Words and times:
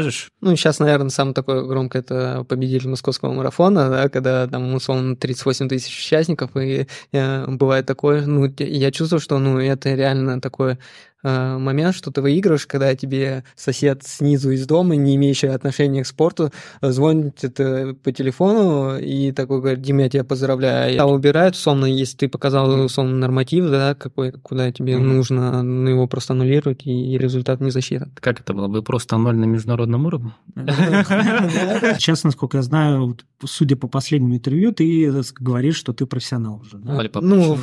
Скажешь? 0.00 0.30
Ну, 0.40 0.56
сейчас, 0.56 0.78
наверное, 0.78 1.10
самое 1.10 1.34
такое 1.34 1.62
громкое 1.62 1.98
это 1.98 2.44
победитель 2.48 2.88
московского 2.88 3.32
марафона, 3.32 3.90
да, 3.90 4.08
когда 4.08 4.46
там, 4.46 4.74
условно, 4.74 5.14
38 5.14 5.68
тысяч 5.68 5.98
участников, 5.98 6.56
и 6.56 6.86
э, 7.12 7.46
бывает 7.46 7.84
такое, 7.84 8.24
ну, 8.24 8.50
я 8.58 8.90
чувствую, 8.92 9.20
что, 9.20 9.38
ну, 9.38 9.58
это 9.58 9.94
реально 9.94 10.40
такое 10.40 10.78
Э, 11.22 11.58
момент, 11.58 11.94
что 11.94 12.10
ты 12.10 12.22
выигрываешь, 12.22 12.66
когда 12.66 12.94
тебе 12.94 13.44
сосед 13.54 14.02
снизу 14.04 14.50
из 14.50 14.66
дома, 14.66 14.96
не 14.96 15.16
имеющий 15.16 15.48
отношения 15.48 16.02
к 16.02 16.06
спорту, 16.06 16.50
звонит 16.80 17.44
это 17.44 17.94
по 18.02 18.12
телефону 18.12 18.98
и 18.98 19.32
такой 19.32 19.60
говорит, 19.60 19.82
Дима, 19.82 20.02
я 20.02 20.08
тебя 20.08 20.24
поздравляю. 20.24 20.94
Я 20.94 21.06
убирают, 21.06 21.54
условно, 21.54 21.86
если 21.86 22.16
ты 22.16 22.28
показал, 22.28 22.84
условно, 22.84 23.16
норматив, 23.16 23.68
да, 23.70 23.94
какой, 23.94 24.32
куда 24.32 24.72
тебе 24.72 24.94
mm-hmm. 24.94 25.00
нужно, 25.00 25.62
ну, 25.62 25.90
его 25.90 26.06
просто 26.06 26.32
аннулировать, 26.32 26.86
и 26.86 27.18
результат 27.18 27.60
не 27.60 27.70
засчитан. 27.70 28.12
Как 28.20 28.40
это 28.40 28.54
было? 28.54 28.68
Вы 28.68 28.82
просто 28.82 29.16
ноль 29.16 29.36
на 29.36 29.44
международном 29.44 30.06
уровне? 30.06 30.32
Сейчас, 30.56 32.24
насколько 32.24 32.58
я 32.58 32.62
знаю, 32.62 33.16
судя 33.44 33.76
по 33.76 33.88
последнему 33.88 34.36
интервью, 34.36 34.72
ты 34.72 35.12
говоришь, 35.38 35.76
что 35.76 35.92
ты 35.92 36.06
профессионал 36.06 36.60
уже. 36.60 36.78
Ну, 36.78 37.58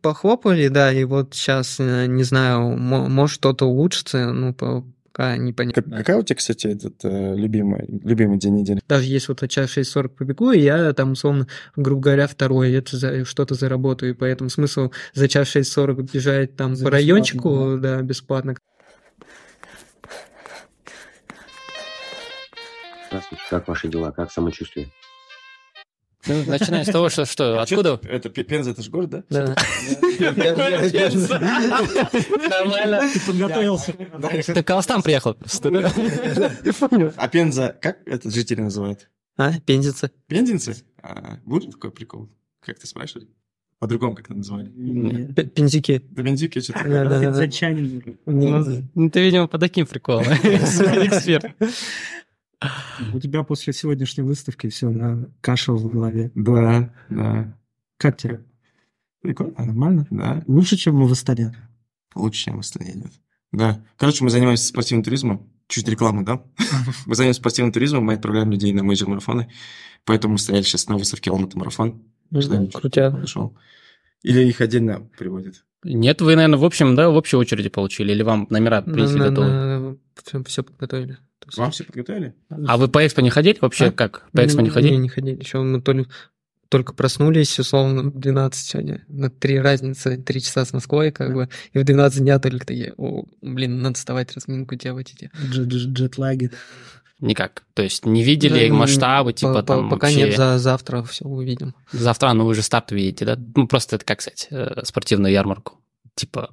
похлопали, 0.00 0.68
да, 0.68 0.92
и 0.92 1.04
вот 1.04 1.34
сейчас, 1.34 1.76
э, 1.78 2.06
не 2.06 2.24
знаю, 2.24 2.76
может 2.82 3.34
что-то 3.34 3.66
улучшится, 3.66 4.32
ну, 4.32 4.52
пока 4.52 5.36
непонятно. 5.36 5.82
Как, 5.82 5.92
какая 5.98 6.16
у 6.18 6.22
тебя, 6.22 6.36
кстати, 6.36 6.66
этот 6.66 7.04
э, 7.04 7.34
любимый, 7.36 7.86
любимый 8.02 8.38
день 8.38 8.54
недели? 8.54 8.80
Даже 8.88 9.04
если 9.04 9.28
вот 9.32 9.48
час 9.50 9.76
6.40 9.76 10.08
побегу, 10.08 10.52
и 10.52 10.60
я 10.60 10.92
там, 10.92 11.12
условно, 11.12 11.46
грубо 11.76 12.02
говоря, 12.02 12.26
второй, 12.26 12.72
это 12.72 12.96
за, 12.96 13.24
что-то 13.24 13.54
заработаю, 13.54 14.12
и 14.12 14.14
поэтому 14.14 14.50
смысл 14.50 14.90
за 15.14 15.28
час 15.28 15.54
6.40 15.54 16.10
бежать 16.12 16.56
там 16.56 16.76
за 16.76 16.84
по 16.84 16.90
райончику, 16.90 17.78
да. 17.78 17.96
да, 17.96 18.02
бесплатно. 18.02 18.56
Здравствуйте, 23.08 23.44
как 23.50 23.68
ваши 23.68 23.88
дела, 23.88 24.10
как 24.10 24.32
самочувствие? 24.32 24.90
Ну, 26.26 26.44
начинаем 26.46 26.84
с 26.84 26.88
того, 26.88 27.08
что, 27.08 27.24
что 27.24 27.58
а 27.58 27.62
откуда? 27.62 28.00
Это 28.04 28.28
Пенза, 28.30 28.70
это 28.70 28.82
же 28.82 28.90
город, 28.90 29.10
да? 29.10 29.24
Да. 29.28 29.56
Нормально. 32.48 33.10
Ты 33.12 33.20
подготовился. 33.26 33.92
Ты 34.54 34.62
Каластан 34.62 35.02
приехал. 35.02 35.36
А 37.16 37.28
Пенза, 37.28 37.76
как 37.80 37.98
это 38.06 38.30
жители 38.30 38.60
называют? 38.60 39.08
А, 39.36 39.58
пензенцы. 39.60 40.10
Пензенцы? 40.26 40.76
А, 41.02 41.38
будет 41.44 41.72
такой 41.72 41.90
прикол? 41.90 42.28
Как 42.60 42.78
ты 42.78 42.86
спрашивали? 42.86 43.28
По-другому 43.78 44.14
как 44.14 44.26
это 44.26 44.34
называли? 44.34 44.68
Пензики. 45.54 45.98
Пензики 45.98 46.60
что-то. 46.60 46.84
Да, 46.84 47.04
да, 47.04 47.08
да. 47.08 47.20
Пензачанин. 47.20 48.18
Ну, 48.26 49.10
ты, 49.10 49.20
видимо, 49.20 49.48
по 49.48 49.58
таким 49.58 49.86
приколам. 49.86 50.24
Эксперт. 50.32 51.46
У 53.12 53.20
тебя 53.20 53.42
после 53.42 53.72
сегодняшней 53.72 54.24
выставки 54.24 54.68
все 54.68 54.90
на 54.90 55.28
каша 55.40 55.72
в 55.72 55.88
голове. 55.90 56.30
Да, 56.34 56.92
да. 57.08 57.56
Как 57.96 58.16
тебе? 58.16 58.44
Прикольно. 59.22 59.54
Нормально? 59.58 60.06
Да. 60.10 60.42
Лучше, 60.46 60.76
чем 60.76 61.04
в 61.04 61.12
Астане? 61.12 61.54
Лучше, 62.14 62.44
чем 62.44 62.56
в 62.56 62.60
Астане, 62.60 62.92
нет. 62.94 63.12
Да. 63.52 63.84
Короче, 63.96 64.24
мы 64.24 64.30
занимаемся 64.30 64.66
спортивным 64.66 65.04
туризмом. 65.04 65.48
Чуть 65.68 65.88
рекламы, 65.88 66.24
да? 66.24 66.42
мы 67.06 67.14
занимаемся 67.14 67.40
спортивным 67.40 67.72
туризмом, 67.72 68.04
мы 68.04 68.14
отправляем 68.14 68.50
людей 68.50 68.72
на 68.72 68.82
major 68.82 69.08
марафоны. 69.08 69.50
Поэтому 70.04 70.32
мы 70.32 70.38
стояли 70.38 70.62
сейчас 70.62 70.88
на 70.88 70.96
выставке 70.96 71.30
Алматы 71.30 71.56
марафон. 71.58 72.02
Круто. 72.72 73.10
Нашел. 73.10 73.56
Или 74.22 74.48
их 74.48 74.60
отдельно 74.60 75.08
приводят? 75.18 75.64
Нет, 75.84 76.20
вы, 76.20 76.36
наверное, 76.36 76.58
в 76.58 76.64
общем, 76.64 76.94
да, 76.94 77.10
в 77.10 77.16
общей 77.16 77.36
очереди 77.36 77.68
получили, 77.68 78.12
или 78.12 78.22
вам 78.22 78.46
номера, 78.50 78.82
принципе, 78.82 79.30
готовы? 79.30 79.98
Все, 80.24 80.44
все 80.44 80.64
подготовили. 81.46 81.64
Вам 81.64 81.70
все 81.72 81.84
подготовили? 81.84 82.34
А 82.66 82.76
вы 82.76 82.88
по 82.88 83.06
экспо 83.06 83.20
не 83.20 83.30
ходили 83.30 83.58
вообще? 83.60 83.86
А? 83.86 83.92
Как? 83.92 84.28
По 84.32 84.44
экспо 84.44 84.60
не, 84.60 84.64
не 84.64 84.70
ходили? 84.70 84.92
Не, 84.92 84.98
не 84.98 85.08
ходили. 85.08 85.38
Еще 85.38 85.58
мы 85.58 85.80
только, 85.80 86.10
только 86.68 86.94
проснулись, 86.94 87.58
условно, 87.58 88.04
в 88.04 88.18
12 88.18 88.66
сегодня. 88.66 89.04
На 89.08 89.30
три 89.30 89.60
разницы, 89.60 90.16
три 90.16 90.40
часа 90.40 90.64
с 90.64 90.72
Москвой, 90.72 91.10
как 91.10 91.34
бы. 91.34 91.48
И 91.72 91.78
в 91.78 91.84
12 91.84 92.20
дня 92.20 92.38
только 92.38 92.66
такие, 92.66 92.94
о, 92.96 93.24
блин, 93.40 93.80
надо 93.82 93.96
вставать, 93.96 94.34
разминку 94.34 94.74
делать. 94.74 95.12
Эти. 95.14 95.30
Джетлаги. 95.34 96.50
Никак. 97.22 97.62
То 97.74 97.82
есть 97.82 98.04
не 98.04 98.24
видели 98.24 98.68
да, 98.68 98.74
масштабы, 98.74 99.32
типа 99.32 99.54
по, 99.54 99.62
там 99.62 99.88
Пока 99.88 100.08
вообще... 100.08 100.24
нет, 100.24 100.36
за 100.36 100.58
завтра 100.58 101.04
все 101.04 101.24
увидим. 101.24 101.72
Завтра, 101.92 102.32
ну 102.32 102.44
вы 102.44 102.54
же 102.56 102.62
старт 102.62 102.90
видите, 102.90 103.24
да? 103.24 103.38
Ну 103.54 103.68
просто 103.68 103.94
это, 103.94 104.04
как 104.04 104.20
сказать, 104.20 104.48
э, 104.50 104.82
спортивную 104.82 105.32
ярмарку. 105.32 105.78
Типа 106.16 106.50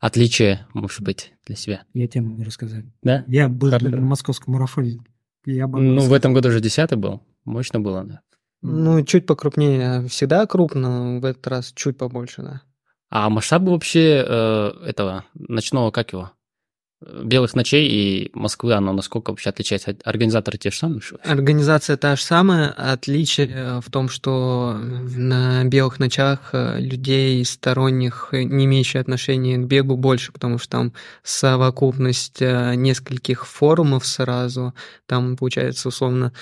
отличие, 0.00 0.66
может 0.74 1.02
быть, 1.02 1.32
для 1.46 1.56
себя? 1.56 1.82
Я 1.94 2.08
тебе 2.08 2.22
могу 2.22 2.42
рассказать. 2.42 2.84
Да? 3.02 3.24
Я 3.28 3.48
был 3.48 3.70
как 3.70 3.82
на 3.82 4.00
московском 4.00 4.54
марафоне. 4.54 5.00
Я 5.44 5.66
ну, 5.68 5.94
рассказать. 5.94 6.10
в 6.10 6.12
этом 6.14 6.34
году 6.34 6.48
уже 6.48 6.60
десятый 6.60 6.98
был. 6.98 7.22
Мощно 7.44 7.80
было, 7.80 8.04
да. 8.04 8.20
Ну, 8.62 9.02
чуть 9.04 9.26
покрупнее. 9.26 10.06
Всегда 10.08 10.46
крупно, 10.46 11.20
в 11.20 11.24
этот 11.24 11.46
раз 11.46 11.72
чуть 11.74 11.96
побольше, 11.96 12.42
да. 12.42 12.62
А 13.08 13.28
масштабы 13.30 13.72
вообще 13.72 14.24
э, 14.26 14.70
этого 14.86 15.24
ночного, 15.34 15.90
как 15.90 16.12
его? 16.12 16.32
Белых 17.00 17.54
ночей 17.54 17.88
и 17.88 18.30
Москвы, 18.34 18.74
оно 18.74 18.92
насколько 18.92 19.30
вообще 19.30 19.50
отличается? 19.50 19.96
Организаторы 20.04 20.58
те 20.58 20.70
же 20.70 20.76
самые? 20.76 21.00
Организация 21.24 21.96
та 21.96 22.16
же 22.16 22.22
самая. 22.22 22.68
Отличие 22.70 23.48
э, 23.48 23.80
в 23.80 23.90
том, 23.90 24.08
что 24.10 24.76
на 24.78 25.64
белых 25.64 25.98
ночах 25.98 26.50
э, 26.52 26.78
людей 26.78 27.42
сторонних, 27.44 28.28
э, 28.32 28.42
не 28.42 28.66
имеющих 28.66 29.00
отношения 29.00 29.56
к 29.56 29.64
бегу, 29.64 29.96
больше, 29.96 30.30
потому 30.32 30.58
что 30.58 30.70
там 30.70 30.92
совокупность 31.22 32.40
нескольких 32.40 33.46
форумов 33.46 34.06
сразу. 34.06 34.74
Там, 35.06 35.36
получается, 35.36 35.88
условно, 35.88 36.32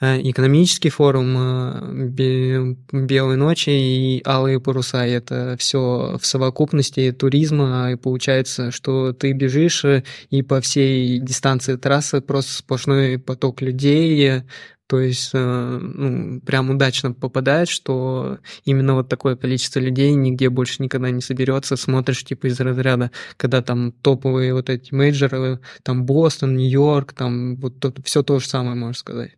экономический 0.00 0.90
форум, 0.90 2.10
белые 2.12 3.36
ночи 3.36 3.70
и 3.70 4.22
алые 4.26 4.60
паруса. 4.60 5.06
Это 5.06 5.56
все 5.58 6.18
в 6.20 6.26
совокупности 6.26 7.12
туризма. 7.12 7.92
И 7.92 7.96
получается, 7.96 8.70
что 8.70 9.12
ты 9.12 9.32
бежишь 9.32 9.84
и 10.30 10.42
по 10.42 10.60
всей 10.60 11.18
дистанции 11.18 11.76
трассы 11.76 12.20
просто 12.20 12.52
сплошной 12.52 13.18
поток 13.18 13.62
людей, 13.62 14.42
то 14.86 15.00
есть, 15.00 15.30
э, 15.34 15.78
ну, 15.82 16.40
прям 16.42 16.70
удачно 16.70 17.12
попадает, 17.12 17.68
что 17.68 18.38
именно 18.64 18.94
вот 18.94 19.08
такое 19.08 19.34
количество 19.34 19.80
людей 19.80 20.14
нигде 20.14 20.48
больше 20.48 20.82
никогда 20.82 21.10
не 21.10 21.20
соберется. 21.20 21.76
Смотришь, 21.76 22.24
типа, 22.24 22.46
из 22.46 22.60
разряда, 22.60 23.10
когда 23.36 23.62
там 23.62 23.90
топовые 23.90 24.54
вот 24.54 24.70
эти 24.70 24.94
мейджоры, 24.94 25.60
там 25.82 26.06
Бостон, 26.06 26.56
Нью-Йорк, 26.56 27.14
там 27.14 27.56
вот 27.56 27.84
все 28.04 28.22
то 28.22 28.38
же 28.38 28.46
самое, 28.46 28.76
можно 28.76 28.94
сказать. 28.94 29.32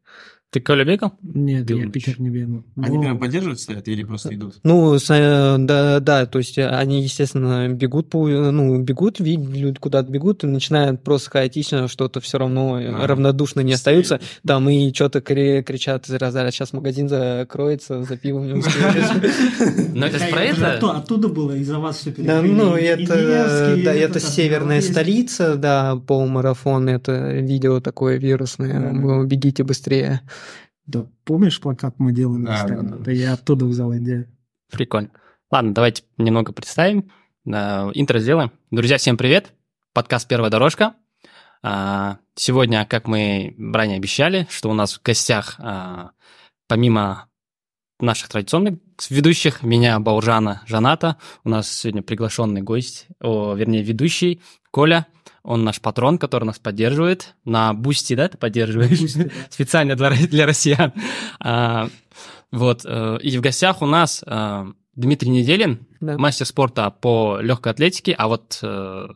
Ты 0.50 0.60
Коля 0.60 0.82
бегал? 0.82 1.12
Нет, 1.20 1.66
Ты 1.66 1.74
я 1.74 1.90
Питер 1.90 2.18
не 2.18 2.30
бегал. 2.30 2.64
Они 2.78 2.96
Но... 2.96 3.02
прям 3.02 3.18
поддерживают 3.18 3.60
стоят 3.60 3.86
или 3.86 4.02
просто 4.02 4.34
идут? 4.34 4.60
Ну, 4.62 4.96
э, 4.96 5.56
да, 5.58 6.00
да, 6.00 6.24
то 6.24 6.38
есть 6.38 6.56
они, 6.56 7.02
естественно, 7.02 7.68
бегут, 7.68 8.08
по, 8.08 8.26
ну, 8.26 8.80
бегут, 8.80 9.20
видят, 9.20 9.78
куда-то 9.78 10.10
бегут 10.10 10.44
и 10.44 10.46
начинают 10.46 11.04
просто 11.04 11.30
хаотично 11.32 11.86
что-то 11.86 12.22
все 12.22 12.38
равно 12.38 12.76
а, 12.76 13.06
равнодушно 13.06 13.60
не 13.60 13.74
остаются. 13.74 14.20
Там 14.46 14.70
и 14.70 14.90
что-то 14.94 15.20
кричат 15.20 16.08
из 16.08 16.14
разряда, 16.14 16.50
сейчас 16.50 16.72
магазин 16.72 17.10
закроется, 17.10 18.02
за 18.02 18.16
пивом 18.16 18.46
не 18.46 18.62
Но 19.94 20.06
это 20.06 20.18
про 20.30 20.44
это? 20.44 20.78
Оттуда 20.96 21.28
было, 21.28 21.52
из-за 21.52 21.78
вас 21.78 21.98
все 21.98 22.10
Да, 22.10 22.40
ну, 22.40 22.74
это, 22.74 23.76
да, 23.84 23.92
это 23.92 24.18
северная 24.18 24.80
столица, 24.80 25.56
да, 25.56 25.96
полумарафон, 25.96 26.88
это 26.88 27.32
видео 27.32 27.80
такое 27.80 28.16
вирусное, 28.16 29.24
бегите 29.26 29.62
быстрее. 29.62 30.22
Да, 30.88 31.04
помнишь 31.24 31.60
плакат 31.60 31.96
мы 31.98 32.12
делали? 32.12 32.46
Да, 32.46 32.66
да, 32.66 32.80
да. 32.80 32.96
да 32.96 33.12
я 33.12 33.34
оттуда 33.34 33.66
взял 33.66 33.94
идею. 33.98 34.26
Прикольно. 34.72 35.10
Ладно, 35.50 35.74
давайте 35.74 36.02
немного 36.16 36.54
представим. 36.54 37.10
Интро 37.44 38.18
сделаем. 38.20 38.52
Друзья, 38.70 38.96
всем 38.96 39.18
привет. 39.18 39.52
Подкаст 39.92 40.26
«Первая 40.26 40.50
дорожка». 40.50 40.94
А, 41.62 42.16
сегодня, 42.36 42.86
как 42.86 43.06
мы 43.06 43.54
ранее 43.58 43.98
обещали, 43.98 44.46
что 44.48 44.70
у 44.70 44.72
нас 44.72 44.94
в 44.94 45.02
гостях, 45.02 45.56
а, 45.58 46.12
помимо 46.68 47.26
наших 48.00 48.30
традиционных 48.30 48.78
ведущих, 49.10 49.62
меня, 49.62 50.00
Бауржана, 50.00 50.62
Жаната, 50.64 51.18
у 51.44 51.50
нас 51.50 51.70
сегодня 51.70 52.02
приглашенный 52.02 52.62
гость, 52.62 53.08
о, 53.20 53.52
вернее, 53.54 53.82
ведущий 53.82 54.40
Коля– 54.70 55.06
он 55.42 55.64
наш 55.64 55.80
патрон, 55.80 56.18
который 56.18 56.44
нас 56.44 56.58
поддерживает. 56.58 57.34
На 57.44 57.72
Boosty, 57.74 58.14
да, 58.14 58.28
ты 58.28 58.38
поддерживаешь? 58.38 59.00
Boosty, 59.00 59.24
да. 59.24 59.30
Специально 59.50 59.96
для, 59.96 60.10
для 60.10 60.46
россиян. 60.46 60.92
А, 61.40 61.88
вот. 62.50 62.82
Э, 62.84 63.18
и 63.22 63.36
в 63.38 63.40
гостях 63.40 63.82
у 63.82 63.86
нас 63.86 64.22
а, 64.26 64.68
Дмитрий 64.94 65.30
Неделин, 65.30 65.86
да. 66.00 66.18
мастер 66.18 66.46
спорта 66.46 66.90
по 66.90 67.38
легкой 67.40 67.72
атлетике, 67.72 68.14
а 68.18 68.26
вот 68.26 68.58
э, 68.62 69.08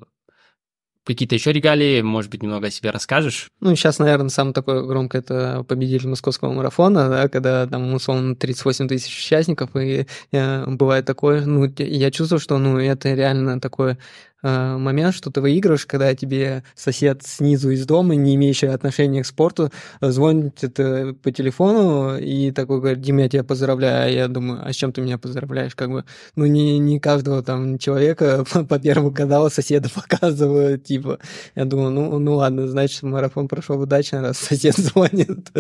какие-то 1.04 1.34
еще 1.34 1.52
регалии, 1.52 2.02
может 2.02 2.30
быть, 2.30 2.42
немного 2.42 2.68
о 2.68 2.70
себе 2.70 2.90
расскажешь? 2.90 3.50
Ну, 3.60 3.74
сейчас, 3.74 3.98
наверное, 3.98 4.28
самое 4.28 4.54
такое 4.54 4.82
громкое 4.82 5.18
это 5.18 5.64
победитель 5.66 6.08
московского 6.08 6.52
марафона, 6.52 7.08
да, 7.08 7.28
когда 7.28 7.66
там, 7.66 7.92
условно, 7.94 8.36
38 8.36 8.88
тысяч 8.88 9.18
участников, 9.18 9.74
и 9.74 10.06
э, 10.30 10.66
бывает 10.66 11.04
такое, 11.04 11.44
ну, 11.44 11.68
я 11.76 12.10
чувствую, 12.10 12.38
что, 12.38 12.58
ну, 12.58 12.78
это 12.78 13.14
реально 13.14 13.60
такое 13.60 13.98
э, 14.42 14.76
момент, 14.76 15.14
что 15.14 15.30
ты 15.30 15.40
выигрываешь, 15.40 15.86
когда 15.86 16.14
тебе 16.14 16.64
сосед 16.74 17.22
снизу 17.24 17.70
из 17.70 17.86
дома, 17.86 18.14
не 18.14 18.34
имеющий 18.34 18.66
отношения 18.66 19.22
к 19.22 19.26
спорту, 19.26 19.70
звонит 20.00 20.62
это 20.62 21.14
по 21.22 21.30
телефону 21.30 22.16
и 22.18 22.50
такой 22.50 22.80
говорит, 22.80 23.00
Дим, 23.00 23.18
я 23.18 23.28
тебя 23.28 23.44
поздравляю. 23.44 24.14
Я 24.14 24.28
думаю, 24.28 24.60
а 24.64 24.72
с 24.72 24.76
чем 24.76 24.92
ты 24.92 25.00
меня 25.00 25.18
поздравляешь? 25.18 25.74
Как 25.74 25.90
бы, 25.90 26.04
ну, 26.36 26.46
не, 26.46 26.78
не 26.78 27.00
каждого 27.00 27.42
там 27.42 27.78
человека 27.78 28.44
по 28.68 28.78
первому 28.78 29.12
каналу 29.12 29.50
соседа 29.50 29.88
показывают, 29.94 30.84
типа. 30.84 31.18
Я 31.54 31.64
думаю, 31.64 31.90
ну, 31.90 32.18
ну 32.18 32.34
ладно, 32.36 32.68
значит, 32.68 33.02
марафон 33.02 33.48
прошел 33.48 33.80
удачно, 33.80 34.22
раз 34.22 34.38
сосед 34.38 34.76
звонит, 34.76 35.50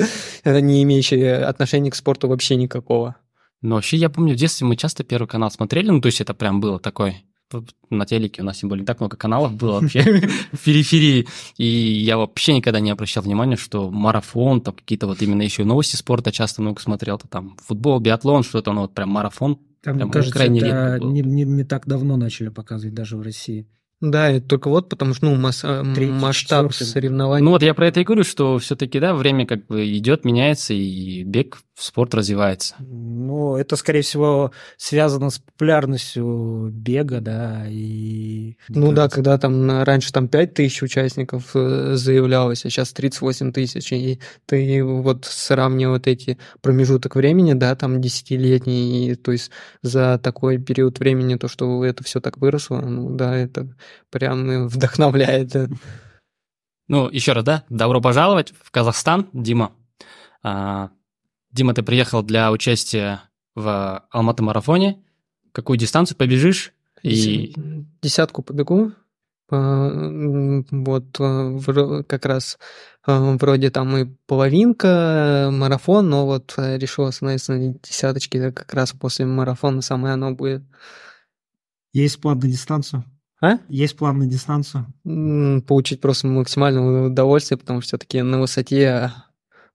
не 0.44 0.82
имеющий 0.82 1.22
отношения 1.26 1.90
к 1.90 1.94
спорту 1.94 2.28
вообще 2.28 2.56
никакого. 2.56 3.16
Но 3.60 3.76
вообще, 3.76 3.96
я 3.96 4.10
помню, 4.10 4.34
в 4.34 4.36
детстве 4.36 4.66
мы 4.66 4.76
часто 4.76 5.04
Первый 5.04 5.28
канал 5.28 5.50
смотрели, 5.50 5.90
ну, 5.90 6.00
то 6.00 6.06
есть 6.06 6.20
это 6.20 6.34
прям 6.34 6.60
было 6.60 6.80
такой 6.80 7.24
на 7.90 8.06
телеке 8.06 8.42
у 8.42 8.44
нас, 8.44 8.58
тем 8.58 8.68
более, 8.68 8.82
не 8.82 8.86
так 8.86 9.00
много 9.00 9.16
каналов 9.16 9.54
было 9.54 9.80
вообще 9.80 10.02
в 10.52 10.64
периферии, 10.64 11.26
и 11.58 11.64
я 11.64 12.16
вообще 12.16 12.54
никогда 12.54 12.80
не 12.80 12.90
обращал 12.90 13.22
внимания, 13.22 13.56
что 13.56 13.90
марафон, 13.90 14.60
там 14.60 14.74
какие-то 14.74 15.06
вот 15.06 15.22
именно 15.22 15.42
еще 15.42 15.64
новости 15.64 15.96
спорта 15.96 16.32
часто 16.32 16.62
много 16.62 16.80
смотрел, 16.80 17.18
то 17.18 17.28
там 17.28 17.56
футбол, 17.64 18.00
биатлон, 18.00 18.42
что-то, 18.42 18.72
ну 18.72 18.82
вот 18.82 18.94
прям 18.94 19.10
марафон. 19.10 19.58
Там, 19.82 19.96
прям 19.96 20.10
кажется, 20.10 20.34
крайне 20.34 20.60
было. 20.60 21.10
не, 21.10 21.22
не, 21.22 21.44
не 21.44 21.64
так 21.64 21.86
давно 21.86 22.16
начали 22.16 22.48
показывать 22.48 22.94
даже 22.94 23.16
в 23.16 23.22
России. 23.22 23.66
Да, 24.02 24.32
и 24.32 24.40
только 24.40 24.68
вот 24.68 24.88
потому 24.88 25.14
что, 25.14 25.26
ну, 25.26 25.36
масс- 25.36 25.62
э, 25.62 25.84
Третий, 25.94 26.12
масштаб 26.12 26.72
четвертый. 26.72 26.92
соревнований. 26.92 27.44
Ну 27.44 27.52
вот 27.52 27.62
я 27.62 27.72
про 27.72 27.86
это 27.86 28.00
и 28.00 28.04
говорю, 28.04 28.24
что 28.24 28.58
все-таки, 28.58 28.98
да, 28.98 29.14
время 29.14 29.46
как 29.46 29.64
бы 29.68 29.88
идет, 29.96 30.24
меняется, 30.24 30.74
и 30.74 31.22
бег, 31.22 31.58
спорт 31.76 32.12
развивается. 32.14 32.74
Ну, 32.80 33.56
это, 33.56 33.76
скорее 33.76 34.02
всего, 34.02 34.50
связано 34.76 35.30
с 35.30 35.38
популярностью 35.38 36.70
бега, 36.72 37.20
да, 37.20 37.64
и... 37.68 38.56
Ну 38.68 38.92
да, 38.92 39.08
когда 39.08 39.38
там 39.38 39.82
раньше 39.84 40.12
там 40.12 40.26
5 40.26 40.54
тысяч 40.54 40.82
участников 40.82 41.52
э, 41.54 41.94
заявлялось, 41.94 42.64
а 42.64 42.70
сейчас 42.70 42.92
38 42.92 43.52
тысяч, 43.52 43.92
и 43.92 44.18
ты 44.46 44.82
вот 44.84 45.24
сравнивал 45.24 45.92
вот 45.94 46.08
эти 46.08 46.38
промежуток 46.60 47.14
времени, 47.16 47.52
да, 47.52 47.74
там 47.76 48.00
десятилетний, 48.00 49.12
и, 49.12 49.14
то 49.14 49.30
есть 49.32 49.50
за 49.82 50.18
такой 50.22 50.58
период 50.58 50.98
времени 50.98 51.36
то, 51.36 51.46
что 51.46 51.84
это 51.84 52.02
все 52.02 52.20
так 52.20 52.38
выросло, 52.38 52.80
ну 52.80 53.10
да, 53.10 53.36
это 53.36 53.68
прям 54.10 54.68
вдохновляет. 54.68 55.54
Ну, 56.88 57.08
еще 57.08 57.32
раз, 57.32 57.44
да, 57.44 57.64
добро 57.68 58.00
пожаловать 58.00 58.52
в 58.62 58.70
Казахстан, 58.70 59.28
Дима. 59.32 59.72
А, 60.42 60.90
Дима, 61.50 61.74
ты 61.74 61.82
приехал 61.82 62.22
для 62.22 62.50
участия 62.50 63.22
в 63.54 64.04
Алматы-марафоне. 64.10 65.02
Какую 65.52 65.78
дистанцию 65.78 66.16
побежишь? 66.16 66.72
И 67.02 67.54
Десятку 68.02 68.42
побегу, 68.42 68.92
вот 69.52 71.20
э, 71.20 72.02
как 72.06 72.24
раз 72.24 72.58
э, 73.06 73.36
вроде 73.38 73.70
там 73.70 73.96
и 73.98 74.06
половинка, 74.26 74.88
э, 74.88 75.50
марафон, 75.50 76.08
но 76.08 76.24
вот 76.24 76.54
решил 76.56 77.04
остановиться 77.04 77.52
на 77.52 77.74
десяточке, 77.74 78.38
это 78.38 78.52
как 78.52 78.72
раз 78.72 78.92
после 78.92 79.26
марафона 79.26 79.82
самое 79.82 80.14
оно 80.14 80.32
будет. 80.32 80.62
Есть 81.92 82.18
план 82.22 82.38
на 82.38 82.48
дистанцию? 82.48 83.04
А? 83.42 83.58
Есть 83.68 83.96
план 83.96 84.18
на 84.18 84.26
дистанцию? 84.26 84.86
Получить 85.66 86.00
просто 86.00 86.28
максимальное 86.28 87.08
удовольствие, 87.08 87.58
потому 87.58 87.80
что 87.80 87.88
все-таки 87.88 88.22
на 88.22 88.40
высоте 88.40 89.12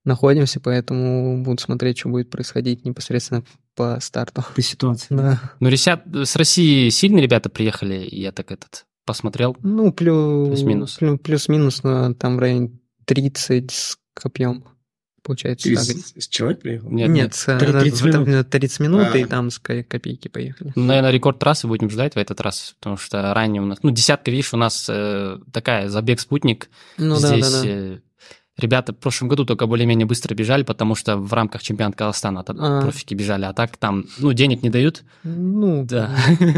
находимся, 0.04 0.58
поэтому 0.58 1.44
буду 1.44 1.60
смотреть, 1.62 1.98
что 1.98 2.08
будет 2.08 2.30
происходить 2.30 2.84
непосредственно 2.86 3.44
по 3.74 3.98
старту. 4.00 4.42
По 4.56 4.62
ситуации. 4.62 5.14
Да. 5.14 5.38
Ну, 5.60 5.68
ребят, 5.68 6.02
с 6.26 6.34
России 6.36 6.88
сильные 6.88 7.22
ребята 7.22 7.50
приехали, 7.50 8.08
я 8.10 8.32
так 8.32 8.50
этот 8.50 8.86
посмотрел. 9.04 9.56
Ну, 9.62 9.92
плюс, 9.92 10.48
Плюс-минус. 10.48 10.98
плю- 10.98 11.18
плюс-минус, 11.18 11.82
ну, 11.82 12.14
там 12.14 12.36
в 12.36 12.38
районе 12.38 12.70
30 13.04 13.70
с 13.70 13.98
копьем. 14.14 14.64
Получается, 15.22 15.68
так. 15.74 15.84
30 15.84 16.30
человек 16.30 16.60
приехал? 16.60 16.90
Нет, 16.90 17.08
Нет, 17.08 17.24
нет. 17.24 17.34
с- 17.34 17.48
э, 17.48 17.58
30 17.80 18.00
в 18.02 18.06
этом 18.06 18.24
минут. 18.28 18.48
30 18.50 18.80
минут, 18.80 19.14
и 19.14 19.22
А. 19.22 19.26
там 19.26 19.50
с 19.50 19.58
ко- 19.58 19.82
копейки 19.82 20.28
поехали. 20.28 20.72
Наверное, 20.74 21.10
рекорд 21.10 21.38
трассы 21.38 21.66
будем 21.66 21.90
ждать 21.90 22.14
в 22.14 22.18
этот 22.18 22.40
раз, 22.40 22.74
потому 22.80 22.96
что 22.96 23.34
ранее 23.34 23.60
у 23.60 23.66
нас... 23.66 23.78
Ну, 23.82 23.90
десятка, 23.90 24.30
видишь, 24.30 24.54
у 24.54 24.56
нас 24.56 24.86
э, 24.88 25.38
такая 25.52 25.88
забег-спутник. 25.88 26.70
Ну 26.96 27.16
Здесь 27.16 27.50
да, 27.50 27.58
да, 27.58 27.62
да. 27.62 27.68
э, 27.68 27.98
ребята 28.56 28.92
в 28.92 28.96
прошлом 28.96 29.28
году 29.28 29.44
только 29.44 29.66
более-менее 29.66 30.06
быстро 30.06 30.34
бежали, 30.34 30.62
потому 30.62 30.94
что 30.94 31.16
в 31.16 31.32
рамках 31.32 31.62
чемпионата 31.62 31.98
Казахстана 31.98 32.42
там 32.42 32.56
А. 32.60 32.80
профики 32.82 33.14
бежали, 33.14 33.44
а 33.44 33.52
так 33.52 33.76
там, 33.76 34.06
ну, 34.18 34.32
денег 34.32 34.62
не 34.62 34.70
дают. 34.70 35.02
Ну, 35.24 35.84
Да. 35.84 36.10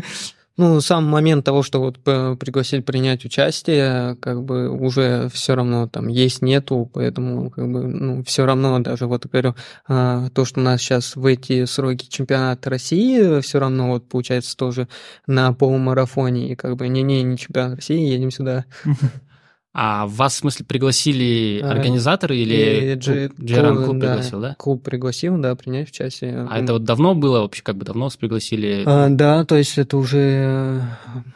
Ну, 0.61 0.79
сам 0.83 1.07
момент 1.07 1.47
того, 1.47 1.63
что 1.63 1.81
вот 1.81 1.99
п- 2.01 2.37
пригласили 2.37 2.83
принять 2.83 3.25
участие, 3.25 4.15
как 4.21 4.43
бы 4.43 4.69
уже 4.69 5.31
все 5.33 5.55
равно 5.55 5.89
там 5.89 6.09
есть 6.09 6.43
нету, 6.43 6.87
поэтому 6.93 7.49
как 7.49 7.73
бы 7.73 7.85
ну 7.85 8.23
все 8.25 8.45
равно 8.45 8.79
даже 8.81 9.07
вот 9.07 9.25
говорю 9.25 9.55
а, 9.89 10.29
то, 10.35 10.45
что 10.45 10.61
у 10.61 10.63
нас 10.63 10.83
сейчас 10.83 11.17
в 11.17 11.25
эти 11.25 11.65
сроки 11.65 12.09
чемпионата 12.11 12.69
России, 12.69 13.41
все 13.41 13.59
равно 13.59 13.89
вот 13.89 14.07
получается 14.07 14.55
тоже 14.55 14.87
на 15.27 15.55
полумарафоне 15.55 16.53
и 16.53 16.57
как 16.57 16.77
бы 16.77 16.89
не 16.89 17.03
не 17.03 17.23
не 17.23 17.39
чемпионат 17.39 17.77
России, 17.77 18.13
едем 18.13 18.31
сюда. 18.31 18.67
А 19.73 20.07
вас, 20.09 20.35
в 20.35 20.39
смысле, 20.39 20.67
пригласили 20.67 21.61
А, 21.63 21.71
организаторы 21.71 22.37
или 22.37 22.95
клуб- 22.99 23.41
Джейран 23.41 23.85
клуб, 23.85 23.99
да. 23.99 24.09
пригласил, 24.09 24.41
да? 24.41 24.55
Клуб 24.59 24.83
пригласил, 24.83 25.39
да, 25.39 25.55
принять 25.55 25.91
участие. 25.91 26.45
А 26.51 26.59
это 26.59 26.73
вот 26.73 26.83
давно 26.85 27.15
было 27.15 27.41
вообще, 27.43 27.63
как 27.63 27.77
бы 27.77 27.85
давно 27.85 28.07
вас 28.07 28.17
пригласили? 28.17 28.83
А, 28.85 29.09
да, 29.11 29.45
то 29.45 29.57
есть 29.57 29.79
это 29.79 29.97
уже 29.97 30.19
э, 30.19 30.81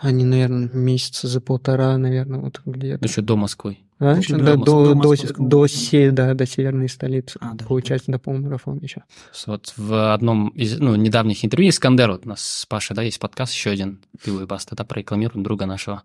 они, 0.00 0.24
наверное, 0.24 0.68
месяца 0.72 1.28
за 1.28 1.40
полтора, 1.40 1.96
наверное, 1.96 2.40
вот 2.40 2.60
где-то. 2.66 3.04
Еще 3.06 3.20
до 3.22 3.36
Москвы. 3.36 3.78
А, 4.00 4.16
да, 4.28 4.56
до 4.56 4.56
до, 4.56 4.94
до 4.94 5.14
до, 5.38 5.66
се- 5.68 6.10
да, 6.10 6.34
до 6.34 6.46
северной 6.46 6.88
столицы. 6.88 7.38
А, 7.40 7.54
да. 7.54 7.64
Получается, 7.64 8.10
до 8.10 8.18
полумарафона 8.18 8.80
еще. 8.82 9.04
Вот 9.46 9.72
в 9.76 10.12
одном 10.12 10.48
из 10.48 10.80
ну, 10.80 10.96
недавних 10.96 11.44
интервью 11.44 11.70
Искандер, 11.70 12.10
вот 12.10 12.26
у 12.26 12.30
нас 12.30 12.40
с 12.44 12.66
Пашей, 12.66 12.96
да, 12.96 13.02
есть 13.02 13.20
подкаст 13.20 13.52
еще 13.54 13.70
один, 13.70 14.00
Пиво 14.24 14.42
и 14.42 14.46
Баста, 14.46 14.74
да, 14.74 14.82
прорекламируем 14.82 15.44
друга 15.44 15.66
нашего. 15.66 16.02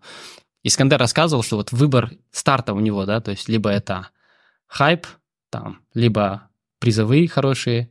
Искандер 0.62 0.98
рассказывал, 0.98 1.42
что 1.42 1.56
вот 1.56 1.72
выбор 1.72 2.10
старта 2.30 2.74
у 2.74 2.80
него, 2.80 3.06
да, 3.06 3.20
то 3.20 3.30
есть 3.30 3.48
либо 3.48 3.70
это 3.70 4.08
хайп, 4.66 5.06
там, 5.50 5.80
либо 5.94 6.48
призовые 6.78 7.28
хорошие, 7.28 7.90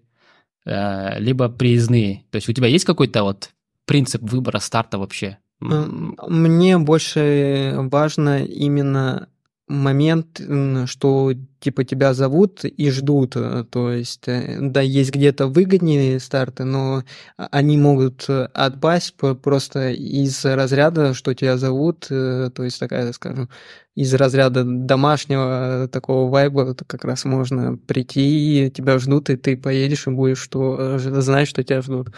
э, 0.66 1.20
либо 1.20 1.50
приездные. 1.50 2.26
То 2.32 2.36
есть 2.36 2.50
у 2.50 2.54
тебя 2.54 2.68
есть 2.68 2.86
какой-то 2.86 3.24
вот 3.24 3.52
принцип 3.86 4.22
выбора 4.22 4.60
старта 4.60 4.98
вообще? 4.98 5.40
Мне 5.60 6.78
больше 6.78 7.76
важно 7.78 8.44
именно 8.44 9.30
момент, 9.70 10.42
что 10.88 11.32
типа 11.60 11.84
тебя 11.84 12.14
зовут 12.14 12.66
и 12.66 12.90
ждут. 12.90 13.36
э, 13.36 13.66
То 13.70 13.92
есть, 13.92 14.28
э, 14.28 14.58
да, 14.60 14.82
есть 14.82 15.14
где-то 15.14 15.48
выгоднее 15.48 16.20
старты, 16.20 16.64
но 16.64 17.04
они 17.38 17.78
могут 17.78 18.26
э, 18.30 18.46
отпасть 18.54 19.16
просто 19.16 19.92
из 19.92 20.44
разряда, 20.44 21.14
что 21.14 21.34
тебя 21.34 21.58
зовут, 21.58 22.08
то 22.10 22.52
есть 22.64 22.80
такая, 22.80 23.12
скажем, 23.14 23.50
из 23.96 24.14
разряда 24.14 24.64
домашнего 24.66 25.88
такого 25.92 26.30
вайба 26.30 26.74
как 26.76 27.04
раз 27.06 27.26
можно 27.26 27.78
прийти, 27.78 28.68
и 28.68 28.72
тебя 28.72 28.98
ждут, 29.00 29.30
и 29.30 29.38
ты 29.38 29.56
поедешь 29.58 30.08
и 30.08 30.12
будешь 30.12 30.40
что, 30.40 30.98
знать, 30.98 31.48
что 31.48 31.64
тебя 31.64 31.82
ждут. 31.82 32.10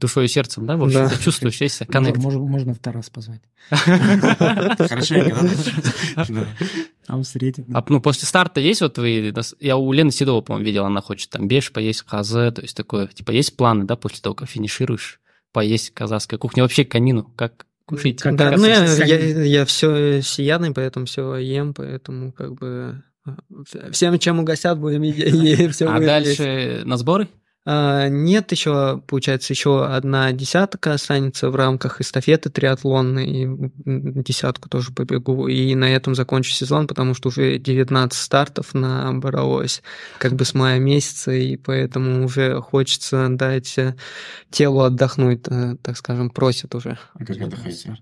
Душой 0.00 0.24
и 0.24 0.28
сердцем, 0.28 0.66
да, 0.66 0.76
в 0.76 0.84
общем, 0.84 1.08
Да. 1.08 1.16
чувствуешь, 1.22 1.60
есть 1.60 1.86
коннект. 1.86 2.16
Можно, 2.18 2.40
можно 2.40 2.74
в 2.74 2.78
Тарас 2.78 3.10
позвать. 3.10 3.42
Хорошенько, 3.70 5.36
да? 6.16 6.24
Да. 6.28 6.46
Там 7.06 7.22
встретит. 7.22 7.66
А 7.74 7.84
ну, 7.88 8.00
после 8.00 8.26
старта 8.26 8.60
есть 8.60 8.80
вот 8.80 8.96
вы... 8.96 9.34
Я 9.60 9.76
у 9.76 9.92
Лены 9.92 10.10
Седова, 10.10 10.40
по-моему, 10.40 10.66
видел, 10.66 10.84
она 10.86 11.02
хочет 11.02 11.28
там 11.30 11.48
беж, 11.48 11.70
поесть 11.70 12.04
хазе, 12.06 12.50
то 12.50 12.62
есть 12.62 12.76
такое, 12.76 13.08
типа, 13.08 13.32
есть 13.32 13.56
планы, 13.56 13.84
да, 13.84 13.96
после 13.96 14.20
того, 14.20 14.34
как 14.34 14.48
финишируешь, 14.48 15.20
поесть 15.52 15.90
казахская 15.92 16.38
кухня, 16.38 16.62
вообще 16.62 16.84
конину, 16.84 17.24
как 17.36 17.66
кушать? 17.84 18.20
Да, 18.22 18.52
ну 18.56 18.64
я, 18.64 18.84
я, 18.84 19.42
я 19.42 19.64
все 19.64 20.22
сиятный, 20.22 20.72
поэтому 20.72 21.06
все 21.06 21.36
ем, 21.36 21.74
поэтому 21.74 22.32
как 22.32 22.54
бы 22.54 23.02
э, 23.26 23.90
всем, 23.90 24.18
чем 24.18 24.38
угостят, 24.38 24.78
будем 24.78 25.02
есть. 25.02 25.74
все 25.74 25.86
А 25.88 26.00
дальше 26.00 26.82
на 26.84 26.96
сборы? 26.96 27.28
Нет, 27.66 28.50
еще, 28.52 29.02
получается, 29.06 29.52
еще 29.52 29.84
одна 29.84 30.32
десятка 30.32 30.94
останется 30.94 31.50
в 31.50 31.56
рамках 31.56 32.00
эстафеты 32.00 32.48
триатлонной, 32.48 33.26
и 33.26 33.48
десятку 33.84 34.68
тоже 34.68 34.92
побегу, 34.92 35.46
и 35.46 35.74
на 35.74 35.84
этом 35.84 36.14
закончу 36.14 36.52
сезон, 36.52 36.86
потому 36.86 37.14
что 37.14 37.28
уже 37.28 37.58
19 37.58 38.18
стартов 38.18 38.72
набралось 38.72 39.82
как 40.18 40.32
бы 40.34 40.44
с 40.44 40.54
мая 40.54 40.78
месяца, 40.78 41.32
и 41.32 41.56
поэтому 41.56 42.24
уже 42.24 42.60
хочется 42.60 43.28
дать 43.28 43.76
э, 43.76 43.94
телу 44.50 44.80
отдохнуть, 44.80 45.46
э, 45.48 45.76
так 45.82 45.96
скажем, 45.98 46.30
просит 46.30 46.74
уже. 46.74 46.98
А 47.14 47.24
как 47.24 47.36
отдыхаете? 47.36 47.98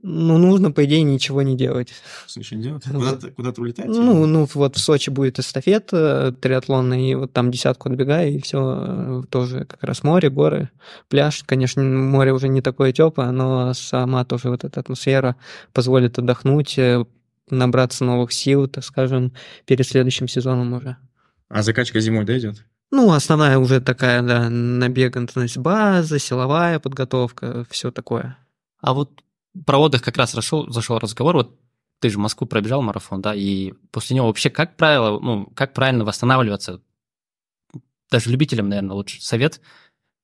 Ну, 0.00 0.38
нужно, 0.38 0.70
по 0.70 0.84
идее, 0.84 1.02
ничего 1.02 1.42
не 1.42 1.56
делать. 1.56 1.92
Что 2.28 2.38
ничего 2.38 2.58
не 2.58 2.62
делать? 2.62 2.84
Ну, 2.86 3.00
Куда-то, 3.00 3.30
куда-то 3.32 3.60
улетаете? 3.60 3.90
Ну, 3.90 4.26
ну, 4.26 4.48
вот 4.54 4.76
в 4.76 4.78
Сочи 4.78 5.10
будет 5.10 5.40
эстафета 5.40 6.32
триатлонная, 6.40 7.00
и 7.00 7.14
вот 7.16 7.32
там 7.32 7.50
десятку 7.50 7.88
отбегаю, 7.88 8.32
и 8.32 8.40
все 8.40 9.24
тоже 9.28 9.64
как 9.64 9.82
раз 9.82 10.04
море, 10.04 10.30
горы, 10.30 10.70
пляж. 11.08 11.42
Конечно, 11.44 11.82
море 11.82 12.32
уже 12.32 12.46
не 12.46 12.60
такое 12.60 12.92
теплое, 12.92 13.32
но 13.32 13.74
сама 13.74 14.24
тоже 14.24 14.50
вот 14.50 14.62
эта 14.62 14.78
атмосфера 14.78 15.34
позволит 15.72 16.16
отдохнуть, 16.16 16.78
э, 16.78 17.04
набраться 17.50 18.04
новых 18.04 18.30
сил, 18.32 18.68
так 18.68 18.84
скажем, 18.84 19.32
перед 19.66 19.84
следующим 19.84 20.28
сезоном 20.28 20.74
уже. 20.74 20.96
А 21.48 21.62
закачка 21.62 21.98
зимой, 21.98 22.24
да, 22.24 22.38
идет? 22.38 22.64
Ну, 22.92 23.12
основная 23.12 23.58
уже 23.58 23.80
такая, 23.80 24.22
да, 24.22 24.48
набеганность 24.48 25.58
база, 25.58 26.20
силовая 26.20 26.78
подготовка, 26.78 27.66
все 27.68 27.90
такое. 27.90 28.38
А 28.80 28.94
вот 28.94 29.10
про 29.66 29.78
отдых 29.78 30.02
как 30.02 30.16
раз 30.16 30.32
зашел, 30.32 30.70
зашел 30.70 30.98
разговор. 30.98 31.36
Вот 31.36 31.60
ты 32.00 32.10
же 32.10 32.18
в 32.18 32.20
Москву 32.20 32.46
пробежал 32.46 32.82
марафон, 32.82 33.20
да, 33.20 33.34
и 33.34 33.72
после 33.90 34.16
него 34.16 34.26
вообще 34.26 34.50
как 34.50 34.76
правило, 34.76 35.18
ну, 35.18 35.46
как 35.54 35.72
правильно 35.72 36.04
восстанавливаться? 36.04 36.80
Даже 38.10 38.30
любителям, 38.30 38.68
наверное, 38.68 38.94
лучше 38.94 39.20
совет. 39.20 39.60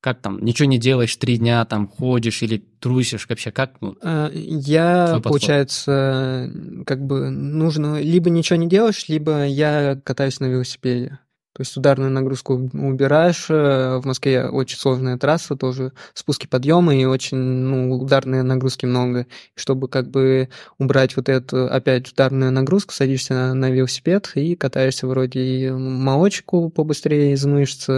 Как 0.00 0.20
там, 0.20 0.44
ничего 0.44 0.68
не 0.68 0.78
делаешь, 0.78 1.16
три 1.16 1.38
дня 1.38 1.64
там 1.64 1.88
ходишь 1.88 2.42
или 2.42 2.58
трусишь, 2.58 3.26
вообще 3.28 3.50
как? 3.50 3.80
Ну, 3.80 3.96
А, 4.02 4.30
Я, 4.32 5.20
получается, 5.22 6.52
как 6.86 7.06
бы 7.06 7.30
нужно 7.30 8.02
либо 8.02 8.28
ничего 8.28 8.58
не 8.58 8.68
делаешь, 8.68 9.08
либо 9.08 9.46
я 9.46 9.98
катаюсь 10.04 10.40
на 10.40 10.46
велосипеде. 10.46 11.18
То 11.54 11.60
есть 11.60 11.76
ударную 11.76 12.10
нагрузку 12.10 12.54
убираешь. 12.72 13.46
э, 13.48 13.98
В 13.98 14.06
Москве 14.06 14.48
очень 14.48 14.76
сложная 14.76 15.16
трасса, 15.18 15.54
тоже 15.56 15.92
спуски, 16.12 16.46
подъемы, 16.48 17.00
и 17.00 17.04
очень 17.04 17.36
ну, 17.38 17.92
ударные 17.94 18.42
нагрузки 18.42 18.86
много. 18.86 19.26
Чтобы 19.54 19.88
как 19.88 20.10
бы 20.10 20.48
убрать 20.78 21.16
вот 21.16 21.28
эту, 21.28 21.66
опять 21.72 22.10
ударную 22.12 22.50
нагрузку, 22.50 22.92
садишься 22.92 23.34
на, 23.34 23.54
на 23.54 23.70
велосипед 23.70 24.32
и 24.34 24.56
катаешься 24.56 25.06
вроде 25.06 25.40
и 25.40 25.70
молочку 25.70 26.70
побыстрее 26.70 27.32
из 27.34 27.44
мышц, 27.46 27.88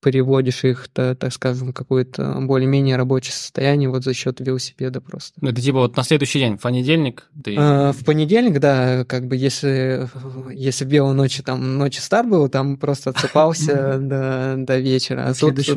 переводишь 0.00 0.64
их, 0.64 0.88
та- 0.92 1.14
так 1.14 1.32
скажем, 1.32 1.68
в 1.70 1.72
какое-то 1.72 2.36
более-менее 2.40 2.96
рабочее 2.96 3.32
состояние 3.32 3.88
вот 3.88 4.04
за 4.04 4.14
счет 4.14 4.40
велосипеда 4.40 5.00
просто. 5.00 5.32
ну, 5.40 5.50
это 5.50 5.60
типа 5.60 5.78
вот 5.78 5.96
на 5.96 6.02
следующий 6.04 6.38
день, 6.38 6.56
в 6.56 6.62
понедельник, 6.62 7.24
ты... 7.42 7.56
А, 7.58 7.92
В 7.92 8.04
понедельник, 8.04 8.60
да, 8.60 9.04
как 9.04 9.26
бы 9.26 9.36
если, 9.36 10.08
если 10.52 10.84
в 10.84 10.88
белую 10.88 11.14
ночи 11.14 11.42
там 11.42 11.78
ночи 11.78 11.98
старт 12.00 12.28
был, 12.28 12.48
там 12.48 12.76
просто 12.76 13.10
отсыпался 13.10 13.98
до, 13.98 14.54
до 14.58 14.78
вечера. 14.78 15.24
А 15.26 15.34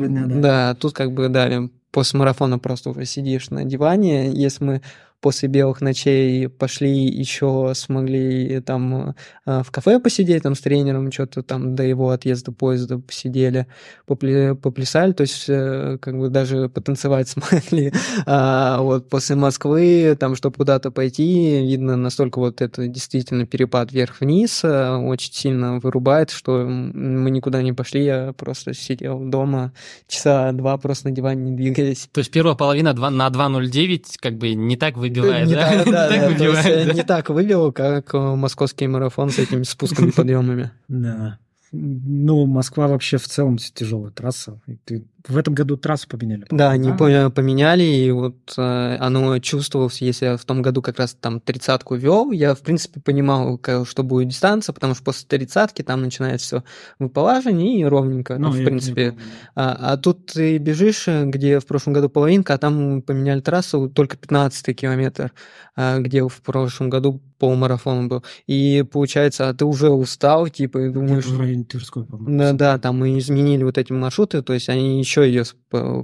дня, 0.08 0.26
да. 0.26 0.34
Да, 0.40 0.74
тут 0.74 0.92
как 0.94 1.12
бы, 1.12 1.28
да, 1.28 1.68
после 1.90 2.18
марафона 2.18 2.58
просто 2.58 2.90
уже 2.90 3.04
сидишь 3.04 3.50
на 3.50 3.64
диване. 3.64 4.30
Если 4.32 4.64
мы 4.64 4.82
после 5.22 5.48
белых 5.48 5.80
ночей 5.80 6.48
пошли 6.48 7.06
еще 7.06 7.72
смогли 7.74 8.60
там 8.60 9.14
э, 9.46 9.62
в 9.62 9.70
кафе 9.70 10.00
посидеть 10.00 10.42
там 10.42 10.54
с 10.54 10.60
тренером, 10.60 11.10
что-то 11.10 11.42
там 11.42 11.74
до 11.74 11.84
его 11.84 12.10
отъезда 12.10 12.52
поезда 12.52 12.98
посидели, 12.98 13.66
поплясали, 14.06 15.12
то 15.12 15.22
есть 15.22 15.44
э, 15.48 15.98
как 16.00 16.18
бы 16.18 16.28
даже 16.28 16.68
потанцевать 16.68 17.28
смогли. 17.30 17.92
А 18.26 18.82
вот 18.82 19.08
после 19.08 19.36
Москвы, 19.36 20.16
там, 20.18 20.34
чтобы 20.36 20.56
куда-то 20.56 20.90
пойти, 20.90 21.62
видно 21.66 21.96
настолько 21.96 22.40
вот 22.40 22.60
это 22.60 22.88
действительно 22.88 23.46
перепад 23.46 23.92
вверх-вниз, 23.92 24.64
э, 24.64 24.96
очень 24.96 25.32
сильно 25.32 25.78
вырубает, 25.78 26.30
что 26.30 26.66
мы 26.66 27.30
никуда 27.30 27.62
не 27.62 27.72
пошли, 27.72 28.04
я 28.04 28.32
просто 28.36 28.74
сидел 28.74 29.20
дома 29.20 29.72
часа 30.08 30.50
два 30.52 30.76
просто 30.78 31.08
на 31.08 31.14
диване 31.14 31.50
не 31.50 31.56
двигались. 31.56 32.08
То 32.12 32.18
есть 32.18 32.30
первая 32.32 32.56
половина 32.56 32.92
два- 32.92 33.10
на 33.10 33.28
2.09 33.30 34.16
как 34.20 34.36
бы 34.36 34.54
не 34.54 34.76
так 34.76 34.96
выбивает, 35.20 35.48
не 35.48 35.54
да? 35.54 35.70
так, 35.70 35.90
да, 35.90 36.08
так 36.10 36.20
да, 36.20 36.38
то 36.38 36.44
есть, 36.44 36.66
э, 36.66 36.84
да? 36.86 36.92
не 36.92 37.02
так 37.02 37.28
выбил, 37.30 37.72
как 37.72 38.14
э, 38.14 38.18
московский 38.18 38.86
марафон 38.86 39.30
с 39.30 39.38
этими 39.38 39.62
спусками, 39.62 40.10
подъемами. 40.16 40.70
Да. 40.88 41.38
Ну, 41.72 42.44
Москва 42.46 42.86
вообще 42.86 43.16
в 43.16 43.26
целом 43.26 43.56
тяжелая 43.56 44.10
трасса. 44.10 44.60
И 44.66 44.76
ты- 44.84 45.04
В 45.28 45.36
этом 45.36 45.54
году 45.54 45.76
трассу 45.76 46.08
поменяли. 46.08 46.46
Да, 46.50 46.70
они 46.70 46.92
по- 46.92 47.30
поменяли, 47.30 47.82
и 47.84 48.10
вот 48.10 48.36
э, 48.56 48.96
оно 48.98 49.38
чувствовалось, 49.38 50.00
если 50.02 50.26
я 50.26 50.36
в 50.36 50.44
том 50.44 50.62
году 50.62 50.82
как 50.82 50.98
раз 50.98 51.14
там 51.20 51.38
тридцатку 51.40 51.94
вел, 51.94 52.32
я, 52.32 52.54
в 52.54 52.60
принципе, 52.60 53.00
понимал, 53.00 53.60
что 53.84 54.02
будет 54.02 54.28
дистанция, 54.28 54.72
потому 54.72 54.94
что 54.94 55.04
после 55.04 55.26
тридцатки 55.28 55.82
там 55.82 56.02
начинается 56.02 56.46
все 56.46 56.64
выполаживание 56.98 57.80
и 57.80 57.84
ровненько, 57.84 58.38
ну, 58.38 58.48
Ну, 58.48 58.60
в 58.60 58.64
принципе. 58.64 59.12
да. 59.12 59.16
А, 59.54 59.92
а 59.92 59.96
тут 59.96 60.26
ты 60.26 60.58
бежишь, 60.58 61.06
э, 61.06 61.24
где 61.26 61.60
в 61.60 61.66
прошлом 61.66 61.92
году 61.92 62.08
половинка, 62.08 62.54
а 62.54 62.58
там 62.58 63.02
поменяли 63.02 63.40
трассу 63.40 63.88
только 63.88 64.16
15 64.16 64.74
километр, 64.74 65.32
а, 65.76 65.98
где 65.98 66.26
в 66.26 66.42
прошлом 66.42 66.90
году 66.90 67.20
полумарафон 67.38 68.08
был. 68.08 68.22
И 68.46 68.84
получается, 68.90 69.48
а 69.48 69.54
ты 69.54 69.64
уже 69.64 69.90
устал, 69.90 70.48
типа, 70.48 70.78
и 70.78 70.88
думаешь... 70.90 71.24
Где-то 71.24 71.36
в 71.36 71.40
районе 71.40 71.64
Тверской, 71.64 72.04
по-моему. 72.04 72.38
Да, 72.38 72.52
да, 72.52 72.78
там 72.78 72.98
мы 72.98 73.18
изменили 73.18 73.64
вот 73.64 73.78
эти 73.78 73.92
маршруты, 73.92 74.42
то 74.42 74.52
есть 74.52 74.68
они 74.68 75.00
еще 75.00 75.11
ее 75.20 75.44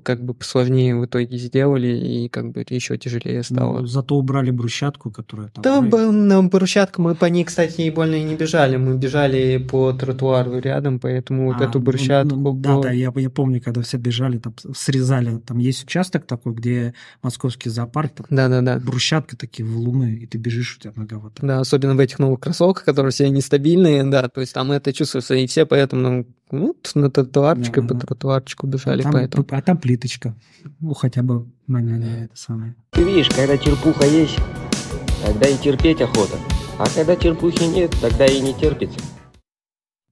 как 0.03 0.23
бы 0.23 0.35
посложнее 0.35 0.95
в 0.95 1.07
итоге 1.07 1.39
сделали, 1.39 1.89
и 1.89 2.29
как 2.29 2.51
бы 2.53 2.65
еще 2.69 2.99
тяжелее 2.99 3.43
стало. 3.43 3.81
Ну, 3.81 3.87
зато 3.87 4.15
убрали 4.17 4.51
брусчатку, 4.51 5.11
которая 5.11 5.49
там... 5.49 5.63
Да, 5.63 5.81
ну, 5.81 5.89
б- 5.89 6.11
на 6.11 6.43
брусчатку 6.43 7.01
мы 7.01 7.15
по 7.15 7.25
ней, 7.25 7.45
кстати, 7.45 7.81
и 7.81 7.91
больно 7.91 8.17
и 8.17 8.23
не 8.23 8.35
бежали. 8.35 8.77
Мы 8.77 8.97
бежали 8.99 9.57
по 9.57 9.93
тротуару 9.93 10.59
рядом, 10.59 11.01
поэтому 11.01 11.47
вот 11.47 11.61
а, 11.61 11.65
эту 11.65 11.79
ну, 11.79 11.85
брусчатку... 11.87 12.37
ну, 12.37 12.53
Да, 12.53 12.75
было- 12.75 12.83
да, 12.83 12.91
я, 12.93 13.11
я 13.17 13.31
помню, 13.31 13.63
когда 13.63 13.81
все 13.81 13.97
бежали, 13.97 14.39
там 14.39 14.55
срезали, 14.75 15.39
там 15.39 15.59
есть 15.59 15.85
участок 15.85 16.27
такой, 16.27 16.53
где 16.53 16.93
московский 17.23 17.71
зоопарк, 17.71 18.13
там 18.17 18.27
Да-да-да. 18.29 18.79
брусчатка 18.79 19.37
такие 19.37 19.67
валуны, 19.67 20.19
и 20.23 20.27
ты 20.27 20.37
бежишь, 20.37 20.77
у 20.77 20.81
тебя 20.81 20.93
нога 20.97 21.19
вот 21.19 21.35
так. 21.35 21.47
Да, 21.47 21.61
особенно 21.61 21.95
в 21.95 22.01
этих 22.01 22.19
новых 22.19 22.41
кроссовках, 22.41 22.85
которые 22.85 23.13
все 23.13 23.29
нестабильные, 23.31 24.05
да, 24.05 24.29
то 24.29 24.41
есть 24.41 24.53
там 24.53 24.73
это 24.73 24.93
чувствуется, 24.93 25.35
и 25.35 25.47
все 25.47 25.65
поэтому 25.65 26.27
ну, 26.51 26.69
вот 26.69 26.91
на 26.95 27.11
тротуарчику, 27.11 27.83
Да, 27.83 27.89
по 27.89 27.95
да. 27.95 28.01
тротуарчику 28.01 28.67
бежали, 28.67 29.01
а, 29.01 29.05
там, 29.05 29.13
поэтому... 29.13 29.47
а 29.51 29.63
там 29.63 29.79
плиточка. 29.79 30.35
Ну, 30.81 30.95
хотя 30.95 31.23
бы 31.23 31.47
нормально 31.67 32.25
это 32.25 32.37
самое. 32.37 32.75
Ты 32.91 33.05
видишь, 33.05 33.29
когда 33.29 33.57
терпуха 33.57 34.07
есть, 34.07 34.39
тогда 35.25 35.49
и 35.49 35.57
терпеть 35.57 36.01
охота. 36.01 36.37
А 36.79 36.87
когда 36.95 37.17
терпухи 37.17 37.65
нет, 37.65 37.95
тогда 38.01 38.27
и 38.27 38.41
не 38.41 38.55
терпится. 38.55 39.01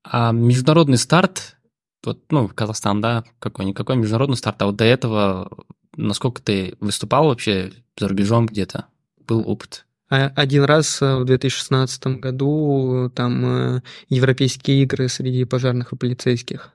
А 0.02 0.32
международный 0.32 0.98
старт, 0.98 1.56
вот, 2.04 2.20
ну, 2.30 2.48
Казахстан, 2.48 3.00
да, 3.00 3.24
какой-никакой 3.38 3.96
международный 3.96 4.36
старт, 4.36 4.62
а 4.62 4.66
вот 4.66 4.76
до 4.76 4.84
этого 4.84 5.50
насколько 5.96 6.42
ты 6.42 6.76
выступал 6.80 7.26
вообще 7.26 7.72
за 7.98 8.08
рубежом 8.08 8.46
где-то? 8.46 8.86
Был 9.26 9.42
опыт? 9.48 9.86
А- 10.08 10.32
Один 10.36 10.64
раз 10.64 11.02
э, 11.02 11.16
в 11.16 11.24
2016 11.24 12.06
году 12.20 13.10
там 13.14 13.44
э, 13.76 13.82
европейские 14.08 14.82
игры 14.82 15.08
среди 15.08 15.44
пожарных 15.44 15.92
и 15.92 15.96
полицейских. 15.96 16.72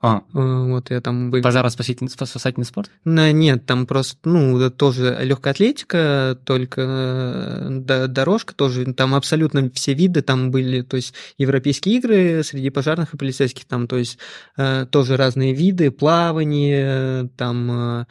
А, 0.00 0.22
Э, 0.34 0.68
Вот 0.68 0.90
я 0.90 1.00
там 1.00 1.30
выиграл. 1.30 1.48
пожароспасательный 1.50 2.10
спасательный 2.10 2.66
спорт? 2.66 2.90
Нет, 3.06 3.64
там 3.64 3.86
просто, 3.86 4.18
ну, 4.24 4.70
тоже 4.70 5.16
легкая 5.22 5.54
атлетика, 5.54 6.38
только 6.44 6.80
э, 6.82 7.68
до- 7.70 8.08
дорожка 8.08 8.54
тоже, 8.54 8.92
там 8.92 9.14
абсолютно 9.14 9.70
все 9.72 9.94
виды 9.94 10.20
там 10.20 10.50
были, 10.50 10.82
то 10.82 10.96
есть 10.96 11.14
европейские 11.38 11.96
игры 11.96 12.42
среди 12.44 12.68
пожарных 12.68 13.14
и 13.14 13.16
полицейских, 13.16 13.64
там, 13.64 13.86
то 13.88 13.96
есть 13.96 14.18
э, 14.58 14.84
тоже 14.90 15.16
разные 15.16 15.54
виды, 15.54 15.90
плавание, 15.90 17.30
там 17.38 17.70
э, 17.70 18.00
э, 18.02 18.04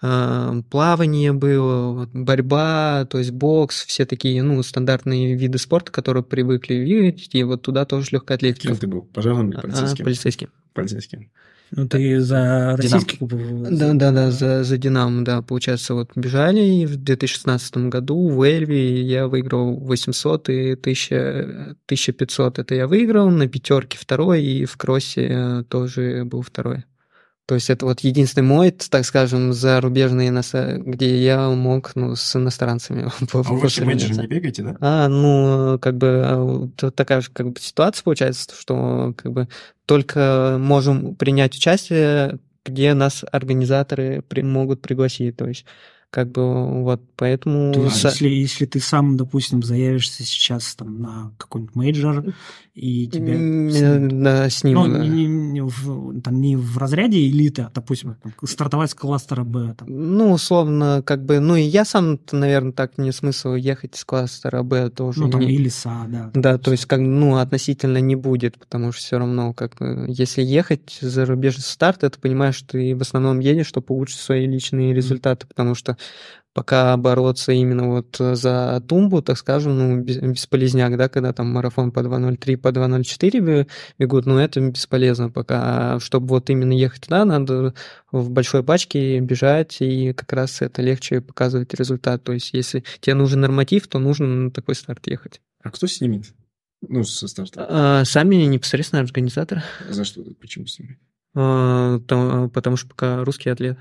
плавание 0.00 1.32
было, 1.32 2.08
борьба, 2.12 3.06
то 3.10 3.18
есть 3.18 3.32
бокс, 3.32 3.84
все 3.84 4.06
такие, 4.06 4.42
ну, 4.42 4.62
стандартные 4.62 5.34
виды 5.34 5.58
спорта, 5.58 5.90
которые 5.90 6.22
привыкли 6.22 6.74
видеть, 6.74 7.30
и 7.32 7.42
вот 7.42 7.62
туда 7.62 7.84
тоже 7.84 8.08
легкая 8.12 8.36
атлетика. 8.36 8.68
Кем 8.68 8.76
ты 8.76 8.86
был? 8.86 9.02
Пожарным 9.02 9.50
или 9.50 9.58
А, 9.58 9.60
полицейским? 9.60 10.04
полицейским. 10.04 10.48
Полицейским. 10.72 11.30
Ну, 11.70 11.86
ты 11.86 12.20
за 12.20 12.36
Динамо. 12.36 12.76
российский 12.76 13.16
клуб... 13.18 13.32
Да, 13.70 13.92
да, 13.92 14.10
да, 14.10 14.30
за, 14.30 14.64
за 14.64 14.78
Динамо, 14.78 15.22
да, 15.24 15.42
получается, 15.42 15.94
вот 15.94 16.10
бежали 16.14 16.60
и 16.60 16.86
в 16.86 16.96
2016 16.96 17.76
году 17.88 18.28
в 18.28 18.40
Эльве 18.42 19.02
я 19.02 19.26
выиграл 19.28 19.74
800 19.76 20.48
и 20.48 20.72
1000, 20.72 21.76
1500 21.84 22.58
это 22.58 22.74
я 22.74 22.86
выиграл, 22.86 23.28
на 23.28 23.48
пятерке 23.48 23.98
второй 23.98 24.42
и 24.42 24.64
в 24.64 24.76
кроссе 24.78 25.28
э, 25.30 25.64
тоже 25.68 26.24
был 26.24 26.40
второй. 26.42 26.84
То 27.48 27.54
есть 27.54 27.70
это 27.70 27.86
вот 27.86 28.00
единственный 28.00 28.44
мой, 28.44 28.70
так 28.70 29.06
скажем, 29.06 29.54
зарубежный, 29.54 30.28
где 30.82 31.16
я 31.16 31.48
мог 31.48 31.92
ну, 31.94 32.14
с 32.14 32.36
иностранцами 32.36 33.10
А 33.32 33.42
вы 33.42 33.58
вообще 33.58 33.86
мейджоры 33.86 34.20
не 34.20 34.26
бегаете, 34.26 34.62
да? 34.62 34.76
А, 34.80 35.08
ну, 35.08 35.78
как 35.78 35.96
бы 35.96 36.22
а, 36.26 36.90
такая 36.90 37.22
же 37.22 37.30
как 37.32 37.48
бы 37.48 37.58
ситуация 37.58 38.04
получается, 38.04 38.50
что 38.54 39.14
как 39.16 39.32
бы 39.32 39.48
только 39.86 40.58
можем 40.60 41.14
принять 41.14 41.56
участие, 41.56 42.38
где 42.66 42.92
нас 42.92 43.24
организаторы 43.32 44.22
при- 44.28 44.42
могут 44.42 44.82
пригласить. 44.82 45.38
То 45.38 45.48
есть 45.48 45.64
Как 46.10 46.30
бы 46.30 46.82
вот 46.82 47.02
поэтому... 47.16 47.72
То 47.72 47.84
есть, 47.84 47.96
со- 47.96 48.08
если, 48.08 48.28
если 48.28 48.66
ты 48.66 48.80
сам, 48.80 49.16
допустим, 49.18 49.62
заявишься 49.62 50.22
сейчас 50.22 50.74
там 50.74 51.00
на 51.02 51.32
какой-нибудь 51.36 51.74
major, 51.74 52.34
и 52.78 53.08
тебя... 53.08 53.34
М, 53.34 53.70
с- 53.70 53.76
э, 53.82 53.98
да, 54.10 54.48
с 54.48 54.62
ним, 54.64 54.74
Ну, 54.74 54.88
да. 54.88 54.98
не, 55.04 55.26
не- 55.26 55.62
в, 55.62 56.20
там, 56.20 56.40
не 56.40 56.56
в 56.56 56.78
разряде 56.78 57.18
элиты, 57.28 57.62
а, 57.62 57.70
допустим, 57.74 58.14
там, 58.22 58.32
стартовать 58.44 58.90
с 58.90 58.94
кластера 58.94 59.42
Б. 59.44 59.74
Там. 59.76 59.88
Ну, 59.90 60.32
условно, 60.32 61.02
как 61.04 61.24
бы, 61.24 61.40
ну 61.40 61.56
и 61.56 61.62
я 61.62 61.84
сам, 61.84 62.20
наверное, 62.32 62.72
так 62.72 62.96
не 62.98 63.12
смысл 63.12 63.54
ехать 63.54 63.96
из 63.96 64.04
кластера 64.04 64.62
Б 64.62 64.90
тоже. 64.90 65.20
Ну, 65.22 65.30
там 65.30 65.40
не- 65.40 65.52
и 65.52 65.56
леса, 65.58 66.06
да. 66.08 66.30
Да, 66.34 66.58
то 66.58 66.70
есть, 66.70 66.86
как, 66.86 67.00
ну, 67.00 67.36
относительно 67.36 67.98
не 67.98 68.14
будет, 68.16 68.58
потому 68.58 68.92
что 68.92 69.00
все 69.02 69.18
равно, 69.18 69.52
как 69.52 69.76
если 70.06 70.42
ехать 70.42 70.98
за 71.00 71.26
рубежный 71.26 71.62
старт, 71.64 72.04
это 72.04 72.18
понимаешь, 72.20 72.54
что 72.56 72.68
ты 72.78 72.94
в 72.94 73.00
основном 73.02 73.40
едешь, 73.40 73.66
чтобы 73.66 73.86
улучшить 73.94 74.20
свои 74.20 74.46
личные 74.46 74.94
результаты, 74.94 75.46
потому 75.46 75.74
что 75.74 75.96
пока 76.54 76.96
бороться 76.96 77.52
именно 77.52 77.88
вот 77.88 78.16
за 78.18 78.82
тумбу, 78.88 79.22
так 79.22 79.38
скажем, 79.38 79.78
ну, 79.78 80.00
бес- 80.02 80.18
бесполезняк, 80.20 80.96
да, 80.96 81.08
когда 81.08 81.32
там 81.32 81.48
марафон 81.52 81.92
по 81.92 82.00
2.03, 82.00 82.56
по 82.56 82.68
2.04 82.72 83.40
бе- 83.40 83.66
бегут, 83.98 84.26
ну, 84.26 84.38
это 84.38 84.60
бесполезно 84.60 85.30
пока. 85.30 85.94
А 85.94 86.00
чтобы 86.00 86.28
вот 86.28 86.50
именно 86.50 86.72
ехать 86.72 87.02
туда, 87.02 87.24
надо 87.24 87.74
в 88.10 88.30
большой 88.30 88.62
пачке 88.64 89.20
бежать, 89.20 89.76
и 89.80 90.12
как 90.12 90.32
раз 90.32 90.60
это 90.62 90.82
легче 90.82 91.20
показывать 91.20 91.74
результат. 91.74 92.24
То 92.24 92.32
есть, 92.32 92.50
если 92.52 92.82
тебе 93.00 93.14
нужен 93.14 93.40
норматив, 93.40 93.86
то 93.86 93.98
нужно 93.98 94.26
на 94.26 94.50
такой 94.50 94.74
старт 94.74 95.06
ехать. 95.06 95.40
А 95.62 95.70
кто 95.70 95.86
снимет? 95.86 96.24
Ну, 96.80 97.02
со 97.04 97.26
старта. 97.28 97.66
А, 97.68 98.04
Сами 98.04 98.36
непосредственно 98.36 99.02
организаторы. 99.02 99.62
За 99.88 100.04
что? 100.04 100.22
Почему 100.40 100.66
снимет? 100.66 100.98
А, 101.34 101.98
то- 102.00 102.48
Потому 102.52 102.76
что 102.76 102.88
пока 102.88 103.24
русский 103.24 103.50
атлет. 103.50 103.76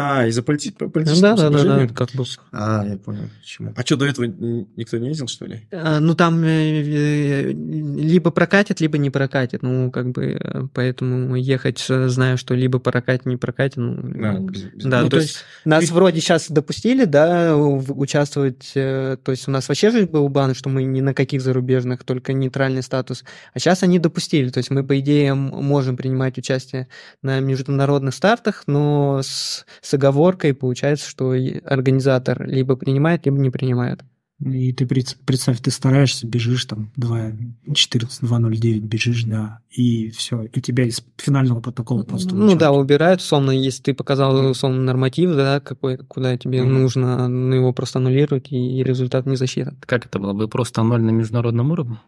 А, 0.00 0.26
из-за 0.28 0.42
полити- 0.42 0.70
по- 0.72 0.84
Да, 0.86 0.90
политического 0.92 1.36
да, 1.36 1.36
да, 1.36 1.50
да, 1.50 1.58
соображения? 1.58 1.94
как 1.94 2.10
бы. 2.14 2.24
А, 2.52 2.86
я 2.86 2.96
понял, 2.98 3.22
почему. 3.40 3.72
А 3.76 3.80
что, 3.82 3.96
до 3.96 4.06
этого 4.06 4.26
никто 4.26 4.96
не 4.98 5.08
ездил, 5.08 5.26
что 5.26 5.46
ли? 5.46 5.66
А, 5.72 5.98
Ну, 5.98 6.14
там 6.14 6.42
э, 6.44 6.82
э, 6.82 7.52
либо 7.52 8.30
прокатит, 8.30 8.80
либо 8.80 8.96
не 8.98 9.10
прокатит. 9.10 9.62
Ну, 9.62 9.90
как 9.90 10.10
бы, 10.12 10.38
э, 10.40 10.62
поэтому 10.72 11.34
ехать, 11.34 11.84
э, 11.88 12.08
зная, 12.08 12.36
что 12.36 12.54
либо 12.54 12.78
прокатит, 12.78 13.26
не 13.26 13.36
прокатит, 13.36 13.76
ну, 13.76 13.96
Да, 14.02 14.38
без- 14.38 14.62
без- 14.62 14.84
Да, 14.84 15.02
Ну, 15.02 15.08
то 15.08 15.16
есть 15.16 15.44
нас 15.64 15.86
ты- 15.86 15.92
вроде 15.94 16.20
сейчас 16.20 16.48
допустили, 16.48 17.04
да, 17.04 17.56
участвовать, 17.56 18.72
э, 18.74 19.16
то 19.22 19.32
есть 19.32 19.48
у 19.48 19.50
нас 19.50 19.68
вообще 19.68 19.90
же 19.90 20.06
был 20.06 20.28
бан, 20.28 20.54
что 20.54 20.68
мы 20.68 20.84
ни 20.84 21.00
на 21.00 21.14
каких 21.14 21.40
зарубежных, 21.42 22.04
только 22.04 22.32
нейтральный 22.32 22.82
статус, 22.82 23.24
а 23.54 23.58
сейчас 23.58 23.82
они 23.82 23.98
допустили, 23.98 24.48
то 24.50 24.58
есть 24.58 24.70
мы, 24.70 24.84
по 24.84 24.98
идее, 25.00 25.34
можем 25.34 25.96
принимать 25.96 26.38
участие 26.38 26.88
на 27.22 27.40
международных 27.40 28.14
стартах, 28.14 28.62
но 28.66 29.20
с, 29.22 29.66
с 29.88 29.94
оговоркой 29.94 30.52
получается, 30.52 31.08
что 31.08 31.32
организатор 31.64 32.46
либо 32.46 32.76
принимает, 32.76 33.24
либо 33.24 33.38
не 33.38 33.48
принимает. 33.48 34.00
И 34.44 34.72
ты 34.72 34.86
пред- 34.86 35.16
представь, 35.26 35.60
ты 35.60 35.72
стараешься, 35.72 36.24
бежишь 36.24 36.64
там 36.66 36.92
2.14, 36.96 38.20
2.09 38.22 38.78
бежишь, 38.78 39.24
да, 39.24 39.58
и 39.68 40.10
все, 40.10 40.44
и 40.44 40.60
тебя 40.60 40.84
из 40.84 41.02
финального 41.16 41.60
протокола 41.60 42.04
просто 42.04 42.36
ну 42.36 42.54
да, 42.54 42.70
убирают, 42.70 43.20
условно, 43.20 43.50
если 43.50 43.82
ты 43.82 43.94
показал, 43.94 44.50
условно, 44.50 44.80
норматив, 44.82 45.34
да, 45.34 45.58
какой, 45.58 45.96
куда 45.96 46.36
тебе 46.36 46.62
Мгм. 46.62 46.82
нужно, 46.82 47.26
ну, 47.26 47.52
его 47.56 47.72
просто 47.72 47.98
аннулируют, 47.98 48.52
и, 48.52 48.78
и 48.78 48.84
результат 48.84 49.26
не 49.26 49.34
засчитан. 49.34 49.76
Как 49.80 50.06
это 50.06 50.20
было? 50.20 50.32
Вы 50.32 50.46
просто 50.46 50.84
ноль 50.84 51.02
на 51.02 51.10
международном 51.10 51.72
уровне? 51.72 51.98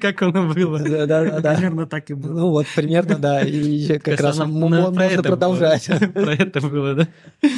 Как 0.00 0.22
оно 0.22 0.52
было? 0.52 0.80
Да, 0.80 1.06
да, 1.06 1.40
да. 1.40 1.54
Примерно 1.54 1.86
так 1.86 2.10
и 2.10 2.14
было. 2.14 2.32
Ну 2.40 2.48
вот, 2.50 2.66
примерно, 2.74 3.18
да. 3.18 3.42
И 3.42 3.86
как 4.00 4.20
раз 4.20 4.38
можно 4.38 4.90
продолжать. 5.22 5.86
Про 6.12 6.34
это 6.34 6.60
было, 6.60 6.94
да? 6.94 7.08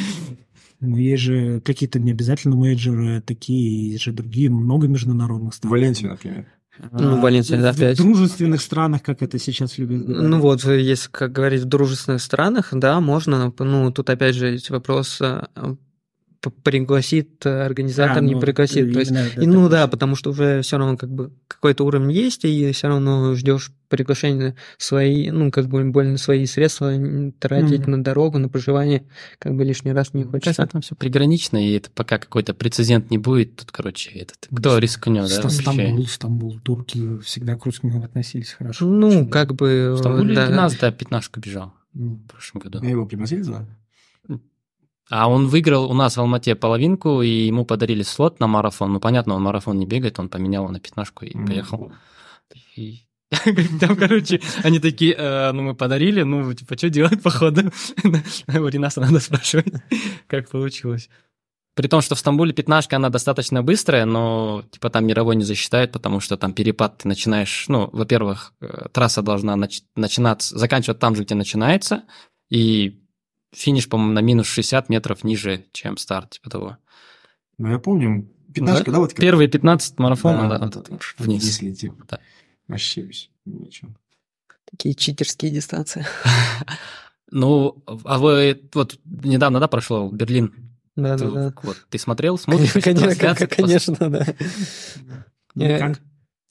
Ну, 0.83 0.97
есть 0.97 1.23
же 1.23 1.61
какие-то 1.61 2.01
не 2.01 2.11
обязательно 2.11 2.57
мейджоры 2.57 3.23
такие, 3.25 3.93
есть 3.93 4.03
же 4.03 4.13
другие, 4.13 4.51
много 4.51 4.89
международных 4.89 5.55
стран. 5.55 5.71
Валенсия, 5.71 6.11
например. 6.11 6.47
Ну, 6.91 7.21
Валенсия, 7.21 7.61
да, 7.61 7.73
в 7.73 7.77
опять. 7.77 7.99
дружественных 7.99 8.61
странах, 8.61 9.03
как 9.03 9.23
это 9.23 9.39
сейчас 9.39 9.79
любят 9.79 10.05
говорить. 10.05 10.29
Ну 10.29 10.41
вот, 10.41 10.65
если, 10.65 11.09
как 11.11 11.31
говорить, 11.31 11.63
в 11.63 11.67
дружественных 11.67 12.21
странах, 12.21 12.71
да, 12.73 13.01
можно. 13.01 13.53
Ну, 13.59 13.93
тут 13.93 14.11
опять 14.11 14.35
же 14.35 14.49
есть 14.49 14.71
вопрос, 14.71 15.19
а, 15.21 15.49
п- 15.55 15.77
пригласит 16.51 17.45
организатор, 17.47 18.19
А, 18.19 18.21
не 18.21 18.35
ну, 18.35 18.41
пригласит. 18.41 18.93
То 18.93 19.01
есть, 19.01 19.13
и, 19.37 19.47
ну 19.47 19.69
да, 19.69 19.87
потому 19.87 20.17
что 20.17 20.31
уже 20.31 20.63
все 20.63 20.79
равно 20.79 20.97
как 20.97 21.11
бы 21.11 21.33
какой-то 21.49 21.85
уровень 21.85 22.13
есть, 22.13 22.45
и 22.45 22.73
все 22.73 22.89
равно 22.89 23.35
ждешь 23.35 23.71
приглашения 23.89 24.57
свои, 24.79 25.31
ну, 25.31 25.51
как 25.51 25.69
бы 25.69 25.85
больно 25.85 26.17
свои 26.17 26.47
средства 26.47 26.93
тратить 27.39 27.83
Мгм. 27.83 27.91
на 27.91 28.05
дорогу, 28.05 28.39
на 28.39 28.49
проживание, 28.49 29.05
как 29.39 29.55
бы 29.55 29.65
лишний 29.65 29.93
раз 29.93 30.15
не 30.15 30.25
Мне 30.25 30.33
кажется, 30.33 30.63
хочется. 30.63 30.73
там 30.73 30.81
все 30.81 30.95
пригранично, 30.95 31.59
и 31.59 31.73
это 31.75 31.91
пока 31.91 32.19
какой-то 32.19 32.55
прецедент 32.55 33.11
не 33.11 33.19
будет, 33.19 33.57
тут, 33.57 33.71
короче, 33.71 34.11
этот, 34.11 34.49
кто 34.51 34.79
рискнет, 34.79 35.29
да? 35.29 35.51
Стамбул, 35.51 36.07
Стамбул, 36.07 36.59
турки 36.61 37.19
всегда 37.21 37.55
к 37.57 37.67
русским 37.67 38.03
относились 38.03 38.53
хорошо. 38.53 38.87
Ну, 38.87 39.29
как 39.29 39.55
бы... 39.55 39.93
В 39.95 39.99
Стамбуле 39.99 40.35
да. 40.35 40.49
нас, 40.49 40.75
да, 40.77 40.91
пятнашку 40.91 41.41
бежал 41.41 41.73
в 41.93 42.17
прошлом 42.29 42.63
году. 42.63 42.79
А 42.83 42.87
его 42.87 43.05
пригласили 43.05 43.43
туда? 43.43 43.67
А 45.11 45.29
он 45.29 45.49
выиграл 45.49 45.91
у 45.91 45.95
нас 45.95 46.17
в 46.17 46.21
Алмате 46.21 46.55
половинку, 46.55 47.23
и 47.23 47.47
ему 47.47 47.65
подарили 47.65 48.03
слот 48.03 48.41
на 48.41 48.47
марафон. 48.47 48.93
Ну, 48.93 49.01
понятно, 49.01 49.35
он 49.35 49.43
марафон 49.43 49.79
не 49.79 49.87
бегает, 49.87 50.19
он 50.19 50.29
поменял 50.29 50.69
на 50.69 50.81
пятнашку 50.81 51.25
и 51.25 51.33
поехал. 51.33 51.93
И 52.77 53.03
Там, 53.81 53.97
короче, 53.97 54.41
они 54.63 54.79
такие, 54.79 55.15
«Э, 55.17 55.53
ну, 55.53 55.63
мы 55.63 55.75
подарили, 55.75 56.23
ну, 56.23 56.53
типа, 56.53 56.77
что 56.77 56.91
делать, 56.91 57.23
походу? 57.23 57.63
У 58.49 58.67
Ринаса 58.67 59.01
надо 59.01 59.21
спрашивать, 59.21 59.73
как 60.27 60.51
получилось. 60.51 61.09
При 61.75 61.89
том, 61.89 62.03
что 62.03 62.15
в 62.15 62.19
Стамбуле 62.19 62.53
пятнашка, 62.53 62.97
она 62.97 63.09
достаточно 63.09 63.63
быстрая, 63.63 64.05
но, 64.05 64.65
типа, 64.71 64.91
там 64.91 65.07
мировой 65.07 65.37
не 65.37 65.45
засчитают, 65.45 65.93
потому 65.93 66.21
что 66.21 66.37
там 66.37 66.53
перепад 66.53 66.99
ты 66.99 67.09
начинаешь, 67.09 67.65
ну, 67.69 67.89
во-первых, 67.93 68.53
э, 68.61 68.89
трасса 68.93 69.23
должна 69.23 69.57
нач- 69.57 69.83
начинаться, 69.97 70.59
заканчивать 70.59 70.99
там 70.99 71.17
же, 71.17 71.25
где 71.25 71.35
начинается, 71.35 72.03
и 72.51 73.02
финиш, 73.53 73.89
по-моему, 73.89 74.13
на 74.15 74.21
минус 74.21 74.47
60 74.47 74.89
метров 74.89 75.25
ниже, 75.25 75.65
чем 75.73 75.97
старт, 75.97 76.31
типа 76.31 76.51
того. 76.51 76.77
Ну, 77.59 77.71
я 77.71 77.79
помню. 77.79 78.29
Пятнашка, 78.53 78.91
да, 78.91 78.99
вот 78.99 79.11
как- 79.11 79.21
Первые 79.21 79.49
15 79.49 79.99
марафонов, 79.99 80.49
да, 80.51 80.59
Да, 80.59 80.67
вот 80.67 80.77
это 80.77 80.93
вниз 81.19 81.43
вниз. 81.43 81.63
летит. 81.63 81.93
Да. 82.11 82.19
Вообще 82.69 83.09
ничего. 83.45 83.91
Такие 84.71 84.95
читерские 84.95 85.51
дистанции. 85.51 86.07
Ну, 87.35 87.83
а 88.05 88.19
вы 88.19 88.61
вот 88.75 88.99
недавно, 89.07 89.59
да, 89.59 89.67
прошло 89.67 90.11
Берлин? 90.11 90.53
Да, 90.97 91.17
Ты, 91.17 91.25
да, 91.25 91.31
да. 91.49 91.55
Вот, 91.63 91.79
ты 91.89 91.99
смотрел, 91.99 92.37
смотришь 92.37 92.73
Конечно, 92.75 93.47
конечно, 93.47 93.97
да. 93.99 94.27
Ну, 95.55 95.79
как? 95.79 96.01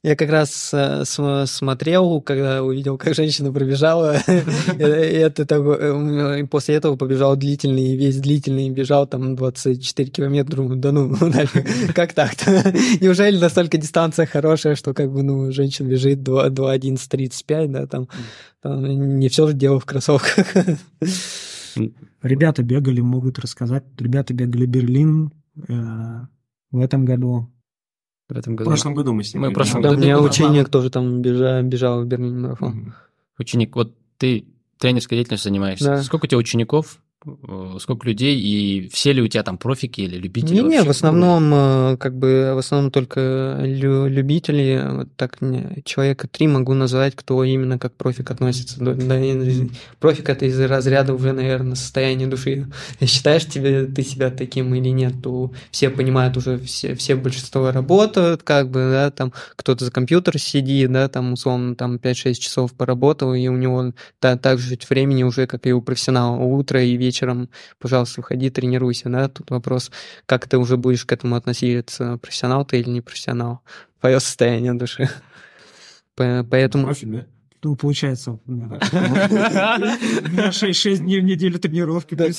Я 0.04 0.16
как 0.16 0.32
раз 0.32 0.72
э, 0.74 1.06
см- 1.06 1.46
смотрел, 1.46 2.22
когда 2.22 2.64
увидел, 2.64 2.98
как 2.98 3.14
женщина 3.14 3.54
пробежала. 3.54 4.16
И 4.80 4.82
это 4.82 5.46
такой, 5.46 5.78
э, 6.42 6.48
после 6.48 6.74
этого 6.76 6.96
побежал 6.96 7.36
длительный, 7.36 7.96
весь 7.96 8.18
длительный, 8.20 8.72
бежал 8.72 9.06
там 9.06 9.36
24 9.36 10.10
километра. 10.10 10.56
Думаю, 10.56 10.78
Да 10.78 10.92
ну, 10.92 11.16
как 11.94 12.14
так-то? 12.14 12.74
Неужели 13.00 13.38
настолько 13.38 13.78
дистанция 13.78 14.26
хорошая, 14.26 14.76
что 14.76 14.96
как 14.96 15.12
бы, 15.12 15.22
ну, 15.22 15.52
женщина 15.52 15.88
бежит 15.88 16.24
2 16.24 16.50
2.11.35, 16.50 17.68
да, 17.68 17.86
там, 17.86 18.08
там 18.60 19.20
не 19.20 19.30
все 19.30 19.46
же 19.46 19.54
дело 19.54 19.80
в 19.80 19.86
кроссовках. 19.86 20.48
Ребята 22.24 22.64
бегали, 22.64 23.02
могут 23.02 23.38
рассказать. 23.38 23.84
Ребята 24.00 24.34
бегали 24.34 24.66
Берлин 24.66 25.32
э, 25.68 25.74
в 26.72 26.80
этом 26.80 27.06
году. 27.06 27.51
В 28.32 28.38
этом 28.38 28.54
В 28.54 28.58
году. 28.60 28.70
прошлом 28.70 28.96
году 28.96 29.12
мы 29.13 29.26
с 29.26 29.34
ним 29.34 29.44
Мы 29.44 29.50
в 29.50 29.54
прошлом 29.54 29.82
Да, 29.82 29.89
у 29.89 29.91
году 29.91 30.04
меня 30.04 30.20
ученик 30.22 30.70
тоже 30.70 30.89
там 30.89 31.22
бежал, 31.22 31.63
бежал 31.63 32.02
в 32.02 32.06
Берлине 32.06 32.39
марафон. 32.39 32.94
Ученик, 33.38 33.76
вот 33.76 33.94
ты 34.17 34.46
тренерской 34.78 35.17
деятельностью 35.17 35.50
занимаешься. 35.50 35.86
Да. 35.86 36.04
Сколько 36.04 36.26
у 36.26 36.28
тебя 36.28 36.38
учеников? 36.38 37.00
Э, 37.24 37.78
Сколько 37.80 38.08
людей? 38.08 38.40
И 38.40 38.90
все 38.90 39.14
ли 39.14 39.22
у 39.22 39.28
тебя 39.28 39.44
там 39.44 39.58
профики 39.58 40.02
или 40.02 40.18
любители? 40.18 40.56
Не, 40.56 40.62
не, 40.62 40.84
в 40.84 40.90
основном, 40.90 41.52
э, 41.54 41.98
как 41.98 42.18
бы, 42.18 42.54
в 42.56 42.58
основном 42.58 42.92
только 42.92 43.60
лю- 43.62 44.08
любители, 44.08 44.82
вот 44.90 45.16
так 45.16 45.38
человека 45.86 46.28
три 46.28 46.48
могу 46.48 46.74
назвать, 46.74 47.16
кто 47.16 47.44
именно 47.44 47.78
как 47.78 47.94
профик 47.94 48.32
относится. 48.32 48.84
Да, 48.84 48.94
да, 48.94 49.20
и 49.20 49.70
профик 50.00 50.30
это 50.30 50.46
из 50.46 50.60
разряда 50.60 51.14
уже, 51.14 51.34
наверное, 51.34 51.76
состояния 51.76 52.28
души. 52.28 52.68
Считаешь 53.02 53.46
тебе, 53.46 53.86
ты 53.86 54.04
себя 54.04 54.32
таким 54.32 54.74
или 54.74 54.90
нет, 54.90 55.14
то 55.22 55.52
все 55.70 55.90
понимают 55.90 56.38
уже, 56.38 56.58
все, 56.60 56.96
все 56.96 57.16
большинство 57.16 57.72
работают, 57.72 58.44
как 58.44 58.70
бы, 58.70 58.80
да, 58.92 59.12
там 59.12 59.32
кто-то 59.56 59.86
за 59.86 59.92
компьютер 59.92 60.40
сидит, 60.40 60.92
да, 60.92 61.08
там, 61.08 61.34
условно, 61.34 61.76
там 61.76 61.98
5-6 61.98 62.40
часов 62.40 62.74
поработал, 62.74 63.34
и 63.34 63.48
у 63.48 63.58
него 63.58 63.94
та, 64.20 64.38
так 64.38 64.58
же 64.60 64.78
времени 64.90 65.24
уже, 65.24 65.46
как 65.46 65.68
и 65.68 65.74
у 65.74 65.82
профессионала, 65.82 66.38
утро 66.38 66.84
и 66.84 66.98
вечером, 67.12 67.50
пожалуйста, 67.78 68.21
выходи, 68.21 68.50
тренируйся, 68.50 69.10
да, 69.10 69.28
тут 69.28 69.52
вопрос, 69.52 69.91
как 70.26 70.47
ты 70.47 70.58
уже 70.58 70.78
будешь 70.78 71.06
к 71.06 71.12
этому 71.12 71.36
относиться, 71.36 72.17
профессионал 72.17 72.65
ты 72.65 72.80
или 72.80 72.89
не 72.89 73.02
профессионал, 73.02 73.60
твое 74.00 74.19
состояние 74.19 74.74
души. 74.74 75.10
По- 76.15 76.47
Поэтому... 76.50 76.86
Профи, 76.86 77.06
да? 77.06 77.26
Ну, 77.63 77.76
получается, 77.76 78.39
6 80.52 81.02
дней 81.04 81.19
в 81.19 81.24
неделю 81.24 81.60
тренировки. 81.60 82.15
плюс. 82.15 82.36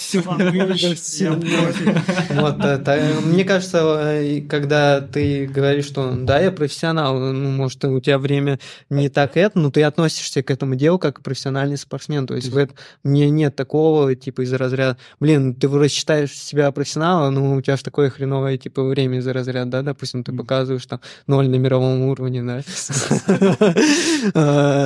Вот, 2.31 2.59
да, 2.59 2.79
та- 2.79 2.99
мне 3.25 3.45
кажется, 3.45 4.01
э, 4.03 4.41
когда 4.41 5.01
ты 5.01 5.47
говоришь, 5.47 5.85
что 5.85 6.13
да, 6.17 6.41
я 6.41 6.51
профессионал, 6.51 7.21
ну, 7.21 7.51
может, 7.51 7.85
у 7.85 8.01
тебя 8.01 8.19
время 8.19 8.59
не 8.91 9.09
так 9.11 9.37
это, 9.37 9.57
но 9.61 9.71
ты 9.71 9.85
относишься 9.85 10.43
к 10.43 10.51
этому 10.51 10.75
делу 10.75 10.99
как 10.99 11.23
профессиональный 11.23 11.77
спортсмен. 11.79 12.27
То 12.27 12.35
есть 12.35 12.49
в 12.49 12.57
этом 12.57 12.77
мне 13.05 13.31
нет 13.31 13.55
такого, 13.55 14.17
типа, 14.17 14.41
из 14.43 14.53
разряда, 14.53 14.97
блин, 15.21 15.55
ты 15.55 15.69
вроде 15.69 15.91
считаешь 15.91 16.33
себя 16.33 16.73
профессионалом, 16.73 17.35
но 17.35 17.55
у 17.55 17.61
тебя 17.61 17.77
же 17.77 17.85
такое 17.85 18.11
хреновое, 18.11 18.59
типа, 18.59 18.83
время 18.83 19.19
из 19.19 19.27
разряда, 19.29 19.71
да, 19.71 19.83
допустим, 19.83 20.25
ты 20.25 20.33
показываешь 20.33 20.87
там 20.87 20.99
ноль 21.29 21.49
на 21.49 21.55
мировом 21.57 22.03
уровне, 22.03 22.43
да. 22.43 22.63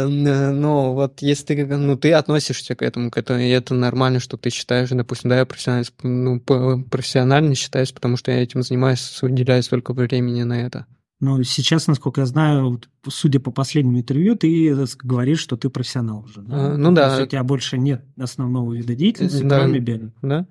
Э, 0.26 0.50
Но 0.50 0.94
вот 0.94 1.22
если 1.22 1.54
ты, 1.54 1.66
ну, 1.66 1.96
ты 1.96 2.12
относишься 2.12 2.74
к 2.74 2.82
этому, 2.82 3.10
к 3.10 3.16
этому, 3.18 3.40
и 3.40 3.48
это 3.48 3.74
нормально, 3.74 4.20
что 4.20 4.36
ты 4.36 4.50
считаешь, 4.50 4.90
допустим, 4.90 5.30
да, 5.30 5.38
я 5.38 5.46
профессионально, 5.46 5.86
ну, 6.02 6.40
профессионально 6.40 7.54
считаюсь, 7.54 7.92
потому 7.92 8.16
что 8.16 8.30
я 8.30 8.42
этим 8.42 8.62
занимаюсь, 8.62 9.22
уделяю 9.22 9.62
столько 9.62 9.92
времени 9.92 10.42
на 10.42 10.60
это. 10.60 10.86
Но 11.18 11.42
сейчас, 11.44 11.86
насколько 11.86 12.20
я 12.20 12.26
знаю, 12.26 12.80
судя 13.08 13.40
по 13.40 13.50
последнему 13.50 14.00
интервью, 14.00 14.36
ты 14.36 14.70
э, 14.70 14.86
говоришь, 15.02 15.40
что 15.40 15.56
ты 15.56 15.70
профессионал 15.70 16.24
уже. 16.24 16.44
А, 16.50 16.76
ну 16.76 16.92
да. 16.92 17.08
То 17.08 17.14
есть 17.14 17.26
у 17.28 17.30
тебя 17.30 17.42
больше 17.42 17.78
нет 17.78 18.04
основного 18.18 18.74
вида 18.74 18.94
деятельности, 18.94 19.42
Да. 19.42 19.60
кроме 19.60 19.78
бега. 19.80 20.12
Да? 20.20 20.46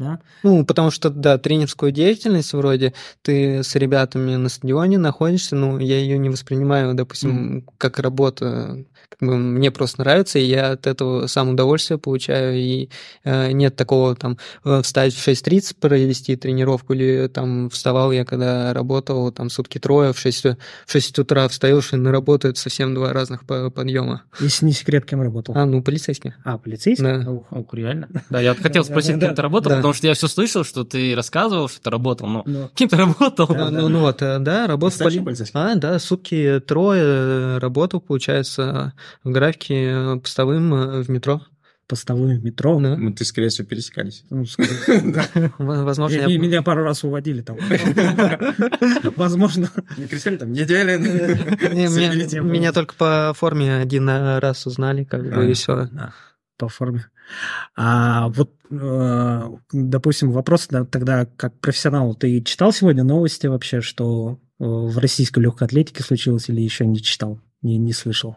Да? 0.00 0.18
Ну, 0.42 0.64
потому 0.64 0.90
что, 0.90 1.10
да, 1.10 1.36
тренерскую 1.36 1.92
деятельность 1.92 2.54
вроде 2.54 2.94
ты 3.20 3.62
с 3.62 3.74
ребятами 3.76 4.34
на 4.36 4.48
стадионе 4.48 4.96
находишься, 4.96 5.56
ну, 5.56 5.78
я 5.78 5.98
ее 5.98 6.16
не 6.16 6.30
воспринимаю, 6.30 6.94
допустим, 6.94 7.66
как 7.76 7.98
работа. 7.98 8.86
Как 9.08 9.28
бы 9.28 9.36
мне 9.36 9.70
просто 9.70 10.00
нравится, 10.00 10.38
и 10.38 10.44
я 10.44 10.72
от 10.72 10.86
этого 10.86 11.26
сам 11.26 11.50
удовольствие 11.50 11.98
получаю, 11.98 12.56
и 12.56 12.88
э, 13.24 13.52
нет 13.52 13.76
такого 13.76 14.14
там 14.14 14.38
э, 14.64 14.82
встать 14.82 15.14
в 15.14 15.26
6.30, 15.28 15.76
провести 15.80 16.36
тренировку, 16.36 16.92
или 16.94 17.28
там 17.28 17.70
вставал 17.70 18.12
я, 18.12 18.24
когда 18.24 18.72
работал, 18.72 19.32
там 19.32 19.50
сутки 19.50 19.78
трое, 19.78 20.12
в 20.12 20.18
6, 20.18 20.44
в 20.86 20.92
6 20.92 21.18
утра 21.18 21.48
встаешь 21.48 21.92
и 21.92 21.96
на 21.96 22.12
работу, 22.12 22.48
это 22.48 22.58
совсем 22.60 22.94
два 22.94 23.12
разных 23.12 23.44
по- 23.46 23.70
подъема. 23.70 24.22
Если 24.40 24.66
не 24.66 24.72
секрет, 24.72 25.04
кем 25.06 25.22
работал. 25.22 25.54
А, 25.56 25.64
ну, 25.66 25.82
полицейский. 25.82 26.34
А, 26.44 26.58
полицейский? 26.58 27.04
Да. 27.04 27.30
Ух, 27.30 27.46
ух, 27.50 27.74
реально? 27.74 28.08
Да, 28.30 28.40
я 28.40 28.54
хотел 28.54 28.84
спросить, 28.84 29.18
кем 29.20 29.34
ты 29.34 29.42
работал, 29.42 29.72
потому 29.72 29.92
что 29.94 30.06
я 30.06 30.14
все 30.14 30.28
слышал, 30.28 30.64
что 30.64 30.84
ты 30.84 31.14
рассказывал, 31.14 31.68
что 31.68 31.80
ты 31.82 31.90
работал, 31.90 32.26
но 32.28 32.42
Ну, 32.46 32.70
кем 32.74 32.88
ты 32.88 32.96
работал? 32.96 33.46
А, 33.50 33.70
ну, 33.70 33.88
ну 33.88 34.00
вот, 34.00 34.22
э, 34.22 34.38
да, 34.38 34.66
работа 34.66 34.92
в 34.92 34.96
Старший 34.96 35.18
поли- 35.20 35.24
полицейский? 35.24 35.58
А, 35.60 35.74
да, 35.74 35.98
сутки 35.98 36.60
трое 36.66 37.02
э, 37.04 37.58
работал, 37.58 38.00
получается, 38.00 38.89
в 39.24 39.30
графике 39.30 39.74
э, 39.90 40.16
постовым 40.18 40.72
э, 40.74 41.02
в 41.02 41.08
метро. 41.10 41.42
постовой 41.88 42.38
в 42.38 42.44
метро. 42.44 42.78
Да. 42.80 42.96
Ну, 42.96 43.12
ты, 43.12 43.24
скорее 43.24 43.48
всего, 43.48 43.66
пересекались. 43.66 44.24
Ну, 44.30 44.44
Возможно, 45.58 46.14
Меня- 46.16 46.26
я... 46.28 46.38
Меня 46.38 46.62
пару 46.62 46.84
раз 46.84 47.02
уводили 47.04 47.42
там. 47.42 47.56
Возможно. 49.16 49.70
Не 49.96 50.06
кричали 50.06 50.36
там, 50.36 50.52
неделя. 50.52 50.98
Не, 50.98 52.40
меня, 52.40 52.72
только 52.72 52.94
по 52.94 53.32
форме 53.36 53.76
один 53.76 54.08
э, 54.08 54.38
раз 54.38 54.66
узнали, 54.66 55.04
как 55.04 55.22
бы, 55.22 55.46
и 55.46 55.50
А. 55.50 55.54
все. 55.54 55.86
Да, 55.92 56.12
по 56.58 56.68
форме. 56.68 57.06
А 57.76 58.28
вот, 58.28 58.52
э, 58.70 59.42
допустим, 59.72 60.32
вопрос 60.32 60.66
да, 60.68 60.84
тогда 60.84 61.26
как 61.36 61.58
профессионал. 61.60 62.14
Ты 62.14 62.40
читал 62.42 62.72
сегодня 62.72 63.04
новости 63.04 63.46
вообще, 63.46 63.80
что 63.80 64.38
э, 64.58 64.64
в 64.64 64.98
российской 64.98 65.40
легкой 65.40 65.64
атлетике 65.64 66.02
случилось 66.02 66.48
или 66.48 66.60
еще 66.60 66.86
не 66.86 67.00
читал? 67.02 67.40
Не, 67.62 67.78
не 67.78 67.92
слышал. 67.92 68.36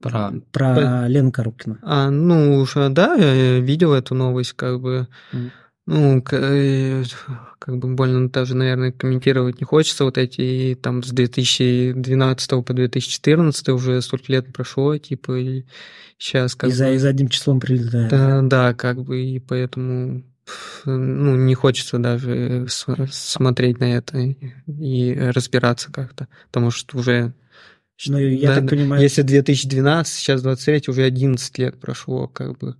Про- 0.00 0.32
Про 0.52 1.06
Лену 1.08 1.32
Коробкину. 1.32 1.78
А, 1.82 2.10
ну, 2.10 2.56
уже, 2.60 2.88
да, 2.90 3.14
я 3.14 3.58
видел 3.60 3.92
эту 3.94 4.14
новость, 4.14 4.52
как 4.52 4.80
бы, 4.80 5.08
Мгм. 5.32 5.50
ну, 5.86 6.24
э, 6.32 7.04
как 7.58 7.78
бы 7.78 7.94
больно 7.94 8.28
даже, 8.28 8.54
наверное, 8.54 8.92
комментировать 8.92 9.60
не 9.60 9.64
хочется. 9.64 10.04
Вот 10.04 10.18
эти, 10.18 10.78
там, 10.82 11.02
с 11.02 11.10
2012 11.10 12.62
по 12.62 12.72
2014 12.74 13.68
уже 13.70 14.00
столько 14.02 14.32
лет 14.32 14.52
прошло, 14.52 14.96
типа, 14.98 15.38
и 15.38 15.64
сейчас 16.18 16.54
как 16.54 16.70
И 16.70 16.72
за, 16.72 16.86
бы... 16.86 16.94
и 16.94 16.98
за 16.98 17.08
одним 17.08 17.28
числом 17.28 17.60
прилетает. 17.60 18.10
Да, 18.10 18.42
да, 18.42 18.74
как 18.74 19.02
бы, 19.02 19.22
и 19.22 19.38
поэтому 19.38 20.22
ну, 20.84 21.36
не 21.36 21.54
хочется 21.54 21.98
даже 21.98 22.66
с- 22.68 22.86
смотреть 23.10 23.80
на 23.80 23.84
это 23.96 24.18
и 24.66 25.14
разбираться 25.18 25.90
как-то, 25.90 26.28
потому 26.52 26.70
что 26.70 26.98
уже... 26.98 27.32
Ну, 28.06 28.18
я 28.18 28.48
да, 28.48 28.54
так 28.56 28.64
да, 28.64 28.70
понимаю, 28.70 29.02
Если 29.02 29.22
2012, 29.22 30.14
сейчас 30.14 30.42
23, 30.42 30.82
уже 30.88 31.02
11 31.02 31.58
лет 31.58 31.80
прошло, 31.80 32.28
как 32.28 32.58
бы. 32.58 32.76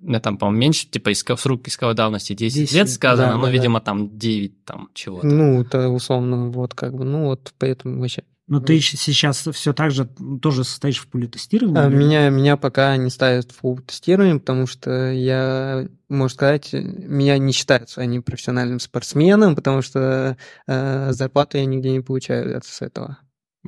Да, 0.00 0.20
там, 0.20 0.38
по-моему, 0.38 0.60
меньше, 0.60 0.86
типа, 0.86 1.10
иск- 1.10 1.36
срок 1.36 1.68
исковой 1.68 1.94
давности 1.94 2.32
10, 2.32 2.56
10 2.56 2.72
лет 2.72 2.86
лет, 2.86 2.90
сказано, 2.90 3.32
да, 3.32 3.36
но, 3.36 3.44
да, 3.44 3.50
видимо, 3.50 3.80
там 3.80 4.18
9, 4.18 4.64
там, 4.64 4.88
чего-то. 4.94 5.26
Ну, 5.26 5.62
это 5.62 5.88
условно, 5.88 6.50
вот 6.50 6.74
как 6.74 6.94
бы, 6.94 7.04
ну, 7.04 7.26
вот 7.26 7.52
поэтому 7.58 8.00
вообще... 8.00 8.24
Но 8.46 8.60
ты 8.60 8.80
сейчас 8.80 9.46
все 9.52 9.72
так 9.72 9.92
же 9.92 10.08
тоже 10.42 10.64
состоишь 10.64 10.98
в 10.98 11.06
пулетестировании? 11.06 11.78
А, 11.78 11.88
или- 11.88 11.94
меня, 11.96 12.28
меня 12.30 12.56
пока 12.56 12.96
не 12.96 13.08
ставят 13.08 13.52
в 13.52 13.56
фул 13.56 13.78
тестирование, 13.78 14.40
потому 14.40 14.66
что 14.66 15.12
я, 15.12 15.86
можно 16.08 16.34
сказать, 16.34 16.72
меня 16.72 17.38
не 17.38 17.52
считают 17.52 17.90
своим 17.90 18.22
профессиональным 18.24 18.80
спортсменом, 18.80 19.54
потому 19.54 19.82
что 19.82 20.36
э, 20.66 21.12
зарплату 21.12 21.58
я 21.58 21.64
нигде 21.64 21.90
не 21.92 22.00
получаю 22.00 22.60
с 22.64 22.82
этого. 22.82 23.18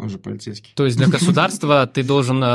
Он 0.00 0.08
же 0.08 0.18
полицейский. 0.18 0.72
То 0.74 0.86
есть 0.86 0.96
для 0.96 1.06
государства 1.18 1.86
ты 1.86 2.02
должен 2.02 2.42
э, 2.42 2.46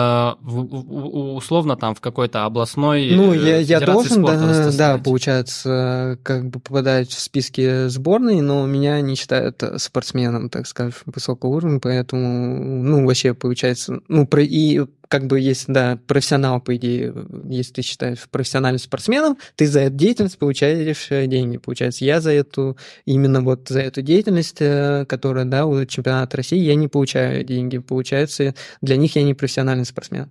в- 0.41 0.63
в- 0.63 0.85
в- 0.87 1.35
условно 1.35 1.75
там 1.75 1.93
в 1.93 2.01
какой-то 2.01 2.45
областной 2.45 3.11
Ну, 3.15 3.31
э, 3.33 3.37
я, 3.37 3.57
я 3.59 3.79
должен, 3.79 4.23
да, 4.25 4.71
да, 4.71 4.97
получается, 5.03 6.17
как 6.23 6.49
бы 6.49 6.59
попадать 6.59 7.09
в 7.11 7.19
списки 7.19 7.87
сборной, 7.89 8.41
но 8.41 8.65
меня 8.65 8.99
не 9.01 9.15
считают 9.15 9.61
э, 9.61 9.77
спортсменом, 9.77 10.49
так 10.49 10.65
скажем, 10.67 10.93
высокого 11.05 11.51
уровня, 11.51 11.79
поэтому, 11.79 12.83
ну, 12.83 13.05
вообще 13.05 13.33
получается, 13.35 13.99
ну, 14.07 14.25
про, 14.25 14.41
и 14.43 14.85
как 15.07 15.27
бы 15.27 15.39
есть, 15.39 15.65
да, 15.67 15.99
профессионал, 16.07 16.61
по 16.61 16.75
идее, 16.75 17.13
если 17.49 17.73
ты 17.73 17.81
считаешь 17.81 18.27
профессиональным 18.29 18.79
спортсменом, 18.79 19.37
ты 19.55 19.67
за 19.67 19.81
эту 19.81 19.95
деятельность 19.95 20.37
получаешь 20.37 21.07
э, 21.09 21.27
деньги. 21.27 21.57
Получается, 21.57 22.05
я 22.05 22.21
за 22.21 22.31
эту, 22.31 22.77
именно 23.05 23.41
вот 23.41 23.69
за 23.69 23.81
эту 23.81 24.01
деятельность, 24.01 24.57
э, 24.59 25.05
которая, 25.07 25.45
да, 25.45 25.65
у 25.65 25.85
чемпионата 25.85 26.37
России, 26.37 26.59
я 26.59 26.75
не 26.75 26.87
получаю 26.87 27.43
деньги. 27.43 27.77
Получается, 27.77 28.55
для 28.81 28.97
них 28.97 29.15
я 29.15 29.23
не 29.23 29.33
профессиональный 29.33 29.85
спортсмен. 29.85 30.29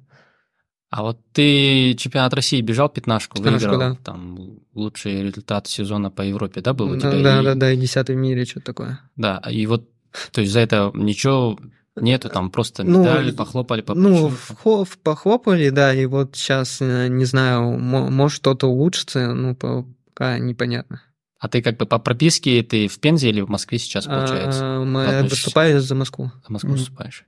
А 0.88 1.02
вот 1.02 1.18
ты 1.32 1.94
чемпионат 1.94 2.32
России 2.32 2.60
бежал 2.60 2.88
пятнашку, 2.88 3.42
выиграл, 3.42 3.78
да. 3.78 3.96
там 4.04 4.60
лучший 4.72 5.22
результат 5.24 5.66
сезона 5.66 6.10
по 6.10 6.22
Европе, 6.22 6.60
да, 6.60 6.74
был 6.74 6.92
у 6.92 6.96
тебя? 6.96 7.10
Да, 7.10 7.40
И- 7.40 7.44
да, 7.44 7.54
да, 7.54 7.72
и 7.72 7.76
десятый 7.76 8.14
в 8.14 8.18
мире, 8.18 8.44
что-то 8.44 8.66
такое. 8.66 9.00
Да, 9.16 9.42
и 9.50 9.66
вот, 9.66 9.90
то 10.30 10.40
есть 10.40 10.52
за 10.52 10.60
это 10.60 10.92
ничего 10.94 11.58
нету, 11.96 12.28
там 12.28 12.50
просто 12.50 12.84
Ну, 12.84 13.00
медали, 13.00 13.30
похлопали 13.30 13.80
по 13.82 13.94
Ну, 13.94 14.28
в 14.28 14.98
похлопали, 15.02 15.70
да, 15.70 15.94
и 15.94 16.06
вот 16.06 16.36
сейчас, 16.36 16.80
не 16.80 17.24
знаю, 17.24 17.78
мо- 17.78 18.10
может 18.10 18.36
что-то 18.36 18.66
улучшится, 18.68 19.32
ну, 19.34 19.54
по- 19.54 19.86
пока 20.14 20.38
непонятно. 20.38 21.02
А 21.38 21.48
ты 21.48 21.60
как 21.62 21.76
бы 21.76 21.86
по 21.86 21.98
прописке, 21.98 22.62
ты 22.62 22.88
в 22.88 22.98
Пензе 22.98 23.28
или 23.28 23.40
в 23.42 23.48
Москве 23.48 23.78
сейчас, 23.78 24.06
получается? 24.06 24.60
А, 24.62 24.84
мы 24.84 25.22
выступаю 25.28 25.80
за 25.80 25.94
Москву. 25.94 26.32
В 26.46 26.50
Москву 26.50 26.70
Мгм. 26.70 26.78
выступаешь. 26.78 27.24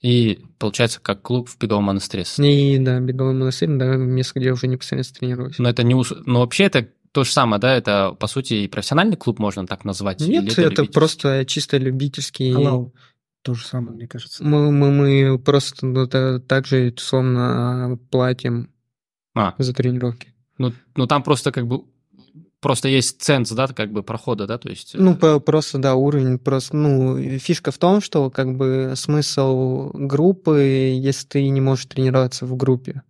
И 0.00 0.44
получается, 0.58 1.00
как 1.00 1.22
клуб 1.22 1.48
в 1.48 1.58
беговом 1.58 1.84
монастыре. 1.84 2.24
И, 2.38 2.78
да, 2.78 3.00
беговой 3.00 3.34
монастырь, 3.34 3.70
да, 3.70 3.96
место, 3.96 4.38
где 4.38 4.48
я 4.48 4.52
уже 4.52 4.68
непосредственно 4.68 5.18
тренируюсь. 5.18 5.58
Но 5.58 5.68
это 5.68 5.82
не... 5.82 5.94
ус- 5.94 6.12
Но 6.26 6.40
вообще 6.40 6.64
это 6.64 6.88
то 7.12 7.24
же 7.24 7.32
самое, 7.32 7.60
да? 7.60 7.74
Это, 7.74 8.12
по 8.12 8.26
сути, 8.26 8.54
и 8.54 8.68
профессиональный 8.68 9.16
клуб 9.16 9.38
можно 9.38 9.66
так 9.66 9.84
назвать? 9.84 10.20
Нет, 10.20 10.44
это, 10.52 10.60
любительский? 10.62 10.92
просто 10.92 11.44
чисто 11.46 11.78
любительский. 11.78 12.54
Алау. 12.54 12.94
То 13.46 13.54
же 13.54 13.64
самое, 13.64 13.92
мне 13.96 14.08
кажется. 14.08 14.42
Мы, 14.42 14.72
мы, 14.72 14.90
мы 14.90 15.38
просто 15.38 15.86
ну, 15.86 16.08
та- 16.08 16.40
так 16.40 16.66
же, 16.66 16.92
условно, 16.96 17.96
платим 18.10 18.70
А, 19.36 19.54
за 19.56 19.72
тренировки. 19.72 20.34
ну, 20.58 20.72
ну 20.96 21.06
там 21.06 21.22
просто 21.22 21.52
как 21.52 21.68
бы... 21.68 21.84
Просто 22.60 22.88
есть 22.88 23.22
ценз, 23.22 23.52
да, 23.52 23.68
как 23.68 23.92
бы 23.92 24.02
прохода, 24.02 24.48
да, 24.48 24.58
то 24.58 24.68
есть... 24.68 24.96
э, 24.96 24.98
Ну, 24.98 25.14
по- 25.14 25.38
просто, 25.38 25.78
да, 25.78 25.94
уровень, 25.94 26.40
просто, 26.40 26.76
ну, 26.76 27.38
фишка 27.38 27.70
в 27.70 27.78
том, 27.78 28.00
что, 28.00 28.30
как 28.30 28.56
бы, 28.56 28.94
смысл 28.96 29.90
группы, 29.94 30.98
если 31.00 31.28
ты 31.28 31.48
не 31.48 31.60
можешь 31.60 31.86
тренироваться 31.86 32.46
в 32.46 32.56
группе. 32.56 33.02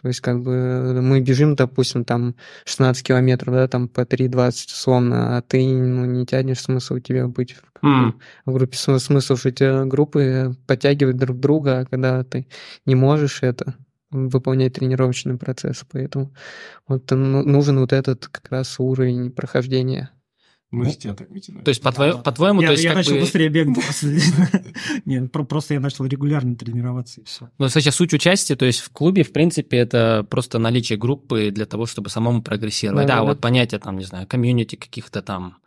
То 0.00 0.08
есть, 0.08 0.20
как 0.20 0.42
бы, 0.42 1.00
мы 1.02 1.20
бежим, 1.20 1.54
допустим, 1.56 2.04
там 2.04 2.34
16 2.64 3.06
километров, 3.06 3.54
да, 3.54 3.66
там 3.68 3.88
по 3.88 4.04
3,20 4.04 4.70
условно, 4.72 5.38
а 5.38 5.42
ты, 5.42 5.66
ну, 5.66 6.04
не 6.04 6.26
тянешь 6.26 6.60
смысл 6.60 6.94
у 6.94 7.00
тебя 7.00 7.26
быть 7.28 7.54
в, 7.54 7.84
М. 7.86 8.20
в 8.44 8.52
группе. 8.52 8.76
См- 8.76 9.00
Смысл 9.00 9.36
же 9.36 9.48
эти 9.48 9.86
группы 9.88 10.54
подтягивать 10.66 11.16
друг 11.16 11.38
друга, 11.40 11.80
а 11.80 11.84
когда 11.86 12.22
ты 12.24 12.46
не 12.84 12.94
можешь 12.94 13.42
это 13.42 13.74
выполнять 14.10 14.74
тренировочный 14.74 15.36
процесс, 15.36 15.84
поэтому 15.90 16.32
вот 16.86 17.10
ну- 17.10 17.42
нужен 17.42 17.78
вот 17.80 17.92
этот 17.92 18.28
как 18.28 18.50
раз 18.50 18.78
уровень 18.78 19.30
прохождения. 19.30 20.10
Мы 20.72 20.86
же 20.86 20.96
тебя 20.96 21.14
так 21.14 21.30
вытянули. 21.30 21.62
То 21.62 21.68
есть, 21.68 21.80
по 21.80 21.92
твоему, 21.92 22.60
я, 22.60 22.68
то 22.68 22.72
есть, 22.72 22.84
я 22.84 22.90
как 22.90 22.98
начал 22.98 23.12
бы... 23.14 23.20
быстрее 23.20 23.48
бегать. 23.48 23.76
Нет, 25.04 25.30
про- 25.30 25.44
просто 25.44 25.74
я 25.74 25.80
начал 25.80 26.04
регулярно 26.06 26.56
тренироваться 26.56 27.20
и 27.20 27.24
все. 27.24 27.50
Ну, 27.58 27.66
кстати, 27.68 27.88
суть 27.90 28.12
участия, 28.12 28.56
то 28.56 28.66
есть 28.66 28.80
в 28.80 28.90
клубе, 28.90 29.22
в 29.22 29.32
принципе, 29.32 29.76
это 29.76 30.26
просто 30.28 30.58
наличие 30.58 30.98
группы 30.98 31.50
для 31.52 31.66
того, 31.66 31.86
чтобы 31.86 32.10
самому 32.10 32.42
прогрессировать. 32.42 33.06
Да, 33.06 33.22
вот 33.22 33.40
понятие 33.40 33.78
там, 33.78 33.96
не 33.96 34.04
знаю, 34.04 34.26
комьюнити 34.26 34.74
каких-то 34.74 35.22
там 35.22 35.58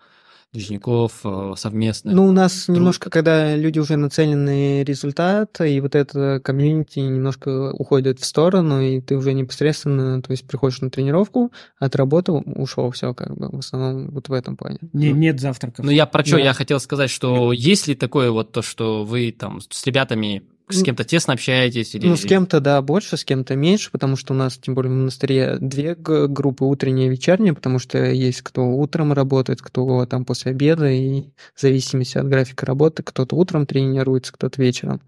движников 0.51 1.19
э, 1.23 1.53
совместных. 1.57 2.15
Ну, 2.15 2.25
у 2.25 2.31
нас 2.31 2.65
друг- 2.65 2.77
немножко, 2.77 3.09
когда 3.09 3.55
люди 3.55 3.77
уже 3.79 3.97
нацелены 3.97 4.79
на 4.79 4.83
результат, 4.83 5.62
и 5.62 5.79
вот 5.79 5.93
это 5.95 6.41
комьюнити 6.43 6.99
немножко 6.99 7.71
уходит 7.73 8.19
в 8.19 8.25
сторону, 8.25 8.81
и 8.81 8.99
ты 8.99 9.15
уже 9.15 9.33
непосредственно, 9.33 10.21
то 10.21 10.31
есть 10.31 10.47
приходишь 10.47 10.81
на 10.81 10.89
тренировку, 10.89 11.51
отработал, 11.77 12.41
ушел, 12.45 12.89
все 12.91 13.13
как 13.13 13.35
бы, 13.38 13.49
в 13.51 13.59
основном 13.59 14.09
вот 14.09 14.27
в 14.29 14.33
этом 14.33 14.57
плане. 14.57 14.79
Не- 14.93 15.12
Нет 15.12 15.39
завтраков. 15.39 15.85
Ну, 15.85 15.91
я 15.91 16.05
про 16.07 16.25
что 16.25 16.38
Да. 16.38 16.41
я 16.43 16.53
хотел 16.53 16.79
сказать, 16.79 17.09
что 17.12 17.53
есть 17.53 17.88
ли 17.88 17.93
такое 17.95 18.31
вот 18.31 18.51
то, 18.51 18.62
что 18.62 19.03
вы 19.03 19.31
там 19.31 19.59
с 19.62 19.85
ребятами 19.85 20.41
с 20.69 20.84
кем-то 20.84 21.03
тесно 21.03 21.34
общаетесь? 21.34 21.95
Или... 21.95 22.08
Ну, 22.08 22.15
с 22.15 22.23
кем-то, 22.23 22.60
да, 22.60 22.82
больше, 22.82 23.17
с 23.17 23.25
кем-то 23.25 23.55
меньше, 23.55 23.89
потому 23.91 24.15
что 24.15 24.34
у 24.34 24.38
нас, 24.38 24.58
тем 24.58 24.75
более 24.75 24.91
в 24.91 24.95
монастыре, 24.95 25.58
две 25.60 25.95
группы, 25.95 26.63
утренняя 26.65 27.08
и 27.08 27.10
вечерняя, 27.10 27.53
потому 27.53 27.79
что 27.79 27.97
есть 27.97 28.41
кто 28.41 28.65
утром 28.65 29.12
работает, 29.13 29.62
кто 29.62 30.05
там 30.05 30.25
после 30.25 30.51
обеда, 30.51 30.89
и 30.89 31.23
в 31.55 31.62
зависимости 31.62 32.17
от 32.17 32.27
графика 32.27 32.65
работы, 32.65 33.03
кто-то 33.03 33.36
утром 33.36 33.65
тренируется, 33.65 34.32
кто-то 34.32 34.62
вечером. 34.62 35.01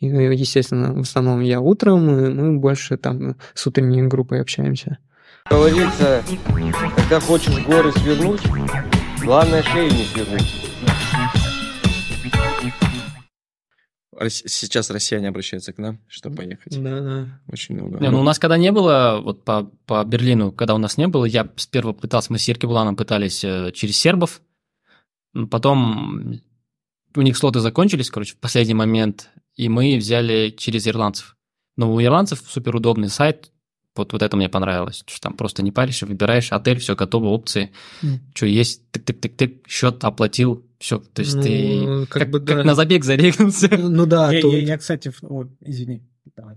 И, 0.00 0.06
естественно, 0.06 0.92
в 0.92 1.00
основном 1.00 1.40
я 1.40 1.60
утром, 1.60 2.08
и 2.10 2.28
мы 2.28 2.58
больше 2.58 2.96
там 2.96 3.36
с 3.54 3.66
утренней 3.66 4.02
группой 4.02 4.40
общаемся. 4.40 4.98
Говорится, 5.48 6.24
когда 6.96 7.20
хочешь 7.20 7.64
горы 7.64 7.92
свернуть, 7.92 8.42
главное 9.22 9.62
шею 9.62 9.92
не 9.92 10.04
свернуть. 10.04 10.66
Сейчас 14.28 14.90
россияне 14.90 15.28
обращаются 15.28 15.72
к 15.72 15.78
нам, 15.78 15.98
чтобы 16.08 16.36
поехать. 16.36 16.82
Да, 16.82 17.00
да. 17.00 17.40
Очень 17.48 17.76
много. 17.76 17.98
Не, 17.98 18.10
ну, 18.10 18.20
у 18.20 18.22
нас 18.22 18.38
когда 18.38 18.56
не 18.56 18.72
было, 18.72 19.20
вот 19.22 19.44
по, 19.44 19.64
по 19.86 20.04
Берлину, 20.04 20.52
когда 20.52 20.74
у 20.74 20.78
нас 20.78 20.96
не 20.96 21.06
было, 21.06 21.24
я 21.24 21.48
сперва 21.56 21.92
пытался, 21.92 22.32
мы 22.32 22.38
с 22.38 22.48
Ирки 22.48 22.66
Буланом 22.66 22.96
пытались 22.96 23.44
э, 23.44 23.72
через 23.74 23.96
сербов, 23.98 24.40
потом 25.50 26.40
у 27.14 27.22
них 27.22 27.36
слоты 27.36 27.60
закончились, 27.60 28.10
короче, 28.10 28.34
в 28.34 28.38
последний 28.38 28.74
момент, 28.74 29.30
и 29.54 29.68
мы 29.68 29.96
взяли 29.96 30.54
через 30.56 30.86
ирландцев. 30.86 31.36
Но 31.76 31.92
у 31.92 32.02
ирландцев 32.02 32.42
супер 32.46 32.76
удобный 32.76 33.08
сайт, 33.08 33.50
вот, 33.94 34.12
вот 34.12 34.22
это 34.22 34.36
мне 34.36 34.48
понравилось, 34.48 35.04
что 35.06 35.20
там 35.20 35.34
просто 35.34 35.62
не 35.62 35.72
паришься, 35.72 36.06
выбираешь 36.06 36.52
отель, 36.52 36.78
все 36.78 36.94
готово, 36.94 37.28
опции, 37.28 37.72
Мгм. 38.02 38.20
что 38.34 38.46
есть, 38.46 38.82
тык-тык-тык-тык, 38.92 39.66
счет 39.66 40.04
оплатил, 40.04 40.65
все, 40.78 40.98
то 40.98 41.22
есть 41.22 41.40
ты 41.40 41.80
Ну, 41.84 42.06
как, 42.06 42.22
как 42.22 42.30
бы, 42.30 42.38
как 42.40 42.56
да. 42.58 42.64
на 42.64 42.74
забег 42.74 43.04
зарегнулся. 43.04 43.68
Ну 43.76 44.06
да, 44.06 44.32
я, 44.32 44.40
тут- 44.40 44.52
я- 44.54 44.60
я, 44.60 44.78
кстати, 44.78 45.08
в- 45.10 45.22
о, 45.24 45.48
извини. 45.60 46.02
Давай. 46.36 46.56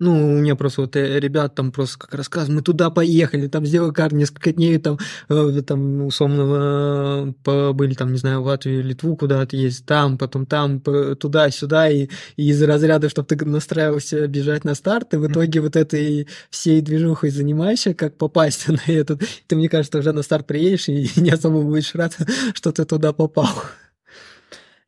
Ну, 0.00 0.34
у 0.34 0.38
меня 0.38 0.54
просто 0.54 0.82
вот 0.82 0.94
э, 0.94 1.18
ребят 1.18 1.56
там 1.56 1.72
просто 1.72 1.98
как 1.98 2.14
рассказывают, 2.14 2.54
мы 2.54 2.62
туда 2.62 2.88
поехали, 2.88 3.48
там 3.48 3.66
сделали 3.66 3.92
карту 3.92 4.14
несколько 4.14 4.52
дней, 4.52 4.78
там, 4.78 4.96
э, 5.28 5.62
там 5.66 6.02
условно, 6.06 7.30
э, 7.30 7.32
побыли 7.42 7.94
там, 7.94 8.12
не 8.12 8.18
знаю, 8.18 8.42
в 8.42 8.46
Латвию, 8.46 8.84
Литву 8.84 9.16
куда-то 9.16 9.56
есть, 9.56 9.86
там, 9.86 10.16
потом 10.16 10.46
там, 10.46 10.80
туда-сюда, 10.80 11.90
и, 11.90 12.08
и 12.36 12.48
из 12.48 12.62
разряда, 12.62 13.08
чтобы 13.08 13.26
ты 13.26 13.44
настраивался 13.44 14.28
бежать 14.28 14.64
на 14.64 14.76
старт, 14.76 15.14
и 15.14 15.16
в 15.16 15.26
итоге 15.26 15.60
вот 15.60 15.74
этой 15.74 16.28
всей 16.48 16.80
движухой 16.80 17.30
занимаешься, 17.30 17.92
как 17.92 18.16
попасть 18.16 18.68
на 18.68 18.80
этот, 18.86 19.22
ты, 19.48 19.56
мне 19.56 19.68
кажется, 19.68 19.98
уже 19.98 20.12
на 20.12 20.22
старт 20.22 20.46
приедешь 20.46 20.88
и 20.88 21.10
не 21.20 21.30
особо 21.30 21.62
будешь 21.62 21.96
рад, 21.96 22.16
что 22.54 22.70
ты 22.70 22.84
туда 22.84 23.12
попал. 23.12 23.48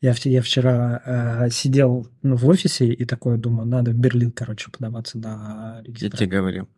Я, 0.01 0.15
я 0.25 0.41
вчера 0.41 1.03
э, 1.05 1.51
сидел 1.51 2.09
ну, 2.23 2.37
в 2.37 2.49
офисе 2.49 2.87
и 2.87 3.05
такой 3.05 3.37
думаю, 3.37 3.67
надо 3.67 3.91
в 3.91 3.99
Берлин, 3.99 4.33
короче, 4.33 4.71
подаваться 4.71 5.19
на 5.19 5.77
Я 5.79 5.83
регистрацию. 5.83 6.19
тебе 6.29 6.39
говорил. 6.39 6.69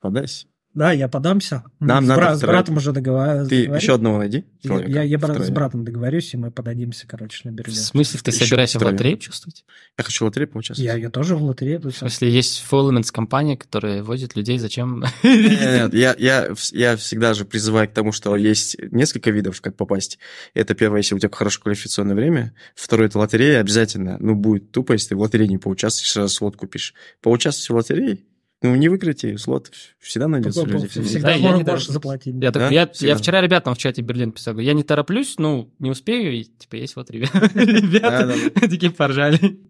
Подайся. 0.00 0.46
Да, 0.74 0.90
я 0.92 1.06
подамся. 1.08 1.62
Нам 1.78 2.04
с, 2.04 2.08
надо 2.08 2.20
бра- 2.20 2.34
с 2.36 2.40
братом 2.40 2.76
уже 2.78 2.90
договариваюсь. 2.92 3.48
Ты 3.48 3.54
еще 3.66 3.94
одного 3.94 4.18
найди. 4.18 4.44
Я, 4.62 4.68
человека, 4.68 4.90
я, 4.90 5.02
я 5.02 5.18
с 5.18 5.50
братом 5.50 5.84
договорюсь, 5.84 6.34
и 6.34 6.36
мы 6.36 6.50
подадимся, 6.50 7.06
короче, 7.06 7.42
на 7.44 7.52
В 7.52 7.54
Берлин. 7.54 7.74
смысле, 7.76 8.20
ты 8.22 8.30
Ещё 8.32 8.44
собираешься 8.44 8.78
в 8.78 8.80
втроем. 8.80 8.96
лотерею 8.96 9.18
чувствовать? 9.18 9.64
Я 9.96 10.04
хочу 10.04 10.24
в 10.24 10.26
лотерее 10.26 10.46
поучаствовать. 10.48 10.84
Я, 10.92 10.96
я 10.98 11.10
тоже 11.10 11.36
в 11.36 11.42
лотерее. 11.44 11.78
В 11.78 11.90
смысле, 11.92 12.30
есть 12.30 12.64
Full 12.70 12.90
Elements 12.90 13.12
компания, 13.12 13.56
которая 13.56 14.02
возит 14.02 14.34
людей, 14.36 14.58
зачем? 14.58 15.04
Нет, 15.22 15.94
я, 15.94 16.14
я, 16.18 16.46
вс- 16.48 16.76
я 16.76 16.96
всегда 16.96 17.34
же 17.34 17.44
призываю 17.44 17.88
к 17.88 17.92
тому, 17.92 18.10
что 18.12 18.34
есть 18.34 18.76
несколько 18.90 19.30
видов, 19.30 19.60
как 19.60 19.76
попасть. 19.76 20.18
Это 20.54 20.74
первое, 20.74 20.98
если 20.98 21.14
у 21.14 21.18
тебя 21.18 21.30
хорошее 21.32 21.62
квалификационное 21.62 22.16
время. 22.16 22.52
Второе, 22.74 23.06
это 23.08 23.18
лотерея 23.18 23.60
обязательно. 23.60 24.16
Ну, 24.18 24.34
будет 24.34 24.72
тупо, 24.72 24.92
если 24.94 25.10
ты 25.10 25.16
в 25.16 25.20
лотерее 25.20 25.46
не 25.48 25.58
поучаствуешь, 25.58 26.10
сразу 26.10 26.34
слот 26.34 26.56
купишь. 26.56 26.94
Поучаствуйте 27.22 27.72
в 27.72 27.76
лотерее, 27.76 28.18
ну, 28.64 28.74
не 28.76 28.88
выиграете 28.88 29.36
слот, 29.36 29.70
всегда 29.98 30.26
найдется 30.26 30.64
люди. 30.64 30.86
Всегда 30.88 31.34
Да, 31.34 31.38
можно 31.38 31.64
даже- 31.64 31.92
заплатить. 31.92 32.34
Я, 32.42 32.50
так- 32.50 32.62
Да? 32.62 32.68
я, 32.70 32.90
я 33.00 33.14
вчера 33.14 33.42
ребятам 33.42 33.74
в 33.74 33.78
чате 33.78 34.00
Берлин 34.00 34.32
писал, 34.32 34.54
говорю, 34.54 34.66
я 34.66 34.72
не 34.72 34.82
тороплюсь, 34.82 35.34
ну, 35.38 35.70
не 35.78 35.90
успею, 35.90 36.32
и 36.32 36.44
типа 36.44 36.76
есть 36.76 36.96
вот 36.96 37.10
ребята. 37.10 38.34
Такие 38.60 38.90
поржали. 38.90 39.60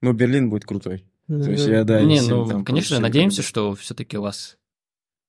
Ну, 0.00 0.12
Берлин 0.12 0.50
будет 0.50 0.64
крутой. 0.64 1.04
То 1.26 1.50
есть 1.50 1.66
я, 1.66 1.82
да, 1.84 2.00
Не, 2.00 2.20
ну, 2.20 2.62
конечно, 2.64 3.00
надеемся, 3.00 3.42
что 3.42 3.74
все-таки 3.74 4.18
у 4.18 4.22
вас 4.22 4.56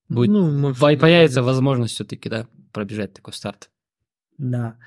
будет 0.08 0.30
Ну, 0.30 0.52
может, 0.52 0.80
появится 0.80 1.42
возможность 1.42 1.96
все-таки, 1.96 2.30
да, 2.30 2.48
пробежать 2.74 3.14
такой 3.14 3.34
старт. 3.34 3.72
Да. 4.38 4.78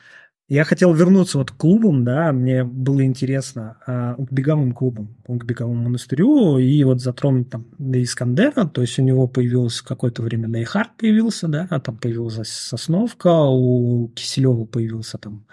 Я 0.49 0.65
хотел 0.65 0.95
вернуться 0.95 1.37
вот 1.37 1.51
к 1.51 1.57
клубам, 1.57 2.05
да, 2.05 2.33
мне 2.33 2.65
было 2.65 3.05
интересно, 3.05 3.77
а, 3.87 4.15
к 4.15 4.33
беговым 4.33 4.73
клубам, 4.73 5.15
к 5.27 5.45
беговому 5.45 5.83
монастырю, 5.83 6.57
и 6.57 6.83
вот 6.85 7.03
затронуть 7.03 7.51
там 7.51 7.67
Искандера, 7.79 8.67
то 8.67 8.81
есть 8.81 8.99
у 8.99 9.03
него 9.03 9.29
появилось 9.29 9.83
какое-то 9.83 10.23
время 10.23 10.47
Нейхард 10.47 10.97
появился, 10.97 11.49
да, 11.49 11.67
а 11.69 11.81
там 11.81 11.99
появилась 11.99 12.49
Сосновка, 12.49 13.45
у 13.45 14.09
Киселева 14.09 14.65
появился 14.65 15.19
там 15.19 15.45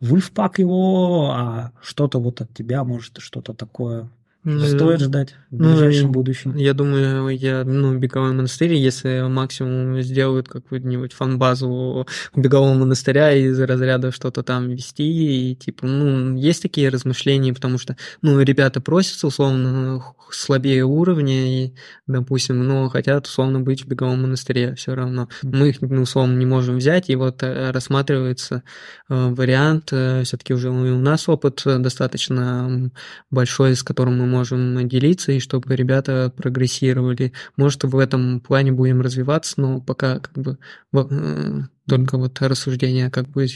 Вульфпак 0.00 0.60
его, 0.60 1.30
а 1.30 1.72
что-то 1.82 2.18
вот 2.18 2.40
от 2.40 2.54
тебя, 2.54 2.84
может, 2.84 3.18
что-то 3.18 3.52
такое 3.52 4.08
Ну, 4.50 4.66
стоит 4.66 5.00
ждать 5.00 5.34
в 5.50 5.58
ну, 5.58 5.72
ближайшем 5.72 6.08
и- 6.08 6.12
будущем. 6.12 6.56
Я 6.56 6.72
думаю, 6.72 7.28
я, 7.36 7.64
ну, 7.64 7.98
беговой 7.98 8.32
монастырь, 8.32 8.72
если 8.72 9.28
максимум 9.28 10.00
сделают 10.00 10.48
какую-нибудь 10.48 11.12
фан-базу 11.12 12.06
бегового 12.34 12.72
монастыря 12.72 13.34
из 13.34 13.60
разряда 13.60 14.10
что-то 14.10 14.42
там 14.42 14.70
вести, 14.70 15.50
и 15.50 15.54
типа, 15.54 15.86
ну, 15.86 16.34
есть 16.34 16.62
такие 16.62 16.88
размышления, 16.88 17.52
потому 17.52 17.76
что, 17.76 17.98
ну, 18.22 18.40
ребята 18.40 18.80
просятся, 18.80 19.26
условно, 19.26 20.02
слабее 20.30 20.84
уровня, 20.84 21.64
и, 21.64 21.74
допустим, 22.06 22.66
но 22.66 22.88
хотят, 22.88 23.26
условно, 23.26 23.60
быть 23.60 23.84
в 23.84 23.88
беговом 23.88 24.22
монастыре 24.22 24.74
все 24.76 24.94
равно. 24.94 25.28
Мы 25.42 25.70
их, 25.70 25.82
ну, 25.82 26.02
условно, 26.02 26.38
не 26.38 26.46
можем 26.46 26.78
взять, 26.78 27.10
и 27.10 27.16
вот 27.16 27.42
э, 27.42 27.70
рассматривается 27.70 28.62
э, 29.10 29.28
вариант, 29.30 29.88
все-таки 29.88 30.54
уже 30.54 30.70
у 30.70 30.98
нас 30.98 31.28
опыт 31.28 31.62
достаточно 31.64 32.90
большой, 33.30 33.76
с 33.76 33.82
которым 33.82 34.18
мы 34.18 34.26
можем 34.26 34.37
делиться, 34.44 35.32
и 35.32 35.40
чтобы 35.40 35.74
ребята 35.76 36.32
прогрессировали. 36.36 37.32
Может, 37.56 37.84
в 37.84 37.98
этом 37.98 38.40
плане 38.40 38.72
будем 38.72 39.00
развиваться, 39.00 39.60
но 39.60 39.80
пока 39.80 40.20
как 40.20 40.32
бы 40.34 40.58
э, 40.94 41.60
только 41.86 42.18
вот 42.18 42.40
рассуждения 42.40 43.10
как 43.10 43.28
бы... 43.28 43.46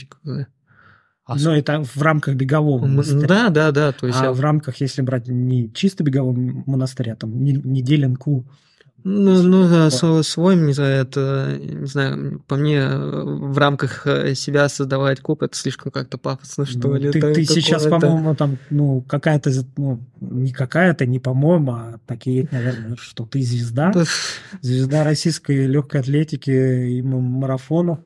А 1.24 1.36
Но 1.38 1.56
это 1.56 1.84
в 1.84 2.02
рамках 2.02 2.34
бегового 2.34 2.84
монастыря. 2.84 3.26
Да, 3.28 3.48
да, 3.48 3.70
да, 3.70 3.92
то 3.92 4.06
есть... 4.08 4.18
а 4.20 4.24
я- 4.24 4.32
в 4.32 4.40
рамках, 4.40 4.80
если 4.80 5.02
брать 5.02 5.28
не 5.28 5.72
чисто 5.72 6.02
бегового 6.02 6.34
монастыря, 6.66 7.14
там 7.14 7.42
не- 7.42 7.52
неделен 7.52 8.16
клуб, 8.16 8.50
Ну, 9.04 9.42
ну 9.42 9.68
да, 9.68 9.90
свой, 9.90 10.22
свой, 10.22 10.56
не 10.56 10.72
знаю, 10.72 11.02
это, 11.02 11.58
не 11.60 11.86
знаю, 11.86 12.40
по 12.46 12.56
мне, 12.56 12.76
э, 12.78 13.22
в 13.24 13.58
рамках 13.58 14.06
э, 14.06 14.34
себя 14.34 14.68
создавать 14.68 15.20
клуб, 15.20 15.42
это 15.42 15.56
слишком 15.56 15.90
как-то 15.90 16.18
пафосно, 16.18 16.66
что 16.66 16.88
Ну, 16.88 16.94
ли. 16.94 17.10
Ты, 17.10 17.20
ты 17.20 17.44
сейчас, 17.44 17.86
по-моему, 17.86 18.34
там, 18.36 18.58
ну, 18.70 19.00
какая-то, 19.02 19.50
ну, 19.76 20.00
не 20.20 20.52
какая-то, 20.52 21.04
не 21.06 21.18
по-моему, 21.18 21.72
а 21.72 21.98
такие, 22.06 22.48
наверное, 22.52 22.96
что 22.96 23.26
ты 23.26 23.42
звезда, 23.42 23.90
Да, 23.92 24.04
звезда 24.60 25.02
российской 25.02 25.66
легкой 25.66 26.00
атлетики 26.00 26.50
и 26.50 27.00
м- 27.00 27.22
марафона. 27.22 27.98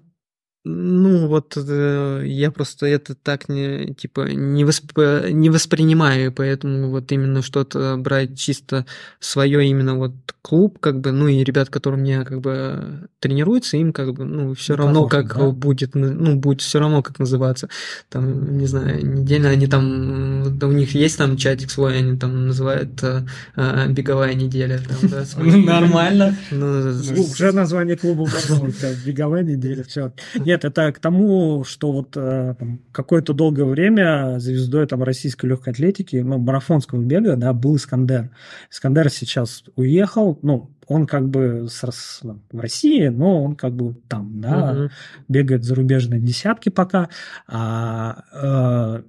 Ну, 0.68 1.28
вот 1.28 1.56
э, 1.56 2.22
я 2.26 2.50
просто 2.50 2.86
это 2.86 3.14
так 3.14 3.48
не, 3.48 3.94
типа, 3.94 4.22
не, 4.32 4.64
восп- 4.64 5.30
не 5.30 5.48
воспринимаю, 5.48 6.32
поэтому 6.32 6.90
вот 6.90 7.12
именно 7.12 7.40
что-то 7.40 7.96
брать 7.96 8.36
чисто 8.36 8.84
свое 9.20 9.64
именно 9.64 9.94
вот 9.96 10.12
клуб, 10.42 10.78
как 10.80 11.00
бы, 11.00 11.12
ну 11.12 11.28
и 11.28 11.44
ребят, 11.44 11.70
которые 11.70 12.00
мне 12.00 12.24
как 12.24 12.40
бы 12.40 13.08
тренируются, 13.20 13.76
им 13.76 13.92
как 13.92 14.12
бы, 14.14 14.24
ну, 14.24 14.54
все 14.54 14.74
Ну, 14.76 14.82
равно, 14.84 15.06
как 15.06 15.36
да? 15.36 15.50
будет, 15.50 15.94
ну, 15.94 16.34
будет 16.36 16.62
все 16.62 16.80
равно, 16.80 17.00
как 17.02 17.20
называться. 17.20 17.68
Там, 18.08 18.58
не 18.58 18.66
знаю, 18.66 19.06
недельно 19.06 19.50
они 19.50 19.68
там, 19.68 20.58
да 20.58 20.66
у 20.66 20.72
них 20.72 20.94
есть 20.96 21.18
там 21.18 21.36
чатик 21.36 21.70
свой, 21.70 21.98
они 21.98 22.16
там 22.18 22.48
называют 22.48 23.02
э, 23.04 23.22
э, 23.56 23.88
беговая 23.92 24.34
неделя. 24.34 24.78
Там, 24.78 25.10
да, 25.10 25.24
свой. 25.24 25.62
Нормально. 25.64 26.36
Ну, 26.50 26.92
Ну, 26.92 27.22
Уже 27.22 27.52
название 27.52 27.96
клуба 27.96 28.28
беговая 29.06 29.42
неделя, 29.44 29.84
все. 29.84 30.12
Нет, 30.34 30.55
Нет, 30.56 30.64
это 30.64 30.90
к 30.90 30.98
тому, 31.00 31.64
что 31.64 31.92
вот 31.92 32.16
э, 32.16 32.54
там, 32.58 32.80
какое-то 32.90 33.34
долгое 33.34 33.66
время 33.66 34.38
звездой 34.38 34.86
там, 34.86 35.02
российской 35.02 35.44
легкой 35.44 35.74
атлетики, 35.74 36.16
ну, 36.16 36.38
марафонского 36.38 37.02
бега, 37.02 37.36
да, 37.36 37.52
был 37.52 37.76
Искандер. 37.76 38.30
Искандер 38.70 39.10
сейчас 39.10 39.64
уехал, 39.76 40.38
ну, 40.40 40.70
он 40.86 41.06
как 41.06 41.28
бы 41.28 41.68
с, 41.68 41.84
с, 41.84 42.22
в 42.22 42.58
России, 42.58 43.08
но 43.08 43.44
он 43.44 43.54
как 43.54 43.74
бы 43.74 43.96
там, 44.08 44.40
да, 44.40 44.72
угу. 44.72 44.90
бегает 45.28 45.62
зарубежные 45.64 46.22
десятки 46.22 46.70
пока. 46.70 47.10
А, 47.46 48.22
а, 48.32 49.02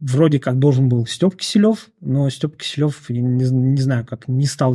вроде 0.00 0.38
как 0.38 0.58
должен 0.58 0.88
был 0.88 1.06
Степ 1.06 1.36
Киселев, 1.36 1.88
но 2.00 2.28
Степ 2.28 2.56
Киселев, 2.56 3.08
не, 3.08 3.20
не 3.20 3.80
знаю, 3.80 4.04
как 4.06 4.28
не 4.28 4.46
стал, 4.46 4.74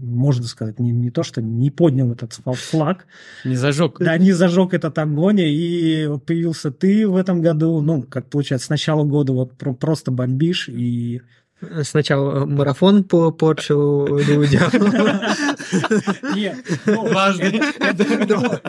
можно 0.00 0.44
сказать, 0.44 0.78
не, 0.78 0.92
не 0.92 1.10
то, 1.10 1.22
что 1.22 1.42
не 1.42 1.70
поднял 1.70 2.10
этот 2.12 2.32
флаг. 2.32 3.06
Не 3.44 3.56
зажег. 3.56 3.98
Да, 3.98 4.16
не 4.16 4.32
зажег 4.32 4.74
этот 4.74 4.98
огонь, 4.98 5.40
и 5.40 6.06
вот 6.08 6.24
появился 6.24 6.70
ты 6.70 7.06
в 7.06 7.16
этом 7.16 7.42
году, 7.42 7.80
ну, 7.80 8.02
как 8.02 8.30
получается, 8.30 8.66
с 8.66 8.70
начала 8.70 9.04
года 9.04 9.32
вот 9.32 9.52
просто 9.78 10.10
бомбишь, 10.10 10.68
и 10.68 11.22
Сначала 11.82 12.44
марафон 12.44 13.04
по 13.04 13.30
порчу 13.30 14.18
людям. 14.26 14.62
Нет, 16.34 16.56
ну, 16.86 17.12
важный. 17.12 17.62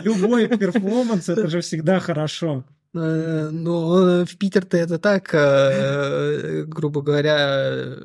Любой 0.04 0.46
перформанс, 0.46 1.28
это 1.28 1.48
же 1.48 1.60
всегда 1.60 1.98
хорошо. 1.98 2.64
Э, 2.94 3.48
ну, 3.50 4.24
в 4.24 4.36
Питер-то 4.38 4.76
это 4.76 4.98
так, 4.98 5.30
э, 5.34 6.62
грубо 6.64 7.02
говоря, 7.02 7.96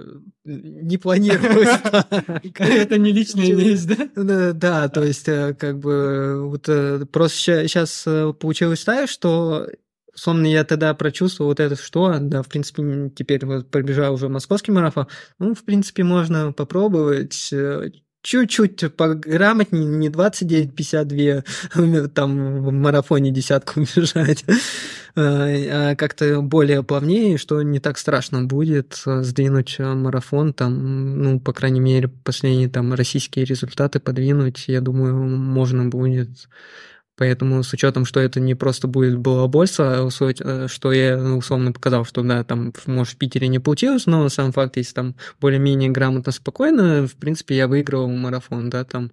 не 0.44 0.98
планировалось. 0.98 1.80
Это 2.58 2.98
не 2.98 3.12
личная 3.12 3.54
вещь, 3.54 3.82
да? 3.82 4.54
Да, 4.54 4.90
то 4.90 5.04
есть, 5.04 5.30
э, 5.30 5.54
как 5.54 5.78
бы, 5.80 6.50
вот 6.50 6.68
просто 7.12 7.68
сейчас 7.68 8.04
получилось 8.40 8.84
так, 8.84 9.10
что 9.10 9.68
Сонно 10.16 10.48
я 10.48 10.64
тогда 10.64 10.94
прочувствовал 10.96 11.52
вот 11.52 11.60
это, 11.60 11.76
что, 11.76 12.18
да, 12.20 12.42
в 12.42 12.48
принципе, 12.48 13.12
теперь 13.16 13.46
вот 13.46 13.70
пробежал 13.70 14.16
уже 14.16 14.28
московский 14.28 14.72
марафон, 14.72 15.08
ну, 15.38 15.54
в 15.54 15.64
принципе, 15.64 16.04
можно 16.04 16.52
попробовать 16.52 17.54
чуть-чуть 18.22 18.96
пограмотнее, 18.96 19.86
не 19.86 20.10
29-52 20.10 22.08
там 22.14 22.62
в 22.62 22.72
марафоне 22.72 23.32
десятку 23.32 23.82
бежать, 23.96 24.44
а, 25.16 25.92
а 25.92 25.96
как-то 25.96 26.42
более 26.42 26.84
плавнее, 26.84 27.38
что 27.38 27.62
не 27.62 27.80
так 27.80 27.98
страшно 27.98 28.44
будет 28.44 29.02
а, 29.06 29.24
сдвинуть 29.24 29.80
марафон, 29.80 30.54
там, 30.54 31.22
ну, 31.22 31.40
по 31.40 31.54
крайней 31.54 31.80
мере, 31.80 32.08
последние 32.08 32.70
там 32.70 32.94
российские 32.94 33.46
результаты 33.46 34.00
подвинуть, 34.00 34.66
я 34.68 34.82
думаю, 34.82 35.16
можно 35.16 35.86
будет 35.86 36.30
Поэтому 37.20 37.64
с 37.64 37.74
учетом, 37.74 38.06
что 38.06 38.22
это 38.22 38.40
не 38.40 38.56
просто 38.56 38.88
будет 38.88 39.18
балабольство, 39.18 40.08
э, 40.08 40.68
что 40.70 40.92
я 40.94 41.18
ну, 41.18 41.38
условно 41.38 41.74
показал, 41.74 42.06
что 42.06 42.24
да, 42.24 42.46
там, 42.46 42.72
может, 42.86 43.16
в 43.16 43.18
Питере 43.18 43.50
не 43.50 43.60
получилось, 43.60 44.06
но 44.06 44.30
сам 44.30 44.54
факт, 44.54 44.78
если 44.78 44.94
там 44.94 45.16
более-менее 45.42 45.90
грамотно, 45.90 46.32
спокойно, 46.32 47.08
в 47.08 47.16
принципе, 47.16 47.58
я 47.58 47.68
выиграл 47.68 48.08
марафон, 48.08 48.70
да, 48.70 48.86
там. 48.86 49.12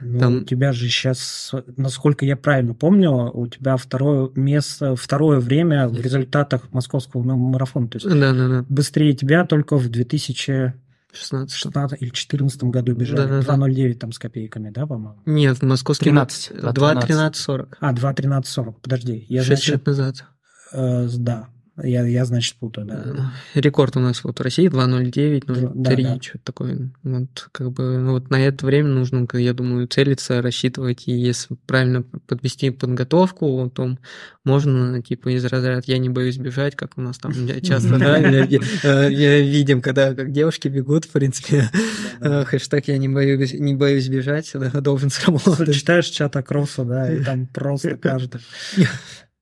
Ну, 0.00 0.18
там... 0.18 0.36
У 0.42 0.44
тебя 0.44 0.72
же 0.72 0.86
сейчас, 0.88 1.52
насколько 1.78 2.26
я 2.26 2.36
правильно 2.36 2.74
помню, 2.74 3.30
у 3.32 3.46
тебя 3.46 3.78
второе 3.78 4.28
место, 4.34 4.94
второе 4.94 5.40
время 5.40 5.88
в 5.88 5.98
результатах 5.98 6.70
московского 6.72 7.22
марафона. 7.22 7.88
То 7.88 7.96
есть 7.96 8.06
да, 8.06 8.34
да, 8.34 8.48
да. 8.48 8.66
быстрее 8.68 9.14
тебя 9.14 9.46
только 9.46 9.78
в 9.78 9.88
2000 9.88 10.74
16. 11.14 11.52
16 11.52 12.02
или 12.02 12.10
14 12.10 12.64
году 12.64 12.94
бежали. 12.94 13.42
Да, 13.42 13.42
да, 13.42 13.66
2.09 13.66 13.94
там 13.94 14.12
с 14.12 14.18
копейками, 14.18 14.70
да, 14.70 14.86
по-моему? 14.86 15.20
Нет, 15.26 15.62
московский 15.62 16.10
13. 16.10 16.52
2.13.40. 16.52 17.68
А, 17.80 17.92
2.13.40, 17.92 18.74
подожди. 18.82 19.26
Я, 19.28 19.42
6 19.42 19.48
значит, 19.48 19.68
лет 19.68 19.86
назад. 19.86 20.24
Э, 20.72 21.08
да, 21.16 21.48
я, 21.82 22.06
я, 22.06 22.24
значит, 22.24 22.56
путаю, 22.56 22.86
да. 22.86 23.32
Рекорд 23.54 23.96
у 23.96 24.00
нас 24.00 24.22
вот 24.22 24.38
в 24.38 24.42
России 24.42 24.68
2.09, 24.68 25.44
0.3, 25.44 25.72
да, 25.74 25.96
да. 25.96 26.22
что-то 26.22 26.44
такое. 26.44 26.90
Вот, 27.02 27.48
как 27.50 27.72
бы, 27.72 27.98
ну, 27.98 28.12
вот 28.12 28.30
на 28.30 28.36
это 28.36 28.64
время 28.64 28.90
нужно, 28.90 29.26
я 29.34 29.52
думаю, 29.54 29.88
целиться, 29.88 30.40
рассчитывать, 30.40 31.08
и 31.08 31.12
если 31.12 31.56
правильно 31.66 32.02
подвести 32.02 32.70
подготовку, 32.70 33.70
то 33.74 33.96
можно, 34.44 35.02
типа, 35.02 35.34
из 35.34 35.44
разряда 35.44 35.82
«я 35.86 35.98
не 35.98 36.08
боюсь 36.10 36.36
бежать», 36.36 36.76
как 36.76 36.92
у 36.96 37.00
нас 37.00 37.18
там 37.18 37.32
часто, 37.62 37.98
да, 37.98 38.18
э, 38.20 39.40
видим, 39.42 39.82
когда 39.82 40.14
как 40.14 40.30
девушки 40.30 40.68
бегут, 40.68 41.06
в 41.06 41.10
принципе, 41.10 41.70
хэштег 42.20 42.86
«я 42.86 42.98
не 42.98 43.08
боюсь, 43.08 43.52
не 43.52 43.74
боюсь 43.74 44.08
бежать», 44.08 44.52
должен 44.74 45.10
сработать. 45.10 45.74
Читаешь 45.74 46.06
чат 46.06 46.36
Акроса, 46.36 46.84
да, 46.84 47.12
и 47.12 47.22
там 47.22 47.46
просто 47.46 47.96
каждый. 47.96 48.40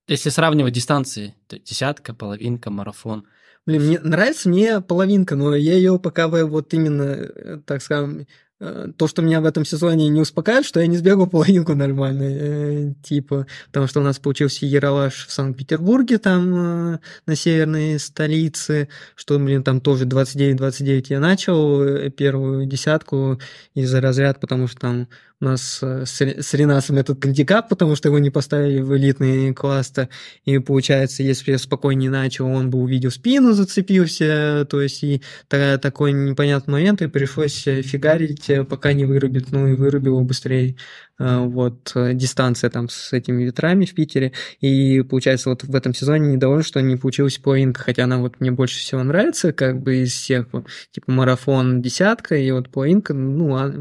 Если 0.07 0.31
сравнивать 0.31 0.75
дистанции, 0.75 1.35
то 1.47 1.59
десятка, 1.59 2.15
половинка, 2.15 2.71
марафон. 2.71 3.27
Блин, 3.67 3.83
мне 3.83 4.01
нравится 4.01 4.49
мне 4.49 4.81
половинка, 4.81 5.37
но 5.37 5.55
я 5.55 5.75
ее 5.75 5.99
пока 5.99 6.27
вот 6.29 6.75
именно, 6.75 7.03
э, 7.03 7.61
так 7.65 7.81
скажем, 7.83 8.27
Э, 8.65 8.87
то, 8.97 9.09
что 9.09 9.23
меня 9.23 9.41
в 9.41 9.45
этом 9.45 9.65
сезоне 9.65 10.09
не 10.09 10.21
успокаивает, 10.21 10.65
что 10.65 10.79
я 10.79 10.87
не 10.87 10.97
сбегал 10.97 11.27
половинку 11.31 11.75
нормально, 11.75 12.23
э, 12.23 12.95
типа, 13.03 13.49
потому 13.67 13.89
что 13.89 13.99
у 13.99 14.05
нас 14.05 14.21
получился 14.21 14.67
Яралаш 14.67 15.27
в 15.27 15.33
Санкт-Петербурге, 15.33 16.19
там, 16.19 16.95
э, 16.95 16.99
на 17.27 17.35
северной 17.35 17.99
столице, 17.99 18.89
что, 19.17 19.37
блин, 19.41 19.65
там 19.65 19.81
тоже 19.81 20.05
29-29 20.05 21.07
я 21.09 21.19
начал 21.19 21.83
э, 21.83 22.11
первую 22.11 22.67
десятку 22.67 23.41
из-за 23.75 24.01
разряд, 24.01 24.39
потому 24.39 24.69
что 24.69 24.79
там 24.79 25.09
у 25.43 25.45
нас 25.47 25.81
э, 25.83 26.05
с, 26.07 26.55
Ренасом 26.55 26.97
этот 26.97 27.19
гандикап, 27.19 27.69
потому 27.69 27.97
что 27.97 28.09
его 28.09 28.19
не 28.19 28.31
поставили 28.31 28.81
в 28.81 28.97
элитный 28.97 29.53
класс-то, 29.53 30.09
и 30.45 30.59
получается, 30.59 31.23
если 31.23 31.53
я 31.53 31.59
спокойнее 31.59 32.11
начал, 32.11 32.47
он 32.47 32.71
бы 32.71 32.79
увидел 32.79 33.11
спину, 33.11 33.53
зацепился, 33.53 34.67
то 34.71 34.81
есть 34.81 35.03
и 35.03 35.21
такой 35.49 36.13
непонятный 36.13 36.73
момент, 36.73 37.03
и 37.03 37.09
пришлось 37.09 37.63
фигарить 37.63 38.53
Э, 38.53 38.65
пока 38.65 38.93
не 38.93 39.05
вырубит, 39.05 39.53
ну 39.53 39.67
и 39.69 39.75
вырубил 39.75 40.21
быстрее. 40.21 40.77
Э, 41.19 41.39
вот 41.39 41.93
э, 41.95 42.15
дистанция 42.15 42.71
там 42.71 42.89
с 42.89 43.13
этими 43.13 43.45
ветрами 43.45 43.85
в 43.85 43.95
Питере. 43.95 44.33
И 44.61 45.03
получается, 45.03 45.51
вот 45.51 45.65
в 45.65 45.75
этом 45.75 45.95
сезоне 45.95 46.33
недоволен, 46.35 46.63
что 46.63 46.81
не 46.81 46.97
получилась 46.97 47.39
половинка, 47.39 47.83
хотя 47.83 48.05
она 48.05 48.19
вот 48.19 48.41
мне 48.41 48.51
больше 48.51 48.79
всего 48.79 49.03
нравится, 49.03 49.53
как 49.53 49.81
бы 49.83 50.03
из 50.03 50.13
всех, 50.13 50.49
вот, 50.53 50.67
типа 50.93 51.11
марафон 51.13 51.83
десятка, 51.83 52.37
и 52.37 52.51
вот 52.51 52.71
половинка, 52.71 53.15
ну, 53.15 53.57
а, 53.57 53.73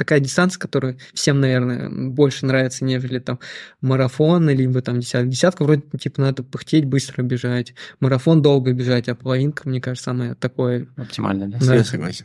такая 0.00 0.18
дистанция, 0.18 0.58
которая 0.58 0.96
всем, 1.12 1.40
наверное, 1.40 1.90
больше 1.90 2.46
нравится, 2.46 2.86
нежели 2.86 3.18
там 3.18 3.38
марафон, 3.82 4.48
либо 4.48 4.80
там 4.80 4.98
десятка. 4.98 5.28
Десятка 5.28 5.64
вроде 5.64 5.82
типа 6.00 6.22
надо 6.22 6.42
пыхтеть, 6.42 6.86
быстро 6.86 7.22
бежать. 7.22 7.74
Марафон 8.00 8.40
долго 8.40 8.72
бежать, 8.72 9.10
а 9.10 9.14
половинка, 9.14 9.68
мне 9.68 9.78
кажется, 9.78 10.06
самое 10.06 10.34
такое... 10.36 10.88
Оптимальное, 10.96 11.48
да? 11.48 11.58
да. 11.60 11.74
Я 11.74 11.84
согласен. 11.84 12.24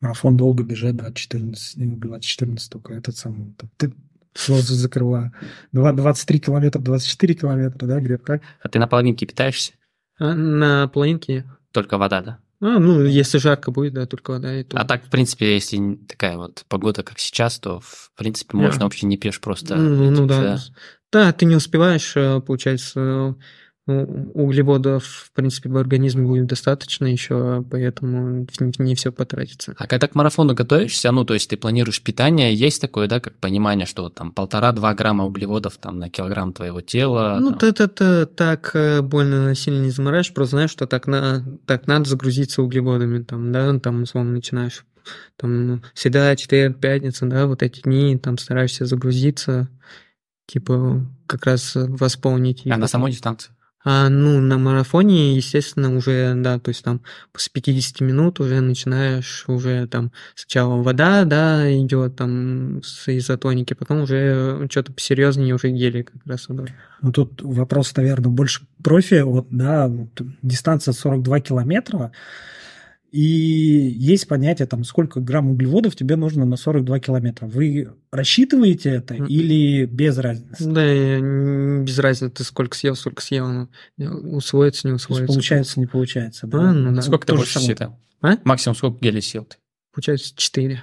Марафон 0.00 0.38
долго 0.38 0.64
бежать, 0.64 0.96
2014, 0.96 2.00
2014 2.00 2.72
только 2.72 2.94
этот 2.94 3.14
самый. 3.14 3.54
Ты 3.76 3.92
сразу 4.32 4.72
закрываю. 4.74 5.32
23 5.72 6.40
километра, 6.40 6.80
24 6.80 7.34
километра, 7.34 7.86
да, 7.86 8.18
как? 8.24 8.40
А 8.62 8.68
ты 8.70 8.78
на 8.78 8.86
половинке 8.86 9.26
питаешься? 9.26 9.74
А, 10.18 10.32
на 10.32 10.88
половинке? 10.88 11.44
Только 11.72 11.98
вода, 11.98 12.22
да? 12.22 12.38
А, 12.62 12.78
ну, 12.78 13.04
если 13.04 13.38
жарко 13.38 13.72
будет, 13.72 13.94
да, 13.94 14.06
только 14.06 14.30
вода. 14.30 14.60
И 14.60 14.62
то... 14.62 14.78
А 14.78 14.84
так, 14.84 15.04
в 15.04 15.10
принципе, 15.10 15.54
если 15.54 15.96
такая 16.06 16.36
вот 16.36 16.64
погода, 16.68 17.02
как 17.02 17.18
сейчас, 17.18 17.58
то, 17.58 17.80
в 17.80 18.12
принципе, 18.16 18.56
можно 18.56 18.80
yeah. 18.80 18.84
вообще 18.84 19.06
не 19.06 19.16
пьешь 19.16 19.40
просто. 19.40 19.74
Ну, 19.74 20.10
ну 20.12 20.26
да. 20.26 20.60
Да, 21.10 21.32
ты 21.32 21.44
не 21.44 21.56
успеваешь, 21.56 22.12
э, 22.14 22.40
получается, 22.40 23.34
углеводов, 23.86 25.04
в 25.04 25.32
принципе, 25.32 25.68
в 25.68 25.76
организме 25.76 26.24
будет 26.24 26.46
достаточно 26.46 27.06
еще, 27.06 27.64
поэтому 27.68 28.46
не 28.78 28.94
все 28.94 29.10
потратится. 29.10 29.74
А 29.76 29.86
когда 29.88 30.06
к 30.06 30.14
марафону 30.14 30.54
готовишься, 30.54 31.10
ну, 31.10 31.24
то 31.24 31.34
есть 31.34 31.50
ты 31.50 31.56
планируешь 31.56 32.00
питание, 32.00 32.54
есть 32.54 32.80
такое, 32.80 33.08
да, 33.08 33.18
как 33.18 33.34
понимание, 33.38 33.86
что 33.86 34.08
там 34.08 34.30
полтора-два 34.30 34.94
грамма 34.94 35.24
углеводов 35.24 35.78
там 35.78 35.98
на 35.98 36.10
килограмм 36.10 36.52
твоего 36.52 36.80
тела? 36.80 37.38
Ну, 37.40 37.52
ты 37.52 37.68
это 37.68 38.26
так 38.26 38.70
э, 38.74 39.02
больно 39.02 39.54
сильно 39.56 39.82
не 39.82 39.90
заморачиваешь, 39.90 40.34
просто 40.34 40.56
знаешь, 40.56 40.70
что 40.70 40.86
так, 40.86 41.08
на, 41.08 41.44
так 41.66 41.88
надо 41.88 42.08
загрузиться 42.08 42.62
углеводами, 42.62 43.22
там, 43.24 43.50
да, 43.50 43.76
там, 43.80 44.02
условно, 44.02 44.32
начинаешь 44.32 44.84
там, 45.36 45.66
ну, 45.66 45.82
всегда 45.94 46.36
четверг, 46.36 46.78
пятница, 46.78 47.26
да, 47.26 47.46
вот 47.46 47.64
эти 47.64 47.80
дни, 47.80 48.16
там, 48.16 48.38
стараешься 48.38 48.86
загрузиться, 48.86 49.68
типа, 50.46 51.04
как 51.26 51.46
раз 51.46 51.72
восполнить. 51.74 52.62
А 52.66 52.76
на 52.76 52.86
самой 52.86 53.10
дистанции? 53.10 53.52
А, 53.84 54.08
ну, 54.08 54.40
на 54.40 54.58
марафоне, 54.58 55.34
естественно, 55.36 55.96
уже, 55.96 56.34
да, 56.36 56.58
то 56.60 56.68
есть 56.68 56.84
там 56.84 57.00
после 57.32 57.50
50 57.52 58.00
минут 58.00 58.38
уже 58.38 58.60
начинаешь, 58.60 59.44
уже 59.48 59.88
там 59.88 60.12
сначала 60.36 60.80
вода, 60.80 61.24
да, 61.24 61.68
идет 61.72 62.14
там 62.14 62.82
с 62.84 63.08
изотоники, 63.08 63.74
потом 63.74 64.02
уже 64.02 64.68
что-то 64.70 64.92
посерьезнее, 64.92 65.54
уже 65.54 65.70
гели 65.70 66.02
как 66.02 66.24
раз 66.26 66.46
идут. 66.48 66.70
Ну, 67.00 67.10
тут 67.10 67.42
вопрос, 67.42 67.94
наверное, 67.96 68.30
больше 68.30 68.66
профи, 68.82 69.22
вот, 69.22 69.48
да, 69.50 69.88
вот, 69.88 70.10
дистанция 70.42 70.92
42 70.92 71.40
километра, 71.40 72.12
И 73.12 73.20
есть 73.20 74.26
понятие, 74.26 74.66
там, 74.66 74.84
сколько 74.84 75.20
грамм 75.20 75.50
углеводов 75.50 75.94
тебе 75.94 76.16
нужно 76.16 76.46
на 76.46 76.56
42 76.56 76.98
километра. 76.98 77.46
Вы 77.46 77.90
рассчитываете 78.10 78.88
это 78.90 79.14
или 79.14 79.84
без 79.84 80.16
разницы? 80.16 80.64
Да, 80.64 81.82
без 81.84 81.98
разницы, 81.98 82.34
ты 82.34 82.42
сколько 82.44 82.74
съел, 82.74 82.96
сколько 82.96 83.20
съел, 83.22 83.68
ну, 83.98 84.08
усвоится, 84.36 84.88
не 84.88 84.92
То 84.92 84.94
есть 84.94 85.04
усвоится. 85.10 85.26
получается, 85.34 85.80
не 85.80 85.86
получается. 85.86 86.46
Да? 86.46 86.70
А, 86.70 86.72
ну 86.72 86.94
да. 86.94 87.02
Сколько 87.02 87.26
ты 87.26 87.34
больше 87.34 87.60
съедал? 87.60 88.00
А? 88.22 88.38
Максимум 88.44 88.76
сколько 88.76 88.98
гелей 89.04 89.20
съел 89.20 89.44
ты? 89.44 89.56
Получается 89.92 90.32
4. 90.34 90.82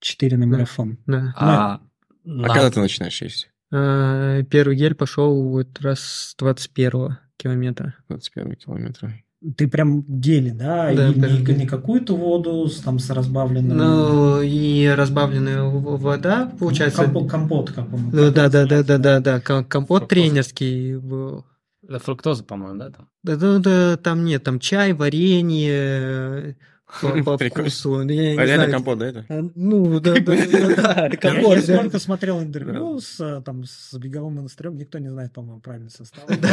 Четыре 0.00 0.38
на 0.38 0.46
Да. 0.46 0.52
марафон. 0.52 0.98
Да. 1.06 1.34
А, 1.36 1.74
А 1.74 1.80
на- 2.24 2.48
когда 2.48 2.70
ты 2.70 2.80
начинаешь 2.80 3.20
есть? 3.20 3.50
А, 3.70 4.42
Первый 4.44 4.76
гель 4.76 4.94
пошел 4.94 5.42
вот 5.50 5.78
раз 5.80 6.00
с 6.00 6.34
21 6.38 7.18
километра. 7.36 7.94
21 8.08 8.54
километра. 8.54 9.12
Ты 9.56 9.68
прям 9.68 10.02
гели, 10.08 10.50
да? 10.50 10.92
Да, 10.94 11.08
и 11.10 11.14
не, 11.14 11.54
не 11.54 11.66
какую-то 11.66 12.16
воду 12.16 12.66
с, 12.68 12.78
там, 12.80 12.98
с 12.98 13.10
разбавленным... 13.10 13.76
Ну, 13.76 14.40
и 14.42 14.86
разбавленная 14.88 15.62
вода, 15.62 16.50
получается. 16.58 17.02
Компот, 17.02 17.30
компот 17.30 17.70
как 17.70 17.92
он. 17.92 18.10
Ну, 18.12 18.32
да, 18.32 18.48
да, 18.48 18.66
да, 18.66 18.82
да, 18.82 18.96
да, 18.98 19.20
да. 19.20 19.40
ком- 19.40 19.64
Компот 19.64 20.02
Фруктоза. 20.02 20.08
тренерский 20.08 20.96
был. 20.96 21.44
Это 21.86 21.98
фруктоза, 22.00 22.44
по-моему, 22.44 22.78
да? 22.78 22.90
Там? 22.90 23.08
Да, 23.22 23.36
да, 23.36 23.58
да, 23.58 23.96
там 23.98 24.24
нет, 24.24 24.42
там 24.42 24.58
чай, 24.58 24.92
варенье 24.94 26.56
по, 27.00 27.36
вкусу. 27.36 27.98
А 27.98 28.04
реально 28.04 28.70
компот, 28.70 28.98
да, 28.98 29.06
это? 29.06 29.24
А, 29.28 29.42
Ну, 29.54 30.00
да, 30.00 30.14
да, 30.14 30.20
да, 30.20 31.08
Я, 31.10 31.16
компот. 31.16 31.58
я 31.58 31.78
сколько 31.78 31.98
смотрел 31.98 32.40
интервью 32.40 33.00
с, 33.00 33.20
э, 33.20 33.42
там, 33.44 33.64
с 33.64 33.92
Беговым 33.98 34.36
монастырем, 34.36 34.76
никто 34.76 34.98
не 34.98 35.08
знает, 35.08 35.32
по-моему, 35.32 35.60
правильный 35.60 35.90
состав. 35.90 36.24
Это 36.28 36.46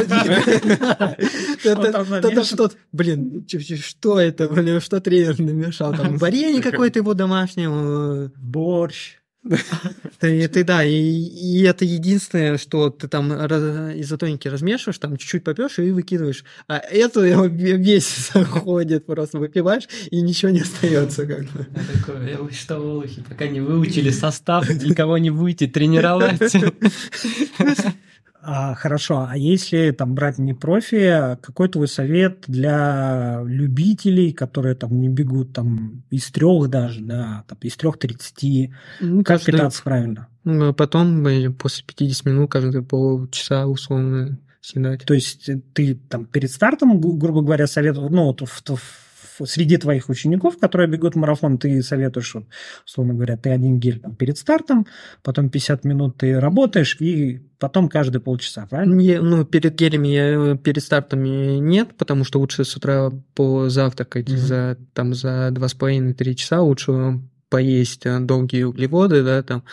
что, 2.43 2.71
блин, 2.91 3.45
что 3.79 4.19
это, 4.19 4.49
блин, 4.49 4.81
что 4.81 4.99
тренер 4.99 5.39
намешал? 5.39 5.93
Там 5.93 6.17
варенье 6.19 6.61
какое-то 6.61 6.99
его 6.99 7.13
домашнее, 7.13 8.31
Борщ. 8.35 9.22
Ты, 10.19 10.47
ты 10.47 10.63
да, 10.63 10.83
и, 10.85 10.93
и 10.93 11.63
это 11.63 11.83
единственное, 11.83 12.57
что 12.57 12.89
ты 12.89 13.09
там 13.09 13.33
раз- 13.33 13.93
изотоники 13.95 14.47
размешиваешь, 14.47 14.97
там 14.99 15.17
чуть-чуть 15.17 15.43
попьешь 15.43 15.79
и 15.79 15.91
выкидываешь. 15.91 16.45
А 16.69 16.77
это 16.77 17.21
весь 17.21 18.29
заходит, 18.33 19.05
просто 19.05 19.39
выпиваешь, 19.39 19.87
и 20.11 20.21
ничего 20.21 20.51
не 20.51 20.61
остается 20.61 21.25
как 21.25 21.43
бы. 21.51 21.67
Я 21.75 22.37
такой, 22.37 22.53
что, 22.53 22.77
олухи, 22.77 23.21
пока 23.27 23.47
не 23.47 23.59
выучили 23.59 24.11
состав, 24.11 24.69
никого 24.69 25.17
не 25.17 25.29
будете 25.29 25.67
тренировать. 25.67 26.39
А, 28.45 28.75
хорошо, 28.75 29.25
а 29.29 29.37
если 29.37 29.91
там 29.91 30.15
брать 30.15 30.37
не 30.37 30.53
профи, 30.53 31.37
какой 31.41 31.69
твой 31.69 31.87
совет 31.87 32.43
для 32.47 33.41
любителей, 33.45 34.33
которые 34.33 34.75
там 34.75 34.99
не 34.99 35.07
бегут 35.07 35.53
там 35.53 36.03
из 36.11 36.29
трех 36.29 36.69
даже, 36.69 36.99
да, 37.01 37.45
там 37.47 37.57
из 37.61 37.75
трех 37.77 37.97
тридцати, 37.97 38.73
Ну, 38.99 39.19
как 39.19 39.37
каждый- 39.37 39.51
питаться 39.53 39.81
правильно? 39.83 40.27
ну, 40.43 40.73
потом 40.73 41.23
после 41.57 41.85
50 41.85 42.25
минут 42.25 42.51
каждые 42.51 42.83
полчаса 42.83 43.65
условно 43.65 44.37
съедать. 44.59 45.03
То 45.05 45.13
есть 45.13 45.49
ты 45.73 45.95
там 45.95 46.25
перед 46.25 46.51
стартом, 46.51 46.99
гру- 46.99 47.13
грубо 47.13 47.41
говоря, 47.41 47.65
советовал, 47.67 48.09
ну, 48.09 48.25
вот 48.25 48.41
в- 48.41 48.45
в- 48.75 49.03
среди 49.45 49.77
твоих 49.77 50.09
учеников, 50.09 50.57
которые 50.57 50.89
бегут 50.89 51.15
марафон, 51.15 51.57
ты 51.57 51.81
советуешь, 51.81 52.33
вот, 52.35 52.45
условно 52.85 53.13
говоря, 53.13 53.37
ты 53.37 53.49
один 53.49 53.79
гель 53.79 53.99
там, 53.99 54.15
перед 54.15 54.37
стартом, 54.37 54.85
потом 55.23 55.49
50 55.49 55.83
минут 55.83 56.17
ты 56.17 56.39
работаешь, 56.39 56.97
и 56.99 57.41
потом 57.59 57.89
каждые 57.89 58.21
полчаса, 58.21 58.65
правильно? 58.69 58.93
Не, 58.95 59.19
ну, 59.21 59.45
перед 59.45 59.75
гелями, 59.75 60.07
я, 60.07 60.55
перед 60.57 60.83
стартами 60.83 61.57
нет, 61.57 61.95
потому 61.97 62.23
что 62.23 62.39
лучше 62.39 62.65
с 62.65 62.75
утра 62.75 63.11
позавтракать 63.35 64.29
Мгм. 64.29 64.37
за, 64.37 64.77
там, 64.93 65.13
за 65.13 65.49
2,5-3 65.51 66.35
часа, 66.35 66.61
лучше 66.61 67.19
поесть 67.49 68.05
э, 68.05 68.19
долгие 68.19 68.63
углеводы, 68.63 69.23
да, 69.23 69.43
там, 69.43 69.63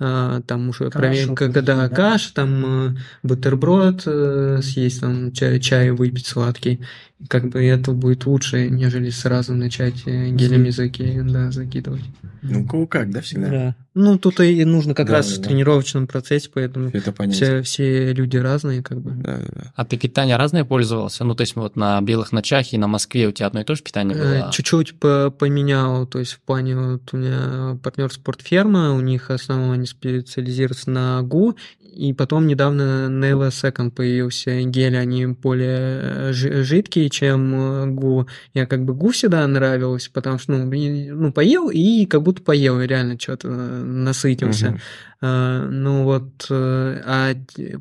там 0.00 0.68
уже 0.70 0.84
Кашу 0.90 0.98
проверить, 0.98 1.34
когда 1.34 1.60
да, 1.60 1.88
да? 1.88 1.94
каш, 1.94 2.26
там 2.28 2.94
э, 2.94 2.96
бутерброд 3.22 4.02
э, 4.06 4.60
съесть, 4.62 5.00
там 5.00 5.32
чай, 5.32 5.60
чай 5.60 5.90
выпить 5.90 6.26
сладкий, 6.26 6.80
как 7.28 7.50
бы 7.50 7.62
это 7.64 7.92
будет 7.92 8.24
лучше, 8.26 8.68
нежели 8.70 9.10
сразу 9.10 9.54
начать 9.54 10.02
э, 10.06 10.30
гелями 10.30 10.70
заки- 10.70 11.22
да, 11.22 11.50
закидывать. 11.50 12.02
Ну, 12.42 12.66
кого 12.66 12.86
как, 12.86 13.10
да, 13.10 13.20
всегда? 13.20 13.74
Ну, 13.92 14.18
тут 14.18 14.40
и 14.40 14.64
нужно 14.64 14.94
как 14.94 15.08
Да, 15.08 15.14
раз 15.14 15.28
да, 15.28 15.34
в 15.34 15.38
да. 15.40 15.48
тренировочном 15.48 16.06
процессе, 16.06 16.48
поэтому 16.54 16.90
Это 16.90 17.12
все, 17.30 17.60
все 17.62 18.14
люди 18.14 18.36
разные, 18.38 18.82
как 18.82 19.00
бы. 19.00 19.10
Да, 19.10 19.36
да, 19.36 19.46
да. 19.54 19.72
А 19.74 19.84
ты 19.84 19.98
питание 19.98 20.36
разное 20.36 20.64
пользовался? 20.64 21.24
Ну, 21.24 21.34
то 21.34 21.42
есть 21.42 21.56
вот 21.56 21.76
на 21.76 22.00
белых 22.00 22.32
ночах 22.32 22.72
и 22.72 22.78
на 22.78 22.86
Москве 22.86 23.28
у 23.28 23.32
тебя 23.32 23.48
одно 23.48 23.60
и 23.60 23.64
то 23.64 23.74
же 23.74 23.82
питание 23.82 24.16
было? 24.16 24.50
Чуть-чуть 24.52 24.98
по- 24.98 25.30
поменял, 25.30 26.06
то 26.06 26.18
есть 26.20 26.32
в 26.32 26.40
плане 26.40 26.76
вот 26.76 27.02
у 27.12 27.16
меня 27.18 27.78
партнер 27.82 28.10
спортферма, 28.12 28.94
у 28.94 29.00
них 29.00 29.28
основном 29.30 29.74
они 29.90 30.20
специализируются 30.20 30.90
на 30.90 31.22
ГУ, 31.22 31.56
и 31.80 32.12
потом 32.12 32.46
недавно 32.46 33.08
Nella 33.10 33.48
Second 33.48 33.90
появился 33.90 34.62
гель, 34.62 34.96
они 34.96 35.26
более 35.26 36.32
жи- 36.32 36.62
жидкие, 36.62 37.10
чем 37.10 37.54
э, 37.54 37.86
ГУ. 37.86 38.28
Я 38.54 38.66
как 38.66 38.84
бы 38.84 38.94
ГУ 38.94 39.10
всегда 39.10 39.46
нравилось, 39.46 40.08
потому 40.08 40.38
что, 40.38 40.52
ну, 40.52 40.70
и- 40.72 41.10
ну 41.10 41.32
поел 41.32 41.68
и 41.68 42.06
как 42.06 42.22
будто 42.22 42.42
поел, 42.42 42.80
и 42.80 42.86
реально 42.86 43.18
что-то 43.18 43.48
насытился. 43.48 44.70
Мгм. 44.70 44.80
А, 45.22 45.66
ну 45.68 46.04
вот, 46.04 46.46
э, 46.48 47.02
а 47.04 47.34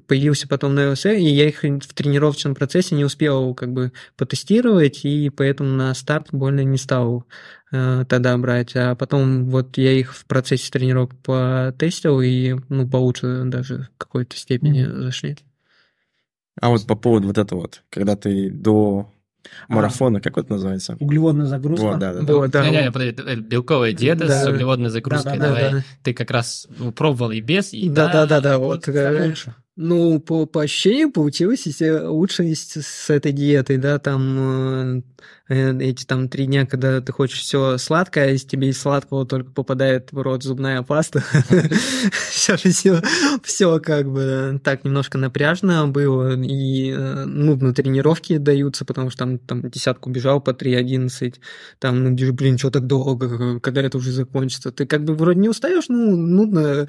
появился 0.08 0.48
потом 0.48 0.76
на 0.76 0.92
ЛС, 0.92 1.06
и 1.06 1.24
я 1.24 1.48
их 1.48 1.64
в 1.64 1.94
тренировочном 1.94 2.54
процессе 2.54 2.96
не 2.96 3.06
успел 3.06 3.54
как 3.54 3.72
бы 3.72 3.94
потестировать, 4.18 5.06
и 5.06 5.30
поэтому 5.30 5.70
на 5.70 5.94
старт 5.94 6.28
больно 6.34 6.64
не 6.66 6.78
стал 6.78 7.20
э, 7.20 7.22
тогда 7.72 8.38
брать. 8.38 8.76
А 8.76 8.96
потом 8.96 9.46
вот 9.50 9.78
я 9.78 9.92
их 9.94 10.16
в 10.16 10.26
процессе 10.26 10.72
тренировок 10.72 11.16
потестил, 11.18 12.22
и 12.22 12.56
ну 12.70 12.88
получше 12.88 13.44
даже 13.46 13.90
в 13.96 13.98
какой-то 13.98 14.36
степени 14.36 14.84
Мгм. 14.86 15.02
зашли. 15.04 15.38
А 16.62 16.70
вот 16.70 16.86
по 16.88 16.96
поводу 16.96 17.28
вот 17.28 17.38
этого 17.38 17.62
вот, 17.62 17.84
когда 17.90 18.16
ты 18.16 18.50
до 18.50 19.12
А. 19.68 19.74
марафона, 19.74 20.20
как 20.20 20.38
это 20.38 20.52
называется? 20.52 20.98
Углеводная 21.00 21.46
загрузка. 21.46 21.86
Вот, 21.86 22.00
да, 22.00 22.14
да, 22.14 22.22
да. 22.22 22.34
Вот, 22.34 22.52
да. 22.52 22.70
Не-не, 22.70 22.92
подожди, 22.92 23.12
это 23.22 23.36
белковая 23.38 23.94
диета 23.94 24.28
Да. 24.28 24.44
с 24.44 24.48
углеводной 24.48 24.90
загрузкой. 24.90 25.34
Да, 25.34 25.40
да, 25.40 25.46
Давай. 25.48 25.72
да. 25.72 25.84
Ты 26.04 26.14
как 26.14 26.32
раз 26.32 26.68
ну, 26.78 26.92
пробовал 26.92 27.32
и 27.32 27.40
без, 27.40 27.74
и 27.74 27.88
Да, 27.90 28.12
да, 28.12 28.26
да, 28.26 28.42
да, 28.42 28.58
вот. 28.58 28.88
это 28.88 28.98
э, 28.98 29.28
лучше. 29.30 29.56
Ну, 29.82 30.20
по, 30.20 30.46
по 30.46 30.64
ощущениям 30.64 31.10
получилось 31.14 31.66
если 31.66 31.90
лучше 31.90 32.54
с, 32.54 32.82
с 32.82 33.10
этой 33.10 33.32
диетой, 33.32 33.78
да, 33.78 33.98
там 33.98 34.98
э, 34.98 35.02
э, 35.48 35.78
эти 35.80 36.04
там 36.04 36.28
три 36.28 36.48
дня, 36.48 36.66
когда 36.66 37.00
ты 37.00 37.14
хочешь 37.14 37.40
все 37.40 37.78
сладкое, 37.78 38.26
а 38.26 38.28
если 38.28 38.46
тебе 38.46 38.68
из 38.68 38.82
сладкого 38.82 39.26
только 39.26 39.52
попадает 39.52 40.12
в 40.12 40.20
рот 40.22 40.44
зубная 40.44 40.82
паста, 40.82 41.24
все, 42.30 42.58
все, 42.58 43.02
все 43.42 43.80
как 43.80 44.12
бы 44.12 44.60
так 44.62 44.84
немножко 44.84 45.18
напряжно 45.18 45.88
было, 45.88 46.38
и 46.38 46.92
э, 46.92 47.24
нудно 47.24 47.74
тренировки 47.74 48.36
даются, 48.36 48.84
потому 48.84 49.10
что 49.12 49.20
там, 49.20 49.38
там 49.40 49.70
десятку 49.70 50.10
бежал 50.10 50.42
по 50.42 50.50
3.11, 50.50 51.36
там, 51.80 52.04
ну, 52.04 52.34
блин, 52.34 52.58
что 52.58 52.70
так 52.70 52.86
долго, 52.86 53.62
когда 53.62 53.82
это 53.82 53.98
уже 53.98 54.12
закончится, 54.12 54.74
ты 54.74 54.86
как 54.86 55.06
бы 55.06 55.16
вроде 55.16 55.40
не 55.40 55.48
устаешь, 55.48 55.86
ну, 55.88 56.18
нудно, 56.18 56.86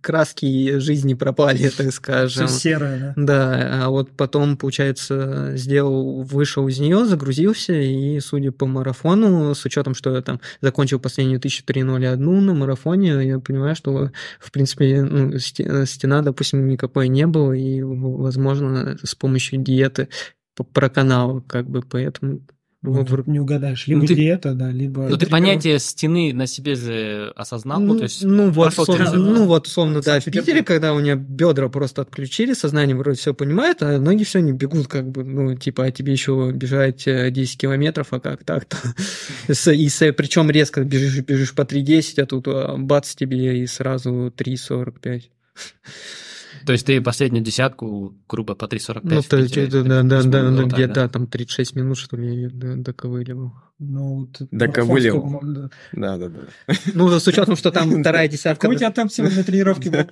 краски 0.00 0.78
жизни 0.78 1.14
пропали, 1.14 1.68
так 1.68 1.86
Все 1.86 1.90
скажем. 1.90 2.48
серое, 2.48 3.14
да? 3.16 3.24
Да, 3.24 3.84
а 3.84 3.88
вот 3.90 4.10
потом, 4.12 4.56
получается, 4.56 5.52
сделал, 5.56 6.22
вышел 6.22 6.66
из 6.68 6.78
нее, 6.78 7.04
загрузился, 7.06 7.72
и, 7.72 8.20
судя 8.20 8.52
по 8.52 8.66
марафону, 8.66 9.54
с 9.54 9.64
учетом, 9.64 9.94
что 9.94 10.14
я 10.14 10.22
там 10.22 10.40
закончил 10.60 10.98
последнюю 11.00 11.38
1301 11.38 12.46
на 12.46 12.54
марафоне, 12.54 13.26
я 13.26 13.38
понимаю, 13.38 13.74
что, 13.76 14.10
в 14.38 14.50
принципе, 14.52 15.02
ну, 15.02 15.38
сте- 15.38 15.86
стена, 15.86 16.22
допустим, 16.22 16.66
никакой 16.68 17.08
не 17.08 17.26
было, 17.26 17.52
и, 17.52 17.82
возможно, 17.82 18.96
с 19.02 19.14
помощью 19.14 19.60
диеты 19.62 20.08
п- 20.56 20.64
проканал, 20.64 21.42
как 21.42 21.68
бы, 21.68 21.82
поэтому... 21.82 22.40
Ну, 22.82 23.04
в- 23.04 23.28
Не 23.28 23.40
угадаешь. 23.40 23.86
Либо 23.86 24.00
Ну, 24.00 24.06
ты- 24.06 24.14
диета, 24.14 24.54
да, 24.54 24.70
либо... 24.70 25.06
Ну, 25.08 25.18
ты 25.18 25.26
понятие 25.26 25.78
стены 25.78 26.32
на 26.32 26.46
себе 26.46 26.74
же 26.74 27.30
осознал, 27.36 27.78
ну, 27.78 27.98
то 27.98 28.04
есть 28.04 28.24
ну, 28.24 28.50
вот, 28.50 28.68
условно, 28.68 29.04
тренироваться. 29.04 29.18
ну 29.40 29.46
вот, 29.46 29.66
условно, 29.66 30.00
да, 30.00 30.18
в. 30.18 30.24
Питере, 30.24 30.62
когда 30.62 30.94
у 30.94 31.00
меня 31.00 31.14
бедра 31.14 31.68
просто 31.68 32.00
отключили, 32.02 32.54
сознание 32.54 32.96
вроде 32.96 33.18
все 33.18 33.34
понимает, 33.34 33.82
а 33.82 33.98
ноги 33.98 34.24
все 34.24 34.40
не 34.40 34.52
бегут, 34.52 34.88
как 34.88 35.10
бы, 35.10 35.24
ну, 35.24 35.54
типа, 35.56 35.84
а 35.84 35.90
тебе 35.90 36.12
еще 36.12 36.52
бежать 36.54 37.06
э, 37.06 37.30
10 37.30 37.58
километров, 37.60 38.08
а 38.12 38.20
как 38.20 38.44
так-то? 38.44 38.76
И 39.48 39.88
причем 40.12 40.50
резко 40.50 40.82
бежишь, 40.82 41.20
бежишь 41.20 41.54
по 41.54 41.62
3.10, 41.62 42.22
а 42.22 42.26
тут 42.26 42.48
а, 42.48 42.76
бац 42.78 43.14
тебе 43.14 43.62
и 43.62 43.66
сразу 43.66 44.32
3.45. 44.34 45.24
То 46.66 46.72
есть 46.72 46.86
ты 46.86 47.00
последнюю 47.00 47.44
десятку, 47.44 48.14
грубо 48.28 48.54
по 48.54 48.66
3.45 48.66 49.00
Ну, 49.02 49.22
то, 49.22 49.42
Питере, 49.42 49.66
это, 49.66 49.82
ты 49.82 49.88
да, 49.88 50.02
да, 50.02 50.22
да, 50.22 50.50
да, 50.50 50.56
так, 50.56 50.66
где-то 50.72 50.94
да? 50.94 51.08
там 51.08 51.26
36 51.26 51.76
минут, 51.76 51.98
что 51.98 52.16
ли, 52.16 52.48
до- 52.48 52.76
доковыливал. 52.76 53.52
Ну, 53.78 54.20
вот 54.20 54.36
Доковыливал. 54.50 55.22
марафонского- 55.24 55.54
да. 55.54 55.70
Да, 55.92 56.18
да, 56.18 56.28
да. 56.28 56.74
Ну, 56.94 57.08
с 57.18 57.26
учетом, 57.26 57.56
что 57.56 57.70
там 57.70 57.90
вторая 58.02 58.28
десятка... 58.28 58.60
Какой 58.62 58.76
у 58.76 58.78
тебя 58.78 58.90
темп 58.90 59.10
сегодня 59.12 59.38
на 59.38 59.44
тренировке 59.44 59.90
был? 59.90 60.06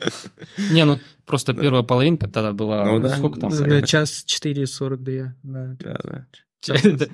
Не, 0.73 0.85
ну 0.85 0.99
просто 1.27 1.53
первая 1.55 1.83
половинка 1.83 2.29
тогда 2.29 2.53
была... 2.53 2.85
Ну 2.87 3.01
да. 3.01 3.17
Сколько 3.17 3.41
там? 3.41 3.51
Да, 3.51 3.83
Час 3.83 4.25
4.42. 4.27 5.29
Да. 5.43 5.77
Да, 5.81 5.99
да. 6.03 6.27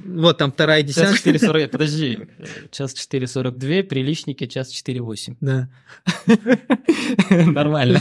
Вот 0.05 0.39
там 0.39 0.53
вторая 0.53 0.83
Час 0.83 1.21
десятка. 1.23 1.31
4.40, 1.31 1.69
подожди. 1.73 2.19
Час 2.71 2.95
4.42, 2.95 3.83
приличники, 3.83 4.47
час 4.47 4.73
4.8. 4.73 5.37
Да. 5.41 5.69
Нормально. 7.31 8.01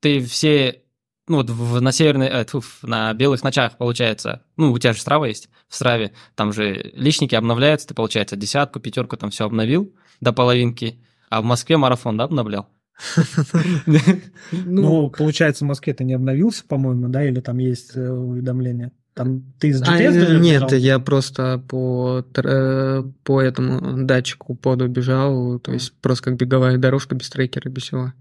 Ты 0.00 0.20
все, 0.24 0.82
ну 1.28 1.36
вот 1.36 1.50
в- 1.50 1.80
на 1.80 1.92
северной, 1.92 2.26
э, 2.26 2.44
тьфу, 2.44 2.62
на 2.82 3.14
белых 3.14 3.44
ночах, 3.44 3.76
получается, 3.78 4.42
ну 4.56 4.72
у 4.72 4.78
тебя 4.78 4.92
же 4.92 5.00
Страва 5.00 5.28
есть, 5.28 5.48
в 5.68 5.74
Страве, 5.76 6.12
там 6.34 6.52
же 6.52 6.90
личники 6.94 7.36
обновляются, 7.36 7.86
ты, 7.86 7.94
получается, 7.94 8.34
десятку, 8.36 8.80
пятерку 8.80 9.16
там 9.16 9.30
все 9.30 9.44
обновил 9.46 9.94
до 10.20 10.32
половинки, 10.32 11.00
а 11.30 11.40
в 11.40 11.44
Москве 11.44 11.76
марафон, 11.76 12.16
да, 12.16 12.24
обновлял? 12.24 12.68
Ну, 14.52 15.10
получается, 15.10 15.64
в 15.64 15.68
Москве 15.68 15.94
ты 15.94 16.04
не 16.04 16.14
обновился, 16.14 16.64
по-моему, 16.66 17.08
да, 17.08 17.24
или 17.24 17.40
там 17.40 17.58
есть 17.58 17.96
э, 17.96 18.10
уведомления? 18.10 18.90
Там 19.14 19.42
ты 19.58 19.68
из 19.68 19.82
А, 19.82 19.84
GPS 20.00 20.36
э, 20.36 20.38
Нет, 20.38 20.62
бежал? 20.64 20.78
я 20.78 20.98
просто 20.98 21.62
по, 21.68 22.24
э, 22.34 23.02
по 23.24 23.40
этому 23.42 24.04
датчику 24.04 24.54
поду 24.54 24.88
бежал, 24.88 25.58
то 25.58 25.72
есть 25.72 25.92
просто 26.00 26.24
как 26.24 26.36
беговая 26.36 26.78
дорожка 26.78 27.14
без 27.14 27.28
трекера, 27.28 27.68
без 27.68 27.82
всего. 27.82 28.12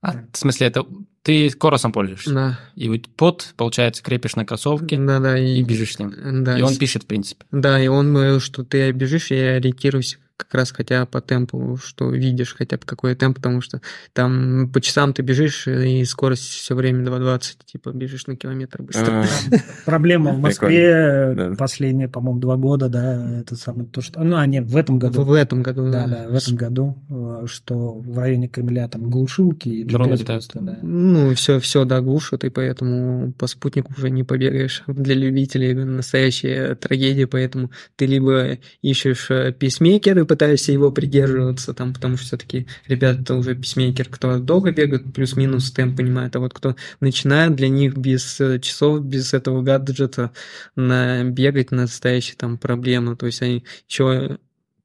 А, 0.00 0.14
в 0.32 0.38
смысле, 0.38 0.68
это 0.68 0.86
ты 1.22 1.50
коросом 1.50 1.92
пользуешься? 1.92 2.32
Да, 2.32 2.60
И 2.76 2.88
вот 2.88 3.08
под, 3.08 3.52
получается, 3.56 4.02
крепишь 4.02 4.36
на 4.36 4.46
кроссовке 4.46 4.96
да, 4.96 5.18
да. 5.18 5.36
и 5.38 5.58
И, 5.58 5.62
бежишь 5.62 5.94
с 5.94 5.98
ним. 5.98 6.14
да, 6.44 6.56
И 6.58 6.62
он 6.62 6.76
пишет, 6.76 7.02
в 7.02 7.06
принципе. 7.06 7.44
Да, 7.50 7.82
и 7.82 7.88
он 7.88 8.14
говорил, 8.14 8.40
что 8.40 8.64
ты 8.64 8.90
бежишь, 8.92 9.30
и 9.32 9.34
я 9.36 9.56
ориентируюсь 9.56 10.18
как 10.38 10.54
раз 10.54 10.70
хотя 10.70 11.04
по 11.04 11.20
темпу, 11.20 11.76
что 11.82 12.10
видишь 12.10 12.54
хотя 12.56 12.76
бы 12.76 12.84
какой 12.86 13.14
темп, 13.16 13.36
потому 13.36 13.60
что 13.60 13.82
там 14.12 14.70
по 14.72 14.80
часам 14.80 15.12
ты 15.12 15.22
бежишь, 15.22 15.66
и 15.66 16.04
скорость 16.04 16.44
все 16.44 16.74
время 16.76 17.04
2.20, 17.04 17.40
типа 17.66 17.90
бежишь 17.90 18.28
на 18.28 18.36
километр 18.36 18.82
быстро. 18.82 19.24
А, 19.24 19.26
Проблема 19.84 20.32
в 20.32 20.38
Москве 20.38 21.54
последние, 21.58 22.08
по-моему, 22.08 22.40
два 22.40 22.56
года, 22.56 22.88
да, 22.88 23.40
это 23.40 23.56
самое 23.56 23.88
то, 23.88 24.00
что... 24.00 24.22
Ну, 24.22 24.36
а 24.36 24.46
нет, 24.46 24.64
в 24.66 24.76
этом 24.76 24.98
году. 24.98 25.22
В 25.22 25.32
этом 25.32 25.62
году, 25.62 25.90
Да, 25.90 26.06
да, 26.06 26.28
в 26.28 26.34
этом 26.34 26.54
году, 26.54 26.96
э, 27.10 27.46
что 27.46 27.94
в 27.94 28.18
районе 28.18 28.46
Кремля 28.46 28.88
там 28.88 29.10
глушилки 29.10 29.68
и 29.68 29.84
летают. 30.12 30.78
Ну, 30.82 31.34
все, 31.34 31.58
все, 31.58 31.84
да, 31.84 32.00
глушат, 32.00 32.44
и 32.44 32.48
поэтому 32.48 33.32
по 33.32 33.48
спутнику 33.48 33.92
уже 33.98 34.10
не 34.10 34.22
побегаешь. 34.22 34.84
Для 34.86 35.16
любителей 35.16 35.74
настоящая 35.74 36.76
трагедия, 36.76 37.26
поэтому 37.26 37.70
ты 37.96 38.06
либо 38.06 38.58
ищешь 38.82 39.30
э, 39.30 39.52
писмейкер 39.52 40.20
и 40.20 40.27
пытаешься 40.28 40.72
его 40.72 40.92
придерживаться, 40.92 41.74
там, 41.74 41.92
потому 41.92 42.16
что 42.16 42.26
все-таки 42.26 42.66
ребята 42.86 43.22
это 43.22 43.34
уже 43.34 43.54
писмейкер, 43.54 44.08
кто 44.08 44.38
долго 44.38 44.70
бегает, 44.70 45.12
плюс-минус 45.12 45.72
темп 45.72 45.96
понимает, 45.96 46.36
а 46.36 46.40
вот 46.40 46.54
кто 46.54 46.76
начинает, 47.00 47.56
для 47.56 47.68
них 47.68 47.96
без 47.96 48.40
э, 48.40 48.60
часов, 48.60 49.02
без 49.02 49.34
этого 49.34 49.62
гаджета 49.62 50.30
на 50.76 51.24
бегать 51.24 51.70
настоящая 51.70 52.36
там 52.36 52.58
проблема, 52.58 53.16
то 53.16 53.26
есть 53.26 53.42
они 53.42 53.64
еще 53.88 54.38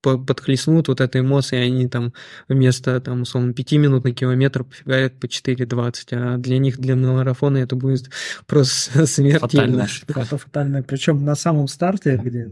подхлестнут 0.03 0.87
вот 0.87 1.01
этой 1.01 1.21
эмоцией, 1.21 1.65
они 1.65 1.87
там 1.87 2.13
вместо, 2.47 2.99
там, 2.99 3.21
условно, 3.21 3.53
5 3.53 3.71
минут 3.73 4.03
на 4.03 4.13
километр 4.13 4.63
пофигают 4.63 5.19
по 5.19 5.25
4.20, 5.25 6.07
а 6.11 6.37
для 6.37 6.57
них, 6.59 6.77
для 6.79 6.95
марафона 6.95 7.57
это 7.57 7.75
будет 7.75 8.09
просто 8.45 9.05
смертельно. 9.07 9.87
Это 10.07 10.37
фатальное. 10.37 10.83
Причем 10.83 11.23
на 11.23 11.35
самом 11.35 11.67
старте, 11.67 12.19
где, 12.21 12.51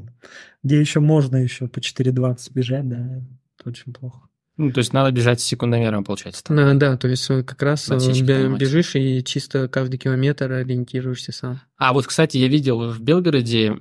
где 0.63 0.79
еще 0.79 0.99
можно 0.99 1.37
еще 1.37 1.67
по 1.67 1.79
4.20 1.79 2.53
бежать, 2.53 2.87
да, 2.87 3.21
это 3.59 3.69
очень 3.69 3.93
плохо. 3.93 4.30
Ну, 4.57 4.71
то 4.71 4.79
есть 4.79 4.91
надо 4.93 5.11
бежать 5.11 5.39
с 5.39 5.43
секундомером, 5.45 6.03
получается. 6.03 6.43
там. 6.43 6.57
Да, 6.57 6.73
да, 6.73 6.97
то 6.97 7.07
есть 7.07 7.27
э, 7.29 7.41
как 7.41 7.61
раз 7.63 7.89
э, 7.89 7.97
понимать. 7.97 8.59
бежишь 8.59 8.95
и 8.95 9.23
чисто 9.23 9.67
каждый 9.67 9.97
километр 9.97 10.51
ориентируешься 10.51 11.31
сам. 11.31 11.61
А 11.77 11.93
вот, 11.93 12.05
кстати, 12.05 12.37
я 12.37 12.47
видел 12.47 12.91
в 12.91 12.99
Белгороде, 13.01 13.73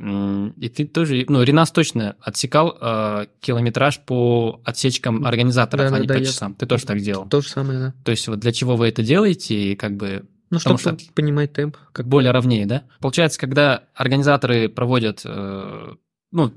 и 0.56 0.68
ты 0.68 0.86
тоже, 0.86 1.24
ну, 1.28 1.42
Ренас 1.42 1.70
точно 1.72 2.16
отсекал 2.20 2.78
э, 2.80 3.26
километраж 3.40 4.00
по 4.06 4.60
отсечкам 4.64 5.26
организаторов, 5.26 5.90
Да, 5.90 5.96
а 5.96 5.98
да, 5.98 6.00
не 6.02 6.06
да, 6.06 6.14
по 6.14 6.24
часам. 6.24 6.54
Ты 6.54 6.66
тоже 6.66 6.86
так 6.86 7.00
делал. 7.00 7.28
То 7.28 7.40
же 7.40 7.48
самое, 7.48 7.78
да. 7.78 7.94
То 8.04 8.12
есть 8.12 8.26
вот 8.28 8.38
для 8.38 8.52
чего 8.52 8.76
вы 8.76 8.88
это 8.88 9.02
делаете, 9.02 9.72
и 9.72 9.76
как 9.76 9.96
бы 9.96 10.24
Ну, 10.50 10.58
Потому 10.58 10.78
чтобы 10.78 10.98
что- 11.00 11.12
понимать 11.14 11.52
темп. 11.52 11.76
как 11.92 12.06
более 12.08 12.30
ровнее, 12.32 12.64
да? 12.66 12.84
Получается, 13.00 13.38
когда 13.38 13.84
организаторы 13.94 14.68
проводят, 14.68 15.22
э, 15.24 15.88
ну, 16.32 16.52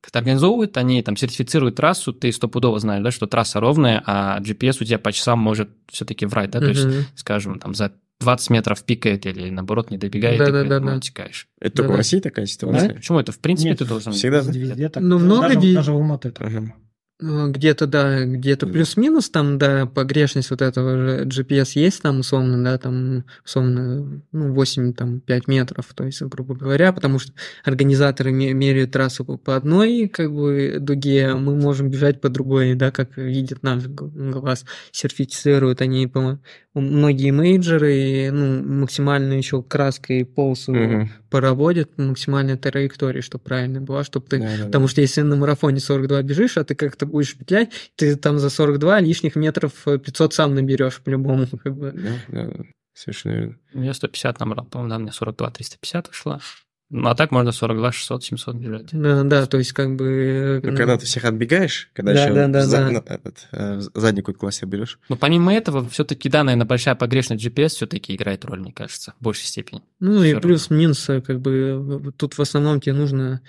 как-то 0.00 0.18
организовывают, 0.20 0.76
они 0.76 1.02
там 1.02 1.16
сертифицируют 1.16 1.76
трассу, 1.76 2.12
ты 2.12 2.30
стопудово 2.32 2.78
знаешь, 2.78 3.02
да, 3.02 3.10
что 3.10 3.26
трасса 3.26 3.60
ровная, 3.60 4.02
а 4.06 4.40
GPS 4.40 4.76
у 4.80 4.84
тебя 4.84 4.98
по 4.98 5.12
часам 5.12 5.38
может 5.38 5.70
все-таки 5.88 6.26
врать, 6.26 6.50
да, 6.50 6.60
то 6.60 6.68
есть, 6.68 6.86
скажем, 7.16 7.58
там 7.58 7.74
за 7.74 7.92
20 8.20 8.50
метров 8.50 8.82
пикает 8.84 9.26
или 9.26 9.50
наоборот 9.50 9.90
не 9.90 9.98
добегает, 9.98 10.38
Да, 10.38 10.48
и 10.48 10.52
да, 10.52 10.64
да, 10.64 10.80
да. 10.80 10.94
отсекаешь. 10.94 11.48
Это 11.60 11.76
только 11.76 11.88
в 11.88 11.90
Да-да. 11.90 11.98
России 11.98 12.20
такая 12.20 12.46
ситуация? 12.46 12.94
Почему 12.94 13.18
это? 13.20 13.32
В 13.32 13.38
принципе, 13.38 13.70
Нет, 13.70 13.78
ты 13.78 13.84
должен... 13.84 14.12
всегда 14.12 14.40
Везде, 14.40 14.88
так. 14.88 15.02
Ну, 15.02 15.18
много 15.18 15.54
даже, 15.54 15.74
даже 15.74 15.92
в 15.92 15.96
Алматы 15.96 16.30
так. 16.30 16.46
Ага. 16.46 16.74
Ну, 17.18 17.50
Где-то, 17.50 17.86
да, 17.86 18.26
где-то 18.26 18.66
плюс-минус 18.66 19.30
там, 19.30 19.56
да, 19.56 19.86
погрешность 19.86 20.50
вот 20.50 20.60
этого 20.60 20.98
же 20.98 21.24
GPS 21.24 21.70
есть 21.80 22.02
там, 22.02 22.20
условно, 22.20 22.62
да, 22.62 22.76
там, 22.76 23.24
условно, 23.42 24.22
ну, 24.32 24.52
8, 24.52 24.92
там, 24.92 25.20
5 25.20 25.48
метров, 25.48 25.86
то 25.94 26.04
есть, 26.04 26.20
грубо 26.20 26.54
говоря, 26.54 26.92
потому 26.92 27.18
что 27.18 27.32
организаторы 27.64 28.32
ме- 28.32 28.52
меряют 28.52 28.90
трассу 28.90 29.24
по- 29.24 29.56
одной, 29.56 30.08
как 30.08 30.30
бы, 30.30 30.76
дуге, 30.78 31.28
а 31.28 31.36
мы 31.38 31.56
можем 31.56 31.88
бежать 31.88 32.20
по 32.20 32.28
другой, 32.28 32.74
да, 32.74 32.90
как 32.90 33.16
видит 33.16 33.62
наш 33.62 33.86
глаз, 33.86 34.66
сертифицируют 34.92 35.80
они, 35.80 36.06
по 36.08 36.38
многие 36.80 37.30
мейджеры, 37.30 38.30
ну, 38.32 38.62
максимально 38.80 39.34
еще 39.34 39.62
краской 39.62 40.24
полосу 40.24 40.72
Мгм. 40.74 41.10
проводят, 41.30 41.90
максимальная 41.98 42.56
траектория, 42.56 43.20
чтобы 43.22 43.44
правильно 43.44 43.80
была, 43.80 44.04
чтобы 44.04 44.26
ты 44.26 44.38
Да-да-да. 44.38 44.66
Потому 44.66 44.88
что 44.88 45.00
если 45.00 45.22
на 45.22 45.36
марафоне 45.36 45.80
42 45.80 46.22
бежишь, 46.22 46.56
а 46.56 46.64
ты 46.64 46.74
как-то 46.74 47.06
будешь 47.06 47.36
петлять, 47.36 47.70
ты 47.96 48.16
там 48.16 48.38
за 48.38 48.50
42 48.50 49.00
лишних 49.00 49.36
метров 49.36 49.72
э, 49.86 49.98
500 49.98 50.34
сам 50.34 50.54
наберешь 50.54 51.00
по-любому. 51.00 51.46
Как 51.62 51.76
бы. 51.76 51.92
Да, 51.92 52.10
да, 52.28 52.46
да. 52.50 52.64
Совершенно 52.94 53.32
верно. 53.34 53.56
Я 53.74 53.92
150 53.92 54.40
набрал, 54.40 54.64
по-моему, 54.66 54.90
да, 54.90 54.98
мне 54.98 55.12
42 55.12 55.50
350 55.50 56.08
вышла. 56.08 56.40
Ну, 56.88 57.08
а 57.08 57.16
так 57.16 57.32
можно 57.32 57.50
42 57.50 57.90
600 57.90 58.22
700 58.22 58.54
бежать. 58.56 58.86
Да, 58.92 59.24
да, 59.24 59.46
то 59.46 59.58
есть 59.58 59.72
как 59.72 59.96
бы... 59.96 60.04
э, 60.06 60.60
Ну, 60.62 60.70
ну, 60.70 60.76
когда 60.76 60.96
ты 60.96 61.04
всех 61.04 61.24
отбегаешь, 61.24 61.90
когда 61.92 62.14
Да, 62.14 62.22
еще 62.22 62.34
да, 62.34 62.46
да, 62.46 62.62
за- 62.64 62.76
да. 62.76 63.02
этот, 63.14 63.48
э, 63.50 63.80
задний 63.94 64.20
какой-то 64.22 64.38
классе 64.38 64.66
берешь, 64.66 65.00
Но 65.08 65.16
помимо 65.16 65.52
этого, 65.52 65.88
все-таки, 65.88 66.28
да, 66.28 66.44
наверное, 66.44 66.66
большая 66.66 66.94
погрешность 66.94 67.44
GPS 67.44 67.68
все-таки 67.70 68.14
играет 68.14 68.44
роль, 68.44 68.60
мне 68.60 68.72
кажется, 68.72 69.14
в 69.18 69.24
большей 69.24 69.46
степени. 69.46 69.82
Ну 69.98 70.22
и 70.22 70.30
всё 70.32 70.40
плюс-минус, 70.40 71.08
э, 71.08 71.20
как 71.22 71.40
бы 71.40 72.08
э, 72.08 72.12
тут 72.16 72.34
в 72.38 72.40
основном 72.40 72.80
тебе 72.80 72.94
нужно 72.94 73.40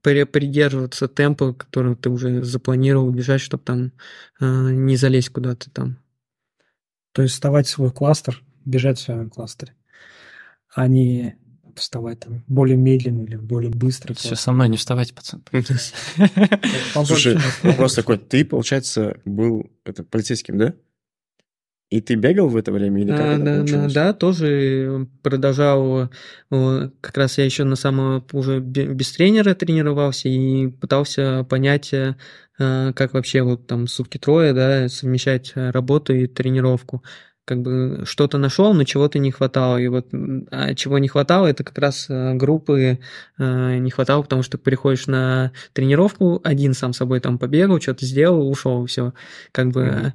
при- 0.00 0.22
придерживаться 0.24 1.08
темпа, 1.08 1.52
который 1.52 1.96
ты 1.96 2.10
уже 2.10 2.44
запланировал 2.44 3.10
бежать, 3.10 3.40
чтобы 3.40 3.64
там 3.64 3.90
э, 4.40 4.44
не 4.70 4.96
залезть 4.96 5.30
куда-то 5.30 5.68
там. 5.70 5.98
То 7.12 7.22
есть 7.22 7.34
вставать 7.34 7.66
в 7.66 7.70
свой 7.70 7.90
кластер, 7.90 8.40
бежать 8.64 8.98
в 8.98 9.02
своем 9.02 9.30
кластере, 9.30 9.74
а 10.72 10.86
не 10.86 11.36
вставать 11.76 12.20
там 12.20 12.42
более 12.46 12.76
медленно 12.76 13.22
или 13.22 13.36
более 13.36 13.70
быстро. 13.70 14.14
Все 14.14 14.34
со 14.36 14.52
мной 14.52 14.68
не 14.68 14.76
вставайте, 14.76 15.14
пацан. 15.14 15.42
Слушай, 17.04 17.38
вопрос 17.62 17.94
такой, 17.94 18.18
ты, 18.18 18.44
получается, 18.44 19.18
был 19.24 19.70
это, 19.84 20.04
полицейским, 20.04 20.58
да? 20.58 20.74
И 21.90 22.00
ты 22.00 22.14
бегал 22.14 22.48
в 22.48 22.56
это 22.56 22.72
время 22.72 23.02
или 23.02 23.10
как 23.10 23.20
А, 23.20 23.34
это 23.34 23.44
да, 23.44 23.44
да, 23.52 23.56
получилось? 23.58 23.92
да, 23.92 24.12
тоже 24.14 25.06
продолжал. 25.22 26.10
э, 26.50 26.90
Как 27.00 27.16
раз 27.16 27.38
я 27.38 27.44
еще 27.44 27.64
на 27.64 27.76
самом 27.76 28.24
уже 28.32 28.58
бе- 28.58 28.86
без 28.86 29.12
тренера 29.12 29.54
тренировался 29.54 30.28
и 30.28 30.68
пытался 30.68 31.44
понять, 31.44 31.92
э, 31.92 32.16
э, 32.58 32.92
как 32.96 33.12
вообще 33.14 33.42
вот 33.42 33.66
там 33.68 33.86
сутки 33.86 34.18
трое, 34.18 34.52
да, 34.54 34.88
совмещать 34.88 35.52
э, 35.54 35.70
работу 35.70 36.14
и 36.14 36.26
тренировку. 36.26 37.04
Как 37.44 37.60
бы 37.60 38.04
что-то 38.06 38.38
нашел, 38.38 38.72
но 38.72 38.84
чего-то 38.84 39.18
не 39.18 39.30
хватало. 39.30 39.76
И 39.76 39.88
вот 39.88 40.06
а 40.50 40.74
чего 40.74 40.98
не 40.98 41.08
хватало, 41.08 41.46
это 41.46 41.62
как 41.62 41.76
раз 41.76 42.06
э, 42.08 42.34
группы 42.34 42.98
э, 43.38 43.76
не 43.78 43.90
хватало, 43.90 44.22
потому 44.22 44.42
что 44.42 44.56
приходишь 44.56 45.06
на 45.06 45.52
тренировку, 45.74 46.40
один 46.42 46.72
сам 46.72 46.94
собой 46.94 47.20
там 47.20 47.38
побегал, 47.38 47.80
что-то 47.80 48.06
сделал, 48.06 48.48
ушел, 48.50 48.86
все. 48.86 49.12
Как 49.52 49.70
бы 49.72 49.84
Мгм. 49.84 50.12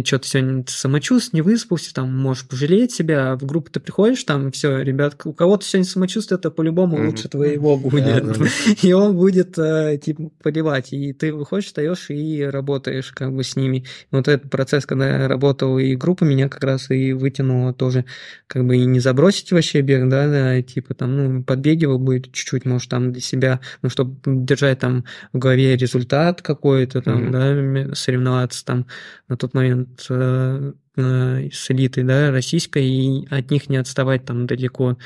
и 0.00 0.04
что-то 0.04 0.26
сегодня 0.26 0.64
самочувствие, 0.66 1.38
не 1.38 1.42
выспался, 1.42 1.94
там 1.94 2.16
можешь 2.16 2.48
пожалеть 2.48 2.92
себя, 2.92 3.32
а 3.32 3.36
в 3.36 3.44
группу 3.44 3.70
ты 3.70 3.78
приходишь, 3.78 4.24
там 4.24 4.50
все, 4.50 4.80
ребят, 4.80 5.14
у 5.24 5.32
кого-то 5.32 5.64
сегодня 5.64 5.88
самочувствие, 5.88 6.38
это 6.38 6.50
по-любому 6.50 6.96
Мгм. 6.96 7.06
лучше 7.06 7.28
твоего 7.28 7.76
будет. 7.76 8.24
И 8.82 8.92
он 8.92 9.16
будет, 9.16 9.56
э, 9.58 9.96
типа, 10.02 10.30
поливать. 10.42 10.92
И 10.92 11.12
ты 11.12 11.32
выходишь, 11.32 11.66
встаешь 11.66 12.10
и 12.10 12.42
работаешь 12.42 13.12
как 13.12 13.32
бы 13.32 13.44
с 13.44 13.54
ними. 13.54 13.84
Вот 14.10 14.26
этот 14.26 14.50
процесс, 14.50 14.86
когда 14.86 15.22
я 15.22 15.28
работал, 15.28 15.78
и 15.78 15.94
группа 15.94 16.24
меня 16.24 16.48
как 16.48 16.63
раз 16.64 16.90
и 16.90 17.12
вытянула 17.12 17.72
тоже, 17.72 18.04
как 18.46 18.66
бы 18.66 18.76
и 18.76 18.84
не 18.84 19.00
забросить 19.00 19.52
вообще 19.52 19.80
бег, 19.80 20.08
да, 20.08 20.28
да, 20.28 20.62
типа 20.62 20.94
там, 20.94 21.16
ну, 21.16 21.42
подбегивал 21.42 21.98
будет 21.98 22.32
чуть-чуть, 22.32 22.64
может, 22.64 22.90
там 22.90 23.12
для 23.12 23.20
себя, 23.20 23.60
ну, 23.82 23.88
чтобы 23.88 24.16
держать 24.24 24.78
там 24.80 25.04
в 25.32 25.38
голове 25.38 25.76
результат 25.76 26.42
какой-то, 26.42 27.02
там, 27.02 27.30
Мгм. 27.30 27.32
да, 27.32 27.94
соревноваться 27.94 28.64
там 28.64 28.86
на 29.28 29.36
тот 29.36 29.54
момент 29.54 30.06
э, 30.10 30.72
э, 30.96 31.48
с 31.52 31.70
элитой, 31.70 32.04
да, 32.04 32.30
российской, 32.30 32.84
и 32.84 33.26
от 33.30 33.50
них 33.50 33.68
не 33.68 33.76
отставать 33.76 34.24
там 34.24 34.46
далеко. 34.46 34.96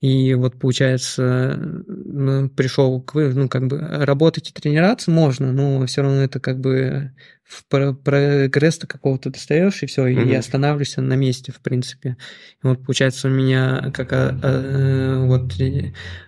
И 0.00 0.32
вот, 0.32 0.58
получается, 0.58 1.58
ну, 1.86 2.48
пришел 2.48 3.02
к 3.02 3.14
ну, 3.14 3.50
как 3.50 3.66
бы 3.66 3.78
работать 3.78 4.48
и 4.48 4.52
тренироваться 4.52 5.10
можно, 5.10 5.52
но 5.52 5.84
все 5.84 6.00
равно 6.00 6.22
это 6.22 6.40
как 6.40 6.58
бы 6.58 7.12
в 7.44 7.66
прогресс-то 7.66 8.86
какого-то 8.86 9.28
достаешь, 9.30 9.82
и 9.82 9.86
все, 9.86 10.06
mm-hmm. 10.06 10.30
и 10.30 10.34
останавливаешься 10.34 11.02
на 11.02 11.14
месте, 11.14 11.52
в 11.52 11.60
принципе. 11.60 12.16
И 12.62 12.66
вот, 12.66 12.82
получается, 12.84 13.28
у 13.28 13.30
меня 13.30 13.90
как 13.92 14.12
а, 14.12 14.38
а, 14.42 15.24
вот 15.26 15.52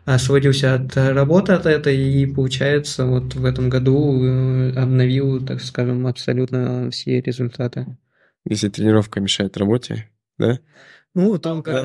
освободился 0.05 0.75
от 0.75 0.95
работы 0.97 1.53
от 1.53 1.65
этой, 1.65 1.97
и, 1.97 2.27
получается, 2.27 3.07
вот 3.07 3.35
в 3.35 3.45
этом 3.45 3.71
году 3.71 4.23
э, 4.23 4.73
обновил, 4.73 5.47
так 5.47 5.63
скажем, 5.63 6.07
абсолютно 6.07 6.91
все 6.91 7.21
результаты. 7.21 7.97
Если 8.45 8.69
тренировка 8.69 9.21
мешает 9.21 9.57
работе, 9.57 10.11
да? 10.39 10.59
Ну, 11.15 11.37
там 11.39 11.63
как... 11.63 11.85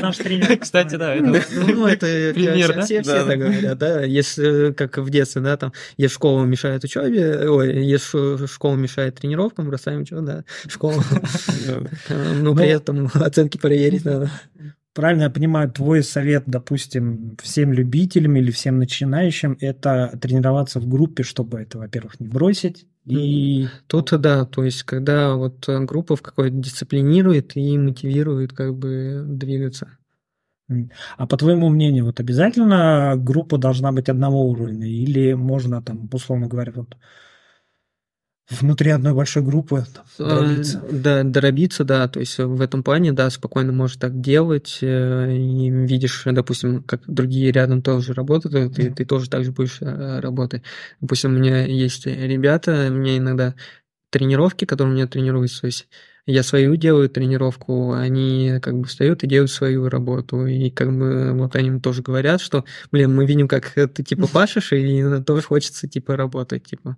Наш 0.00 0.18
тренер. 0.18 0.56
Кстати, 0.58 0.94
да. 0.94 1.16
Ну, 1.18 1.36
ну, 1.66 1.86
это 1.86 2.06
пример, 2.34 2.74
да? 2.74 2.82
Все 2.82 3.02
так 3.02 3.38
говорят, 3.38 3.78
да. 3.78 4.02
Если, 4.02 4.72
как 4.72 4.98
в 4.98 5.10
детстве, 5.10 5.42
да, 5.42 5.56
там, 5.56 5.72
если 5.96 6.14
школа 6.14 6.44
мешает 6.44 6.84
учебе, 6.84 7.48
ой, 7.48 7.84
если 7.84 8.46
школа 8.46 8.76
мешает 8.76 9.16
тренировкам, 9.16 9.66
бросаем 9.66 10.06
что, 10.06 10.20
да, 10.20 10.44
школу. 10.68 11.02
Ну, 12.40 12.54
при 12.54 12.68
этом 12.68 13.10
оценки 13.14 13.58
проверить 13.58 14.04
надо. 14.04 14.30
Правильно 14.92 15.24
я 15.24 15.30
понимаю, 15.30 15.70
твой 15.70 16.02
совет, 16.02 16.44
допустим, 16.46 17.36
всем 17.42 17.72
любителям 17.72 18.36
или 18.36 18.50
всем 18.50 18.78
начинающим, 18.78 19.56
это 19.60 20.18
тренироваться 20.20 20.80
в 20.80 20.88
группе, 20.88 21.22
чтобы 21.22 21.60
это, 21.60 21.78
во-первых, 21.78 22.18
не 22.18 22.26
бросить, 22.26 22.86
и 23.06 23.68
тут, 23.86 24.10
да, 24.20 24.44
то 24.44 24.64
есть, 24.64 24.82
когда 24.84 25.34
вот 25.34 25.66
группа 25.66 26.16
в 26.16 26.22
какой-то 26.22 26.56
дисциплинирует 26.56 27.56
и 27.56 27.78
мотивирует 27.78 28.52
как 28.52 28.76
бы 28.76 29.24
двигаться. 29.26 29.96
А 31.16 31.26
по 31.26 31.36
твоему 31.36 31.68
мнению, 31.68 32.04
вот 32.04 32.20
обязательно 32.20 33.14
группа 33.16 33.58
должна 33.58 33.90
быть 33.92 34.08
одного 34.08 34.46
уровня? 34.48 34.86
Или 34.86 35.32
можно 35.32 35.82
там, 35.82 36.08
условно 36.12 36.46
говоря, 36.46 36.72
вот 36.76 36.96
внутри 38.50 38.90
одной 38.90 39.14
большой 39.14 39.42
группы 39.42 39.84
там, 39.94 40.04
а, 40.18 40.40
дробиться. 40.40 40.82
Да, 40.90 41.22
дробиться, 41.22 41.84
да, 41.84 42.08
то 42.08 42.20
есть 42.20 42.38
в 42.38 42.60
этом 42.60 42.82
плане, 42.82 43.12
да, 43.12 43.30
спокойно 43.30 43.72
можешь 43.72 43.96
так 43.96 44.20
делать, 44.20 44.78
э, 44.82 45.36
и 45.36 45.70
видишь, 45.70 46.22
допустим, 46.26 46.82
как 46.82 47.02
другие 47.06 47.52
рядом 47.52 47.80
тоже 47.82 48.12
работают, 48.12 48.78
и 48.78 48.90
ты 48.90 49.04
тоже 49.04 49.30
так 49.30 49.44
же 49.44 49.52
будешь 49.52 49.78
э, 49.80 50.20
работать. 50.20 50.62
Допустим, 51.00 51.34
у 51.34 51.38
меня 51.38 51.64
есть 51.64 52.06
ребята, 52.06 52.88
у 52.90 52.94
меня 52.94 53.18
иногда 53.18 53.54
тренировки, 54.10 54.64
которые 54.64 54.92
у 54.92 54.96
меня 54.96 55.06
тренируются, 55.06 55.62
то 55.62 55.66
есть 55.66 55.88
я 56.26 56.42
свою 56.42 56.76
делаю 56.76 57.08
тренировку, 57.08 57.92
они 57.92 58.58
как 58.62 58.78
бы 58.78 58.86
встают 58.86 59.22
и 59.22 59.26
делают 59.26 59.50
свою 59.50 59.88
работу. 59.88 60.46
И 60.46 60.70
как 60.70 60.96
бы 60.96 61.32
вот 61.32 61.56
они 61.56 61.80
тоже 61.80 62.02
говорят, 62.02 62.40
что, 62.40 62.64
блин, 62.92 63.14
мы 63.14 63.26
видим, 63.26 63.48
как 63.48 63.72
ты 63.72 64.02
типа 64.02 64.28
пашешь, 64.32 64.72
и 64.72 65.22
тоже 65.26 65.42
хочется 65.42 65.88
типа 65.88 66.16
работать, 66.16 66.64
типа 66.64 66.96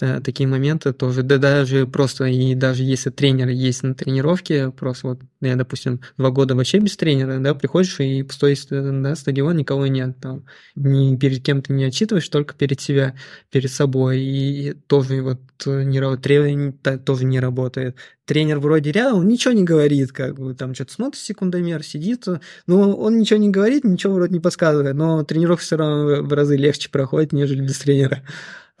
такие 0.00 0.48
моменты 0.48 0.92
тоже, 0.92 1.22
да 1.22 1.38
даже 1.38 1.86
просто, 1.86 2.24
и 2.24 2.54
даже 2.54 2.82
если 2.82 3.10
тренер 3.10 3.48
есть 3.48 3.82
на 3.82 3.94
тренировке, 3.94 4.70
просто 4.70 5.08
вот 5.08 5.20
я, 5.40 5.56
допустим, 5.56 6.00
два 6.16 6.30
года 6.30 6.54
вообще 6.54 6.78
без 6.78 6.96
тренера, 6.96 7.38
да, 7.38 7.54
приходишь 7.54 7.98
и 8.00 8.22
пустой 8.22 8.56
да, 8.70 9.14
стадион, 9.14 9.56
никого 9.56 9.86
нет, 9.86 10.16
там, 10.20 10.44
ни 10.74 11.16
перед 11.16 11.42
кем 11.42 11.62
ты 11.62 11.72
не 11.72 11.84
отчитываешь, 11.84 12.28
только 12.28 12.54
перед 12.54 12.80
себя, 12.80 13.14
перед 13.50 13.70
собой, 13.70 14.20
и 14.20 14.74
тоже 14.86 15.22
вот 15.22 15.40
не, 15.66 16.16
тренер 16.16 16.98
тоже 17.04 17.24
не 17.24 17.40
работает. 17.40 17.96
Тренер 18.24 18.60
вроде 18.60 18.92
рядом, 18.92 19.26
ничего 19.26 19.52
не 19.52 19.64
говорит, 19.64 20.12
как 20.12 20.38
бы 20.38 20.54
там 20.54 20.74
что-то 20.74 20.92
смотрит 20.92 21.20
секундомер, 21.20 21.82
сидит, 21.82 22.26
но 22.66 22.94
он 22.94 23.18
ничего 23.18 23.38
не 23.38 23.50
говорит, 23.50 23.84
ничего 23.84 24.14
вроде 24.14 24.34
не 24.34 24.40
подсказывает, 24.40 24.94
но 24.94 25.24
тренировка 25.24 25.64
все 25.64 25.76
равно 25.76 26.22
в 26.22 26.32
разы 26.32 26.56
легче 26.56 26.90
проходит, 26.90 27.32
нежели 27.32 27.60
без 27.60 27.78
тренера. 27.78 28.22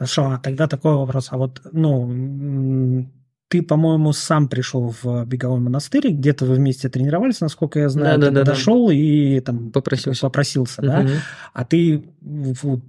Хорошо, 0.00 0.30
а 0.30 0.38
тогда 0.38 0.66
такой 0.66 0.94
вопрос. 0.94 1.28
А 1.30 1.36
вот, 1.36 1.60
ну, 1.72 3.06
ты, 3.48 3.60
по-моему, 3.60 4.14
сам 4.14 4.48
пришел 4.48 4.94
в 5.02 5.26
беговой 5.26 5.60
монастырь, 5.60 6.08
где-то 6.08 6.46
вы 6.46 6.54
вместе 6.54 6.88
тренировались, 6.88 7.42
насколько 7.42 7.80
я 7.80 7.90
знаю, 7.90 8.18
да, 8.18 8.28
ты 8.28 8.32
да, 8.32 8.40
подошел 8.40 8.88
да. 8.88 8.94
и 8.94 9.40
там 9.40 9.70
попросился, 9.70 10.22
попросился 10.22 10.80
угу. 10.80 10.88
да? 10.88 11.06
А 11.52 11.64
ты 11.66 12.02
вот, 12.22 12.80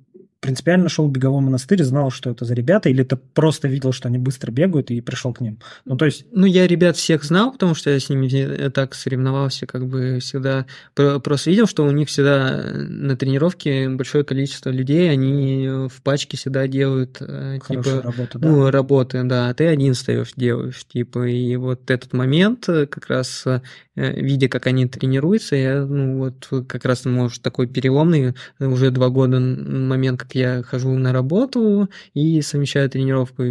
принципиально 0.42 0.90
шел 0.90 1.08
в 1.08 1.12
беговой 1.12 1.42
монастырь, 1.42 1.84
знал, 1.84 2.10
что 2.10 2.32
это 2.32 2.46
за 2.46 2.56
ребята, 2.56 2.90
или 2.90 3.04
ты 3.04 3.16
просто 3.16 3.68
видел, 3.68 3.94
что 3.94 4.08
они 4.08 4.18
быстро 4.18 4.52
бегают 4.52 4.90
и 4.92 5.00
пришел 5.00 5.34
к 5.34 5.40
ним? 5.40 5.60
Ну, 5.86 5.96
то 5.96 6.06
есть... 6.06 6.26
Ну, 6.32 6.48
я 6.48 6.68
ребят 6.68 6.98
всех 6.98 7.24
знал, 7.24 7.52
потому 7.52 7.76
что 7.76 7.92
я 7.92 8.00
с 8.00 8.10
ними 8.10 8.70
так 8.70 8.96
соревновался, 8.96 9.68
как 9.68 9.88
бы 9.88 10.18
всегда. 10.20 10.66
Просто 10.96 11.52
видел, 11.52 11.68
что 11.68 11.86
у 11.86 11.92
них 11.92 12.10
всегда 12.10 12.60
на 12.74 13.16
тренировке 13.16 13.88
большое 13.88 14.24
количество 14.24 14.72
людей, 14.72 15.10
они 15.12 15.70
в 15.90 16.02
пачке 16.02 16.38
всегда 16.38 16.68
делают 16.68 17.18
э, 17.20 17.60
Хорошую 17.62 18.02
типа, 18.02 18.12
работу, 18.12 18.40
да? 18.40 18.48
Ну, 18.48 18.72
работы, 18.72 19.24
да, 19.24 19.50
а 19.50 19.54
ты 19.54 19.68
один 19.68 19.94
встаешь, 19.94 20.34
делаешь, 20.36 20.84
типа, 20.92 21.28
и 21.28 21.56
вот 21.56 21.92
этот 21.92 22.14
момент 22.14 22.68
э, 22.68 22.88
как 22.88 23.08
раз 23.08 23.46
э, 23.46 23.62
видя, 23.96 24.48
как 24.48 24.66
они 24.68 24.88
тренируются, 24.88 25.56
я, 25.56 25.86
ну, 25.86 26.18
вот 26.18 26.68
как 26.68 26.86
раз, 26.86 27.06
может, 27.06 27.44
такой 27.44 27.68
переломный, 27.68 28.34
уже 28.60 28.90
два 28.90 29.10
года 29.10 29.40
момент, 29.40 30.22
я 30.36 30.64
хожу 30.64 30.90
на 30.98 31.14
работу 31.14 31.90
и 32.14 32.42
совмещаю 32.42 32.90
тренировку, 32.90 33.44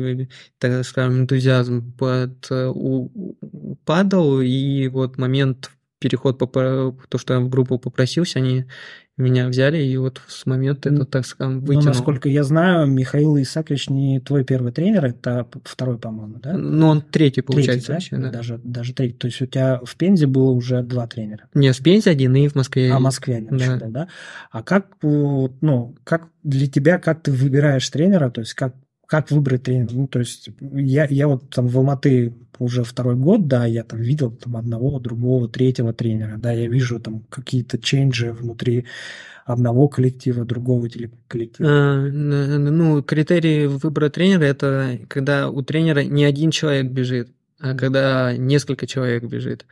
так 0.58 0.84
скажем, 0.84 1.20
энтузиазм 1.22 1.92
под, 1.92 2.46
э, 2.50 2.72
падал, 3.84 4.40
и 4.40 4.88
вот 4.88 5.18
момент 5.18 5.70
переход 6.00 6.38
по 6.38 6.46
то, 6.46 7.18
что 7.18 7.34
я 7.34 7.40
в 7.40 7.48
группу 7.48 7.78
попросился, 7.78 8.40
они 8.40 8.64
меня 9.16 9.48
взяли, 9.48 9.76
и 9.76 9.96
вот 9.98 10.20
с 10.26 10.46
момента 10.46 10.88
это, 10.88 11.04
так 11.04 11.26
скажем, 11.26 11.56
ну, 11.56 11.60
вытянул. 11.60 11.82
Ну, 11.82 11.88
насколько 11.90 12.28
я 12.28 12.42
знаю, 12.42 12.86
Михаил 12.86 13.36
Исакович 13.36 13.90
не 13.90 14.18
твой 14.18 14.44
первый 14.44 14.72
тренер, 14.72 15.04
это 15.04 15.46
второй, 15.64 15.98
по-моему, 15.98 16.38
да? 16.38 16.54
Ну, 16.54 16.88
он 16.88 17.02
третий, 17.02 17.42
получается. 17.42 17.92
Третий, 17.92 18.16
да? 18.16 18.22
Да. 18.22 18.30
Даже, 18.30 18.58
даже 18.64 18.94
третий. 18.94 19.16
То 19.16 19.26
есть 19.26 19.42
у 19.42 19.46
тебя 19.46 19.78
в 19.84 19.94
Пензе 19.96 20.26
было 20.26 20.50
уже 20.50 20.82
два 20.82 21.06
тренера? 21.06 21.48
Не, 21.52 21.72
в 21.72 21.78
Пензе 21.82 22.10
один 22.10 22.34
и 22.34 22.48
в 22.48 22.54
Москве. 22.54 22.90
А 22.90 22.98
в 22.98 23.02
Москве 23.02 23.36
один 23.36 23.58
да. 23.58 23.88
Да? 23.88 24.08
А 24.50 24.62
как, 24.62 24.86
ну, 25.02 25.94
как 26.04 26.28
для 26.42 26.66
тебя, 26.66 26.98
как 26.98 27.22
ты 27.22 27.30
выбираешь 27.30 27.88
тренера, 27.90 28.30
то 28.30 28.40
есть 28.40 28.54
как 28.54 28.74
как 29.10 29.32
выбрать 29.32 29.64
тренера? 29.64 29.90
Ну, 29.92 30.06
то 30.06 30.20
есть 30.20 30.50
я, 30.60 31.04
я 31.10 31.26
вот 31.26 31.50
там 31.50 31.66
в 31.66 31.76
Алматы 31.76 32.32
уже 32.60 32.84
второй 32.84 33.16
год, 33.16 33.48
да, 33.48 33.66
я 33.66 33.82
там 33.82 34.00
видел 34.00 34.30
там 34.30 34.56
одного, 34.56 35.00
другого, 35.00 35.48
третьего 35.48 35.92
тренера, 35.92 36.36
да, 36.38 36.52
я 36.52 36.68
вижу 36.68 37.00
там 37.00 37.24
какие-то 37.28 37.76
ченджи 37.76 38.32
внутри 38.32 38.86
одного 39.44 39.88
коллектива, 39.88 40.44
другого 40.44 40.88
коллектива. 41.26 41.68
А, 41.68 42.08
ну, 42.08 43.02
критерии 43.02 43.66
выбора 43.66 44.10
тренера– 44.10 44.44
это 44.44 45.00
когда 45.08 45.50
у 45.50 45.60
тренера 45.62 46.04
не 46.04 46.24
один 46.24 46.52
человек 46.52 46.92
бежит, 46.92 47.30
а 47.58 47.74
когда 47.74 48.36
несколько 48.36 48.86
человек 48.86 49.24
бежит. 49.24 49.66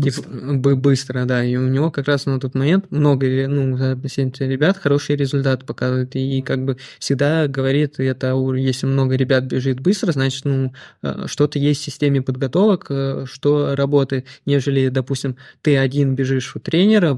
Типа, 0.00 0.28
быстро, 0.76 1.24
да. 1.24 1.42
И 1.42 1.56
у 1.56 1.68
него 1.68 1.90
как 1.90 2.06
раз 2.06 2.26
на 2.26 2.38
тот 2.38 2.54
момент 2.54 2.90
много, 2.90 3.26
ну, 3.48 3.76
ребят 3.76 4.76
хорошие 4.76 5.16
результаты 5.16 5.64
показывают. 5.64 6.14
И 6.14 6.42
как 6.42 6.64
бы 6.66 6.76
всегда 6.98 7.48
говорит, 7.48 7.98
это 7.98 8.34
если 8.54 8.86
много 8.86 9.16
ребят 9.16 9.44
бежит 9.44 9.80
быстро, 9.80 10.12
значит, 10.12 10.44
ну, 10.44 10.74
э, 11.02 11.24
что-то 11.26 11.58
есть 11.58 11.80
в 11.80 11.84
системе 11.84 12.20
подготовок, 12.20 12.86
э, 12.90 13.24
что 13.26 13.74
работает, 13.74 14.26
нежели, 14.44 14.88
допустим, 14.88 15.36
ты 15.62 15.78
один 15.78 16.14
бежишь 16.14 16.54
у 16.54 16.60
тренера, 16.60 17.14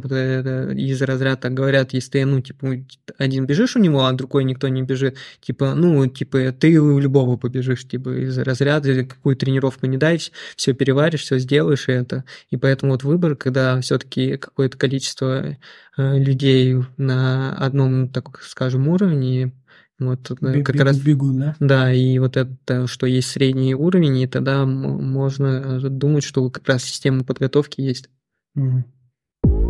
из 0.73 1.03
разряда 1.03 1.43
так 1.43 1.55
говорят, 1.55 1.95
если 1.95 2.11
ты, 2.11 2.25
ну, 2.25 2.41
типа, 2.41 2.77
один 3.19 3.47
бежишь 3.47 3.75
у 3.75 3.81
него, 3.81 4.05
а 4.05 4.13
другой 4.13 4.45
никто 4.45 4.69
не 4.69 4.83
бежит, 4.83 5.17
типа, 5.41 5.75
ну, 5.75 6.07
типа, 6.07 6.53
ты 6.53 6.79
у 6.81 7.01
любого 7.01 7.37
побежишь, 7.37 7.89
типа, 7.89 8.11
из 8.11 8.39
разряда, 8.39 9.05
какую 9.05 9.35
тренировку 9.35 9.87
не 9.87 9.97
дай, 9.97 10.21
все 10.57 10.73
переваришь, 10.75 11.23
все 11.23 11.39
сделаешь, 11.39 11.89
и 11.89 11.93
это. 11.93 12.25
И 12.51 12.57
поэтому 12.57 12.68
вот 12.83 13.03
выбор, 13.05 13.37
когда 13.37 13.81
все-таки 13.81 14.37
какое-то 14.37 14.77
количество 14.77 15.57
э, 15.97 16.19
людей 16.19 16.77
на 16.97 17.55
одном, 17.57 18.09
так 18.09 18.41
скажем, 18.43 18.89
уровне, 18.89 19.53
вот 19.99 20.31
Бег, 20.41 20.67
как 20.67 20.81
раз 20.81 20.99
бегут, 20.99 21.39
да? 21.39 21.57
Да, 21.59 21.93
и 21.93 22.19
вот 22.19 22.37
это, 22.37 22.87
что 22.87 23.07
есть 23.07 23.31
средний 23.31 23.75
уровень, 23.75 24.19
и 24.19 24.27
тогда 24.29 24.65
можно 24.65 25.81
думать, 25.91 26.23
что 26.23 26.49
как 26.51 26.69
раз 26.69 26.85
система 26.85 27.25
подготовки 27.25 27.81
есть. 27.81 28.09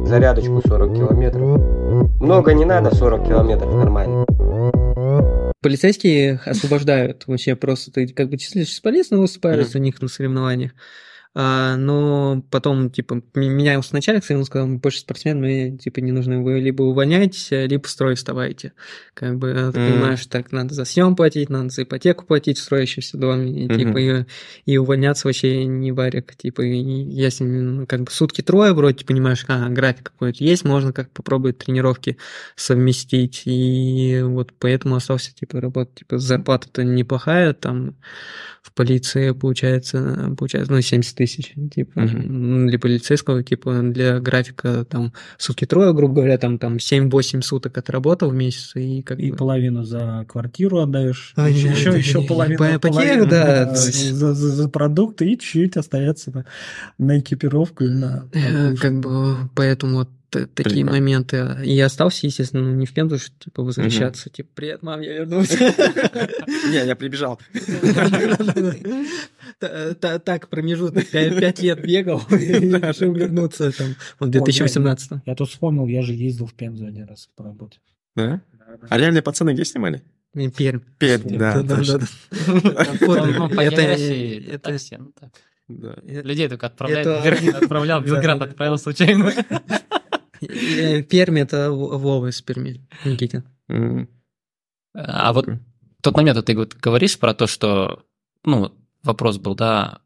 Зарядочку 0.05 0.63
40 0.67 0.95
километров. 0.95 2.21
Много 2.21 2.53
не 2.53 2.65
надо, 2.65 2.95
40 2.95 3.27
километров 3.27 3.75
нормально. 3.75 4.27
Полицейские 5.61 6.41
освобождают 6.45 7.27
вообще 7.27 7.57
просто, 7.57 7.91
ты 7.91 8.07
как 8.09 8.29
бы 8.29 8.37
числишься 8.37 8.81
полезно 8.83 9.19
выступаешь 9.19 9.69
за 9.69 9.79
них 9.79 10.01
на 10.01 10.09
соревнованиях. 10.09 10.73
А, 11.41 11.77
но 11.77 12.43
потом, 12.51 12.91
типа, 12.91 13.23
менялся 13.35 13.95
начальник, 13.95 14.29
и 14.29 14.35
он 14.35 14.45
сказал, 14.45 14.67
больше 14.67 14.99
спортсмен, 14.99 15.41
мы, 15.41 15.79
типа, 15.81 16.01
не 16.01 16.11
нужны, 16.11 16.43
вы 16.43 16.59
либо 16.59 16.83
увольняетесь, 16.83 17.53
либо 17.53 17.87
в 17.87 17.91
строй 17.91 18.17
вставайте. 18.17 18.73
Как 19.15 19.39
бы, 19.39 19.53
ты 19.73 19.79
mm. 19.79 19.93
понимаешь, 19.93 20.27
так, 20.27 20.51
надо 20.51 20.75
за 20.75 20.85
съем 20.85 21.15
платить, 21.15 21.49
надо 21.49 21.69
за 21.69 21.85
ипотеку 21.85 22.25
платить 22.25 22.59
в 22.59 22.63
строящемся 22.63 23.19
доме, 23.19 23.53
и, 23.53 23.69
mm-hmm. 23.69 23.79
типа, 23.79 23.99
и, 23.99 24.25
и 24.67 24.79
увольняться 24.79 25.29
вообще 25.29 25.65
не 25.65 25.93
варик. 25.93 26.35
Типа, 26.35 26.63
и, 26.63 26.75
если, 26.75 27.45
ну, 27.45 27.87
как 27.87 28.01
бы, 28.03 28.11
сутки 28.11 28.43
трое, 28.43 28.73
вроде, 28.73 29.05
понимаешь, 29.05 29.45
а, 29.47 29.69
график 29.69 30.11
какой-то 30.11 30.43
есть, 30.43 30.65
можно 30.65 30.93
как 30.93 31.13
попробовать 31.13 31.59
тренировки 31.59 32.17
совместить, 32.57 33.43
и 33.45 34.23
вот 34.25 34.53
поэтому 34.59 34.97
остался, 34.97 35.33
типа, 35.33 35.61
работать, 35.61 35.95
типа, 36.01 36.19
зарплата-то 36.19 36.83
неплохая, 36.83 37.53
там, 37.53 37.95
в 38.69 38.73
полиции 38.73 39.31
получается, 39.31 40.35
получается, 40.37 40.73
ну, 40.73 40.81
70 40.81 41.17
тысяч, 41.17 41.28
типа, 41.29 42.01
mm-hmm. 42.01 42.67
для 42.67 42.79
полицейского, 42.79 43.43
типа, 43.43 43.81
для 43.83 44.21
графика, 44.21 44.85
там, 44.85 45.13
сутки 45.37 45.65
трое, 45.65 45.93
грубо 45.95 46.15
говоря, 46.15 46.39
там, 46.39 46.59
там 46.59 46.77
7-8 46.77 47.43
суток 47.43 47.79
отработал 47.79 48.31
в 48.31 48.35
месяц, 48.35 48.73
и 48.77 49.03
как 49.03 49.19
И 49.19 49.31
бы... 49.31 49.37
половину 49.37 49.85
за 49.85 50.25
квартиру 50.29 50.79
отдаешь, 50.79 51.33
А, 51.37 51.49
еще, 51.49 51.69
не, 51.69 51.75
еще, 51.75 51.91
не, 51.91 51.99
еще 51.99 52.21
не, 52.21 52.27
половину, 52.27 52.59
по 52.59 52.89
половину, 52.89 53.27
да, 53.27 53.67
да, 53.67 53.75
за, 53.75 54.35
за- 54.35 54.49
за 54.49 54.69
продукты, 54.69 55.31
и 55.31 55.39
чуть-чуть 55.39 55.77
остается 55.77 56.31
на, 56.31 56.45
на 56.99 57.19
экипировку 57.19 57.85
и 57.85 57.89
на... 57.89 58.29
Э, 58.33 58.75
Как 58.77 59.01
бы, 59.01 59.37
поэтому 59.55 59.99
вот 59.99 60.09
такие 60.31 60.47
Прикольно. 60.85 60.93
моменты. 60.93 61.57
И 61.65 61.73
я 61.73 61.87
остался, 61.87 62.27
естественно, 62.27 62.63
ну, 62.63 62.75
не 62.77 62.87
в 62.87 62.93
Пензу, 62.95 63.19
что, 63.19 63.33
типа, 63.39 63.63
возвращаться, 63.63 64.31
типа, 64.31 64.49
привет, 64.55 64.83
мам, 64.83 65.01
я 65.01 65.15
вернулся. 65.21 65.59
Не, 66.71 66.87
я 66.87 66.95
прибежал. 66.97 67.41
Та- 69.59 69.95
та- 69.95 70.19
Так, 70.19 70.49
промежуток, 70.49 71.05
пя- 71.13 71.39
пять 71.39 71.61
лет 71.63 71.83
бегал, 71.83 72.23
и 72.31 72.35
решил 72.37 73.13
вернуться, 73.13 73.73
там, 73.77 73.95
вот, 74.21 74.29
в 74.29 74.33
2018 74.33 75.11
Я 75.27 75.35
тут 75.35 75.49
вспомнил, 75.49 75.87
я 75.87 76.03
же 76.03 76.13
ездил 76.13 76.47
в 76.47 76.55
Пензу 76.55 76.87
один 76.87 77.07
раз 77.07 77.29
по 77.35 77.45
работе. 77.45 77.79
Да? 78.15 78.41
А 78.89 78.99
реальные 78.99 79.23
пацаны 79.23 79.53
где 79.55 79.65
снимали? 79.65 80.03
Пермь. 80.57 80.81
Пермь, 80.99 81.37
да, 81.39 81.55
Ну, 81.57 81.65
это- 81.65 81.83
это- 84.53 84.89
ну 84.99 85.13
так. 85.19 85.31
Да. 85.69 85.97
Людей 86.05 86.49
только 86.49 86.67
отправляют, 86.67 87.07
Это- 87.07 87.59
отправлял, 87.59 88.01
Белград 88.03 88.41
отправил 88.43 88.79
случайно. 88.79 89.33
Э, 90.41 91.03
Пермь 91.03 91.39
это 91.39 91.71
Вова 91.71 92.29
из 92.29 92.41
Перми, 92.43 92.87
Никитин. 93.05 93.45
А 94.95 95.33
вот 95.33 95.47
тот 96.03 96.17
момент, 96.17 96.45
ты 96.45 96.55
говоришь 96.55 97.19
про 97.19 97.35
то, 97.35 97.47
что, 97.47 98.05
ну, 98.45 98.73
вопрос 99.03 99.39
был, 99.39 99.55
да, 99.55 100.01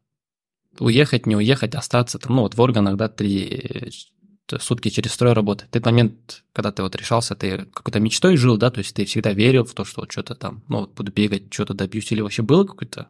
уехать, 0.79 1.25
не 1.25 1.35
уехать, 1.35 1.75
остаться, 1.75 2.19
там, 2.19 2.35
ну, 2.35 2.41
вот 2.43 2.55
в 2.55 2.61
органах, 2.61 2.97
да, 2.97 3.09
три 3.09 3.45
э, 3.45 4.59
сутки 4.59 4.89
через 4.89 5.13
строй 5.13 5.33
работы. 5.33 5.65
Ты 5.69 5.81
момент, 5.81 6.43
когда 6.53 6.71
ты 6.71 6.83
вот 6.83 6.95
решался, 6.95 7.35
ты 7.35 7.65
какой-то 7.65 7.99
мечтой 7.99 8.37
жил, 8.37 8.57
да, 8.57 8.71
то 8.71 8.79
есть 8.79 8.95
ты 8.95 9.05
всегда 9.05 9.33
верил 9.33 9.65
в 9.65 9.73
то, 9.73 9.85
что 9.85 10.01
вот 10.01 10.11
что-то 10.11 10.35
там, 10.35 10.63
ну, 10.67 10.81
вот 10.81 10.93
буду 10.93 11.11
бегать, 11.11 11.53
что-то 11.53 11.73
добьюсь, 11.73 12.11
или 12.11 12.21
вообще 12.21 12.41
было 12.41 12.65
какой-то 12.65 13.09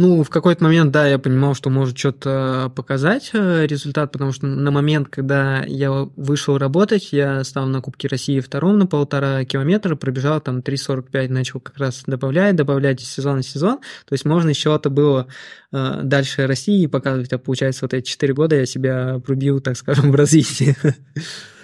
Ну, 0.00 0.22
в 0.22 0.30
какой-то 0.30 0.62
момент, 0.62 0.92
да, 0.92 1.08
я 1.08 1.18
понимал, 1.18 1.56
что 1.56 1.70
может 1.70 1.98
что-то 1.98 2.72
показать 2.76 3.30
э, 3.32 3.66
результат, 3.66 4.12
потому 4.12 4.30
что 4.30 4.46
на 4.46 4.70
момент, 4.70 5.08
когда 5.08 5.64
я 5.64 5.90
вышел 6.14 6.56
работать, 6.56 7.08
я 7.10 7.42
стал 7.42 7.66
на 7.66 7.80
Кубке 7.80 8.06
России 8.06 8.38
втором 8.38 8.78
на 8.78 8.86
полтора 8.86 9.44
километра, 9.44 9.96
пробежал 9.96 10.40
там 10.40 10.60
3.45, 10.60 11.30
начал 11.30 11.58
как 11.58 11.78
раз 11.78 12.04
добавлять, 12.06 12.54
добавлять 12.54 13.02
из 13.02 13.10
сезона 13.10 13.42
в 13.42 13.46
сезон. 13.46 13.78
То 14.06 14.12
есть 14.12 14.24
можно 14.24 14.50
еще 14.50 14.72
это 14.72 14.88
было 14.88 15.26
э, 15.72 16.00
дальше 16.04 16.46
расти 16.46 16.80
и 16.84 16.86
показывать. 16.86 17.32
А 17.32 17.38
получается, 17.38 17.84
вот 17.84 17.92
эти 17.92 18.08
4 18.08 18.34
года 18.34 18.54
я 18.54 18.66
себя 18.66 19.20
пробил, 19.26 19.58
так 19.58 19.76
скажем, 19.76 20.12
в 20.12 20.14
развитии. 20.14 20.76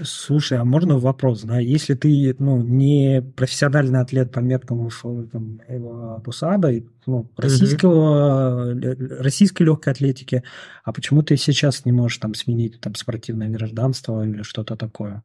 Слушай, 0.03 0.59
а 0.59 0.65
можно 0.65 0.99
вопрос, 0.99 1.43
да? 1.43 1.61
Если 1.61 1.95
ты, 1.95 2.35
ну, 2.41 2.61
не 2.63 3.23
профессиональный 3.37 4.01
атлет 4.01 4.33
по 4.33 4.41
меркам 4.41 4.89
там, 5.31 5.61
э, 5.69 6.19
Бусада, 6.25 6.71
и, 6.73 6.85
ну, 7.07 7.31
российского, 7.37 8.24
э, 8.24 8.24
российской 9.21 9.65
легкой 9.65 9.93
атлетики, 9.93 10.43
а 10.85 10.93
почему 10.93 11.23
ты 11.23 11.37
сейчас 11.37 11.85
не 11.85 11.93
можешь 11.93 12.19
там 12.19 12.35
сменить 12.35 12.81
там 12.81 12.95
спортивное 12.95 13.49
гражданство 13.49 14.25
или 14.27 14.43
что-то 14.43 14.77
такое? 14.77 15.25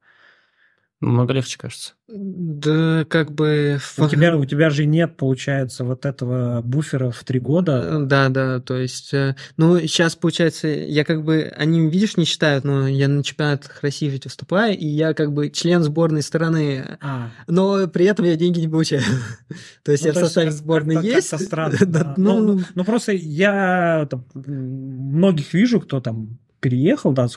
Много 1.02 1.34
легче, 1.34 1.58
кажется. 1.58 1.94
Да, 2.10 3.06
как 3.08 3.32
бы... 3.32 3.80
У 3.98 4.08
тебя, 4.08 4.36
у 4.36 4.44
тебя 4.44 4.70
же 4.70 4.86
нет, 4.86 5.16
получается, 5.16 5.86
вот 5.86 6.06
этого 6.06 6.62
буфера 6.62 7.12
в 7.12 7.24
три 7.24 7.40
года. 7.40 8.00
Да, 8.06 8.30
да, 8.30 8.60
то 8.60 8.78
есть, 8.78 9.14
э, 9.14 9.36
ну, 9.58 9.80
сейчас, 9.80 10.16
получается, 10.16 10.68
я 10.68 11.06
как 11.06 11.24
бы, 11.24 11.54
они, 11.56 11.90
видишь, 11.90 12.18
не 12.18 12.26
считают, 12.26 12.66
но 12.66 12.88
я 12.88 13.08
на 13.08 13.24
чемпионатах 13.24 13.82
России 13.82 14.08
ведь 14.08 14.26
выступаю, 14.26 14.78
и 14.78 14.88
я 14.88 15.14
как 15.14 15.32
бы 15.32 15.50
член 15.50 15.84
сборной 15.84 16.22
страны, 16.22 16.98
А, 17.00 17.30
но 17.48 17.88
при 17.88 18.06
этом 18.06 18.26
я 18.26 18.36
деньги 18.36 18.60
не 18.60 18.68
получаю. 18.68 19.04
То 19.84 19.92
есть 19.92 20.04
ну, 20.04 20.08
я 20.08 20.14
в 20.14 20.16
то 20.16 20.22
есть 20.22 20.34
составе 20.34 20.52
сборной 20.52 21.04
есть. 21.04 21.30
как-то 21.30 21.46
странно, 21.46 21.78
Да, 21.86 22.04
да. 22.04 22.14
Ну, 22.18 22.40
Ну, 22.40 22.64
ну, 22.76 22.84
просто 22.84 23.14
я 23.14 24.08
там, 24.10 24.26
многих 24.34 25.54
вижу, 25.54 25.80
кто 25.80 26.02
там 26.02 26.40
переехал, 26.60 27.12
да, 27.12 27.28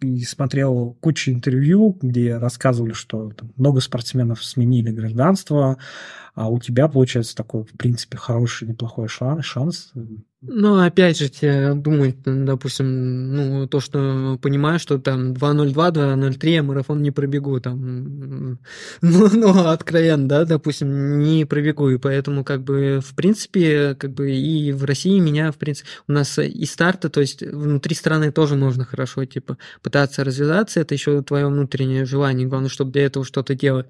и 0.00 0.20
смотрел 0.24 0.96
кучу 1.00 1.30
интервью, 1.30 1.98
где 2.00 2.36
рассказывали, 2.38 2.92
что 2.92 3.30
там 3.30 3.52
много 3.56 3.80
спортсменов 3.80 4.44
сменили 4.44 4.90
гражданство, 4.90 5.78
а 6.34 6.48
у 6.48 6.58
тебя, 6.58 6.88
получается, 6.88 7.36
такой, 7.36 7.64
в 7.64 7.72
принципе, 7.72 8.16
хороший, 8.16 8.68
неплохой 8.68 9.08
шанс. 9.08 9.92
Ну, 10.42 10.80
опять 10.82 11.18
же, 11.18 11.28
тебе 11.28 11.74
думать, 11.74 12.16
допустим, 12.24 13.34
ну, 13.34 13.68
то, 13.68 13.78
что 13.78 14.38
понимаю, 14.40 14.78
что 14.78 14.98
там 14.98 15.34
2.02, 15.34 15.90
2.03 15.92 16.54
я 16.54 16.62
марафон 16.62 17.02
не 17.02 17.10
пробегу, 17.10 17.60
там, 17.60 18.58
ну, 19.02 19.28
ну, 19.34 19.66
откровенно, 19.68 20.26
да, 20.26 20.46
допустим, 20.46 21.18
не 21.18 21.44
пробегу, 21.44 21.90
и 21.90 21.98
поэтому, 21.98 22.42
как 22.42 22.62
бы, 22.64 23.00
в 23.04 23.14
принципе, 23.14 23.94
как 23.96 24.14
бы, 24.14 24.30
и 24.34 24.72
в 24.72 24.84
России 24.84 25.18
меня, 25.18 25.52
в 25.52 25.58
принципе, 25.58 25.90
у 26.08 26.12
нас 26.12 26.38
и 26.38 26.64
старта, 26.64 27.10
то 27.10 27.20
есть 27.20 27.42
внутри 27.42 27.94
страны 27.94 28.32
тоже 28.32 28.56
можно 28.56 28.86
хорошо, 28.86 29.26
типа, 29.26 29.58
пытаться 29.82 30.24
развиваться, 30.24 30.80
это 30.80 30.94
еще 30.94 31.20
твое 31.20 31.48
внутреннее 31.48 32.06
желание, 32.06 32.48
главное, 32.48 32.70
чтобы 32.70 32.92
для 32.92 33.04
этого 33.04 33.26
что-то 33.26 33.54
делать, 33.54 33.88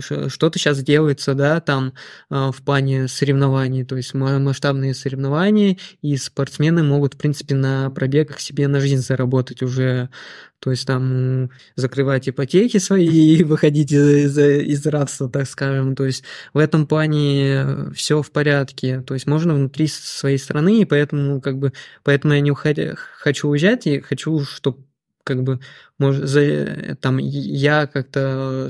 Ш- 0.00 0.28
что-то 0.28 0.58
сейчас 0.58 0.82
делается, 0.82 1.34
да, 1.34 1.60
там, 1.60 1.92
а, 2.30 2.50
в 2.52 2.62
плане 2.62 3.08
соревнований, 3.08 3.84
то 3.84 3.96
есть 3.96 4.14
ма- 4.14 4.38
масштабные 4.38 4.94
соревнования, 4.94 5.76
и 6.00 6.16
спортсмены 6.16 6.82
могут, 6.82 7.14
в 7.14 7.16
принципе, 7.18 7.54
на 7.54 7.90
пробегах 7.90 8.40
себе 8.40 8.68
на 8.68 8.80
жизнь 8.80 9.02
заработать 9.02 9.62
уже, 9.62 10.10
то 10.58 10.70
есть 10.70 10.86
там 10.86 11.50
закрывать 11.76 12.28
ипотеки 12.28 12.78
свои 12.78 13.08
и 13.08 13.44
выходить 13.44 13.92
из, 13.92 14.38
из 14.38 14.86
рабства, 14.86 15.28
так 15.28 15.46
скажем. 15.46 15.96
То 15.96 16.04
есть 16.04 16.24
в 16.54 16.58
этом 16.58 16.86
плане 16.86 17.90
все 17.94 18.22
в 18.22 18.30
порядке. 18.30 19.02
То 19.02 19.14
есть 19.14 19.26
можно 19.26 19.54
внутри 19.54 19.86
своей 19.88 20.38
страны, 20.38 20.82
и 20.82 20.84
поэтому 20.84 21.40
как 21.40 21.58
бы 21.58 21.72
поэтому 22.04 22.34
я 22.34 22.40
не 22.40 22.50
уходя, 22.50 22.94
хочу 22.96 23.48
уезжать 23.48 23.86
и 23.86 24.00
хочу, 24.00 24.40
чтобы 24.40 24.84
как 25.24 25.42
бы 25.42 25.60
может, 25.98 26.28
за, 26.28 26.96
там 27.00 27.18
я 27.18 27.86
как-то 27.86 28.68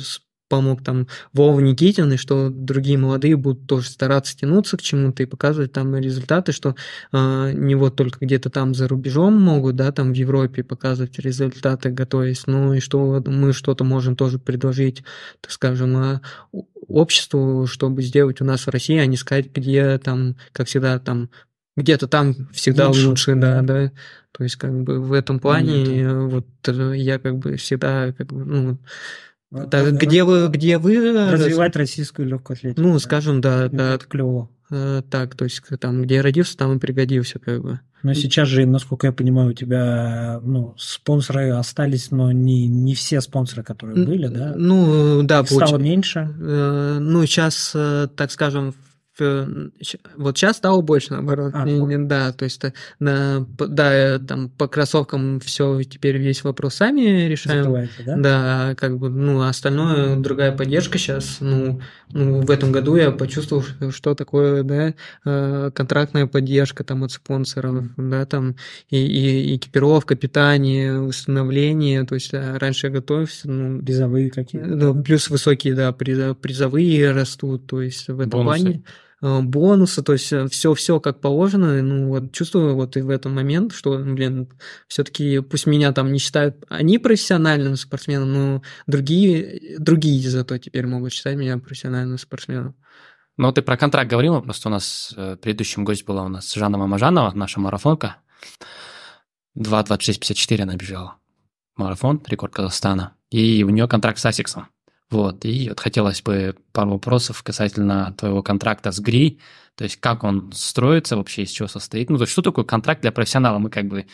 помог 0.52 0.84
там 0.84 1.06
Вова 1.32 1.60
Никитин, 1.60 2.12
и 2.12 2.18
что 2.18 2.50
другие 2.50 2.98
молодые 2.98 3.36
будут 3.36 3.66
тоже 3.66 3.88
стараться 3.88 4.36
тянуться 4.36 4.76
к 4.76 4.82
чему-то 4.82 5.22
и 5.22 5.26
показывать 5.26 5.72
там 5.72 5.96
результаты, 5.96 6.52
что 6.52 6.76
э, 7.10 7.52
не 7.54 7.74
вот 7.74 7.96
только 7.96 8.26
где-то 8.26 8.50
там 8.50 8.74
за 8.74 8.86
рубежом 8.86 9.40
могут, 9.40 9.76
да, 9.76 9.90
там 9.92 10.12
в 10.12 10.14
Европе 10.14 10.62
показывать 10.62 11.18
результаты, 11.18 11.88
готовясь, 11.88 12.42
ну 12.46 12.74
и 12.74 12.80
что 12.80 13.22
мы 13.26 13.54
что-то 13.54 13.84
можем 13.84 14.14
тоже 14.14 14.38
предложить, 14.38 15.02
так 15.40 15.52
скажем, 15.52 15.96
о- 15.96 16.20
обществу, 16.86 17.66
чтобы 17.66 18.02
сделать 18.02 18.42
у 18.42 18.44
нас 18.44 18.66
в 18.66 18.68
России, 18.68 18.98
а 18.98 19.06
не 19.06 19.16
сказать, 19.16 19.50
где 19.54 19.96
там, 19.96 20.36
как 20.52 20.66
всегда, 20.66 20.98
там 20.98 21.30
где-то 21.78 22.08
там 22.08 22.34
всегда 22.52 22.88
Лучше, 22.88 23.08
лучше, 23.08 23.34
да, 23.36 23.62
да. 23.62 23.90
То 24.32 24.44
есть, 24.44 24.56
как 24.56 24.82
бы 24.82 25.00
в 25.00 25.14
этом 25.14 25.38
плане, 25.38 26.02
э, 26.02 26.26
вот 26.26 26.46
э, 26.66 26.92
я 26.96 27.18
как 27.18 27.38
бы 27.38 27.56
всегда, 27.56 28.12
как 28.12 28.26
бы, 28.26 28.44
ну, 28.44 28.78
Р- 29.52 29.92
где 29.92 30.24
вы, 30.24 30.48
где 30.48 30.78
вы, 30.78 31.12
раз- 31.12 31.32
Развивать 31.32 31.76
российскую 31.76 32.28
легкую 32.28 32.56
атлетику. 32.56 32.80
ну, 32.80 32.92
да. 32.94 32.98
скажем, 32.98 33.40
да, 33.40 33.66
Это 33.66 33.76
да, 33.76 33.98
клево. 33.98 34.48
э, 34.70 35.02
так, 35.10 35.34
то 35.34 35.44
есть 35.44 35.62
там, 35.80 36.02
где 36.02 36.16
я 36.16 36.22
родился, 36.22 36.56
там 36.56 36.76
и 36.76 36.78
пригодился, 36.78 37.38
как 37.38 37.62
бы. 37.62 37.80
Но 38.02 38.14
сейчас 38.14 38.48
же, 38.48 38.66
насколько 38.66 39.06
я 39.06 39.12
понимаю, 39.12 39.50
у 39.50 39.52
тебя 39.52 40.40
ну, 40.42 40.74
спонсоры 40.76 41.50
остались, 41.50 42.10
но 42.10 42.32
не, 42.32 42.66
не 42.66 42.94
все 42.96 43.20
спонсоры, 43.20 43.62
которые 43.62 44.04
были, 44.04 44.26
да? 44.26 44.54
Ну, 44.56 45.22
да, 45.22 45.40
Их 45.40 45.46
стало 45.46 45.76
получ- 45.78 45.82
меньше. 45.82 46.28
Э, 46.40 46.98
Ну, 47.00 47.24
сейчас, 47.26 47.70
так 48.16 48.30
скажем, 48.32 48.74
вот 49.18 50.38
сейчас 50.38 50.56
стало 50.56 50.80
больше, 50.80 51.12
наоборот. 51.12 51.52
А, 51.54 51.64
Не- 51.64 51.78
не- 51.80 51.98
да, 52.06 52.32
то 52.32 52.44
есть, 52.44 52.64
э, 52.64 52.72
на, 52.98 53.46
да, 53.58 53.92
э, 53.94 54.18
там 54.18 54.48
по 54.48 54.68
кроссовкам 54.68 55.38
все 55.40 55.82
теперь 55.82 56.16
весь 56.18 56.44
вопрос 56.44 56.76
сами 56.76 57.26
решаем. 57.26 57.88
Да? 58.06 58.16
Да, 58.16 58.74
как 58.76 58.98
бы, 58.98 59.10
ну, 59.10 59.42
а 59.42 59.48
остальное 59.50 60.16
другая 60.16 60.52
поддержка 60.52 60.98
сейчас. 60.98 61.38
Ну, 61.40 61.80
ну, 62.10 62.40
в 62.40 62.50
этом 62.50 62.72
году 62.72 62.96
я 62.96 63.10
почувствовал, 63.10 63.64
что- 63.90 64.14
такое, 64.14 64.62
да, 64.62 64.94
э, 65.24 65.70
контрактная 65.74 66.26
поддержка 66.26 66.84
там 66.84 67.02
от 67.04 67.12
спонсоров, 67.12 67.84
да, 67.96 68.26
там 68.26 68.56
и, 68.90 68.96
и 68.98 69.56
экипировка, 69.56 70.14
питание, 70.16 71.00
установление. 71.00 72.04
То 72.04 72.14
есть 72.14 72.32
раньше 72.34 72.88
я 72.88 72.92
готовился, 72.92 73.50
ну, 73.50 73.82
Призовые 73.82 74.30
какие 74.30 74.60
ну, 74.60 75.02
плюс 75.02 75.28
высокие, 75.30 75.74
да, 75.74 75.92
призовые 75.92 77.12
растут, 77.12 77.66
то 77.66 77.82
есть 77.82 78.08
в 78.08 78.20
этом 78.20 78.30
Бонусы. 78.30 78.62
плане 78.62 78.82
бонусы, 79.22 80.02
то 80.02 80.12
есть 80.12 80.32
все, 80.50 80.74
все 80.74 81.00
как 81.00 81.20
положено, 81.20 81.80
ну 81.80 82.08
вот 82.08 82.32
чувствую 82.32 82.74
вот 82.74 82.96
и 82.96 83.02
в 83.02 83.08
этот 83.08 83.32
момент, 83.32 83.72
что, 83.72 83.96
блин, 83.98 84.48
все-таки 84.88 85.38
пусть 85.38 85.66
меня 85.66 85.92
там 85.92 86.12
не 86.12 86.18
считают 86.18 86.56
они 86.68 86.98
профессиональным 86.98 87.76
спортсменом, 87.76 88.32
но 88.32 88.62
другие, 88.86 89.78
другие 89.78 90.28
зато 90.28 90.58
теперь 90.58 90.86
могут 90.86 91.12
считать 91.12 91.36
меня 91.36 91.56
профессиональным 91.58 92.18
спортсменом. 92.18 92.74
Ну, 93.36 93.52
ты 93.52 93.62
про 93.62 93.76
контракт 93.76 94.10
говорила, 94.10 94.40
просто 94.40 94.68
у 94.68 94.72
нас 94.72 95.14
э, 95.16 95.36
предыдущим 95.40 95.84
гость 95.84 96.04
была 96.04 96.24
у 96.24 96.28
нас 96.28 96.52
Жанна 96.52 96.76
Мамажанова, 96.76 97.32
наша 97.34 97.60
марафонка. 97.60 98.16
2.26.54 99.56 100.62
она 100.62 100.76
бежала. 100.76 101.16
Марафон, 101.76 102.22
рекорд 102.26 102.52
Казахстана. 102.52 103.14
И 103.30 103.64
у 103.64 103.70
нее 103.70 103.88
контракт 103.88 104.18
с 104.18 104.26
Асиксом. 104.26 104.68
Вот, 105.12 105.44
и 105.44 105.68
вот 105.68 105.78
хотелось 105.78 106.22
бы 106.22 106.56
пару 106.72 106.92
вопросов 106.92 107.42
касательно 107.42 108.14
твоего 108.16 108.42
контракта 108.42 108.92
с 108.92 108.98
ГРИ, 109.00 109.38
то 109.76 109.84
есть 109.84 109.96
как 109.96 110.24
он 110.24 110.50
строится 110.54 111.16
вообще, 111.16 111.42
из 111.42 111.50
чего 111.50 111.68
состоит. 111.68 112.08
Ну, 112.10 112.16
то 112.16 112.22
есть 112.22 112.32
что 112.32 112.42
такое 112.42 112.64
контракт 112.64 113.02
для 113.02 113.12
профессионала? 113.12 113.58
Мы 113.58 113.68
как 113.70 113.86
бы 113.88 114.06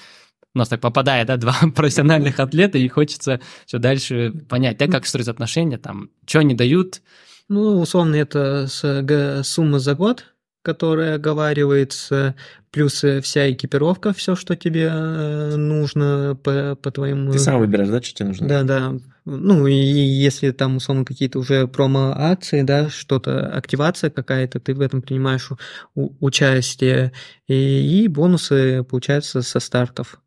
у 0.54 0.58
нас 0.58 0.68
так 0.68 0.80
попадает, 0.80 1.28
да, 1.28 1.36
два 1.38 1.54
профессиональных 1.74 2.40
атлета, 2.40 2.78
и 2.78 2.88
хочется 2.88 3.40
все 3.66 3.78
дальше 3.78 4.32
понять, 4.48 4.76
да, 4.78 4.88
как 4.88 5.06
строить 5.06 5.28
отношения, 5.28 5.78
там, 5.78 6.10
что 6.26 6.40
они 6.40 6.54
дают, 6.54 7.00
Ну, 7.48 7.80
условно, 7.80 8.16
это 8.16 8.66
с- 8.68 9.42
сумма 9.44 9.78
за 9.78 9.94
год, 9.94 10.24
которая 10.68 11.14
оговаривается, 11.14 12.34
плюс 12.70 13.02
э, 13.02 13.22
вся 13.22 13.50
экипировка, 13.50 14.12
все, 14.12 14.36
что 14.36 14.54
тебе 14.54 14.90
э, 14.92 15.56
нужно 15.56 16.38
по, 16.44 16.76
по 16.76 16.90
твоему... 16.90 17.32
Ты 17.32 17.38
сам 17.38 17.58
выбираешь, 17.58 17.88
да, 17.88 18.02
что 18.02 18.14
тебе 18.14 18.28
нужно? 18.28 18.46
Да, 18.46 18.62
да. 18.64 18.94
Ну, 19.24 19.66
и 19.66 19.72
если 19.72 20.50
там, 20.50 20.76
условно, 20.76 21.06
какие-то 21.06 21.38
уже 21.38 21.66
промо-акции, 21.66 22.60
да, 22.60 22.90
что-то, 22.90 23.48
активация 23.48 24.10
какая-то, 24.10 24.60
ты 24.60 24.74
в 24.74 24.82
этом 24.82 25.00
принимаешь 25.00 25.50
у- 25.94 26.12
участие, 26.20 27.12
и, 27.46 28.02
и 28.04 28.08
бонусы, 28.08 28.84
получается, 28.84 29.40
со 29.40 29.60
стартов. 29.60 30.20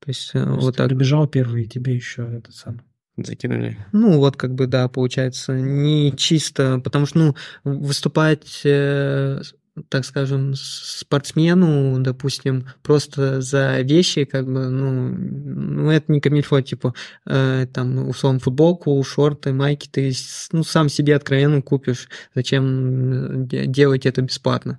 То 0.00 0.10
есть 0.10 0.32
э, 0.34 0.44
То 0.44 0.50
вот 0.56 0.72
ты 0.72 0.76
так. 0.82 0.88
прибежал 0.88 1.26
первый, 1.26 1.62
и 1.64 1.68
тебе 1.68 1.94
еще 1.94 2.28
этот 2.30 2.54
сам. 2.54 2.82
Закинули. 3.16 3.78
Ну, 3.92 4.18
вот 4.18 4.36
как 4.36 4.54
бы, 4.54 4.66
да, 4.66 4.88
получается, 4.88 5.58
не 5.58 6.14
чисто, 6.14 6.82
потому 6.84 7.06
что, 7.06 7.18
ну, 7.18 7.34
выступать, 7.64 8.60
э, 8.64 9.40
так 9.88 10.04
скажем, 10.04 10.54
спортсмену, 10.54 11.98
допустим, 12.00 12.66
просто 12.82 13.40
за 13.40 13.80
вещи, 13.80 14.24
как 14.24 14.46
бы, 14.46 14.68
ну, 14.68 15.10
ну 15.10 15.90
это 15.90 16.10
не 16.12 16.20
камильфо, 16.20 16.60
типа, 16.60 16.94
э, 17.26 17.66
там, 17.72 18.08
условно, 18.08 18.38
футболку, 18.38 19.02
шорты, 19.02 19.52
майки, 19.52 19.88
ты, 19.88 20.12
ну, 20.52 20.64
сам 20.64 20.88
себе 20.88 21.16
откровенно 21.16 21.62
купишь, 21.62 22.08
зачем 22.34 23.42
э, 23.42 23.46
де- 23.46 23.66
делать 23.66 24.06
это 24.06 24.22
бесплатно? 24.22 24.78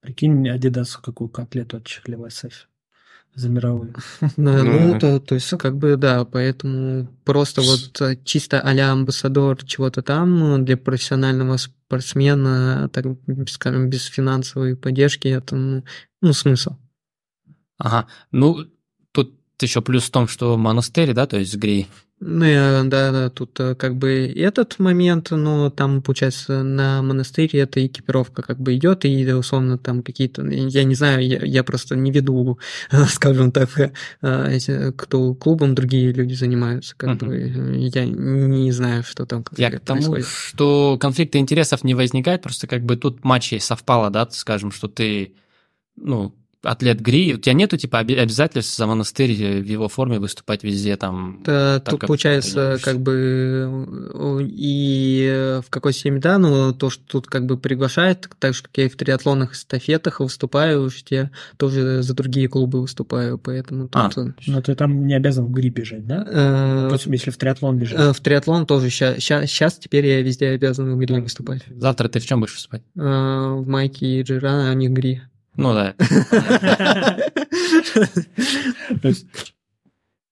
Прикинь, 0.00 0.48
Адидасу 0.48 1.02
какую 1.02 1.28
котлету 1.28 1.78
отчехлил 1.78 2.26
SF 2.26 2.66
за 3.36 3.50
мировые. 3.50 3.92
Да, 4.20 4.64
Ну, 4.64 4.94
Ну, 4.94 4.98
то, 4.98 5.20
то 5.20 5.34
есть, 5.34 5.50
как 5.58 5.76
бы, 5.76 5.96
да, 5.96 6.24
поэтому 6.24 7.06
просто 7.24 7.60
вот 7.60 8.00
э, 8.00 8.16
чисто 8.24 8.60
а-ля 8.60 8.90
амбассадор 8.90 9.64
чего-то 9.64 10.02
там 10.02 10.38
ну, 10.38 10.58
для 10.58 10.76
профессионального 10.76 11.58
спортсмена, 11.58 12.88
так 12.92 13.04
скажем, 13.48 13.90
без 13.90 14.06
финансовой 14.06 14.74
поддержки, 14.76 15.28
это, 15.28 15.54
ну, 15.54 15.84
ну, 16.22 16.32
смысл. 16.32 16.76
Ага, 17.78 18.06
ну, 18.32 18.66
тут 19.12 19.38
еще 19.60 19.82
плюс 19.82 20.04
в 20.04 20.10
том, 20.10 20.28
что 20.28 20.56
монастырь, 20.56 21.12
да, 21.12 21.26
то 21.26 21.38
есть 21.38 21.52
с 21.52 21.56
Ну, 22.18 22.46
я, 22.46 22.82
да, 22.84 23.12
да, 23.12 23.28
тут 23.28 23.60
э, 23.60 23.74
как 23.74 23.96
бы 23.96 24.32
этот 24.34 24.78
момент, 24.78 25.32
но 25.32 25.68
там, 25.68 26.00
получается, 26.00 26.62
на 26.62 27.02
монастырь 27.02 27.54
эта 27.58 27.86
экипировка 27.86 28.40
как 28.40 28.58
бы 28.58 28.74
идет, 28.74 29.04
и 29.04 29.30
условно 29.32 29.76
там 29.76 30.02
какие-то, 30.02 30.42
я 30.46 30.84
не 30.84 30.94
знаю, 30.94 31.26
я, 31.26 31.44
я 31.44 31.62
просто 31.62 31.94
не 31.94 32.10
веду, 32.10 32.58
скажем 33.08 33.52
так, 33.52 33.68
э, 34.22 34.92
кто 34.96 35.34
клубом 35.34 35.74
другие 35.74 36.10
люди 36.12 36.32
занимаются, 36.32 36.94
как 36.96 37.22
Мгм. 37.22 37.28
бы 37.28 37.36
я 37.92 38.06
не 38.06 38.72
знаю, 38.72 39.02
что 39.02 39.26
там 39.26 39.44
Я 39.58 39.70
к 39.70 39.80
тому, 39.80 40.00
происходит. 40.00 40.26
что 40.26 40.96
конфликта 40.98 41.36
интересов 41.36 41.84
не 41.84 41.94
возникает, 41.94 42.40
просто 42.40 42.66
как 42.66 42.82
бы 42.82 42.96
тут 42.96 43.24
матчей 43.24 43.60
совпало, 43.60 44.08
да, 44.08 44.26
скажем, 44.30 44.72
что 44.72 44.88
ты, 44.88 45.34
ну, 45.96 46.34
атлет 46.62 47.00
Гри, 47.00 47.34
у 47.34 47.38
тебя 47.38 47.52
нету, 47.52 47.76
типа, 47.76 47.98
обязательств 48.00 48.76
за 48.76 48.86
монастырь 48.86 49.32
э, 49.42 49.60
в 49.60 49.66
его 49.66 49.88
форме 49.88 50.18
выступать 50.18 50.64
везде, 50.64 50.96
там, 50.96 51.42
Да, 51.44 51.80
так 51.80 51.90
тут 51.92 52.00
как 52.00 52.08
получается, 52.08 52.78
как 52.82 53.00
бы 53.00 53.12
э, 54.14 54.42
и 54.44 55.26
э, 55.30 55.60
в 55.64 55.70
какой 55.70 55.92
степени, 55.92 56.18
да, 56.18 56.38
но 56.38 56.72
то, 56.72 56.90
что 56.90 57.02
тут 57.06 57.26
как 57.26 57.46
бы 57.46 57.56
приглашает, 57.58 58.28
так 58.38 58.54
же, 58.54 58.62
как 58.62 58.70
я 58.76 58.84
и 58.86 58.88
в 58.88 58.96
триатлонах, 58.96 59.52
эстафетах 59.52 60.20
выступаю, 60.20 60.90
что 60.90 61.14
я 61.14 61.30
тоже 61.56 62.02
за 62.02 62.14
другие 62.14 62.48
клубы 62.48 62.80
выступаю, 62.80 63.38
поэтому 63.38 63.88
А, 63.92 64.10
тут... 64.10 64.34
Но 64.46 64.60
ты 64.60 64.74
там 64.74 65.06
не 65.06 65.14
обязан 65.14 65.46
в 65.46 65.50
гри 65.50 65.70
бежать, 65.70 66.06
да? 66.06 66.26
э, 66.28 66.82
Допустим, 66.86 67.12
если 67.12 67.30
в 67.30 67.36
триатлон 67.36 67.78
бежать. 67.78 67.98
э, 67.98 68.12
в 68.12 68.20
триатлон 68.20 68.66
тоже 68.66 68.90
сейчас, 68.90 69.78
теперь 69.78 70.06
я 70.06 70.22
везде 70.22 70.48
обязан 70.48 70.92
в 70.94 70.98
гри 70.98 71.20
выступать. 71.20 71.62
завтра 71.76 72.08
ты 72.08 72.18
в 72.20 72.26
чем 72.26 72.40
будешь 72.40 72.54
выступать? 72.54 72.82
Э, 72.96 73.54
В 73.56 73.66
майке 73.68 74.20
и 74.20 74.22
Джирана, 74.22 74.70
а 74.70 74.74
не 74.74 74.88
гри. 74.88 75.22
Ну 75.56 75.74
да, 75.74 75.94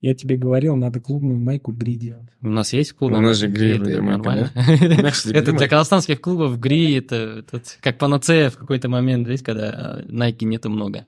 Я 0.01 0.15
тебе 0.15 0.37
говорил, 0.37 0.77
надо 0.77 1.01
клубную 1.01 1.39
майку 1.39 1.73
гри 1.73 1.97
делать. 1.97 2.29
у 2.43 2.51
нас 2.51 2.75
есть 2.75 2.93
клуб. 2.93 3.13
У 3.13 3.21
нас 3.21 3.39
же 3.39 3.49
Гри 3.49 3.79
это 3.79 4.03
нормально. 4.03 4.51
Это 4.55 5.53
для 5.53 5.67
казахстанских 5.67 6.21
клубов 6.21 6.61
Гри, 6.61 6.93
это 6.93 7.43
как 7.81 7.97
панацея 7.97 8.51
в 8.51 8.59
какой-то 8.59 8.91
момент, 8.91 9.27
видите, 9.27 9.47
когда 9.47 9.73
э, 9.73 10.03
Nike 10.07 10.45
нету 10.45 10.69
много. 10.69 11.07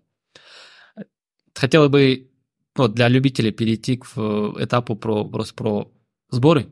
Хотела 1.55 1.89
бы 1.89 2.31
вот, 2.75 2.95
для 2.95 3.09
любителей 3.09 3.51
перейти 3.51 3.99
к 3.99 4.07
э, 4.17 4.53
этапу 4.61 4.97
про, 4.97 5.27
просто 5.27 5.55
про 5.55 5.93
сборы. 6.31 6.69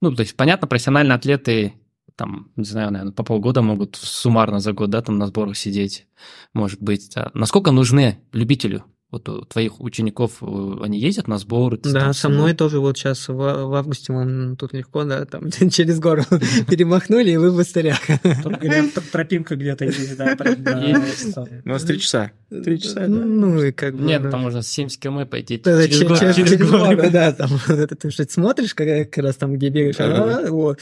Ну, 0.00 0.12
то 0.12 0.22
есть, 0.22 0.36
понятно, 0.36 0.66
профессиональные 0.66 1.14
атлеты 1.14 1.74
там, 2.18 2.50
не 2.56 2.64
знаю, 2.64 2.90
наверное, 2.90 3.12
по 3.12 3.22
полгода 3.22 3.62
могут 3.62 3.94
суммарно 3.96 4.58
за 4.58 4.72
год, 4.72 4.90
да, 4.90 5.00
там 5.00 5.18
на 5.18 5.28
сборах 5.28 5.56
сидеть, 5.56 6.08
может 6.52 6.82
быть. 6.82 7.16
А 7.16 7.30
насколько 7.32 7.70
нужны 7.70 8.18
любителю? 8.32 8.84
Вот 9.10 9.26
у 9.30 9.42
твоих 9.46 9.80
учеников 9.80 10.42
э, 10.42 10.74
они 10.82 10.98
ездят 10.98 11.28
на 11.28 11.38
сборы? 11.38 11.78
ты 11.78 11.90
Да, 11.92 12.00
там 12.00 12.12
со 12.12 12.28
мной 12.28 12.52
тоже 12.52 12.78
вот 12.78 12.98
сейчас 12.98 13.28
в, 13.28 13.32
в 13.32 13.74
августе 13.74 14.12
вон 14.12 14.56
тут 14.58 14.74
легко, 14.74 15.04
да, 15.04 15.24
там 15.24 15.50
через 15.70 15.98
гору 15.98 16.24
перемахнули, 16.68 17.30
и 17.30 17.36
вы 17.38 17.52
в 17.52 17.56
быстрях. 17.56 18.00
Тут, 18.42 18.60
тропинка 19.10 19.56
где-то 19.56 19.86
есть, 19.86 20.16
да, 20.18 20.34
да. 20.34 21.02
У 21.64 21.68
нас 21.68 21.84
три 21.84 22.00
часа. 22.00 22.32
Три 22.50 22.80
часа, 22.80 23.00
да. 23.00 23.06
Ну, 23.06 23.62
и 23.62 23.72
как 23.72 23.96
бы... 23.96 24.02
Нет, 24.02 24.24
да. 24.24 24.30
там 24.30 24.40
можно 24.40 24.60
70 24.60 25.00
км 25.00 25.24
пойти 25.24 25.58
Да, 25.64 25.86
через, 25.86 26.58
горы, 26.58 27.10
да, 27.10 27.32
там 27.32 27.48
ты 27.68 28.10
смотришь, 28.28 28.74
как, 28.74 29.16
раз 29.16 29.36
там, 29.36 29.54
где 29.54 29.70
бегаешь, 29.70 29.96
а, 30.00 30.50
вот, 30.50 30.80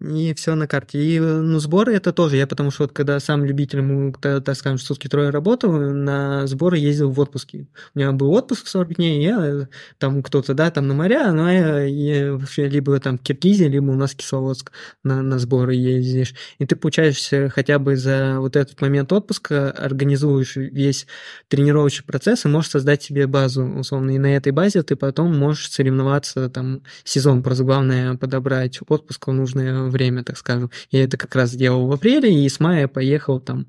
и 0.00 0.34
все 0.34 0.54
на 0.54 0.66
карте. 0.66 0.98
И, 0.98 1.20
ну, 1.20 1.58
сборы 1.58 1.94
это 1.94 2.12
тоже. 2.12 2.36
Я 2.36 2.46
потому 2.46 2.70
что 2.70 2.84
вот 2.84 2.92
когда 2.92 3.20
сам 3.20 3.44
любителем, 3.44 4.12
так, 4.14 4.56
скажем, 4.56 4.78
сутки 4.78 5.08
трое 5.08 5.30
работал, 5.30 5.72
на 5.72 6.46
сборы 6.46 6.78
ездил 6.78 7.10
в 7.10 7.20
отпуске. 7.20 7.68
У 7.94 7.98
меня 7.98 8.12
был 8.12 8.32
отпуск 8.32 8.66
40 8.66 8.96
дней, 8.96 9.22
я 9.22 9.38
э, 9.40 9.66
там 9.98 10.22
кто-то, 10.22 10.54
да, 10.54 10.70
там 10.70 10.88
на 10.88 10.94
моря, 10.94 11.32
но 11.32 11.50
я, 11.50 11.82
я 11.82 12.32
вообще 12.32 12.68
либо 12.68 12.98
там 13.00 13.18
в 13.18 13.22
Киргизии, 13.22 13.64
либо 13.64 13.90
у 13.90 13.94
нас 13.94 14.14
Кисловодск 14.14 14.72
на, 15.04 15.22
на 15.22 15.38
сборы 15.38 15.74
ездишь. 15.74 16.34
И 16.58 16.66
ты 16.66 16.76
получаешь 16.76 17.30
хотя 17.52 17.78
бы 17.78 17.96
за 17.96 18.36
вот 18.40 18.56
этот 18.56 18.80
момент 18.80 19.12
отпуска, 19.12 19.70
организуешь 19.70 20.56
весь 20.56 21.06
тренировочный 21.48 22.04
процесс 22.06 22.44
и 22.44 22.48
можешь 22.48 22.70
создать 22.70 23.02
себе 23.02 23.26
базу, 23.26 23.64
условно. 23.64 24.10
И 24.10 24.18
на 24.18 24.36
этой 24.36 24.52
базе 24.52 24.82
ты 24.82 24.96
потом 24.96 25.36
можешь 25.36 25.70
соревноваться, 25.70 26.48
там, 26.48 26.82
сезон. 27.04 27.42
Просто 27.42 27.64
главное 27.64 28.16
подобрать 28.16 28.80
отпуск 28.88 29.26
нужное 29.28 29.75
время, 29.84 30.24
так 30.24 30.36
скажем. 30.36 30.70
Я 30.90 31.04
это 31.04 31.16
как 31.16 31.34
раз 31.34 31.50
сделал 31.50 31.86
в 31.86 31.92
апреле, 31.92 32.44
и 32.44 32.48
с 32.48 32.60
мая 32.60 32.88
поехал 32.88 33.40
там 33.40 33.66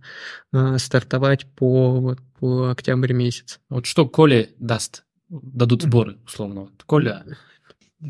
э, 0.54 0.78
стартовать 0.78 1.46
по, 1.56 2.00
вот, 2.00 2.20
по 2.40 2.70
октябрь 2.70 3.14
месяц. 3.14 3.60
Вот 3.70 3.86
что 3.86 4.08
Коле 4.08 4.52
даст? 4.60 5.04
Дадут 5.30 5.84
сборы, 5.84 6.18
условно. 6.26 6.70
Коля, 6.86 7.26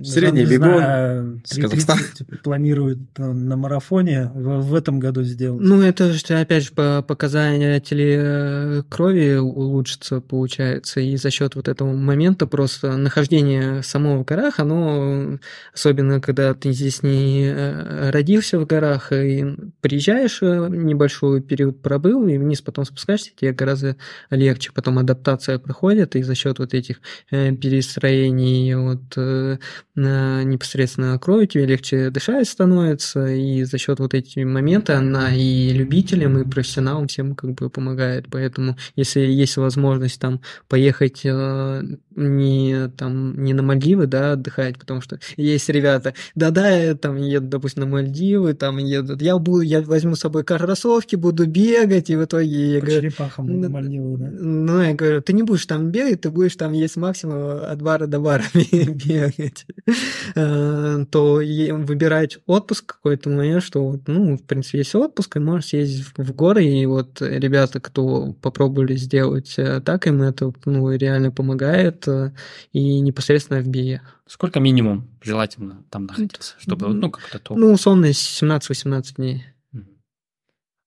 Средний 0.04 0.42
Не 0.42 0.52
бегун 0.52 0.76
знаю, 0.76 1.42
с 1.46 1.56
Казахстана. 1.56 2.02
3:30 2.02 2.42
планирует 2.44 2.98
э, 3.18 3.24
на 3.24 3.56
марафоне 3.56 4.30
в, 4.36 4.60
в 4.64 4.76
этом 4.76 5.00
году 5.00 5.24
сделать. 5.24 5.62
Ну, 5.62 5.82
это 5.82 6.12
же, 6.12 6.22
опять 6.36 6.66
же, 6.66 6.72
по 6.74 7.02
показатели 7.02 8.18
э, 8.20 8.84
крови 8.90 9.38
улучшится, 9.38 10.20
получается, 10.20 11.00
и 11.00 11.16
за 11.16 11.32
счет 11.32 11.56
вот 11.56 11.70
этого 11.70 11.94
момента 11.94 12.48
просто 12.48 12.98
нахождение 12.98 13.82
самого 13.82 14.24
в 14.24 14.26
горах, 14.26 14.60
оно, 14.60 15.40
особенно 15.74 16.20
когда 16.20 16.54
ты 16.54 16.74
здесь 16.74 17.02
не 17.02 17.46
э, 17.46 18.10
родился 18.10 18.60
в 18.60 18.66
горах 18.66 19.14
и 19.14 19.56
приезжаешь, 19.80 20.40
э, 20.42 20.68
небольшой 20.70 21.42
период 21.42 21.82
пробыл, 21.82 22.28
и 22.28 22.38
вниз 22.38 22.60
потом 22.60 22.84
спускаешься, 22.84 23.32
тебе 23.34 23.54
гораздо 23.54 23.96
легче, 24.32 24.72
потом 24.74 25.00
адаптация 25.00 25.60
проходит, 25.60 26.18
и 26.18 26.24
за 26.24 26.36
счет 26.36 26.60
вот 26.60 26.74
этих 26.74 27.00
э, 27.32 27.54
перестроений 27.54 28.76
вот 28.76 29.14
э, 29.16 29.60
непосредственно 29.96 31.18
крови 31.20 31.46
тебе 31.46 31.66
легче 31.66 32.10
дышать 32.10 32.48
становится, 32.48 33.28
и 33.28 33.64
за 33.64 33.78
счет 33.78 34.00
вот 34.00 34.14
этих 34.14 34.44
моментов 34.46 34.98
она 34.98 35.36
и 35.36 35.70
любителям, 35.72 36.38
и 36.40 36.50
профессионалам 36.50 37.08
всем 37.08 37.36
как 37.36 37.52
бы 37.54 37.70
помогает. 37.70 38.28
Поэтому, 38.32 38.78
если 38.96 39.22
есть 39.22 39.58
возможность 39.58 40.20
там 40.20 40.42
поехать 40.68 41.22
э, 41.24 41.82
не 42.16 42.90
там 42.98 43.44
не 43.44 43.54
на 43.54 43.62
Мальдивы, 43.62 44.08
да, 44.08 44.34
отдыхать, 44.34 44.78
потому 44.80 45.02
что 45.02 45.20
есть 45.38 45.70
ребята, 45.70 46.14
да-да, 46.36 46.70
я 46.70 46.96
там 46.96 47.18
едут, 47.18 47.50
допустим, 47.50 47.84
на 47.84 47.88
Мальдивы, 47.88 48.54
там 48.54 48.78
едут, 48.78 49.22
я 49.22 49.38
буду, 49.38 49.62
я 49.62 49.82
возьму 49.82 50.16
с 50.16 50.20
собой 50.20 50.44
кроссовки, 50.44 51.16
буду 51.16 51.46
бегать, 51.48 52.10
и 52.10 52.16
в 52.16 52.26
итоге 52.26 52.74
я 52.74 52.80
По 52.80 52.86
говорю, 52.88 53.02
черепахам 53.02 53.62
ну, 53.62 53.70
Мальдивы, 53.70 54.18
да? 54.18 54.30
ну, 54.32 54.82
я 54.82 54.94
говорю, 54.94 55.22
ты 55.22 55.34
не 55.34 55.44
будешь 55.44 55.66
там 55.66 55.92
бегать, 55.92 56.22
ты 56.22 56.32
будешь 56.32 56.56
там 56.56 56.74
есть 56.74 56.98
максимум 56.98 57.62
от 57.64 57.82
бара 57.82 58.08
до 58.08 58.20
бара 58.20 58.44
бегать. 58.54 59.67
Э, 60.36 61.06
То 61.10 61.36
выбирать 61.36 62.40
отпуск 62.46 62.86
какой-то 62.86 63.30
момент, 63.30 63.64
что, 63.64 63.84
вот, 63.84 64.02
ну, 64.08 64.38
в 64.38 64.44
принципе, 64.44 64.80
есть 64.80 64.94
отпуск, 64.96 65.36
и 65.36 65.40
можешь 65.40 65.70
съездить 65.70 66.06
в- 66.18 66.34
горы, 66.34 66.66
и 66.66 66.86
вот 66.86 67.22
ребята, 67.22 67.80
кто 67.80 68.34
попробовали 68.34 68.96
сделать 68.96 69.56
э, 69.58 69.82
так, 69.82 70.08
им 70.08 70.22
это, 70.22 70.52
ну, 70.66 70.92
реально 70.92 71.32
помогает, 71.32 72.08
э, 72.08 72.34
и 72.74 73.00
непосредственно 73.00 73.62
в 73.62 73.68
беге. 73.68 74.02
Сколько 74.28 74.60
минимум 74.60 75.08
желательно 75.22 75.84
там 75.90 76.06
находиться, 76.06 76.56
чтобы, 76.60 76.88
ну, 76.90 77.10
как-то 77.10 77.40
то... 77.40 77.56
Ну, 77.56 77.72
условно, 77.72 78.08
17-18 78.08 79.16
дней. 79.16 79.46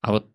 А 0.03 0.13
вот, 0.13 0.27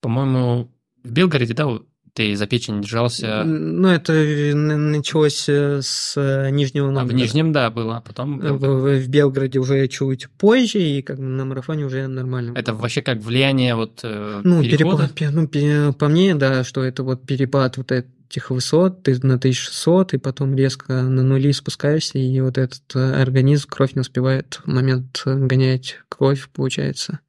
по-моему, 0.00 0.70
в 1.04 1.10
Белгороде, 1.10 1.54
да, 1.54 1.66
ты 2.12 2.34
за 2.36 2.46
печень 2.46 2.80
держался... 2.82 3.44
Ну, 3.44 3.88
это 3.88 4.12
началось 4.12 5.48
э, 5.48 5.80
с 5.82 6.14
э, 6.16 6.50
Нижнего 6.50 6.88
А 6.88 6.90
в 6.90 6.92
Новгорода. 6.94 7.16
Нижнем, 7.16 7.52
да, 7.52 7.70
было, 7.70 7.98
а 7.98 8.00
потом... 8.00 8.38
В, 8.38 8.58
в- 8.58 9.00
в 9.00 9.08
Белгороде 9.08 9.58
уже 9.58 9.86
чуть 9.88 10.28
позже, 10.30 10.78
и 10.80 11.02
как 11.02 11.16
бы 11.18 11.24
на 11.24 11.44
марафоне 11.44 11.84
уже 11.84 12.06
нормально. 12.06 12.52
Это 12.56 12.74
вообще 12.74 13.02
как 13.02 13.18
влияние 13.18 13.74
вот 13.74 14.00
э, 14.02 14.40
ну, 14.44 14.62
перехода? 14.62 15.08
перепад, 15.08 15.14
пе- 15.14 15.30
ну, 15.30 15.46
пе- 15.48 15.92
по 15.92 16.08
мне, 16.08 16.34
да, 16.34 16.64
что 16.64 16.82
это 16.82 17.02
вот 17.02 17.24
перепад 17.26 17.76
вот 17.76 17.92
этих 17.92 18.50
высот, 18.50 19.02
ты 19.02 19.12
на 19.22 19.34
1600, 19.34 20.14
и 20.14 20.18
потом 20.18 20.54
резко 20.54 21.02
на 21.02 21.22
нули 21.22 21.52
спускаешься, 21.52 22.18
и 22.18 22.40
вот 22.40 22.58
этот 22.58 22.94
организм, 22.94 23.68
кровь 23.68 23.94
не 23.94 24.00
успевает 24.00 24.60
в 24.64 24.66
момент 24.68 25.22
гонять 25.24 25.98
кровь, 26.08 26.48
получается, 26.52 27.20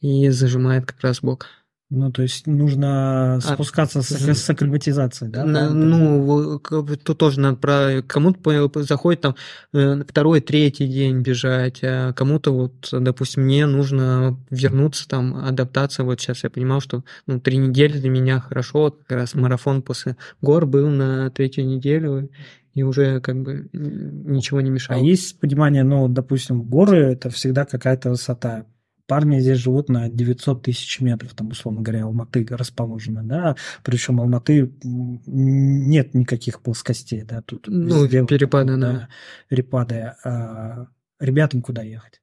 и 0.00 0.28
зажимает 0.30 0.86
как 0.86 1.00
раз 1.02 1.20
бок. 1.20 1.46
Ну, 1.94 2.10
то 2.10 2.22
есть 2.22 2.46
нужно 2.46 3.38
спускаться 3.42 4.00
с, 4.00 4.08
з- 4.08 4.34
с 4.34 4.48
акклиматизацией, 4.48 5.30
да? 5.30 5.44
На- 5.44 5.68
ну, 5.68 6.58
тут 6.58 7.18
тоже 7.18 7.38
надо 7.38 7.56
про... 7.58 8.02
Кому-то 8.06 8.70
заходит 8.82 9.20
там 9.20 9.36
э, 9.74 10.02
второй, 10.08 10.40
третий 10.40 10.88
день 10.88 11.20
бежать, 11.20 11.80
а 11.82 12.14
кому-то 12.14 12.50
вот, 12.54 12.88
допустим, 12.92 13.42
мне 13.42 13.66
нужно 13.66 14.38
вернуться, 14.48 15.06
там, 15.06 15.36
адаптация. 15.36 16.04
Вот 16.04 16.18
сейчас 16.18 16.44
я 16.44 16.48
понимал, 16.50 16.80
что 16.80 17.04
ну, 17.26 17.38
три 17.40 17.58
недели 17.58 17.98
для 17.98 18.08
меня 18.08 18.40
хорошо. 18.40 18.78
Вот 18.84 19.00
как 19.06 19.18
раз 19.18 19.34
марафон 19.34 19.82
после 19.82 20.16
гор 20.40 20.64
был 20.64 20.88
на 20.88 21.28
третью 21.30 21.66
неделю, 21.66 22.30
и 22.72 22.82
уже 22.84 23.20
как 23.20 23.36
бы 23.42 23.68
ничего 23.74 24.62
не 24.62 24.70
А 24.70 24.72
мешало. 24.72 25.02
есть 25.02 25.38
понимание, 25.40 25.82
ну, 25.82 26.08
допустим, 26.08 26.62
горы– 26.62 26.96
это 27.12 27.28
всегда 27.28 27.66
какая-то 27.66 28.08
высота. 28.08 28.64
Парни 29.06 29.40
здесь 29.40 29.58
живут 29.58 29.88
на 29.88 30.08
900 30.08 30.62
тысяч 30.62 31.00
метров, 31.00 31.34
там, 31.34 31.48
условно 31.48 31.82
говоря, 31.82 32.04
Алматы 32.04 32.46
расположена, 32.48 33.22
да, 33.24 33.56
причем 33.82 34.20
Алматы 34.20 34.72
нет 34.82 36.14
никаких 36.14 36.62
плоскостей, 36.62 37.22
да, 37.22 37.42
тут 37.42 37.66
Ну, 37.68 38.08
перепады, 38.08 38.72
вот, 38.72 38.80
да. 38.80 39.08
перепады. 39.48 40.14
А 40.24 40.86
ребятам 41.20 41.62
куда 41.62 41.82
ехать? 41.82 42.21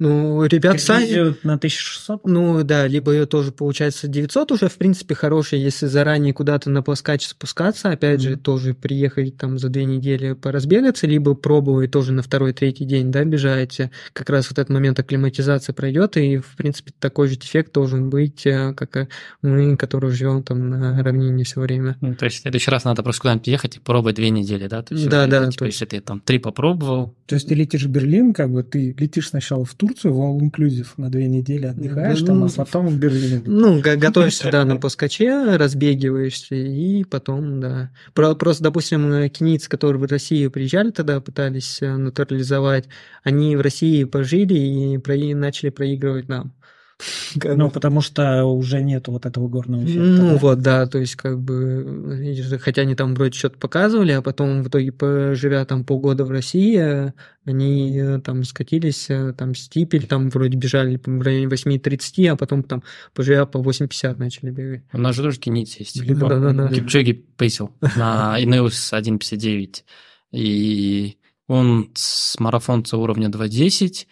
Ну, 0.00 0.42
ребят, 0.46 0.80
сами... 0.80 1.00
Киргизию 1.02 1.36
на 1.42 1.54
1600? 1.54 2.24
Ну 2.26 2.64
да, 2.64 2.86
либо 2.86 3.12
ее 3.12 3.26
тоже 3.26 3.52
получается 3.52 4.08
900 4.08 4.50
уже, 4.52 4.68
в 4.68 4.76
принципе, 4.76 5.14
хороший, 5.14 5.60
если 5.60 5.86
заранее 5.86 6.32
куда-то 6.32 6.70
на 6.70 6.82
плоскач 6.82 7.26
спускаться, 7.26 7.90
опять 7.90 8.20
же, 8.22 8.30
Мгм. 8.30 8.38
тоже 8.40 8.74
приехать 8.74 9.36
там 9.36 9.58
за 9.58 9.68
две 9.68 9.84
недели 9.84 10.32
поразбегаться, 10.32 11.06
либо 11.06 11.34
пробовать 11.34 11.90
тоже 11.90 12.12
на 12.12 12.22
второй, 12.22 12.54
третий 12.54 12.86
день, 12.86 13.12
да, 13.12 13.24
бежать, 13.24 13.78
э, 13.78 13.90
как 14.14 14.30
раз 14.30 14.48
вот 14.50 14.58
этот 14.58 14.70
момент 14.70 14.98
акклиматизации 14.98 15.72
пройдет, 15.72 16.16
и, 16.16 16.38
в 16.38 16.56
принципе, 16.56 16.92
такой 16.98 17.28
же 17.28 17.34
эффект 17.34 17.72
должен 17.74 18.08
быть, 18.08 18.46
э, 18.46 18.72
как 18.74 18.96
и 18.96 19.08
мы, 19.42 19.76
которые 19.76 20.12
живем 20.12 20.42
там 20.42 20.70
на 20.70 21.02
равнине 21.02 21.44
все 21.44 21.60
время. 21.60 21.98
Ну, 22.00 22.14
то 22.14 22.24
есть 22.24 22.38
в 22.38 22.40
следующий 22.40 22.70
раз 22.70 22.84
надо 22.84 23.02
просто 23.02 23.20
куда-нибудь 23.20 23.48
ехать 23.48 23.76
и 23.76 23.80
пробовать 23.80 24.16
две 24.16 24.30
недели, 24.30 24.66
да? 24.66 24.82
То 24.82 24.94
есть, 24.94 25.08
Да, 25.10 25.26
да, 25.26 25.44
типа, 25.50 25.58
то 25.58 25.64
есть- 25.66 25.78
если 25.80 25.84
ты 25.96 26.00
там 26.00 26.20
три 26.20 26.38
попробовал, 26.38 27.14
То 27.26 27.34
есть 27.36 27.46
ты 27.48 27.54
летишь 27.54 27.84
в 27.84 27.88
Берлин, 27.88 28.32
как 28.32 28.50
бы 28.50 28.62
ты 28.64 28.94
летишь 28.98 29.28
сначала 29.28 29.64
в 29.64 29.74
Турцию, 29.90 30.14
в 30.14 30.20
All 30.20 30.38
Inclusive 30.40 30.86
на 30.96 31.10
две 31.10 31.26
недели 31.26 31.66
отдыхаешь 31.66 32.20
там, 32.22 32.44
а 32.44 32.46
Ну, 32.46 32.50
потом 32.56 32.86
в 32.88 32.98
Берлин. 32.98 33.42
Ну, 33.46 33.80
го- 33.80 33.96
готовишься, 33.96 34.50
да, 34.50 34.64
на 34.64 34.76
плоскоче, 34.76 35.56
разбегиваешься, 35.56 36.54
и 36.54 37.04
потом, 37.04 37.60
да. 37.60 37.90
Про- 38.14 38.34
Просто, 38.34 38.62
допустим, 38.64 39.12
э, 39.12 39.28
кенийцы, 39.28 39.68
которые 39.68 40.00
в 40.00 40.04
Россию 40.10 40.50
приезжали 40.50 40.90
тогда, 40.90 41.20
пытались 41.20 41.82
э, 41.82 41.96
натурализовать, 41.96 42.86
они 43.24 43.56
в 43.56 43.60
России 43.60 44.04
пожили 44.04 44.54
и 44.54 45.34
начали 45.34 45.70
проигрывать 45.70 46.28
нам. 46.28 46.52
Ну, 47.42 47.70
потому 47.70 48.00
что 48.00 48.44
уже 48.44 48.82
нет 48.82 49.08
вот 49.08 49.26
этого 49.26 49.48
горного 49.48 49.82
эффекта. 49.84 50.00
Ну 50.00 50.30
да? 50.30 50.36
вот, 50.36 50.58
да, 50.60 50.86
то 50.86 50.98
есть 50.98 51.16
как 51.16 51.40
бы, 51.40 52.58
хотя 52.60 52.82
они 52.82 52.94
там 52.94 53.14
вроде 53.14 53.38
что-то 53.38 53.58
показывали, 53.58 54.12
а 54.12 54.22
потом 54.22 54.62
в 54.62 54.68
итоге, 54.68 54.92
поживя 54.92 55.64
там 55.64 55.84
полгода 55.84 56.24
в 56.24 56.30
России, 56.30 57.12
они 57.44 57.98
э, 57.98 58.20
там 58.20 58.44
скатились, 58.44 59.08
э, 59.08 59.32
там 59.32 59.54
стипель, 59.54 60.06
там 60.06 60.30
вроде 60.30 60.56
бежали 60.56 61.00
в 61.04 61.22
районе 61.22 61.46
8.30, 61.46 62.28
а 62.28 62.36
потом 62.36 62.62
там 62.62 62.82
поживя 63.14 63.46
по 63.46 63.58
8.50 63.58 64.18
начали 64.18 64.50
бегать. 64.50 64.82
у 64.92 64.98
нас 64.98 65.16
же 65.16 65.22
тоже 65.22 65.38
кенийцы 65.38 65.78
есть. 65.80 65.96
Либо- 65.96 66.28
Да-да-да. 66.28 66.68
Кипчоги 66.68 67.12
пейсил 67.12 67.74
на 67.96 68.36
Инеус 68.42 68.92
1.59. 68.92 69.84
И 70.32 71.16
он 71.48 71.90
с 71.94 72.38
марафонца 72.38 72.96
уровня 72.96 73.28
2.10. 73.28 74.06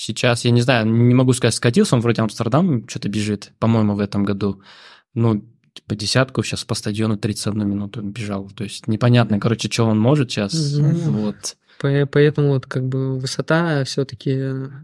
Сейчас, 0.00 0.44
я 0.44 0.52
не 0.52 0.60
знаю, 0.60 0.86
не 0.86 1.12
могу 1.12 1.32
сказать, 1.32 1.56
скатился, 1.56 1.96
он 1.96 2.02
вроде 2.02 2.22
Амстердам 2.22 2.88
что-то 2.88 3.08
бежит, 3.08 3.50
по-моему, 3.58 3.96
в 3.96 3.98
этом 3.98 4.22
году. 4.22 4.62
Ну, 5.12 5.44
типа 5.72 5.96
десятку 5.96 6.44
сейчас 6.44 6.64
по 6.64 6.76
стадиону 6.76 7.16
31 7.16 7.68
минуту 7.68 8.00
бежал. 8.00 8.48
То 8.48 8.62
есть 8.62 8.86
непонятно, 8.86 9.40
короче, 9.40 9.68
что 9.68 9.86
он 9.86 9.98
может 9.98 10.30
сейчас. 10.30 10.54
Мгм. 10.78 10.92
Вот. 11.16 11.56
По- 11.80 12.06
Поэтому 12.06 12.48
вот 12.48 12.66
как 12.66 12.88
бы 12.88 13.18
высота 13.20 13.84
все-таки 13.84 14.30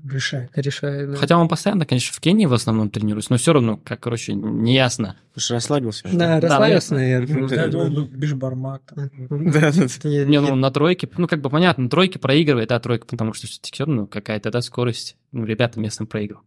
Решает. 0.08 0.50
решает. 0.54 1.10
да. 1.10 1.16
Хотя 1.16 1.36
он 1.36 1.48
постоянно, 1.48 1.86
конечно, 1.86 2.14
в 2.14 2.20
Кении 2.20 2.46
в 2.46 2.52
основном 2.52 2.88
тренируется, 2.88 3.32
но 3.32 3.36
все 3.36 3.52
равно, 3.52 3.78
как, 3.78 3.98
короче, 4.00 4.32
неясно. 4.34 5.16
Потому 5.30 5.42
что 5.42 5.54
расслабился. 5.54 6.08
Да, 6.12 6.38
расслабился, 6.40 6.94
наверное. 6.94 7.68
Ну, 7.90 8.06
Бишбармак. 8.06 8.82
там. 8.86 9.10
Да, 9.28 9.72
да, 9.72 9.86
да. 10.02 10.08
Не- 10.24 10.40
ну 10.40 10.54
на 10.54 10.70
тройке, 10.70 11.08
ну 11.16 11.26
как 11.26 11.40
бы 11.40 11.50
понятно, 11.50 11.84
на 11.84 11.90
тройке 11.90 12.20
проигрывает, 12.20 12.68
да, 12.68 12.78
тройка, 12.78 13.06
потому 13.06 13.32
что 13.34 13.48
все-таки 13.48 13.72
все 13.74 13.84
равно 13.86 14.06
какая-то, 14.06 14.50
да, 14.52 14.62
скорость. 14.62 15.16
Ну, 15.32 15.44
ребята 15.44 15.80
местным 15.80 16.06
проиграл. 16.06 16.42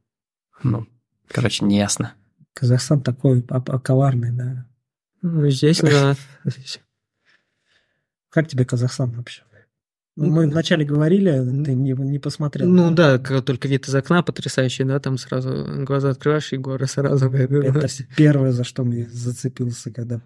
Ну, 0.64 0.88
короче, 1.28 1.66
не 1.66 1.78
ясно. 1.78 2.14
Казахстан 2.54 3.02
такой 3.02 3.44
а- 3.50 3.58
а- 3.58 3.80
коварный, 3.80 4.32
да. 4.32 4.66
ну, 5.22 5.50
Здесь, 5.50 5.82
да. 5.82 6.16
Как 8.30 8.48
тебе 8.48 8.66
Казахстан 8.66 9.12
вообще? 9.12 9.44
Ну, 10.20 10.32
Мы 10.32 10.48
вначале 10.48 10.84
говорили, 10.84 11.30
ты 11.64 11.76
не, 11.76 11.92
не 11.92 12.18
посмотрел. 12.18 12.68
Ну 12.68 12.90
да, 12.90 13.20
как 13.20 13.46
только 13.46 13.68
вид 13.68 13.88
из 13.88 13.94
окна 13.94 14.24
потрясающий, 14.24 14.84
да, 14.84 15.00
там 15.00 15.20
сразу 15.20 15.84
глаза 15.86 16.10
открываешь, 16.10 16.52
и 16.54 16.58
горы 16.58 16.88
сразу. 16.88 17.30
Это 17.30 17.88
первое, 18.16 18.52
за 18.52 18.64
что 18.64 18.84
мне 18.84 19.08
зацепился, 19.12 19.92
когда 19.92 20.20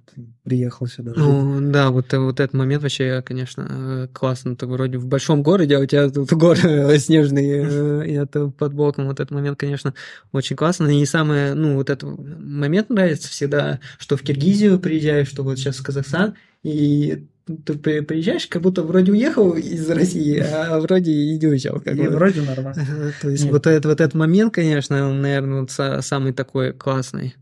приехал 0.44 0.88
сюда. 0.88 1.14
жить. 1.14 1.22
Ну 1.22 1.72
да, 1.72 1.90
вот, 1.90 2.14
вот 2.14 2.40
этот 2.40 2.54
момент 2.54 2.84
вообще, 2.84 3.22
конечно, 3.22 4.10
классно. 4.14 4.56
Ты 4.56 4.66
вроде 4.66 4.98
в 4.98 5.08
большом 5.08 5.44
городе, 5.44 5.76
а 5.76 5.82
у 5.82 5.86
тебя 5.86 6.10
тут 6.10 6.32
горы 6.32 6.98
снежные, 6.98 7.68
э, 7.70 8.08
и 8.08 8.14
это 8.14 8.48
под 8.48 8.74
боком. 8.74 9.08
Вот 9.08 9.20
этот 9.20 9.32
момент, 9.32 9.60
конечно, 9.60 9.94
очень 10.32 10.56
классно. 10.56 10.88
И 10.88 11.06
самое, 11.06 11.54
ну, 11.54 11.76
вот 11.76 11.90
этот 11.90 12.18
момент 12.18 12.90
нравится 12.90 13.28
всегда, 13.28 13.82
что 13.98 14.16
в 14.16 14.22
Киргизию 14.22 14.80
приезжаешь, 14.80 15.28
что 15.28 15.44
вот 15.44 15.60
сейчас 15.60 15.76
в 15.80 15.84
Казахстан, 15.84 16.36
и 16.64 17.28
ты 17.58 17.74
при- 17.74 18.02
приезжаешь, 18.02 18.48
как 18.48 18.62
будто 18.62 18.84
вроде 18.84 19.12
уехал 19.12 19.54
из 19.54 19.90
России, 19.90 20.38
а 20.40 20.80
вроде 20.80 21.12
и 21.12 21.38
не 21.38 21.48
уезжал. 21.48 21.80
как 21.80 21.96
И 21.96 22.02
бы. 22.02 22.10
вроде 22.10 22.42
нормально. 22.42 23.14
То 23.22 23.30
есть 23.30 23.44
Нет. 23.44 23.54
вот 23.54 23.68
этот, 23.68 23.86
вот 23.86 24.02
этот 24.02 24.14
момент, 24.14 24.54
конечно, 24.54 25.10
он, 25.10 25.22
наверное, 25.22 25.62
вот 25.62 25.72
самый 26.04 26.34
такой 26.34 26.74
классный. 26.74 27.36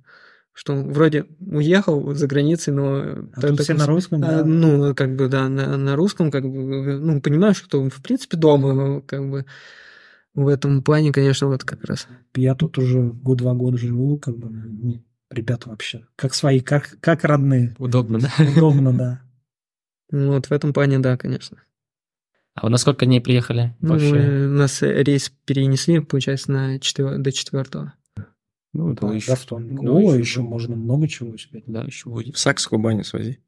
Что 0.53 0.75
вроде 0.75 1.25
уехал 1.39 2.13
за 2.13 2.27
границей, 2.27 2.73
но... 2.73 3.29
А 3.33 3.39
так 3.39 3.59
все 3.61 3.73
на 3.75 3.85
русском, 3.85 4.21
а, 4.23 4.27
да. 4.27 4.43
Ну, 4.43 4.93
как 4.93 5.15
бы, 5.15 5.29
да, 5.29 5.47
на, 5.47 5.77
на 5.77 5.95
русском, 5.95 6.31
как 6.31 6.43
бы, 6.43 6.99
ну, 6.99 7.21
понимаешь, 7.21 7.55
что 7.57 7.81
в 7.89 8.01
принципе 8.01 8.35
дома, 8.35 9.01
как 9.01 9.29
бы, 9.29 9.45
в 10.33 10.47
этом 10.49 10.83
плане, 10.83 11.13
конечно, 11.13 11.47
вот 11.47 11.63
как 11.63 11.85
раз. 11.85 12.07
Я 12.35 12.55
тут 12.55 12.77
уже 12.77 13.01
год-два 13.01 13.53
года 13.53 13.77
живу, 13.77 14.17
как 14.17 14.37
бы, 14.37 14.49
ну, 14.49 15.01
ребята 15.29 15.69
вообще, 15.69 16.05
как 16.17 16.33
свои, 16.33 16.59
как, 16.59 16.97
как 16.99 17.23
родные. 17.23 17.75
Удобно, 17.77 18.19
да? 18.19 18.29
Удобно, 18.55 18.93
да. 18.93 19.21
Ну, 20.11 20.33
Вот 20.33 20.47
в 20.47 20.51
этом 20.51 20.73
плане, 20.73 20.99
да, 20.99 21.17
конечно. 21.17 21.57
А 22.55 22.63
вы 22.63 22.69
на 22.69 22.77
сколько 22.77 23.05
дней 23.05 23.21
приехали 23.21 23.75
Ну, 23.79 23.89
вообще? 23.93 24.13
мы- 24.13 24.47
у 24.47 24.57
нас 24.57 24.81
рейс 24.81 25.31
перенесли, 25.45 25.99
получается, 25.99 26.51
на 26.51 26.79
четвер- 26.79 27.17
до 27.19 27.31
четвертого. 27.31 27.93
Ну, 28.73 28.93
это 28.93 29.07
Да, 29.07 29.13
еще- 29.13 29.35
вторника. 29.35 29.81
да, 29.83 29.91
О, 29.91 29.99
еще 30.11 30.19
еще 30.19 30.39
будет. 30.41 30.49
можно 30.49 30.75
много 30.75 31.07
чего 31.07 31.29
успеть. 31.31 31.63
Да, 31.67 31.81
еще 31.81 32.09
будет. 32.09 32.35
В 32.35 32.39
Сакскую 32.39 32.79
баню 32.79 33.03
свози. 33.03 33.39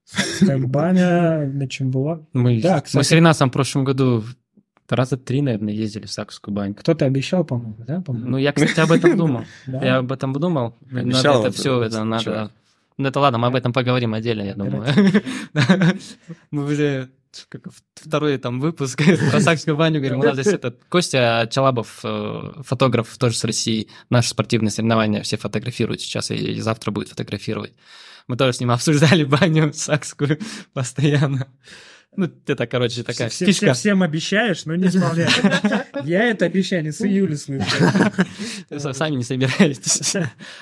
Баня, 0.42 1.46
на 1.48 1.68
чем 1.68 1.92
была. 1.92 2.26
Мы, 2.34 2.62
Да, 2.62 2.76
мы 2.78 2.82
кстати. 2.82 3.06
с 3.06 3.12
Ренасом 3.12 3.50
в 3.50 3.54
прошлом 3.54 3.84
году 3.84 4.24
раза 4.90 5.18
три, 5.18 5.42
наверное, 5.42 5.74
ездили 5.74 6.06
в 6.06 6.12
Сакскую 6.12 6.54
баню. 6.56 6.74
Кто-то 6.76 7.06
обещал, 7.06 7.46
по-моему, 7.46 7.76
да? 7.88 8.02
по-моему? 8.02 8.30
Ну, 8.32 8.38
я, 8.38 8.52
кстати, 8.52 8.80
об 8.80 8.92
этом 8.92 9.16
думал. 9.18 9.44
Я 9.68 9.98
об 9.98 10.12
этом 10.12 10.34
думал. 10.34 10.76
Надо 10.90 11.02
Обещал 11.08 11.46
это 11.46 11.52
все, 11.56 11.82
это 11.84 12.04
надо... 12.04 12.52
Ну, 12.98 13.08
это 13.08 13.20
ладно, 13.20 13.38
мы 13.38 13.48
об 13.48 13.56
этом 13.56 13.74
поговорим 13.74 14.14
отдельно, 14.14 14.44
я 14.44 14.54
думаю. 14.54 14.86
Мы 16.52 16.66
уже 16.66 17.10
как 17.50 17.62
второй 17.96 18.38
там 18.38 18.60
выпуск 18.60 19.02
про 19.32 19.40
Сакскую 19.40 19.78
баню 19.78 20.00
говорим. 20.00 20.20
У 20.20 20.24
нас 20.24 20.34
здесь 20.34 20.48
этот 20.54 20.84
Костя 20.90 21.48
Чалабов, 21.50 22.00
э, 22.04 22.62
фотограф 22.64 23.18
тоже 23.18 23.38
с 23.38 23.44
России. 23.44 23.88
Наши 24.10 24.30
спортивные 24.30 24.72
соревнования 24.72 25.22
все 25.24 25.38
фотографируют 25.38 26.02
сейчас 26.02 26.32
и 26.32 26.60
завтра 26.60 26.92
будет 26.92 27.10
фотографировать. 27.10 27.74
Мы 28.28 28.38
тоже 28.38 28.54
с 28.54 28.60
ним 28.60 28.72
обсуждали 28.72 29.24
баню 29.24 29.72
Сакскую 29.74 30.40
постоянно. 30.74 31.48
Ну, 32.18 32.30
это, 32.46 32.68
короче, 32.68 33.04
такая 33.04 33.30
Все- 33.30 33.46
фишка. 33.46 33.68
все- 33.68 33.74
всем 33.74 34.04
обещаешь, 34.04 34.66
но 34.66 34.76
не 34.76 34.88
исполняешь. 34.88 35.40
Я 36.04 36.24
это 36.26 36.46
обещание 36.46 36.92
с 36.92 37.02
июля 37.02 37.38
слышу. 37.38 37.66
Сами 38.94 39.16
не 39.16 39.24
собираетесь. 39.24 40.16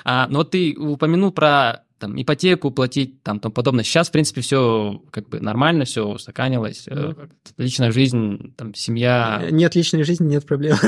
А, 0.04 0.28
но 0.28 0.38
вот 0.38 0.52
ты 0.52 0.76
упомянул 0.78 1.32
про 1.32 1.82
там, 1.98 2.20
ипотеку 2.22 2.70
платить, 2.70 3.22
там, 3.24 3.40
тому 3.40 3.52
подобное. 3.52 3.82
Сейчас, 3.84 4.08
в 4.08 4.12
принципе, 4.12 4.40
все 4.42 5.02
как 5.10 5.28
бы 5.28 5.40
нормально, 5.40 5.84
все 5.84 6.06
устаканилось. 6.06 6.84
Э, 6.88 7.12
Личная 7.58 7.90
жизнь, 7.92 8.54
там, 8.56 8.72
семья. 8.74 9.46
Нет 9.50 9.74
личной 9.74 10.04
жизни, 10.04 10.26
нет 10.28 10.46
проблем. 10.46 10.76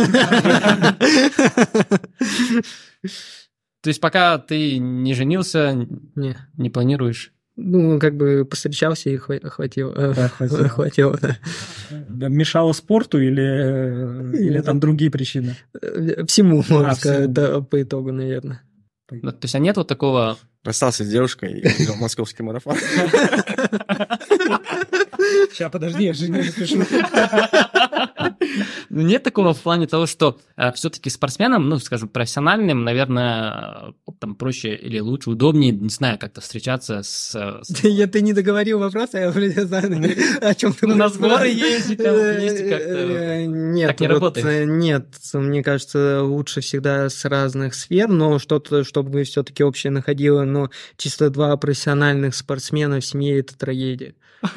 То 3.82 3.88
есть 3.88 4.00
пока 4.00 4.38
ты 4.38 4.78
не 4.78 5.12
женился, 5.14 5.86
Не. 6.14 6.36
не 6.56 6.70
планируешь. 6.70 7.32
Ну, 7.64 7.98
как 8.00 8.16
бы 8.16 8.44
постречался 8.44 9.10
и 9.10 9.16
хва- 9.16 9.48
хватило. 9.48 9.92
э, 9.96 10.14
Да, 10.14 10.28
хватило. 10.28 10.68
Хватило, 10.68 11.18
да. 11.20 11.36
Да, 12.08 12.28
Мешало 12.28 12.72
спорту 12.72 13.20
или, 13.20 13.42
э, 13.42 14.32
или 14.36 14.60
там 14.60 14.80
другие 14.80 15.10
причины? 15.10 15.56
Э, 15.80 16.24
Всему, 16.26 16.64
можно 16.68 16.90
А, 16.90 16.94
сказать, 16.94 17.18
всему. 17.20 17.34
да, 17.34 17.60
по 17.60 17.82
итогу, 17.82 18.10
наверное. 18.12 18.62
Ну, 19.10 19.30
То 19.30 19.38
есть, 19.42 19.54
а 19.54 19.58
нет 19.58 19.76
вот 19.76 19.88
такого... 19.88 20.38
Расстался 20.64 21.04
с 21.04 21.08
девушкой 21.08 21.52
и 21.60 21.62
бежал 21.80 21.96
в 21.96 22.00
московский 22.00 22.42
марафон. 22.42 22.76
Сейчас, 25.52 25.70
подожди, 25.72 26.04
я 26.04 26.12
же 26.14 26.28
не 26.30 26.38
напишу. 26.38 26.78
Ну, 28.90 29.02
Нет 29.02 29.22
такого 29.22 29.54
в 29.54 29.60
плане 29.60 29.86
того, 29.86 30.06
что 30.06 30.38
все-таки 30.74 31.10
спортсменам, 31.10 31.68
ну, 31.68 31.78
скажем, 31.78 32.08
профессиональным, 32.08 32.84
наверное, 32.84 33.94
э, 34.06 34.12
там 34.18 34.34
проще 34.34 34.74
или 34.74 34.98
лучше, 35.00 35.30
удобнее, 35.30 35.72
не 35.72 35.88
знаю, 35.88 36.18
как-то 36.18 36.40
встречаться 36.40 37.02
с... 37.02 37.34
э, 37.34 37.88
я, 37.88 38.06
ты 38.06 38.20
не 38.20 38.32
договорил 38.32 38.78
вопрос, 38.78 39.10
а 39.14 39.20
я 39.20 39.30
уже 39.30 39.48
не 39.48 39.64
знаю, 39.64 39.92
о 40.40 40.54
чем 40.54 40.72
ты 40.72 40.86
Ну, 40.86 40.94
на 40.94 41.08
сборы 41.08 41.48
ездить, 41.48 41.98
как-то. 41.98 42.12
Э, 42.12 43.44
Нет, 43.46 43.88
Так 43.88 44.00
не 44.00 44.06
работает. 44.08 44.46
э, 44.46 44.64
Нет, 44.64 45.06
мне 45.34 45.62
кажется, 45.62 46.22
лучше 46.22 46.60
всегда 46.60 47.08
с 47.08 47.24
разных 47.24 47.74
сфер, 47.74 48.08
но 48.08 48.38
что-то, 48.38 48.84
чтобы 48.84 49.24
все-таки 49.24 49.64
общее 49.64 49.90
находило, 49.90 50.44
но 50.44 50.70
чисто 50.96 51.30
два 51.30 51.56
профессиональных 51.56 52.34
спортсмена 52.34 53.00
в 53.00 53.04
семье– 53.04 53.38
это 53.40 53.56
трагедия. 53.56 54.14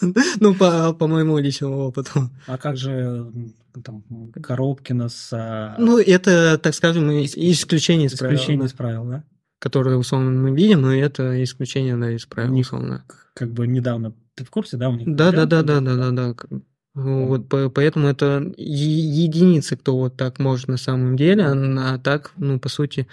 Ну, 0.40 0.54
по 0.54 0.92
по 0.92 1.06
моему 1.06 1.38
личному 1.38 1.86
опыту. 1.86 2.30
А 2.46 2.58
как 2.58 2.76
же 2.76 2.93
м, 3.00 3.54
там 3.82 4.04
Коробкина 4.42 5.08
с 5.08 5.30
а, 5.32 5.76
Ну, 5.78 5.98
это, 5.98 6.58
так 6.58 6.74
скажем, 6.74 7.10
исключение 7.10 8.06
из 8.06 8.18
правил, 8.18 8.36
исключение 8.36 8.66
из 8.66 8.72
правил, 8.72 9.04
да? 9.04 9.24
которые, 9.58 9.96
условно, 9.96 10.30
мы 10.30 10.54
видим, 10.54 10.82
но 10.82 10.94
это 10.94 11.42
исключение, 11.42 11.96
да, 11.96 12.10
из 12.10 12.26
правил, 12.26 12.52
них 12.52 12.66
условно. 12.66 13.04
Как 13.34 13.50
бы 13.52 13.66
недавно. 13.66 14.14
Ты 14.34 14.44
в 14.44 14.50
курсе, 14.50 14.76
да? 14.76 14.90
у 14.90 14.96
них 14.96 15.06
Да, 15.06 15.32
да, 15.32 15.46
да, 15.46 15.62
да, 15.62 15.80
да, 15.80 15.96
да, 15.96 16.10
да. 16.10 16.34
К- 16.34 16.48
Вот 16.94 17.48
по- 17.48 17.70
поэтому 17.70 18.06
это 18.08 18.52
единицы, 18.56 19.76
кто 19.76 19.96
вот 19.96 20.16
так 20.16 20.38
может 20.38 20.68
на 20.68 20.76
самом 20.76 21.16
деле, 21.16 21.44
а, 21.44 21.94
а 21.94 21.98
так, 21.98 22.32
ну, 22.36 22.60
по 22.60 22.68
сути, 22.68 23.06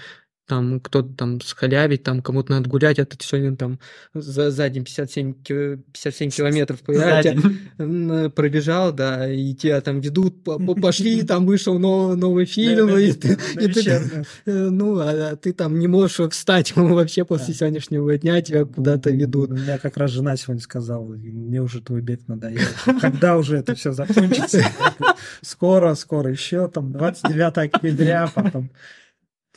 там 0.51 0.81
кто-то 0.81 1.13
там 1.15 1.39
схалявить, 1.39 2.03
там 2.03 2.21
кому-то 2.21 2.51
надо 2.51 2.69
гулять, 2.69 2.99
а 2.99 3.05
ты 3.05 3.15
сегодня 3.21 3.55
там 3.55 3.79
за, 4.13 4.51
за 4.51 4.67
день 4.67 4.83
57, 4.83 5.33
ки- 5.33 5.77
57 5.93 6.29
километров 6.29 6.81
пробежал, 8.35 8.91
да, 8.91 9.31
и 9.31 9.53
тебя 9.53 9.79
там 9.79 10.01
ведут, 10.01 10.43
по- 10.43 10.59
по- 10.59 10.75
пошли, 10.75 11.21
там 11.27 11.45
вышел 11.45 11.79
нов- 11.79 12.17
новый 12.17 12.43
фильм, 12.45 12.97
и 12.97 13.13
ты, 13.13 13.37
и 13.61 13.71
э, 14.45 14.69
ну, 14.69 14.99
а 14.99 15.11
а 15.31 15.35
ты 15.37 15.53
там 15.53 15.79
не 15.79 15.87
можешь 15.87 16.19
встать 16.33 16.73
вообще 16.75 17.23
после 17.23 17.53
сегодняшнего 17.53 18.17
дня, 18.17 18.41
тебя 18.41 18.65
куда-то 18.65 19.09
ведут. 19.09 19.51
У 19.51 19.55
меня 19.55 19.77
как 19.77 19.95
раз 19.95 20.11
жена 20.11 20.35
сегодня 20.35 20.61
сказала, 20.61 21.05
мне 21.05 21.61
уже 21.61 21.79
твой 21.81 22.01
бег 22.01 22.27
надоел. 22.27 22.59
Когда 22.99 23.37
уже 23.37 23.55
это 23.55 23.73
все 23.73 23.93
закончится? 23.93 24.65
Скоро, 25.41 25.95
скоро 25.95 26.29
еще, 26.29 26.67
там, 26.67 26.91
29 26.91 27.73
октября, 27.73 28.29
потом. 28.35 28.69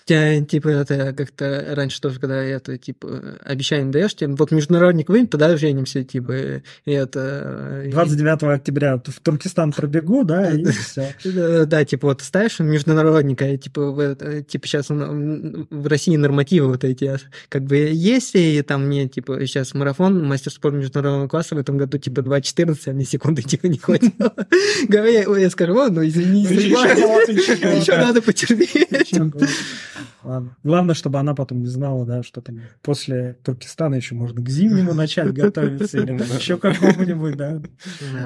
Тебя, 0.07 0.45
типа, 0.45 0.69
это 0.69 1.15
как-то 1.15 1.65
раньше 1.71 1.99
тоже, 1.99 2.21
когда 2.21 2.43
это, 2.43 2.77
типа, 2.77 3.39
обещание 3.43 3.91
даешь, 3.91 4.15
типа, 4.15 4.35
вот 4.39 4.51
международник 4.51 5.09
выйдет, 5.09 5.31
тогда 5.31 5.57
женимся, 5.57 6.05
типа, 6.05 6.33
и 6.85 6.91
это... 6.93 7.85
и- 7.87 7.91
29 7.91 8.43
октября 8.43 8.97
в 8.99 9.21
Туркестан 9.23 9.73
пробегу, 9.73 10.25
да, 10.25 10.51
и 10.51 10.63
все. 10.67 11.15
Да, 11.67 11.85
типа, 11.87 12.09
вот 12.09 12.21
ставишь 12.21 12.59
международника, 12.59 13.47
и, 13.49 13.57
типа, 13.57 14.15
типа, 14.47 14.67
сейчас 14.67 14.91
в 14.91 15.87
России 15.87 16.17
нормативы 16.17 16.69
вот 16.69 16.85
эти, 16.85 17.05
а, 17.07 17.17
как 17.49 17.63
бы, 17.65 17.77
есть, 17.77 18.33
и 18.35 18.61
там 18.61 18.87
мне, 18.87 19.09
типа, 19.09 19.39
сейчас 19.47 19.73
марафон, 19.73 20.23
мастер 20.23 20.53
спорта 20.53 20.77
международного 20.77 21.29
класса 21.29 21.55
в 21.55 21.59
этом 21.59 21.79
году, 21.79 21.97
типа, 21.97 22.21
2.14, 22.21 22.79
а 22.89 22.93
мне 22.93 23.07
секунды, 23.07 23.41
типа, 23.43 23.69
не 23.69 23.79
хватило. 23.79 24.35
Говорю, 24.87 25.35
я 25.37 25.49
скажу, 25.49 25.79
«О, 25.79 25.89
ну, 25.89 26.07
извини, 26.07 26.43
еще 26.45 27.97
надо 27.97 28.21
потерпеть. 28.21 29.15
Ладно. 30.23 30.57
Главное, 30.63 30.95
чтобы 30.95 31.19
она 31.19 31.35
потом 31.35 31.61
не 31.61 31.67
знала, 31.67 32.05
да, 32.07 32.23
что 32.23 32.41
там 32.41 32.61
после 32.83 33.35
Туркестана 33.45 33.95
еще 33.95 34.15
можно 34.15 34.43
к 34.43 34.49
зимнему 34.49 34.95
начать 34.95 35.33
готовиться 35.33 35.99
или 35.99 36.13
еще 36.37 36.57
какому-нибудь, 36.59 37.37
да. 37.37 37.63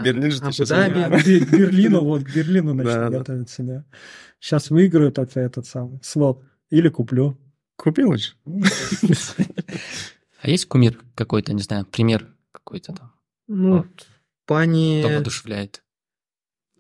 Берлин 0.05 0.31
же 0.31 0.39
сейчас. 0.39 0.71
А, 0.71 0.89
К 0.89 0.95
Бер- 0.95 1.47
к 1.47 1.51
Берлину, 1.53 2.01
вот, 2.03 2.25
к 2.25 2.35
Берлину 2.35 2.75
начну 2.75 2.93
Да, 2.93 3.09
да. 3.11 3.19
готовиться, 3.19 3.63
да. 3.63 3.85
Сейчас 4.41 4.71
выиграю 4.71 5.09
этот, 5.09 5.37
этот 5.37 5.67
самый 5.67 5.99
слот. 6.03 6.43
Или 6.71 6.89
куплю. 6.89 7.39
Купил 7.77 8.11
уже. 8.11 8.33
А 10.41 10.49
есть 10.49 10.67
кумир 10.67 10.99
какой-то, 11.15 11.53
не 11.53 11.63
знаю, 11.63 11.85
пример 11.87 12.27
какой-то 12.53 12.93
там? 12.93 13.13
Ну, 13.49 13.83
в 13.83 14.47
плане... 14.47 15.01
кто 15.03 15.13
воодушевляет? 15.15 15.83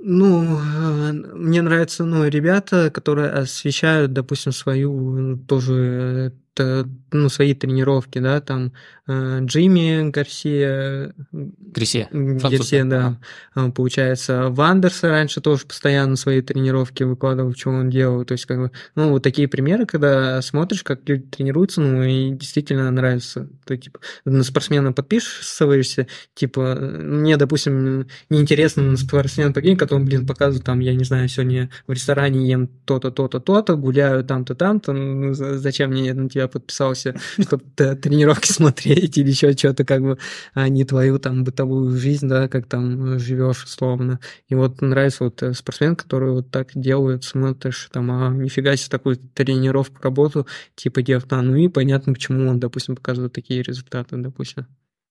Ну, 0.00 0.58
э, 0.60 1.12
мне 1.12 1.60
нравятся, 1.60 2.04
ну, 2.04 2.24
ребята, 2.28 2.90
которые 2.90 3.30
освещают, 3.30 4.12
допустим, 4.12 4.52
свою 4.52 5.34
э, 5.34 5.36
тоже, 5.48 5.74
э, 5.74 6.30
ну, 6.60 7.28
свои 7.28 7.54
тренировки, 7.54 8.18
да, 8.18 8.40
там 8.40 8.72
э, 9.06 9.40
Джимми 9.42 10.10
Гарсия, 10.10 11.14
Француз, 11.30 12.58
Гарсия, 12.58 12.84
да. 12.84 13.18
э, 13.56 13.70
получается, 13.70 14.48
Вандерса 14.50 15.08
раньше 15.08 15.40
тоже 15.40 15.66
постоянно 15.66 16.16
свои 16.16 16.42
тренировки 16.42 17.04
выкладывал, 17.04 17.54
что 17.54 17.70
он 17.70 17.90
делал, 17.90 18.24
то 18.24 18.32
есть, 18.32 18.46
как 18.46 18.58
бы, 18.58 18.70
ну, 18.94 19.10
вот 19.10 19.22
такие 19.22 19.48
примеры, 19.48 19.86
когда 19.86 20.42
смотришь, 20.42 20.82
как 20.82 21.08
люди 21.08 21.22
тренируются, 21.24 21.80
ну, 21.80 22.02
и 22.02 22.30
действительно 22.32 22.90
нравится, 22.90 23.48
то, 23.64 23.76
типа, 23.76 24.00
на 24.24 24.42
спортсмена 24.42 24.92
подписываешься, 24.92 26.06
типа, 26.34 26.74
мне, 26.78 27.36
допустим, 27.36 28.06
неинтересно 28.28 28.82
на 28.82 28.96
спортсмен 28.96 29.52
прикинь, 29.52 29.76
который, 29.76 30.04
блин, 30.04 30.26
показывает, 30.26 30.64
там, 30.64 30.80
я 30.80 30.94
не 30.94 31.04
знаю, 31.04 31.28
сегодня 31.28 31.70
в 31.86 31.92
ресторане 31.92 32.46
ем 32.48 32.68
то-то, 32.84 33.10
то-то, 33.10 33.40
то-то, 33.40 33.76
гуляю 33.76 34.24
там-то, 34.24 34.54
там-то, 34.54 34.92
ну, 34.92 35.34
за- 35.34 35.58
зачем 35.58 35.90
мне 35.90 36.12
на 36.14 36.28
тебя 36.28 36.47
подписался, 36.48 37.14
чтобы 37.40 37.64
тренировки 37.76 38.50
смотреть 38.52 39.18
или 39.18 39.30
еще 39.30 39.52
что-то, 39.52 39.84
как 39.84 40.02
бы, 40.02 40.18
а 40.54 40.68
не 40.68 40.84
твою 40.84 41.18
там 41.18 41.44
бытовую 41.44 41.96
жизнь, 41.96 42.28
да, 42.28 42.48
как 42.48 42.66
там 42.66 43.18
живешь 43.18 43.64
условно. 43.64 44.20
И 44.48 44.54
вот 44.54 44.80
нравится 44.80 45.24
вот 45.24 45.42
э, 45.42 45.54
спортсмен, 45.54 45.96
который 45.96 46.32
вот 46.32 46.50
так 46.50 46.70
делает, 46.74 47.24
смотришь, 47.24 47.88
там, 47.92 48.10
а 48.10 48.30
нифига 48.30 48.76
себе 48.76 48.90
такую 48.90 49.16
тренировку, 49.16 50.02
работу, 50.02 50.46
типа 50.74 51.02
делать, 51.02 51.26
а, 51.30 51.42
ну 51.42 51.56
и 51.56 51.68
понятно, 51.68 52.12
почему 52.12 52.48
он, 52.48 52.58
допустим, 52.58 52.96
показывает 52.96 53.32
такие 53.32 53.62
результаты, 53.62 54.16
допустим. 54.16 54.66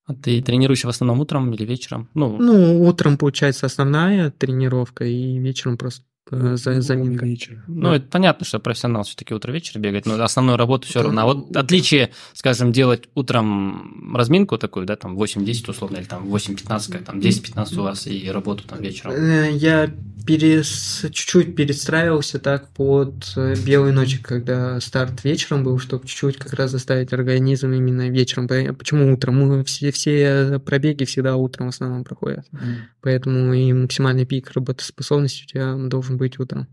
А 0.05 0.13
ты 0.13 0.41
тренируешься 0.41 0.87
в 0.87 0.89
основном 0.89 1.19
утром 1.19 1.53
или 1.53 1.65
вечером? 1.65 2.09
Ну, 2.13 2.37
ну 2.37 2.81
утром, 2.83 3.17
получается, 3.17 3.65
основная 3.65 4.31
тренировка, 4.31 5.03
и 5.03 5.37
вечером 5.37 5.77
просто 5.77 6.03
Э, 6.03 6.16
за, 6.31 6.81
заминка. 6.81 7.25
Вечер. 7.25 7.63
Ну, 7.67 7.89
да. 7.89 7.95
это 7.97 8.07
понятно, 8.07 8.45
что 8.45 8.59
профессионал 8.59 9.03
все-таки 9.03 9.33
утро 9.33 9.51
вечер 9.51 9.79
бегает, 9.79 10.05
но 10.05 10.21
основную 10.21 10.57
работу 10.57 10.87
все 10.87 11.01
равно. 11.01 11.21
А 11.21 11.25
вот 11.25 11.55
отличие, 11.55 12.11
скажем, 12.33 12.71
делать 12.71 13.09
утром 13.15 14.15
разминку 14.15 14.57
такую, 14.57 14.85
да, 14.85 14.95
там 14.95 15.17
8-10 15.17 15.69
условно, 15.71 15.97
или 15.97 16.05
там 16.05 16.27
8-15, 16.33 17.03
там 17.03 17.19
10-15 17.19 17.79
у 17.79 17.83
вас, 17.83 18.07
и 18.07 18.29
работу 18.29 18.63
там 18.67 18.81
вечером. 18.81 19.13
Э, 19.13 19.51
я 19.51 19.89
перес... 20.27 21.05
чуть-чуть 21.11 21.55
перестраивался 21.55 22.37
так 22.37 22.69
под 22.69 23.33
э, 23.35 23.55
белые 23.65 23.93
ночи, 23.93 24.21
когда 24.21 24.79
старт 24.81 25.23
вечером 25.23 25.63
был, 25.63 25.79
чтобы 25.79 26.05
чуть-чуть 26.05 26.37
как 26.37 26.53
раз 26.53 26.71
заставить 26.71 27.13
организм 27.13 27.71
именно 27.71 28.09
вечером. 28.09 28.47
Почему 28.75 29.13
утром? 29.13 29.37
Мы 29.37 29.63
все, 29.63 29.91
все 29.91 30.59
пробеги 30.63 31.05
всегда 31.05 31.37
утром 31.37 31.67
в 31.67 31.69
основном 31.69 32.03
проходят. 32.03 32.45
Mm. 32.51 32.75
Поэтому 33.01 33.53
и 33.53 33.71
максимальный 33.71 34.25
пик 34.25 34.51
работоспособности 34.51 35.45
у 35.45 35.47
тебя 35.47 35.75
должен 35.75 36.16
быть 36.17 36.39
утром. 36.39 36.67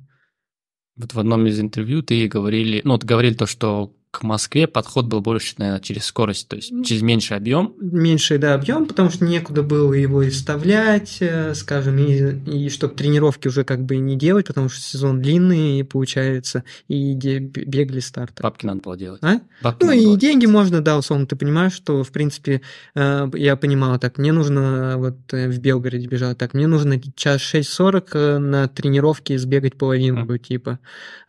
Вот 0.96 1.12
в 1.12 1.18
одном 1.18 1.46
из 1.46 1.60
интервью 1.60 2.02
ты 2.02 2.26
говорили, 2.28 2.80
ну, 2.84 2.92
вот 2.92 3.04
говорили 3.04 3.34
то, 3.34 3.46
что 3.46 3.96
к 4.14 4.22
Москве 4.22 4.68
подход 4.68 5.06
был 5.06 5.20
больше, 5.20 5.54
наверное, 5.58 5.80
через 5.80 6.04
скорость, 6.04 6.46
то 6.46 6.54
есть 6.54 6.72
через 6.84 7.02
меньший 7.02 7.36
объем. 7.36 7.74
Меньший, 7.80 8.38
да, 8.38 8.54
объем, 8.54 8.86
потому 8.86 9.10
что 9.10 9.24
некуда 9.24 9.64
было 9.64 9.92
его 9.92 10.22
и 10.22 10.30
вставлять, 10.30 11.16
э, 11.18 11.52
скажем, 11.54 11.98
и, 11.98 12.66
и 12.66 12.68
чтобы 12.68 12.94
тренировки 12.94 13.48
уже 13.48 13.64
как 13.64 13.84
бы 13.84 13.96
не 13.96 14.16
делать, 14.16 14.46
потому 14.46 14.68
что 14.68 14.80
сезон 14.80 15.20
длинный, 15.20 15.84
получается, 15.84 16.62
и 16.86 17.14
бегали 17.14 17.98
старты. 17.98 18.40
Бабки 18.40 18.66
надо 18.66 18.82
было 18.82 18.96
делать. 18.96 19.20
А? 19.24 19.40
Бабки 19.62 19.84
ну 19.84 19.90
и 19.90 20.06
было. 20.06 20.16
деньги 20.16 20.46
можно, 20.46 20.80
да, 20.80 20.96
условно, 20.96 21.26
ты 21.26 21.34
понимаешь, 21.34 21.72
что, 21.72 22.04
в 22.04 22.12
принципе, 22.12 22.60
э, 22.94 23.28
я 23.34 23.56
понимал, 23.56 23.98
так, 23.98 24.18
мне 24.18 24.32
нужно 24.32 24.94
вот 24.96 25.16
э, 25.32 25.48
в 25.48 25.58
Белгороде 25.58 26.06
бежать, 26.06 26.38
так, 26.38 26.54
мне 26.54 26.68
нужно 26.68 27.00
час 27.16 27.40
6.40 27.40 28.38
на 28.38 28.68
тренировке 28.68 29.38
сбегать 29.38 29.76
половину, 29.76 30.24
mm. 30.24 30.38
типа, 30.38 30.78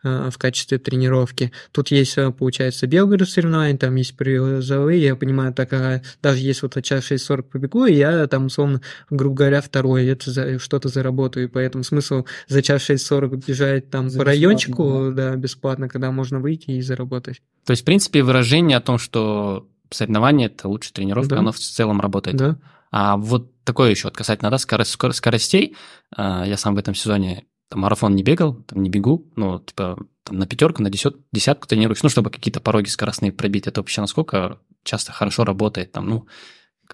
в 0.04 0.34
качестве 0.38 0.78
тренировки. 0.78 1.50
Тут 1.72 1.90
есть, 1.90 2.16
получается, 2.38 2.75
получается, 2.76 2.86
Белгород 2.86 3.28
соревнования, 3.28 3.76
там 3.76 3.94
есть 3.96 4.16
призовые, 4.16 5.02
я 5.02 5.16
понимаю, 5.16 5.52
так, 5.52 5.72
а 5.72 6.02
даже 6.22 6.38
если 6.38 6.66
вот 6.66 6.84
час 6.84 7.10
6.40 7.10 7.42
побегу, 7.42 7.86
и 7.86 7.94
я 7.94 8.26
там, 8.26 8.46
условно, 8.46 8.80
грубо 9.10 9.36
говоря, 9.36 9.60
второй, 9.60 10.06
это 10.06 10.30
за, 10.30 10.58
что-то 10.58 10.88
заработаю, 10.88 11.46
и 11.46 11.48
поэтому 11.48 11.84
смысл 11.84 12.24
за 12.48 12.62
час 12.62 12.88
6.40 12.90 13.44
бежать 13.46 13.90
там 13.90 14.10
за 14.10 14.18
по 14.18 14.24
райончику, 14.24 15.12
да. 15.12 15.30
да, 15.30 15.36
бесплатно, 15.36 15.88
когда 15.88 16.10
можно 16.10 16.40
выйти 16.40 16.72
и 16.72 16.80
заработать. 16.82 17.40
То 17.64 17.72
есть, 17.72 17.82
в 17.82 17.86
принципе, 17.86 18.22
выражение 18.22 18.76
о 18.76 18.80
том, 18.80 18.98
что 18.98 19.66
соревнование– 19.90 20.46
это 20.48 20.68
лучшая 20.68 20.92
тренировка, 20.92 21.30
да. 21.30 21.38
оно 21.38 21.52
в 21.52 21.58
целом 21.58 22.00
работает. 22.00 22.36
Да. 22.36 22.58
А 22.90 23.16
вот 23.16 23.52
такое 23.64 23.90
еще 23.90 24.10
касательно 24.10 24.50
да, 24.50 24.58
скорость, 24.58 24.96
скоростей. 25.12 25.76
А, 26.14 26.46
я 26.46 26.56
сам 26.56 26.74
в 26.74 26.78
этом 26.78 26.94
сезоне 26.94 27.44
там, 27.68 27.80
марафон 27.80 28.14
не 28.14 28.22
бегал, 28.22 28.54
там 28.54 28.82
не 28.82 28.90
бегу, 28.90 29.30
ну, 29.36 29.58
типа, 29.58 29.98
там, 30.22 30.38
на 30.38 30.46
пятерку, 30.46 30.82
на 30.82 30.90
десят, 30.90 31.16
десятку 31.32 31.66
тренируюсь, 31.66 32.02
ну, 32.02 32.08
чтобы 32.08 32.30
какие-то 32.30 32.60
пороги 32.60 32.88
скоростные 32.88 33.32
пробить. 33.32 33.66
Это 33.66 33.80
вообще 33.80 34.00
насколько 34.00 34.58
часто 34.84 35.12
хорошо 35.12 35.44
работает, 35.44 35.92
там, 35.92 36.08
ну, 36.08 36.26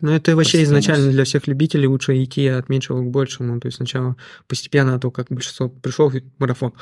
ну, 0.01 0.13
это 0.13 0.35
вообще 0.35 0.63
изначально 0.63 1.11
для 1.11 1.25
всех 1.25 1.47
любителей 1.47 1.87
лучше 1.87 2.23
идти 2.23 2.47
от 2.47 2.69
меньшего 2.69 3.03
к 3.03 3.11
большему. 3.11 3.61
То 3.61 3.67
есть 3.67 3.77
сначала 3.77 4.17
постепенно, 4.49 4.95
а 4.95 4.99
то 4.99 5.11
как 5.11 5.27
большинство 5.29 5.69
пришел 5.69 6.11
марафон. 6.39 6.73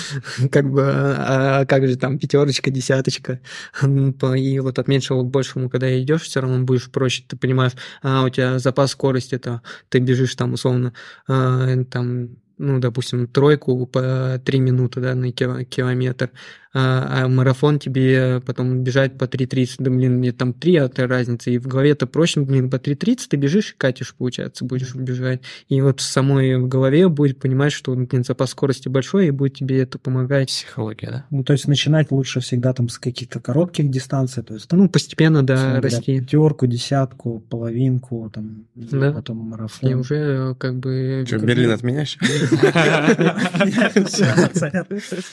как 0.50 0.70
бы, 0.70 0.82
а, 0.82 1.60
а 1.60 1.66
как 1.66 1.86
же 1.86 1.96
там 1.96 2.18
пятерочка, 2.18 2.70
десяточка. 2.70 3.40
И 3.82 4.60
вот 4.60 4.78
от 4.78 4.88
меньшего 4.88 5.22
к 5.22 5.30
большему, 5.30 5.68
когда 5.68 6.00
идешь, 6.00 6.22
все 6.22 6.40
равно 6.40 6.64
будешь 6.64 6.90
проще. 6.90 7.24
Ты 7.26 7.36
понимаешь, 7.36 7.72
а 8.02 8.24
у 8.24 8.28
тебя 8.28 8.58
запас 8.58 8.92
скорости, 8.92 9.34
это 9.34 9.62
ты 9.88 9.98
бежишь 9.98 10.34
там 10.36 10.52
условно 10.52 10.94
а, 11.26 11.84
там 11.84 12.36
ну, 12.60 12.78
допустим, 12.78 13.26
тройку 13.26 13.86
по 13.86 14.38
три 14.44 14.60
минуты 14.60 15.00
да, 15.00 15.14
на 15.14 15.32
километр, 15.32 16.30
а, 16.72 17.24
а 17.24 17.28
марафон 17.28 17.80
тебе 17.80 18.40
потом 18.46 18.84
бежать 18.84 19.18
по 19.18 19.24
3.30, 19.24 19.74
да, 19.78 19.90
блин, 19.90 20.18
мне 20.18 20.32
там 20.32 20.52
3 20.52 20.72
это 20.74 21.08
разница, 21.08 21.50
и 21.50 21.58
в 21.58 21.66
голове 21.66 21.90
это 21.90 22.06
проще, 22.06 22.40
блин, 22.40 22.70
по 22.70 22.76
3.30 22.76 23.18
ты 23.28 23.36
бежишь 23.36 23.72
и 23.72 23.74
катишь, 23.76 24.14
получается, 24.14 24.64
будешь 24.64 24.94
бежать. 24.94 25.42
И 25.68 25.80
вот 25.80 26.00
в 26.00 26.04
самой 26.04 26.56
в 26.58 26.68
голове 26.68 27.08
будет 27.08 27.40
понимать, 27.40 27.72
что, 27.72 27.94
блин, 27.94 28.22
запас 28.24 28.50
скорости 28.50 28.88
большой, 28.88 29.28
и 29.28 29.30
будет 29.30 29.54
тебе 29.54 29.80
это 29.80 29.98
помогать. 29.98 30.48
Психология, 30.48 31.10
да? 31.10 31.24
Ну, 31.30 31.42
то 31.42 31.54
есть 31.54 31.66
начинать 31.66 32.12
лучше 32.12 32.40
всегда 32.40 32.72
там 32.72 32.88
с 32.88 32.98
каких-то 32.98 33.40
коротких 33.40 33.90
дистанций, 33.90 34.44
то 34.44 34.54
есть... 34.54 34.70
Ну, 34.70 34.88
постепенно, 34.88 35.42
да, 35.42 35.80
расти. 35.80 36.20
Пятерку, 36.20 36.66
десятку, 36.66 37.40
половинку, 37.40 38.30
там, 38.32 38.66
да. 38.76 39.10
потом 39.12 39.38
марафон. 39.38 39.90
И 39.90 39.94
уже 39.94 40.54
как 40.54 40.78
бы... 40.78 41.24
Что, 41.26 41.38
Берлин 41.38 41.72
отменяешь? 41.72 42.16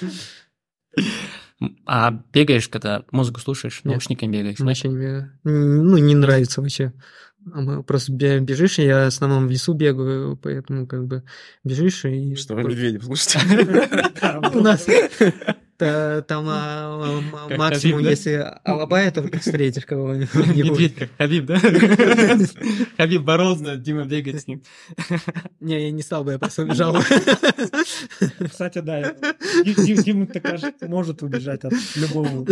А 1.85 2.11
бегаешь, 2.33 2.69
когда 2.69 3.03
музыку 3.11 3.39
слушаешь, 3.39 3.81
Нет. 3.83 3.93
наушниками 3.93 4.37
бегаешь? 4.37 4.59
Вообще 4.59 4.89
не 4.89 4.95
бегаю. 4.95 5.31
Ну, 5.43 5.97
не 5.97 6.13
нравится 6.13 6.61
вообще. 6.61 6.93
А 7.53 7.81
просто 7.81 8.11
бежишь, 8.11 8.77
я 8.77 9.05
в 9.05 9.07
основном 9.07 9.47
в 9.47 9.51
лесу 9.51 9.73
бегаю, 9.73 10.37
поэтому 10.37 10.85
как 10.85 11.07
бы 11.07 11.23
бежишь 11.63 12.05
и... 12.05 12.35
Что 12.35 12.55
вы 12.55 12.63
медведев 12.63 13.05
слушаете? 13.05 13.39
У 14.53 14.59
нас 14.59 14.85
там 15.77 16.45
а, 16.47 17.21
максимум, 17.55 17.99
если 17.99 18.53
Алабая, 18.63 19.11
то 19.11 19.21
встретишь 19.39 19.85
кого-нибудь. 19.85 20.33
Медведь 20.55 20.95
как 20.95 21.09
Хабиб, 21.17 21.45
да? 21.45 21.59
Хабиб 22.97 23.21
боролся, 23.21 23.75
Дима 23.75 24.05
бегает 24.05 24.41
с 24.41 24.47
ним. 24.47 24.63
Не, 25.59 25.85
я 25.85 25.91
не 25.91 26.01
стал 26.01 26.23
бы, 26.23 26.33
я 26.33 26.39
просто 26.39 26.63
убежал. 26.63 26.95
Кстати, 28.49 28.79
да, 28.79 29.15
Дима 29.63 30.27
так 30.27 30.81
может 30.81 31.21
убежать 31.21 31.63
от 31.63 31.73
любого. 31.95 32.45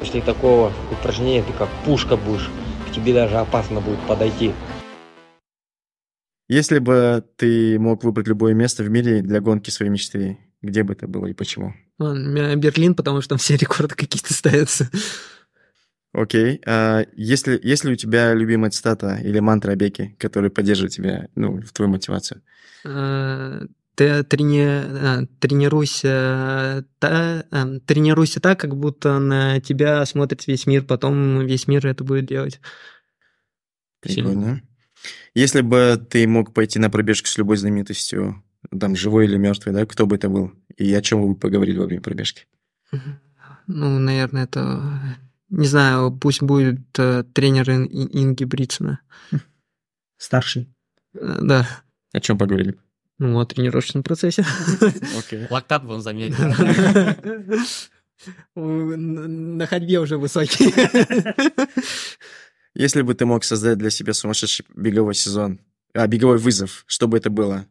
После 0.00 0.22
такого 0.22 0.72
упражнения 0.92 1.42
ты 1.42 1.52
как 1.52 1.68
пушка 1.84 2.16
будешь, 2.16 2.48
к 2.88 2.94
тебе 2.94 3.12
даже 3.12 3.36
опасно 3.36 3.80
будет 3.80 4.00
подойти. 4.06 4.52
Если 6.48 6.78
бы 6.78 7.22
ты 7.36 7.78
мог 7.78 8.04
выбрать 8.04 8.26
любое 8.26 8.54
место 8.54 8.82
в 8.82 8.88
мире 8.88 9.20
для 9.20 9.40
гонки 9.40 9.68
своей 9.68 9.90
мечты, 9.90 10.38
где 10.62 10.82
бы 10.82 10.92
это 10.94 11.06
было 11.06 11.26
и 11.26 11.34
почему? 11.34 11.74
Берлин, 11.98 12.94
потому 12.94 13.20
что 13.20 13.30
там 13.30 13.38
все 13.38 13.56
рекорды 13.56 13.94
какие-то 13.94 14.32
ставятся. 14.34 14.90
Окей. 16.12 16.60
А 16.66 17.04
если, 17.14 17.60
если 17.62 17.92
у 17.92 17.96
тебя 17.96 18.34
любимая 18.34 18.70
цитата 18.70 19.18
или 19.22 19.38
мантра 19.40 19.74
Беки, 19.74 20.16
которая 20.18 20.50
поддерживает 20.50 20.92
тебя, 20.92 21.28
ну, 21.34 21.60
в 21.60 21.72
твою 21.72 21.90
мотивацию? 21.90 22.42
А, 22.84 23.62
ты 23.94 24.24
трени... 24.24 24.64
А, 24.64 25.26
тренируйся, 25.38 26.84
та... 26.98 27.44
А, 27.50 27.78
тренируйся 27.84 28.40
так, 28.40 28.58
как 28.58 28.74
будто 28.76 29.18
на 29.18 29.60
тебя 29.60 30.04
смотрит 30.06 30.46
весь 30.46 30.66
мир, 30.66 30.84
потом 30.84 31.44
весь 31.46 31.68
мир 31.68 31.86
это 31.86 32.04
будет 32.04 32.26
делать. 32.26 32.60
Прикольно. 34.00 34.62
Если 35.34 35.60
бы 35.60 36.04
ты 36.10 36.26
мог 36.26 36.54
пойти 36.54 36.78
на 36.78 36.90
пробежку 36.90 37.28
с 37.28 37.36
любой 37.38 37.58
знаменитостью, 37.58 38.42
там, 38.78 38.96
живой 38.96 39.26
или 39.26 39.36
мертвый, 39.36 39.74
да, 39.74 39.86
кто 39.86 40.06
бы 40.06 40.16
это 40.16 40.28
был? 40.28 40.52
И 40.76 40.92
о 40.94 41.02
чем 41.02 41.22
вы 41.22 41.34
поговорили 41.34 41.78
во 41.78 41.86
время 41.86 42.02
пробежки? 42.02 42.46
Ну, 43.66 43.98
наверное, 43.98 44.44
это... 44.44 45.18
Не 45.50 45.66
знаю, 45.66 46.12
пусть 46.12 46.42
будет 46.42 46.80
э, 46.98 47.24
тренер 47.32 47.70
Инги 47.70 48.44
Бритсона. 48.44 49.00
Старший. 50.18 50.68
Э, 51.14 51.38
да. 51.40 51.66
О 52.12 52.20
чем 52.20 52.36
поговорили? 52.36 52.76
Ну, 53.18 53.38
о 53.38 53.46
тренировочном 53.46 54.02
процессе. 54.02 54.44
Окей. 55.18 55.46
Лактат 55.48 55.84
вон 55.84 56.02
заметил. 56.02 56.44
На 58.54 59.66
ходьбе 59.66 60.00
уже 60.00 60.18
высокий. 60.18 60.74
Если 62.74 63.02
бы 63.02 63.14
ты 63.14 63.24
мог 63.24 63.44
создать 63.44 63.78
для 63.78 63.90
себя 63.90 64.12
сумасшедший 64.12 64.66
беговой 64.74 65.14
сезон, 65.14 65.60
а, 65.94 66.06
беговой 66.06 66.38
вызов, 66.38 66.84
что 66.86 67.08
бы 67.08 67.16
это 67.16 67.30
было? 67.30 67.66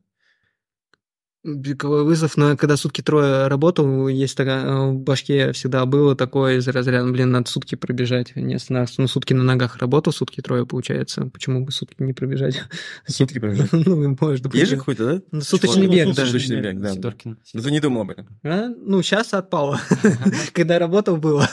Беговой 1.44 2.04
вызов, 2.04 2.36
но 2.36 2.58
когда 2.58 2.76
сутки 2.76 3.02
трое 3.02 3.48
работал, 3.48 4.08
есть 4.08 4.36
такая, 4.36 4.66
э, 4.66 4.90
в 4.90 5.00
башке 5.00 5.54
всегда 5.54 5.86
было 5.86 6.16
такое 6.16 6.58
из 6.58 6.68
разряда, 6.68 7.10
блин, 7.10 7.32
надо 7.32 7.50
сутки 7.50 7.76
пробежать. 7.76 8.36
Не 8.36 8.56
останавливаться. 8.56 9.02
Ну, 9.02 9.08
сутки 9.08 9.34
на 9.34 9.44
ногах 9.44 9.78
работал, 9.78 10.12
сутки 10.12 10.42
трое 10.42 10.66
получается. 10.66 11.28
Почему 11.28 11.64
бы 11.64 11.72
сутки 11.72 11.96
не 12.02 12.14
пробежать? 12.14 12.64
Сутки 13.06 13.40
пробежать. 13.40 13.72
Ну, 13.72 14.18
может 14.20 14.44
быть. 14.44 14.56
Есть 14.56 14.72
же 14.72 14.78
какой-то, 14.78 15.06
да? 15.06 15.22
Ну, 15.32 15.42
Суточный 15.42 15.88
бег, 15.88 16.14
да. 16.16 16.26
Суточный 16.26 16.60
бег, 16.60 16.80
да. 16.80 16.94
Сидоркин. 16.94 17.38
Ну, 17.54 17.62
ты 17.62 17.72
не 17.72 17.80
думал 17.80 18.02
об 18.02 18.10
этом. 18.10 18.28
А? 18.44 18.68
Ну, 18.68 19.02
сейчас 19.04 19.34
отпало. 19.34 19.80
Когда 20.54 20.80
работал, 20.80 21.18
было. 21.18 21.48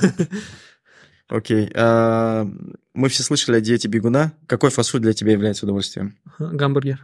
Окей. 1.29 1.71
а, 1.75 2.49
Мы 2.95 3.09
все 3.11 3.23
слышали 3.23 3.57
о 3.57 3.61
диете 3.61 3.89
бегуна. 3.89 4.33
Какой 4.47 4.71
фастфуд 4.71 5.03
для 5.03 5.13
тебя 5.13 5.33
является 5.33 5.67
удовольствием? 5.67 6.19
Гамбургер. 6.39 7.01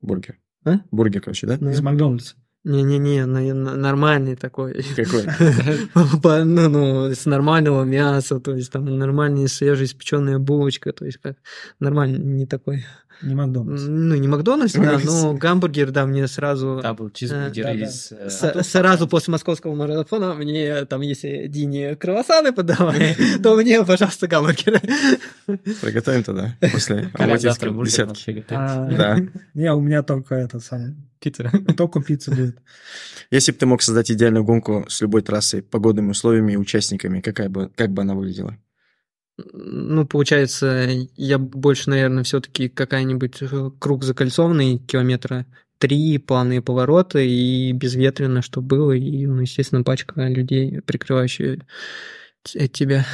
Бургер. 0.00 0.38
А? 0.64 0.80
Бургер, 0.90 1.20
короче, 1.20 1.46
да? 1.46 1.54
Из 1.54 1.80
Макдональдса. 1.80 2.34
Не-не-не, 2.64 3.26
нормальный 3.26 4.36
такой. 4.36 4.84
Какой? 4.94 5.24
Ну, 6.44 6.68
ну, 6.68 7.10
с 7.10 7.26
нормального 7.26 7.82
мяса, 7.82 8.38
то 8.38 8.54
есть 8.54 8.70
там 8.70 8.84
нормальная 8.98 9.48
свежеиспеченная 9.48 10.38
булочка, 10.38 10.92
то 10.92 11.04
есть 11.04 11.18
как 11.18 11.36
нормально, 11.80 12.18
не 12.18 12.46
такой. 12.46 12.84
Не 13.22 13.34
Макдональдс. 13.34 13.82
Ну, 13.86 14.14
не 14.16 14.28
Макдональдс, 14.28 14.72
да, 14.74 14.98
но 15.04 15.34
гамбургер, 15.34 15.90
да, 15.90 16.06
мне 16.06 16.26
сразу... 16.26 16.80
Да, 16.82 16.92
был 16.94 17.10
чизбургер 17.10 17.64
да, 17.64 17.74
да. 17.74 17.78
из... 17.84 18.12
э, 18.12 18.30
С- 18.30 18.62
Сразу 18.64 19.06
после 19.06 19.32
московского 19.32 19.74
марафона 19.74 20.34
мне 20.34 20.84
там, 20.86 21.00
если 21.02 21.46
Дине 21.46 21.94
круассаны 21.96 22.52
подавай, 22.52 23.16
то 23.42 23.56
мне, 23.56 23.84
пожалуйста, 23.84 24.26
гамбургер. 24.26 24.80
Приготовим 25.80 26.24
тогда 26.24 26.56
после 26.72 27.10
бургер 27.14 28.06
десятки. 28.08 28.44
А, 28.50 28.88
Да. 28.90 29.18
Не, 29.54 29.72
у 29.72 29.80
меня 29.80 30.02
только 30.02 30.34
это 30.34 30.60
самое. 30.60 30.96
Пицца. 31.20 31.48
Только 31.76 32.02
пицца 32.02 32.32
будет. 32.32 32.58
Если 33.30 33.52
бы 33.52 33.58
ты 33.58 33.66
мог 33.66 33.80
создать 33.80 34.10
идеальную 34.10 34.44
гонку 34.44 34.84
с 34.88 35.00
любой 35.00 35.22
трассой, 35.22 35.62
погодными 35.62 36.10
условиями 36.10 36.54
и 36.54 36.56
участниками, 36.56 37.20
какая 37.20 37.48
бы, 37.48 37.70
как 37.76 37.92
бы 37.92 38.02
она 38.02 38.14
выглядела? 38.16 38.58
Ну, 39.38 40.06
получается, 40.06 40.88
я 41.16 41.38
больше, 41.38 41.90
наверное, 41.90 42.22
все-таки 42.22 42.68
какая-нибудь 42.68 43.42
э, 43.42 43.70
круг 43.78 44.04
закольцованный, 44.04 44.78
километра 44.78 45.46
три, 45.78 46.18
плавные 46.18 46.62
повороты 46.62 47.26
и 47.26 47.72
безветренно, 47.72 48.42
что 48.42 48.60
было, 48.60 48.92
и, 48.92 49.26
ну, 49.26 49.40
естественно, 49.40 49.82
пачка 49.82 50.28
людей, 50.28 50.80
прикрывающая 50.82 51.60
т- 52.42 52.68
тебя. 52.68 53.06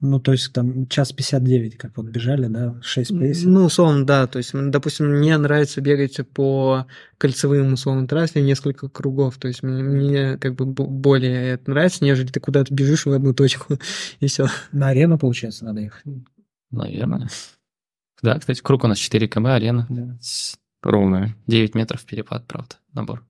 Ну, 0.00 0.20
то 0.20 0.30
есть 0.30 0.52
там 0.52 0.86
час 0.86 1.12
59, 1.12 1.76
как 1.76 1.96
вот 1.96 2.06
бежали, 2.06 2.46
да, 2.46 2.76
6 2.82 3.18
пейсов. 3.18 3.46
Ну, 3.46 3.64
условно, 3.64 4.06
да. 4.06 4.28
То 4.28 4.38
есть, 4.38 4.52
допустим, 4.54 5.06
мне 5.06 5.36
нравится 5.36 5.80
бегать 5.80 6.20
по 6.34 6.86
кольцевым, 7.18 7.72
условно, 7.72 8.06
трассе 8.06 8.40
несколько 8.40 8.88
кругов. 8.88 9.38
То 9.38 9.48
есть, 9.48 9.64
мне, 9.64 9.82
мне 9.82 10.38
как 10.38 10.54
бы 10.54 10.66
бо- 10.66 10.86
более 10.86 11.48
это 11.54 11.70
нравится, 11.70 12.04
нежели 12.04 12.28
ты 12.28 12.38
куда-то 12.38 12.72
бежишь 12.72 13.06
в 13.06 13.12
одну 13.12 13.34
точку, 13.34 13.76
и 14.20 14.26
все. 14.28 14.46
На 14.70 14.88
арену, 14.90 15.18
получается, 15.18 15.64
надо 15.64 15.80
ехать. 15.80 16.04
Наверное. 16.70 17.28
Да, 18.22 18.38
кстати, 18.38 18.60
круг 18.62 18.84
у 18.84 18.86
нас 18.86 18.98
4 18.98 19.26
км, 19.26 19.48
арена. 19.48 19.86
Да. 19.88 20.16
Ровная. 20.82 21.34
9 21.48 21.74
метров 21.74 22.04
перепад, 22.04 22.46
правда, 22.46 22.76
набор. 22.92 23.24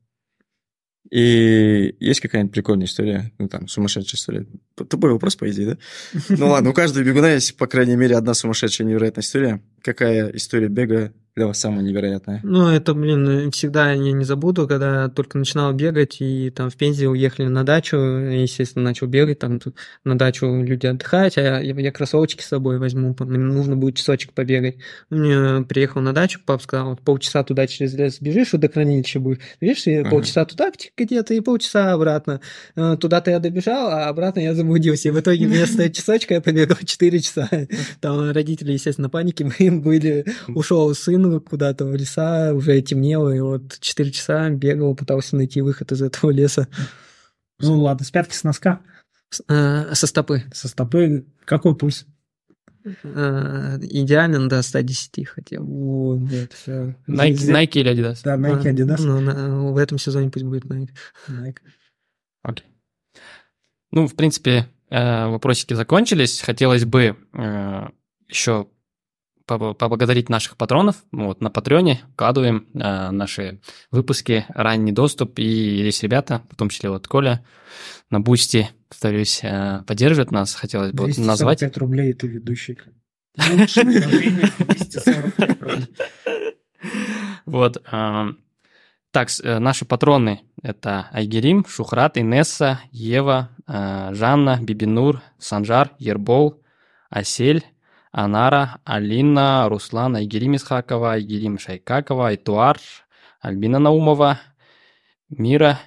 И 1.10 1.96
есть 2.00 2.20
какая-нибудь 2.20 2.52
прикольная 2.52 2.86
история, 2.86 3.32
ну 3.38 3.48
там, 3.48 3.66
сумасшедшая 3.66 4.18
история. 4.18 4.46
Тупой 4.74 5.12
вопрос, 5.12 5.36
по 5.36 5.50
идее, 5.50 5.66
да? 5.66 5.78
Ну 6.28 6.48
ладно, 6.48 6.70
у 6.70 6.74
каждого 6.74 7.02
бегуна 7.02 7.32
есть, 7.32 7.56
по 7.56 7.66
крайней 7.66 7.96
мере, 7.96 8.16
одна 8.16 8.34
сумасшедшая 8.34 8.86
невероятная 8.86 9.22
история. 9.22 9.62
Какая 9.82 10.28
история 10.30 10.68
бега 10.68 11.14
для 11.38 11.46
вас 11.46 11.58
самая 11.58 11.82
невероятная? 11.82 12.40
Ну, 12.42 12.68
это, 12.68 12.94
блин, 12.94 13.50
всегда 13.52 13.92
я 13.92 14.12
не 14.12 14.24
забуду, 14.24 14.66
когда 14.68 15.08
только 15.08 15.38
начинал 15.38 15.72
бегать, 15.72 16.16
и 16.20 16.50
там 16.50 16.68
в 16.68 16.76
Пензе 16.76 17.08
уехали 17.08 17.46
на 17.46 17.64
дачу, 17.64 17.96
естественно, 17.96 18.84
начал 18.84 19.06
бегать, 19.06 19.38
там 19.38 19.60
тут 19.60 19.76
на 20.04 20.18
дачу 20.18 20.46
люди 20.46 20.86
отдыхать, 20.86 21.38
а 21.38 21.42
я, 21.42 21.60
я 21.60 21.92
кроссовочки 21.92 22.42
с 22.42 22.46
собой 22.48 22.78
возьму, 22.78 23.14
мне 23.20 23.38
нужно 23.38 23.76
будет 23.76 23.96
часочек 23.96 24.32
побегать. 24.32 24.76
Мне 25.10 25.64
приехал 25.64 26.00
на 26.00 26.12
дачу, 26.12 26.40
папа 26.44 26.62
сказал, 26.62 26.90
вот 26.90 27.00
полчаса 27.02 27.44
туда 27.44 27.66
через 27.66 27.94
лес 27.94 28.18
бежишь, 28.20 28.50
до 28.50 28.68
хранилища 28.68 29.20
будешь, 29.20 29.38
бежишь, 29.60 29.86
и 29.86 29.94
Ага. 29.96 30.10
полчаса 30.10 30.44
туда 30.44 30.72
где-то, 30.96 31.34
и 31.34 31.40
полчаса 31.40 31.92
обратно. 31.92 32.40
Э, 32.74 32.96
Туда-то 33.00 33.30
я 33.30 33.38
добежал, 33.38 33.88
а 33.90 34.08
обратно 34.08 34.40
я 34.40 34.54
заблудился, 34.54 35.08
и 35.08 35.12
в 35.12 35.20
итоге 35.20 35.46
вместо 35.46 35.88
часочка 35.92 36.34
я 36.34 36.40
побегал 36.40 36.76
4 36.84 37.20
часа. 37.20 37.48
Там 38.00 38.32
родители, 38.32 38.72
естественно, 38.72 39.08
паники 39.08 39.42
были, 39.70 40.24
ушел 40.48 40.92
сын 41.30 41.40
куда-то 41.40 41.84
в 41.84 41.94
леса, 41.94 42.52
уже 42.54 42.80
темнело, 42.82 43.30
и 43.34 43.40
вот 43.40 43.78
4 43.80 44.10
часа 44.10 44.50
бегал, 44.50 44.94
пытался 44.94 45.36
найти 45.36 45.60
выход 45.60 45.92
из 45.92 46.02
этого 46.02 46.30
леса 46.30 46.68
Ну, 47.60 47.80
ладно, 47.80 48.04
с 48.06 48.10
пятки 48.10 48.34
с 48.34 48.44
носка, 48.44 48.80
С- 49.30 49.42
э, 49.48 49.94
со 49.94 50.06
стопы. 50.06 50.44
со 50.52 50.68
стопы. 50.68 51.26
Какой 51.44 51.74
пульс? 51.76 52.06
Э, 53.02 53.78
Идеально 53.82 54.48
до 54.48 54.62
110 54.62 55.24
хотел. 55.24 55.64
Вот, 55.64 56.18
нет, 56.20 56.52
всё. 56.52 56.94
Nike, 57.08 57.34
Nike 57.34 57.80
или 57.80 57.92
Adidas? 57.92 58.20
Да, 58.24 58.36
Nike, 58.36 58.68
А, 58.68 58.72
Adidas. 58.72 59.00
ну, 59.02 59.20
на- 59.20 59.72
в 59.72 59.76
этом 59.76 59.98
сезоне 59.98 60.30
пусть 60.30 60.44
будет 60.44 60.64
Nike. 60.64 60.90
Nike. 61.28 61.56
Окей. 62.42 62.64
Ну, 63.90 64.06
в 64.06 64.14
принципе, 64.14 64.68
э, 64.90 65.26
вопросики 65.26 65.74
закончились. 65.74 66.40
Хотелось 66.40 66.84
бы 66.84 67.16
э, 67.34 67.88
еще 68.28 68.68
поблагодарить 69.48 70.28
наших 70.28 70.56
патронов. 70.56 70.96
Вот 71.10 71.40
на 71.40 71.50
Патреоне 71.50 72.02
вкладываем 72.12 72.66
э, 72.74 73.10
наши 73.10 73.60
выпуски, 73.90 74.44
ранний 74.50 74.92
доступ. 74.92 75.38
И 75.38 75.44
есть 75.44 76.02
ребята, 76.02 76.42
в 76.50 76.56
том 76.56 76.68
числе 76.68 76.90
вот 76.90 77.08
Коля, 77.08 77.44
на 78.10 78.20
Boosty, 78.20 78.68
повторюсь, 78.88 79.40
э, 79.42 79.82
поддерживает 79.86 80.30
нас. 80.30 80.54
Хотелось 80.54 80.92
бы 80.92 81.04
вот 81.04 81.14
245 81.14 81.26
назвать. 81.26 81.76
рублей 81.78 82.12
ты 82.12 82.26
ведущий. 82.28 82.78
Лучшее 83.52 83.84
давление 84.00 84.50
245 84.58 85.62
рублей. 85.62 85.86
Вот. 87.46 87.82
а, 87.90 88.28
Так, 89.10 89.28
э, 89.42 89.58
наши 89.58 89.84
патроны– 89.86 90.42
это 90.62 91.08
Айгерим, 91.12 91.64
Шухрат, 91.66 92.18
Инесса, 92.18 92.80
Ева, 92.92 93.48
э, 93.66 94.10
Жанна, 94.12 94.58
Бибинур, 94.60 95.22
Санжар, 95.38 95.92
Ербол, 95.98 96.62
Асель, 97.08 97.64
Анара, 98.12 98.80
Алина, 98.84 99.68
Руслан, 99.68 100.16
Айгерим 100.16 100.54
Исхакова, 100.56 101.12
Айгерим 101.12 101.58
Шайкакова, 101.58 102.28
Айтуар, 102.28 102.78
Альбина 103.40 103.78
Наумова, 103.78 104.40
Мира 105.28 105.78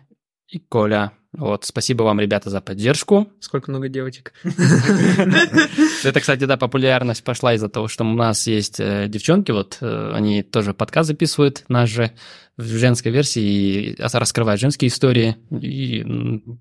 и 0.47 0.59
Коля. 0.59 1.11
Вот, 1.33 1.63
спасибо 1.63 2.03
вам, 2.03 2.19
ребята, 2.19 2.49
за 2.49 2.59
поддержку. 2.59 3.29
Сколько 3.39 3.71
много 3.71 3.87
девочек. 3.87 4.33
Это, 6.03 6.19
кстати, 6.19 6.43
да, 6.43 6.57
популярность 6.57 7.23
пошла 7.23 7.53
из-за 7.53 7.69
того, 7.69 7.87
что 7.87 8.03
у 8.03 8.13
нас 8.13 8.47
есть 8.47 8.81
э, 8.81 9.07
девчонки, 9.07 9.51
вот 9.51 9.77
э, 9.79 10.11
они 10.13 10.43
тоже 10.43 10.73
подкаст 10.73 11.07
записывают, 11.07 11.63
наш 11.69 11.89
же 11.89 12.11
в 12.57 12.65
женской 12.65 13.13
версии, 13.13 13.41
и 13.41 13.95
раскрывают 13.97 14.59
женские 14.59 14.89
истории, 14.89 15.37
и 15.51 16.03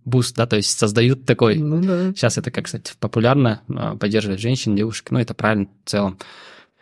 boost, 0.05 0.37
да, 0.37 0.47
то 0.47 0.55
есть 0.55 0.79
создают 0.79 1.27
такой... 1.27 1.57
Ну 1.57 1.83
да. 1.83 2.13
Сейчас 2.13 2.39
это, 2.39 2.53
как, 2.53 2.67
кстати, 2.67 2.93
популярно, 3.01 3.63
э, 3.69 3.97
поддерживать 3.99 4.41
женщин, 4.41 4.77
девушек, 4.77 5.11
ну, 5.11 5.19
это 5.19 5.35
правильно 5.35 5.67
в 5.85 5.91
целом. 5.91 6.19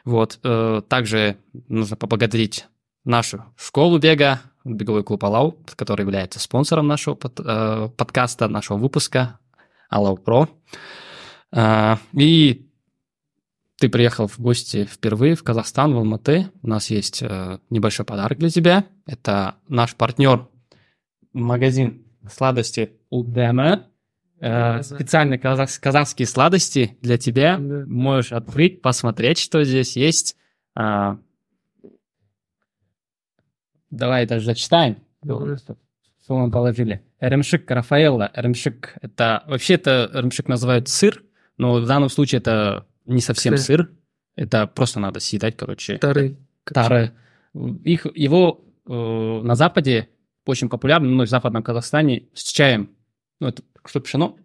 Вот, 0.04 0.40
также 0.88 1.36
нужно 1.68 1.96
поблагодарить 1.96 2.64
нашу 3.04 3.44
школу 3.56 3.98
бега, 3.98 4.40
беговой 4.64 5.04
клуб 5.04 5.24
Алау, 5.24 5.58
который 5.76 6.02
является 6.02 6.40
спонсором 6.40 6.86
нашего 6.86 7.14
под- 7.14 7.40
э, 7.44 7.88
подкаста, 7.96 8.48
нашего 8.48 8.76
выпуска 8.78 9.38
Алау 9.88 10.16
Про. 10.16 10.48
А, 11.52 11.98
И 12.12 12.66
ты 13.80 13.88
приехал 13.88 14.26
в 14.26 14.38
гости 14.40 14.84
впервые 14.84 15.34
в 15.36 15.42
Казахстан, 15.44 15.94
в 15.94 15.98
Алматы. 15.98 16.50
У 16.62 16.68
нас 16.68 16.90
есть 16.90 17.22
э, 17.22 17.58
небольшой 17.70 18.04
подарок 18.04 18.38
для 18.38 18.50
тебя. 18.50 18.84
Это 19.06 19.54
наш 19.68 19.94
партнер 19.94 20.48
магазин 21.32 22.04
сладости 22.28 22.92
Удема. 23.10 23.86
Э, 24.40 24.82
Специально 24.82 25.38
казах- 25.38 25.80
казахские 25.80 26.26
сладости 26.26 26.98
для 27.02 27.18
тебя. 27.18 27.58
Можешь 27.58 28.32
открыть, 28.32 28.82
посмотреть, 28.82 29.38
что 29.38 29.62
здесь 29.64 29.96
есть. 29.96 30.36
А, 30.74 31.18
Давай 33.90 34.26
даже 34.26 34.46
зачитаем. 34.46 34.98
Что 36.22 36.36
мы 36.38 36.50
положили. 36.50 37.02
Ремшик 37.20 37.70
Рафаэлла. 37.70 38.30
Ремшик– 38.34 38.96
это... 39.00 39.44
Вообще 39.46 39.74
это 39.74 40.10
ремшик 40.12 40.48
называют 40.48 40.88
сыр, 40.88 41.24
но 41.56 41.74
в 41.74 41.86
данном 41.86 42.10
случае 42.10 42.40
это 42.40 42.86
не 43.06 43.20
совсем 43.20 43.56
Сыр. 43.56 43.78
сыр. 43.78 43.90
Это 44.36 44.66
просто 44.66 45.00
надо 45.00 45.20
съедать, 45.20 45.56
короче. 45.56 45.98
Тары. 45.98 46.36
Тары. 46.64 47.12
Их, 47.84 48.06
его 48.14 48.64
э, 48.86 48.92
на 48.92 49.54
Западе 49.54 50.08
очень 50.44 50.68
популярно, 50.68 51.08
ну, 51.08 51.24
в 51.24 51.28
Западном 51.28 51.62
Казахстане 51.62 52.28
с 52.34 52.44
чаем. 52.52 52.90
Ну, 53.40 53.48
это 53.48 53.62
что, 53.84 54.00
пшено? 54.00 54.36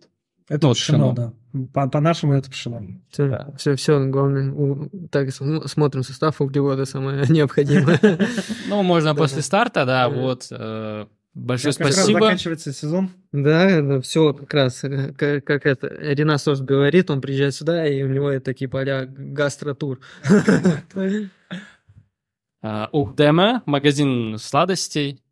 Это 0.53 0.67
Ну, 0.67 0.73
пшено, 0.73 1.13
пшено. 1.13 1.33
да. 1.53 1.67
По- 1.73 1.89
По-нашему 1.89 2.33
это 2.33 2.49
пшено. 2.51 2.81
Все, 3.09 3.47
все, 3.57 3.75
все, 3.75 4.05
главное, 4.07 4.51
у- 4.51 4.89
так 5.09 5.31
см- 5.31 5.67
смотрим 5.67 6.03
состав 6.03 6.39
углеводы 6.41 6.85
самое 6.85 7.25
необходимое. 7.29 7.99
Ну, 8.67 8.83
можно 8.83 9.13
Да. 9.13 9.17
после 9.19 9.41
старта, 9.41 9.85
да, 9.85 10.07
Да. 10.07 10.15
вот. 10.15 10.47
э, 10.51 11.05
Большое 11.35 11.73
Как 11.73 11.87
раз 11.87 11.95
спасибо. 11.95 12.19
заканчивается 12.19 12.71
сезон. 12.71 13.09
Да, 13.31 13.99
все 14.01 14.33
как 14.33 14.53
раз, 14.53 14.83
э, 14.83 15.13
как, 15.17 15.43
как 15.43 15.65
это, 15.65 15.87
Ренас 15.87 16.43
тоже 16.43 16.63
говорит, 16.63 17.09
он 17.09 17.21
приезжает 17.21 17.55
сюда, 17.55 17.87
и 17.87 18.03
у 18.03 18.07
него 18.07 18.39
такие 18.39 18.69
поля 18.69 19.07
гастротур. 19.07 19.99
Ухдема, 22.91 23.63
магазин 23.65 24.37
сладостей. 24.37 25.23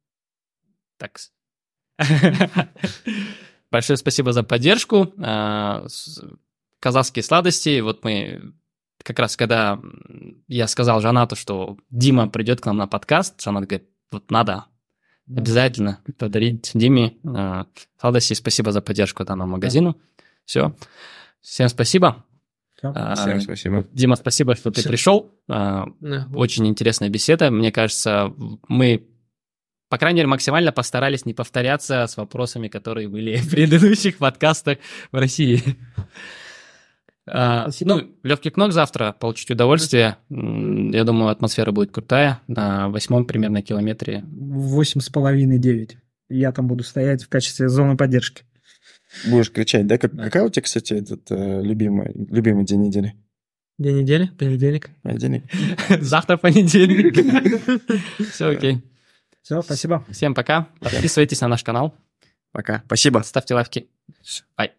Так. 0.98 1.19
Большое 3.72 3.98
спасибо 3.98 4.34
за 4.34 4.43
поддержку. 4.43 5.14
А, 5.18 5.85
Казахские 6.80 7.23
сладости. 7.23 7.80
Вот 7.80 8.03
мы 8.03 8.53
как 9.03 9.19
раз, 9.19 9.38
когда 9.38 9.80
я 10.48 10.68
сказал 10.68 11.02
Жанату, 11.02 11.35
что 11.35 11.77
Дима 11.89 12.27
придет 12.27 12.61
к 12.61 12.65
нам 12.65 12.77
на 12.77 12.88
подкаст, 12.88 13.41
Жанат 13.41 13.68
говорит, 13.68 13.88
вот 14.11 14.30
надо 14.30 14.65
обязательно 15.27 15.99
подарить 16.18 16.72
Диме 16.73 17.18
а, 17.26 17.65
сладости. 17.99 18.34
Спасибо 18.34 18.72
за 18.72 18.81
поддержку 18.81 19.23
данному 19.23 19.53
магазину. 19.53 19.98
Все. 20.45 20.76
Всем 21.39 21.69
спасибо. 21.69 22.26
А, 22.84 23.15
Всем 23.15 23.39
спасибо. 23.41 23.85
Дима, 23.93 24.15
спасибо, 24.15 24.56
что 24.56 24.72
ты 24.72 24.81
Всё. 24.81 24.89
пришел. 24.89 25.31
Да. 25.48 25.85
очень 26.34 26.68
интересная 26.68 27.10
беседа. 27.10 27.52
Мне 27.52 27.72
кажется, 27.72 28.34
мы, 28.68 29.07
по 29.91 29.97
крайней 29.97 30.19
мере, 30.19 30.27
максимально 30.30 30.72
постарались 30.72 31.26
не 31.26 31.34
повторяться 31.34 32.07
с 32.07 32.15
вопросами, 32.15 32.69
которые 32.69 33.09
были 33.09 33.35
в 33.35 33.49
предыдущих 33.51 34.19
подкастах 34.19 34.77
в 35.11 35.18
России. 35.18 35.61
А, 37.27 37.63
Спасибо. 37.63 37.95
Ну, 37.95 38.11
легкий 38.23 38.51
кнок 38.51 38.72
завтра, 38.72 39.11
получить 39.11 39.51
удовольствие. 39.51 40.15
Я 40.30 41.03
думаю, 41.03 41.27
атмосфера 41.27 41.73
будет 41.73 41.91
крутая. 41.91 42.39
На 42.47 42.88
восьмом 42.88 43.26
примерно 43.26 43.61
километре. 43.61 44.23
Восемь 44.31 45.01
с 45.01 45.09
половиной, 45.09 45.59
девять. 45.59 45.97
Я 46.30 46.53
там 46.53 46.68
буду 46.68 46.85
стоять 46.85 47.23
в 47.23 47.27
качестве 47.27 47.68
зоны 47.68 47.97
поддержки. 47.97 48.43
Будешь 49.27 49.51
кричать, 49.51 49.88
да? 49.88 49.97
Как- 49.97 50.15
какая 50.15 50.45
у 50.45 50.49
тебя, 50.49 50.63
кстати, 50.63 50.93
этот 50.93 51.30
э, 51.31 51.61
любимый, 51.61 52.13
любимый 52.15 52.63
день 52.63 52.84
недели? 52.84 53.13
День 53.77 54.03
недели, 54.03 54.31
понедельник. 54.39 54.89
Понедельник? 55.03 55.43
Завтра 55.99 56.38
понедельник. 56.38 57.13
Все 58.31 58.47
окей. 58.51 58.81
Все, 59.41 59.61
спасибо. 59.61 60.05
Всем 60.11 60.34
пока. 60.34 60.68
Подписывайтесь 60.80 61.41
на 61.41 61.47
наш 61.47 61.63
канал. 61.63 61.95
Пока. 62.51 62.84
Спасибо. 62.85 63.19
Ставьте 63.19 63.55
лайки. 63.55 63.89
Бай. 64.57 64.73